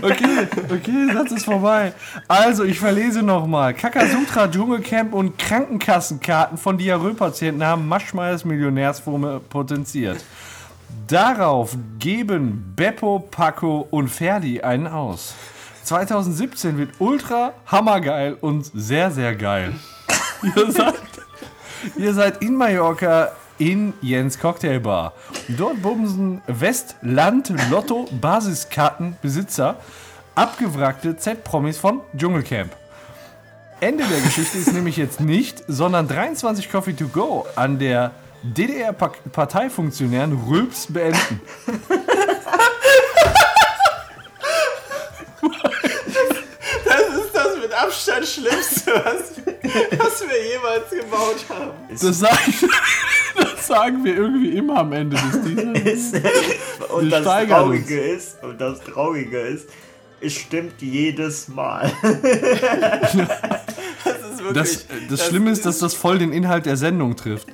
Okay, 0.00 0.48
okay, 0.70 1.12
Satz 1.12 1.32
ist 1.32 1.44
vorbei. 1.44 1.92
Also, 2.28 2.64
ich 2.64 2.78
verlese 2.78 3.22
nochmal. 3.22 3.74
Kakasutra, 3.74 4.48
Dschungelcamp 4.48 5.14
und 5.14 5.38
Krankenkassenkarten 5.38 6.58
von 6.58 6.78
Diarrhoe-Patienten 6.78 7.64
haben 7.64 7.86
Maschmeyers 7.88 8.44
Millionärsformel 8.44 9.40
potenziert. 9.40 10.24
Darauf 11.06 11.76
geben 11.98 12.72
Beppo, 12.76 13.18
Paco 13.30 13.86
und 13.90 14.08
Ferdi 14.08 14.60
einen 14.60 14.86
aus. 14.86 15.34
2017 15.84 16.78
wird 16.78 16.90
ultra 17.00 17.54
hammergeil 17.66 18.36
und 18.40 18.70
sehr, 18.72 19.10
sehr 19.10 19.34
geil. 19.34 19.74
Ihr 20.42 20.70
seid, 20.70 20.94
ihr 21.96 22.14
seid 22.14 22.42
in 22.42 22.54
Mallorca 22.56 23.32
in 23.58 23.92
Jens 24.00 24.38
Cocktailbar. 24.38 25.14
Dort 25.48 25.82
bumsen 25.82 26.42
Westland 26.46 27.52
Lotto 27.70 28.08
Basiskartenbesitzer 28.20 29.76
abgewrackte 30.34 31.16
Z-Promis 31.16 31.78
von 31.78 32.00
Dschungelcamp. 32.16 32.74
Ende 33.80 34.04
der 34.04 34.20
Geschichte 34.20 34.58
ist 34.58 34.72
nämlich 34.72 34.96
jetzt 34.96 35.20
nicht, 35.20 35.64
sondern 35.66 36.06
23 36.06 36.70
Coffee 36.70 36.92
to 36.92 37.08
go 37.08 37.46
an 37.56 37.78
der 37.78 38.12
DDR-Parteifunktionären 38.44 40.32
Rülps 40.48 40.86
beenden. 40.92 41.40
Das 46.84 47.00
ist 47.08 47.34
das 47.34 47.56
mit 47.60 47.72
Abstand 47.72 48.26
Schlimmste, 48.26 48.92
was, 48.92 49.32
was 49.98 50.22
wir 50.28 50.48
jemals 50.48 50.90
gebaut 50.90 51.44
haben. 51.48 51.72
Das, 51.90 52.18
sagen, 52.18 52.36
das 52.46 52.70
sagen 53.72 54.04
wir 54.04 54.14
irgendwie 54.14 54.50
immer 54.50 54.78
am 54.80 54.92
Ende 54.92 55.16
des 55.16 55.42
Teasers. 56.12 56.22
Und 56.90 57.10
das 57.10 57.24
Traurige 57.24 57.98
ist, 57.98 58.42
und 58.42 58.60
das 58.60 58.80
Traurige 58.80 59.38
ist, 59.38 59.68
es 60.20 60.34
stimmt 60.34 60.80
jedes 60.80 61.48
Mal. 61.48 61.90
Das 64.04 64.20
ist 64.20 64.42
wirklich. 64.42 64.54
Das, 64.54 64.86
das 65.08 65.26
Schlimme 65.26 65.50
ist, 65.50 65.64
dass 65.64 65.78
das 65.78 65.94
voll 65.94 66.18
den 66.18 66.32
Inhalt 66.32 66.66
der 66.66 66.76
Sendung 66.76 67.14
trifft. 67.16 67.46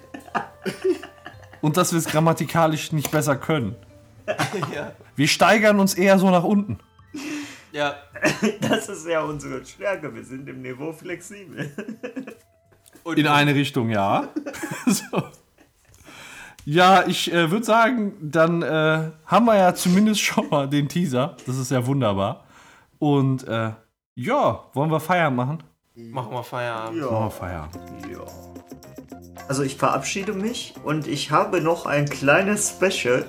Und 1.61 1.77
dass 1.77 1.93
wir 1.93 1.99
es 1.99 2.07
grammatikalisch 2.07 2.93
nicht 2.93 3.11
besser 3.11 3.37
können. 3.37 3.77
Ja. 4.75 4.93
Wir 5.17 5.27
steigern 5.27 5.81
uns 5.81 5.95
eher 5.95 6.19
so 6.19 6.31
nach 6.31 6.45
unten. 6.45 6.79
ja. 7.73 7.95
Das 8.61 8.89
ist 8.89 9.07
ja 9.07 9.23
unsere 9.23 9.65
Stärke. 9.65 10.15
Wir 10.15 10.23
sind 10.25 10.47
im 10.49 10.61
Niveau 10.61 10.93
flexibel. 10.93 11.71
Und 13.05 13.19
In 13.19 13.27
eine 13.27 13.55
Richtung, 13.55 13.89
ja. 13.89 14.29
so. 14.87 15.23
Ja, 16.71 17.07
ich 17.07 17.33
äh, 17.33 17.51
würde 17.51 17.65
sagen, 17.65 18.13
dann 18.21 18.61
äh, 18.61 19.11
haben 19.25 19.47
wir 19.47 19.57
ja 19.57 19.75
zumindest 19.75 20.21
schon 20.21 20.51
mal 20.51 20.69
den 20.69 20.87
Teaser. 20.87 21.35
Das 21.47 21.57
ist 21.57 21.71
ja 21.71 21.87
wunderbar. 21.87 22.45
Und 22.99 23.49
äh, 23.49 23.71
ja, 24.17 24.65
wollen 24.75 24.91
wir 24.91 25.01
Feiern 25.01 25.35
machen? 25.35 25.63
Machen 25.95 26.31
wir 26.31 26.43
Feierabend. 26.45 27.01
Machen 27.01 27.25
wir 27.25 27.31
Feiern. 27.31 27.71
Ja. 28.13 28.21
Also 29.49 29.63
ich 29.63 29.77
verabschiede 29.77 30.35
mich 30.35 30.75
und 30.85 31.07
ich 31.07 31.31
habe 31.31 31.63
noch 31.63 31.87
ein 31.87 32.05
kleines 32.05 32.77
Special 32.77 33.25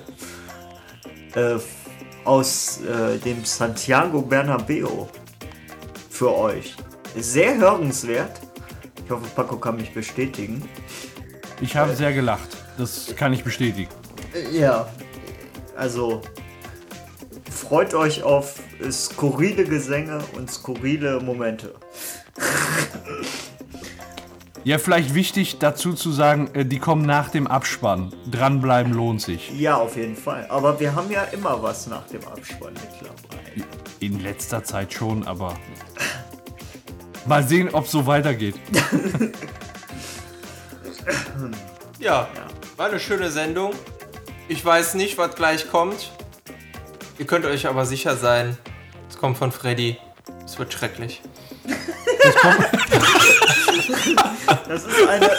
äh, 1.34 1.56
aus 2.26 2.82
äh, 2.82 3.16
dem 3.20 3.46
Santiago 3.46 4.20
Bernabeo 4.20 5.08
für 6.10 6.36
euch. 6.36 6.76
Sehr 7.16 7.56
hörenswert. 7.56 8.38
Ich 9.02 9.10
hoffe, 9.10 9.24
Paco 9.34 9.56
kann 9.56 9.76
mich 9.76 9.94
bestätigen. 9.94 10.62
Ich 11.62 11.74
habe 11.74 11.94
sehr 11.96 12.12
gelacht. 12.12 12.59
Das 12.80 13.14
kann 13.14 13.34
ich 13.34 13.44
bestätigen. 13.44 13.90
Äh, 14.34 14.58
Ja, 14.58 14.88
also 15.76 16.22
freut 17.50 17.92
euch 17.92 18.22
auf 18.22 18.54
skurrile 18.90 19.64
Gesänge 19.64 20.20
und 20.36 20.50
skurrile 20.50 21.20
Momente. 21.20 21.74
Ja, 24.62 24.76
vielleicht 24.76 25.14
wichtig 25.14 25.58
dazu 25.58 25.94
zu 25.94 26.12
sagen, 26.12 26.50
äh, 26.52 26.66
die 26.66 26.78
kommen 26.78 27.06
nach 27.06 27.30
dem 27.30 27.46
Abspann. 27.46 28.12
Dranbleiben 28.30 28.92
lohnt 28.92 29.22
sich. 29.22 29.50
Ja, 29.58 29.76
auf 29.76 29.96
jeden 29.96 30.16
Fall. 30.16 30.46
Aber 30.50 30.78
wir 30.78 30.94
haben 30.94 31.10
ja 31.10 31.22
immer 31.32 31.62
was 31.62 31.86
nach 31.86 32.06
dem 32.08 32.22
Abspann 32.28 32.74
mittlerweile. 32.74 33.66
In 34.00 34.20
letzter 34.20 34.62
Zeit 34.62 34.92
schon, 34.92 35.26
aber. 35.26 35.56
Mal 37.24 37.42
sehen, 37.42 37.70
ob 37.72 37.86
es 37.86 37.90
so 37.90 38.06
weitergeht. 38.06 38.56
Ja, 41.98 42.28
war 42.80 42.88
eine 42.88 42.98
schöne 42.98 43.30
Sendung. 43.30 43.74
Ich 44.48 44.64
weiß 44.64 44.94
nicht, 44.94 45.18
was 45.18 45.34
gleich 45.34 45.70
kommt. 45.70 46.12
Ihr 47.18 47.26
könnt 47.26 47.44
euch 47.44 47.66
aber 47.66 47.84
sicher 47.84 48.16
sein, 48.16 48.56
es 49.06 49.18
kommt 49.18 49.36
von 49.36 49.52
Freddy. 49.52 49.98
Es 50.46 50.58
wird 50.58 50.72
schrecklich. 50.72 51.20
Das 54.66 54.84
ist 54.84 55.08
eine. 55.08 55.30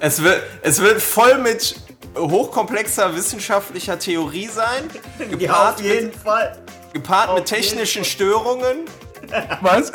Es 0.00 0.22
wird, 0.22 0.42
es 0.62 0.80
wird 0.82 1.00
voll 1.00 1.38
mit 1.38 1.76
hochkomplexer 2.16 3.14
wissenschaftlicher 3.14 3.98
Theorie 3.98 4.48
sein, 4.48 4.90
Ja, 5.18 5.24
gepaart, 5.24 5.74
auf 5.76 5.80
jeden 5.82 6.06
mit, 6.08 6.16
Fall. 6.16 6.58
gepaart 6.92 7.28
auf 7.30 7.36
mit 7.38 7.46
technischen 7.46 8.04
Störungen. 8.04 8.84
Was? 9.60 9.90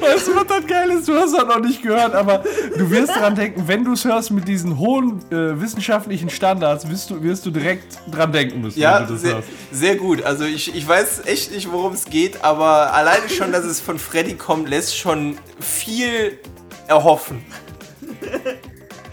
Weißt 0.00 0.28
du, 0.28 0.34
was 0.36 0.46
das 0.46 0.66
geil 0.66 0.90
ist? 0.90 1.08
Du 1.08 1.14
hast 1.14 1.32
das 1.34 1.44
noch 1.46 1.60
nicht 1.60 1.82
gehört, 1.82 2.14
aber 2.14 2.42
du 2.76 2.90
wirst 2.90 3.14
dran 3.14 3.34
denken, 3.34 3.64
wenn 3.66 3.84
du 3.84 3.92
es 3.92 4.04
hörst 4.04 4.30
mit 4.30 4.46
diesen 4.46 4.78
hohen 4.78 5.20
äh, 5.30 5.60
wissenschaftlichen 5.60 6.30
Standards, 6.30 6.88
wirst 6.88 7.10
du, 7.10 7.22
wirst 7.22 7.44
du 7.46 7.50
direkt 7.50 7.98
dran 8.10 8.32
denken 8.32 8.60
müssen, 8.60 8.78
Ja, 8.78 9.00
wenn 9.00 9.06
du 9.06 9.12
das 9.14 9.22
sehr, 9.22 9.34
hörst. 9.36 9.48
sehr 9.72 9.96
gut. 9.96 10.22
Also 10.22 10.44
ich, 10.44 10.74
ich 10.74 10.86
weiß 10.86 11.22
echt 11.26 11.52
nicht, 11.52 11.70
worum 11.72 11.92
es 11.94 12.04
geht, 12.06 12.42
aber 12.44 12.92
alleine 12.92 13.28
schon, 13.28 13.52
dass 13.52 13.64
es 13.64 13.80
von 13.80 13.98
Freddy 13.98 14.34
kommt, 14.34 14.68
lässt 14.68 14.96
schon 14.96 15.38
viel 15.60 16.38
erhoffen. 16.86 17.44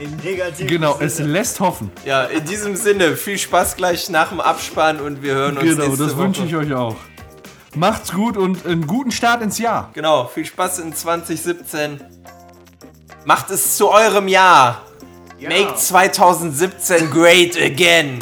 Im 0.01 0.15
negativen 0.17 0.67
Genau, 0.67 0.93
Sinne. 0.93 1.05
es 1.05 1.19
lässt 1.19 1.59
hoffen. 1.59 1.91
Ja, 2.05 2.23
in 2.23 2.43
diesem 2.45 2.75
Sinne, 2.75 3.15
viel 3.15 3.37
Spaß 3.37 3.75
gleich 3.75 4.09
nach 4.09 4.29
dem 4.29 4.39
Abspann 4.41 4.99
und 4.99 5.21
wir 5.21 5.35
hören 5.35 5.57
uns 5.57 5.69
Genau, 5.69 5.85
nächste 5.85 6.05
das 6.07 6.17
wünsche 6.17 6.43
ich 6.43 6.55
euch 6.55 6.73
auch. 6.73 6.95
Macht's 7.75 8.11
gut 8.11 8.35
und 8.35 8.65
einen 8.65 8.87
guten 8.87 9.11
Start 9.11 9.43
ins 9.43 9.59
Jahr. 9.59 9.91
Genau, 9.93 10.25
viel 10.25 10.43
Spaß 10.45 10.79
in 10.79 10.93
2017. 10.95 12.01
Macht 13.25 13.51
es 13.51 13.77
zu 13.77 13.91
eurem 13.91 14.27
Jahr. 14.27 14.81
Make 15.39 15.75
2017 15.75 17.11
great 17.11 17.55
again. 17.57 18.19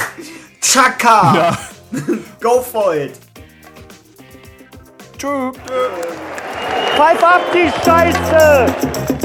Chaka! 0.61 1.57
Ja. 1.91 2.01
Go 2.39 2.61
for 2.61 2.93
it! 2.93 3.13
Tschüss. 5.17 5.55
Pfeif 6.95 7.23
ab 7.23 7.41
die 7.51 7.71
Scheiße! 7.83 9.18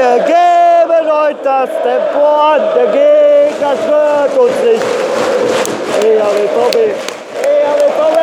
Wir 0.00 0.16
geben 0.24 1.12
heute 1.12 1.40
das 1.44 1.68
Tempo 1.82 2.24
an. 2.24 2.62
Der 2.74 2.86
Gegner 2.86 3.74
stört 3.84 4.38
uns 4.38 4.56
nicht. 4.64 4.82
EABVB, 6.02 6.76
EABVB, 7.44 8.18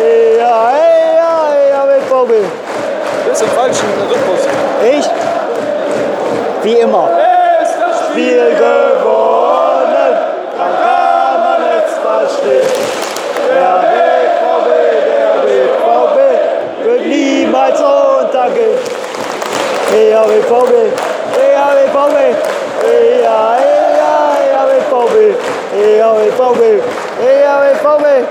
EA, 0.00 0.70
EA, 0.78 1.32
EABVB. 1.70 2.30
Du 2.30 3.30
bist 3.30 3.42
im 3.42 3.48
falschen 3.48 3.88
Rhythmus. 3.98 4.42
Ich? 4.88 5.06
Wie 6.62 6.74
immer. 6.74 7.08
Spiel 8.12 8.50
gewonnen, 8.54 10.14
dann 10.56 10.74
kann 10.84 11.40
man 11.42 11.62
es 11.78 11.98
verstehen. 11.98 12.68
Der 13.54 13.74
BVB, 13.90 14.68
der 15.08 15.32
BVB 15.42 16.84
wird 16.84 17.06
niemals 17.06 17.80
untergehen. 17.80 18.78
ave 21.70 21.84
pobre, 21.92 22.30
ea, 22.84 23.58
ea, 23.60 24.38
ea, 24.42 24.62
ave 24.62 24.80
pobre, 24.90 25.36
ea, 25.76 26.10
ave 26.10 26.30
pobre, 26.32 26.80
ea, 27.20 27.56
ave 27.58 27.72
pobre, 27.82 28.24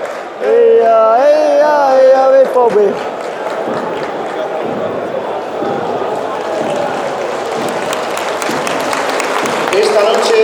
ea, 0.43 1.17
ea, 1.29 2.01
ea, 2.01 2.25
ave 2.25 2.45
pobre. 2.47 2.85
Esta 9.77 10.01
noche 10.01 10.37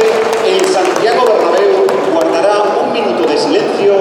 el 0.45 0.65
Santiago 0.67 1.25
Bernabéu 1.25 1.87
guardará 2.13 2.61
un 2.83 2.93
minuto 2.93 3.27
de 3.27 3.37
silencio 3.37 3.93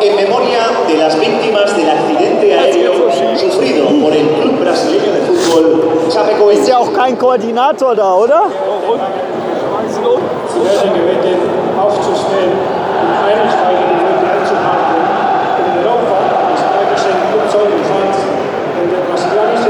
en 0.00 0.16
memoria 0.16 0.60
de 0.88 0.94
las 0.94 1.20
víctimas 1.20 1.76
del 1.76 1.90
accidente 1.90 2.58
aéreo 2.58 3.10
sufrido 3.36 3.88
por 4.00 4.14
el 4.14 4.26
Club 4.28 4.60
Brasil. 4.60 4.87
Ist 6.52 6.68
ja 6.68 6.78
auch 6.78 6.92
kein 6.92 7.18
Koordinator 7.18 7.94
da, 7.94 8.14
oder? 8.14 8.42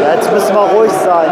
Ja, 0.00 0.14
jetzt 0.14 0.32
müssen 0.32 0.54
wir 0.54 0.62
ruhig 0.62 0.92
sein. 0.92 1.30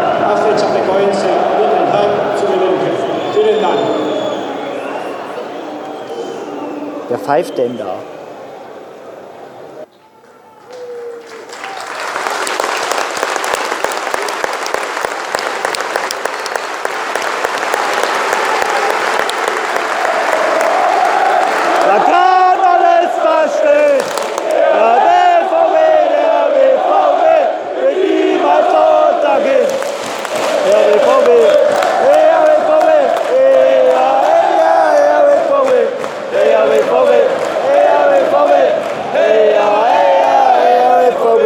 Wer 7.09 7.17
pfeift 7.19 7.57
denn? 7.57 7.77
Da 21.87 21.97
kann 22.03 22.59
man 22.61 22.81
es 23.03 23.15
verstehen. 23.23 24.03
Der 24.75 24.95
BVB, 25.07 25.75
der 26.13 26.43
BVB 26.53 27.23
wird 27.81 27.97
niemals 28.03 28.67
untergehen. 28.67 29.69
Der 30.65 30.81
BVB, 30.87 31.27
der 32.03 32.39
BVB, 32.47 32.89
ja, 33.93 34.09
ja, 34.61 34.77
ja, 35.07 35.17
BVB, 35.27 35.71
der 36.33 36.63
BVB, 36.67 37.11
der 37.63 38.03
BVB, 38.11 38.53
ja, 39.15 39.29
ja, 39.55 40.45
ja, 40.75 41.09
BVB. 41.09 41.43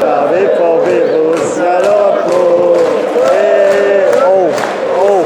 Der 0.00 0.20
BVB, 0.32 0.86
Borussia 1.12 1.74
Dortmund. 1.80 2.78
Hey, 3.30 4.10
Oh, 4.26 4.50
oh. 4.98 5.24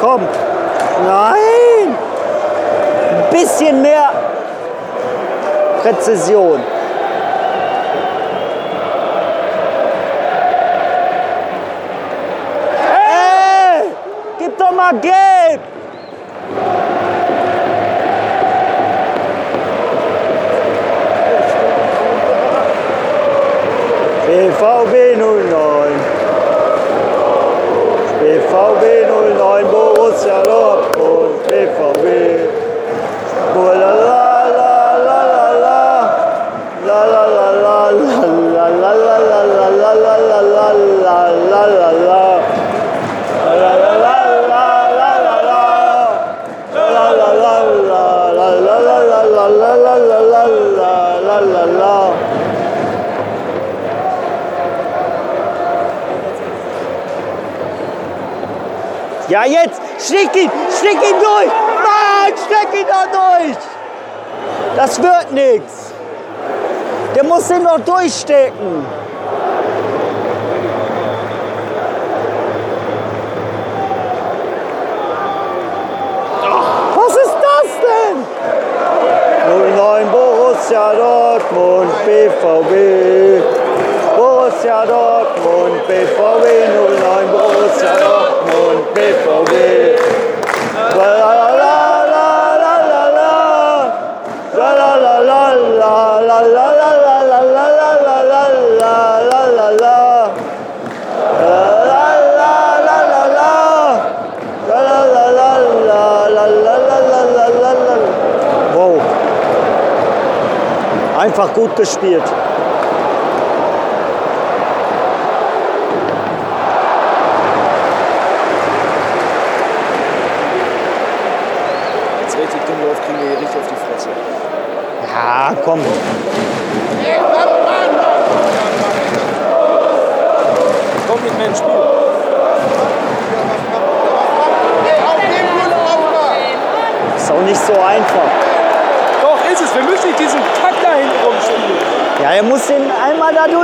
Komm. 0.00 0.22
Nein! 1.06 1.96
Ein 3.10 3.30
bisschen 3.30 3.82
mehr 3.82 4.10
Präzision. 5.82 6.60
Schnick 60.08 60.34
ihn! 60.36 60.50
Schnick 60.80 60.94
ihn 60.94 61.20
durch! 61.20 61.48
Mann, 61.48 62.32
steck 62.46 62.80
ihn 62.80 62.86
da 62.86 63.04
durch! 63.12 63.58
Das 64.74 65.02
wird 65.02 65.32
nichts! 65.32 65.92
Der 67.14 67.24
muss 67.24 67.46
den 67.48 67.62
noch 67.62 67.78
durchstecken! 67.80 68.86
Was 76.94 77.16
ist 77.16 77.36
das 77.42 77.68
denn? 77.84 78.24
09 79.76 80.10
Borussia 80.10 80.94
Dortmund, 80.94 81.92
BVB. 82.06 83.57
Borussia 84.58 84.84
Dortmund, 84.86 85.86
BVB. 85.86 86.44
09 86.98 87.30
Borussia 87.30 87.94
Dortmund, 87.94 88.90
BVB. 88.92 89.52
La 90.96 91.10
la 91.16 91.32
la 91.38 91.52
la 91.52 91.88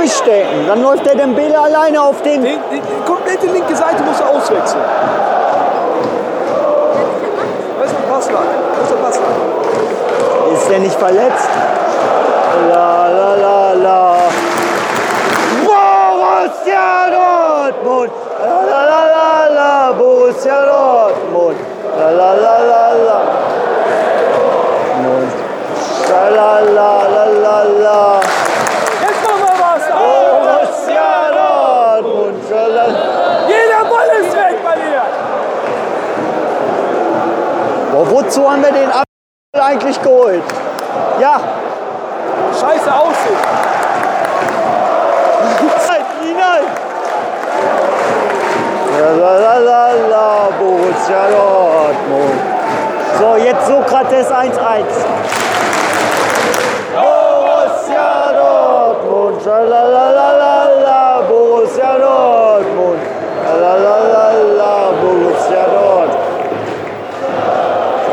durchstecken. 0.05 0.67
Dann 0.67 0.81
läuft 0.81 1.05
der 1.05 1.15
Dembele 1.15 1.59
alleine 1.59 2.01
auf 2.01 2.21
den. 2.21 2.43
Die, 2.43 2.59
die, 2.71 2.81
die 2.81 3.05
komplette 3.05 3.47
linke 3.47 3.75
Seite 3.75 4.03
muss 4.03 4.19
er 4.19 4.29
auswechseln. 4.29 4.83
Was 7.79 7.91
ist 7.91 7.97
ein 7.97 8.09
Passler? 8.09 8.39
Wo 8.75 8.83
ist 8.83 8.91
der 8.91 8.97
Passler? 8.97 9.25
Ist 10.53 10.69
der 10.69 10.79
nicht 10.79 10.95
verletzt? 10.95 11.49
La 12.69 13.07
la 13.07 13.35
la 13.35 13.73
la. 13.73 14.15
Borussia 15.65 17.09
Dortmund. 17.17 18.11
La 18.39 18.61
la 18.71 18.81
la 18.85 19.01
la 19.15 19.55
la. 19.55 19.93
Borussia 19.93 20.65
Dortmund. 20.65 21.57
La 21.97 22.11
la 22.11 22.33
la 22.33 22.59
la. 22.59 22.64
Wozu 38.25 38.49
haben 38.49 38.63
wir 38.63 38.71
den 38.71 38.91
Ab 38.91 39.03
eigentlich 39.53 40.01
geholt? 40.01 40.43
Ja, 41.19 41.39
Scheiße 42.59 42.93
aussehen. 42.93 43.75
hinein. 46.21 46.65
La 48.99 49.11
la 49.11 49.33
la 49.37 49.57
la 49.69 49.93
la, 50.09 50.49
Borussia 50.57 51.23
Dortmund. 51.29 52.39
So, 53.19 53.35
jetzt 53.37 53.67
Sokrates 53.67 54.27
1-1. 54.31 54.85
Borussia 56.95 58.33
Dortmund. 58.33 59.45
La 59.45 59.59
la 59.59 59.83
la 59.83 60.11
la 60.19 60.29
la 60.41 60.57
la, 60.85 61.21
Borussia 61.27 61.97
Dortmund. 61.97 63.01
La 63.45 63.53
la 63.63 63.75
la 63.85 63.97
la 64.13 64.27
la, 64.59 64.75
Borussia 65.01 65.65
Dortmund. 65.73 66.25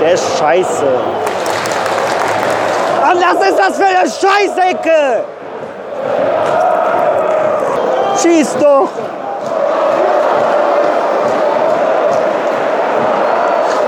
Der 0.03 0.15
ist 0.15 0.32
scheiße. 0.43 0.87
Ach, 3.05 3.15
was 3.15 3.49
ist 3.49 3.59
das 3.59 3.77
für 3.77 3.87
eine 3.87 4.11
Scheißecke? 4.11 5.25
Schieß 8.21 8.57
doch! 8.61 8.89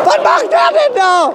Was 0.04 0.18
macht 0.22 0.52
der 0.52 0.70
denn 0.76 0.94
da? 0.94 1.32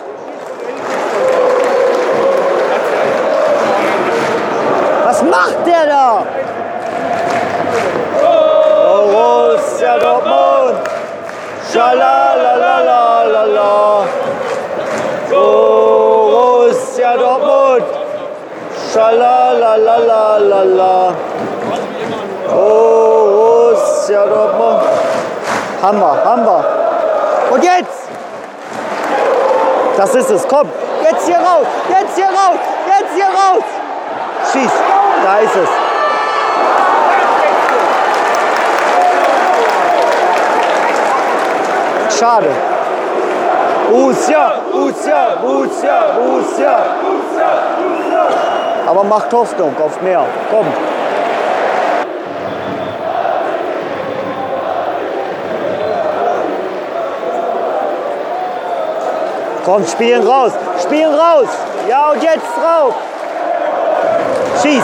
Was 5.06 5.22
macht 5.24 5.68
der 5.68 5.86
da? 5.88 6.24
Borussia 8.82 9.98
Dortmund! 9.98 10.80
Schalalalala. 11.72 13.10
Borussia 15.40 17.12
Dortmund! 17.18 17.86
Schalalalala. 18.92 20.18
Borussia 22.48 24.26
Dortmund. 24.26 24.84
Haben 25.82 26.00
wir. 26.02 26.66
Und 27.52 27.64
jetzt? 27.64 28.10
Das 29.96 30.16
ist 30.16 30.30
es, 30.30 30.48
komm. 30.48 30.70
Jetzt 31.02 31.26
hier 31.26 31.38
raus, 31.38 31.68
jetzt 31.90 32.16
hier 32.16 32.28
raus, 32.28 32.60
jetzt 32.88 33.14
hier 33.16 33.26
raus. 33.26 33.64
Schieß, 34.52 34.72
da 35.24 35.38
ist 35.40 35.56
es. 35.56 35.70
Schade. 42.20 42.79
Borussia, 43.90 44.62
Borussia, 44.72 45.38
Borussia, 45.42 46.16
Borussia. 46.16 46.78
Aber 48.86 49.04
macht 49.04 49.34
Hoffnung 49.34 49.76
auf 49.82 50.02
mehr. 50.02 50.24
Komm. 50.52 50.66
Komm, 59.66 59.86
spielen 59.86 60.28
raus, 60.28 60.52
spielen 60.84 61.14
raus. 61.14 61.48
Ja, 61.88 62.10
und 62.12 62.24
jetzt 62.24 62.48
drauf. 62.58 62.96
Schieß. 64.62 64.84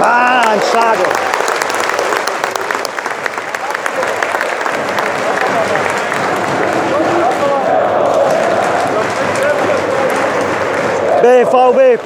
Mann, 0.00 0.60
schade. 0.70 1.17
VB 11.44 11.98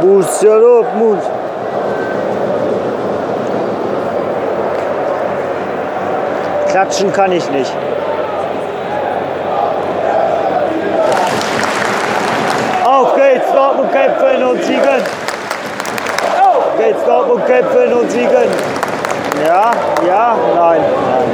Bursa 0.00 0.60
Rob 0.60 0.94
Mund 0.96 1.37
Klatschen 6.78 7.12
kann 7.12 7.32
ich 7.32 7.50
nicht. 7.50 7.72
Auf 12.84 13.16
geht's, 13.16 13.52
Dortmund 13.52 13.90
kämpfen 13.90 14.44
und 14.44 14.62
siegen. 14.62 15.02
Auf 16.40 16.78
geht's, 16.78 17.04
Dortmund 17.04 17.46
kämpfen 17.46 17.92
und 17.94 18.08
siegen. 18.12 18.48
Ja, 19.44 19.72
ja, 20.06 20.36
nein, 20.54 20.80
nein. 20.80 21.28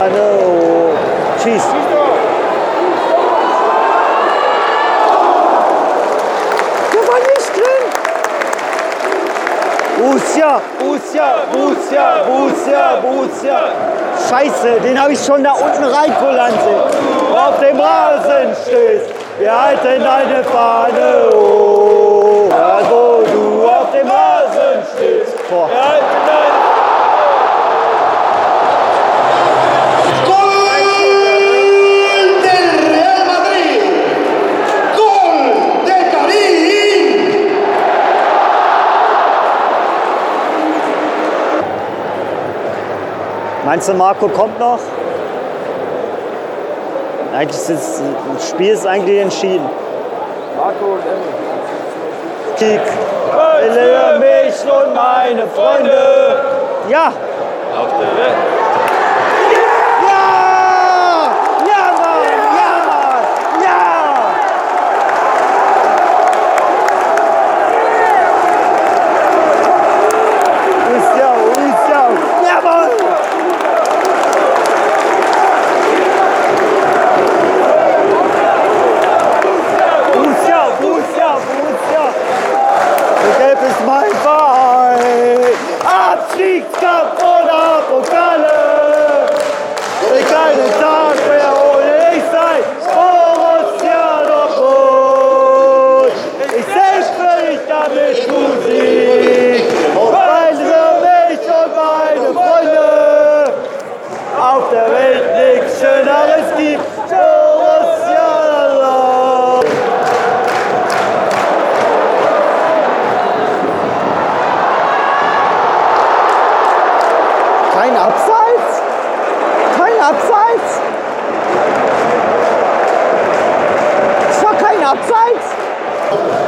Hallo, 0.00 0.90
schieß. 1.40 2.15
Borussia, 10.36 10.60
Borussia, 10.78 11.46
Borussia, 11.52 12.24
Borussia, 12.26 13.00
Borussia. 13.00 13.58
Scheiße, 14.28 14.80
den 14.82 15.00
habe 15.00 15.12
ich 15.12 15.24
schon 15.24 15.42
da 15.42 15.52
unten 15.52 15.84
reinkullern 15.84 16.52
sehen. 16.52 17.34
Auf 17.34 17.58
dem 17.58 17.80
Rasen 17.80 18.54
stehst, 18.66 19.06
wir 19.38 19.62
halten 19.62 20.02
deine 20.02 20.44
Fahne 20.44 21.30
hoch. 21.32 22.50
Wo 22.90 23.24
du 23.24 23.66
auf 23.66 23.90
dem 23.92 24.08
Rasen 24.08 24.84
stehst, 24.94 25.38
wir 25.48 25.58
halten 25.58 26.05
Meinst 43.76 43.90
du, 43.90 43.92
Marco 43.92 44.26
kommt 44.28 44.58
noch? 44.58 44.78
Eigentlich 47.34 47.56
ist 47.56 47.68
das 47.68 48.48
Spiel 48.48 48.72
ist 48.72 48.86
eigentlich 48.86 49.20
entschieden. 49.20 49.68
Marco 50.56 50.94
und 50.94 51.02
Emmy. 51.02 51.36
Kick. 52.56 52.80
Will 53.74 54.18
mich 54.18 54.54
und 54.62 54.94
meine 54.94 55.46
Freunde. 55.48 55.92
Ja. 56.88 57.12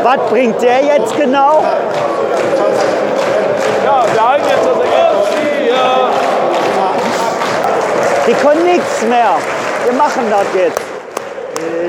Was 0.08 0.20
bringt 0.30 0.62
der 0.62 0.82
jetzt 0.82 1.14
genau? 1.18 1.62
Ja, 3.84 4.04
wir 4.10 4.28
halten 4.28 4.46
jetzt 4.48 4.64
das 4.64 4.78
Ergebnis 4.78 5.28
hier. 5.38 5.76
Die 8.26 8.32
können 8.32 8.64
nichts 8.64 9.02
mehr. 9.02 9.36
Wir 9.84 9.92
machen 9.92 10.30
das 10.30 10.46
jetzt. 10.54 10.80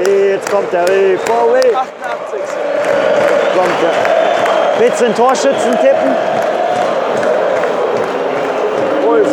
Jetzt 0.05 0.51
kommt 0.51 0.73
der 0.73 0.81
BVB. 0.81 1.73
88. 1.73 2.41
Kommt 3.55 3.81
der. 3.81 4.79
Willst 4.79 4.99
du 4.99 5.05
den 5.05 5.15
Torschützen 5.15 5.71
tippen? 5.79 6.15
Ruhig. 9.07 9.27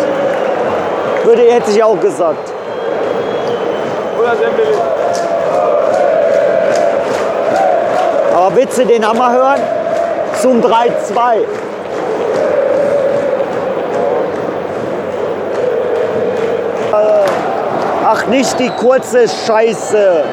Würde, 1.25 1.43
hätte 1.43 1.73
ich 1.73 1.83
auch 1.83 2.01
gesagt. 2.01 2.53
Oder 4.17 4.37
Dembele. 4.37 4.96
Aber 8.47 8.55
willst 8.55 8.79
du 8.79 8.87
den 8.87 9.05
Hammer 9.05 9.33
hören? 9.33 9.61
Zum 10.41 10.61
3-2. 10.63 10.71
Äh, 16.93 17.07
Ach, 18.05 18.27
nicht 18.29 18.57
die 18.61 18.71
kurze 18.71 19.27
Scheiße. 19.27 20.25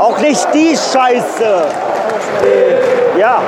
Auch 0.00 0.18
nicht 0.18 0.48
die 0.52 0.76
Scheiße. 0.76 1.62
Ja. 3.16 3.40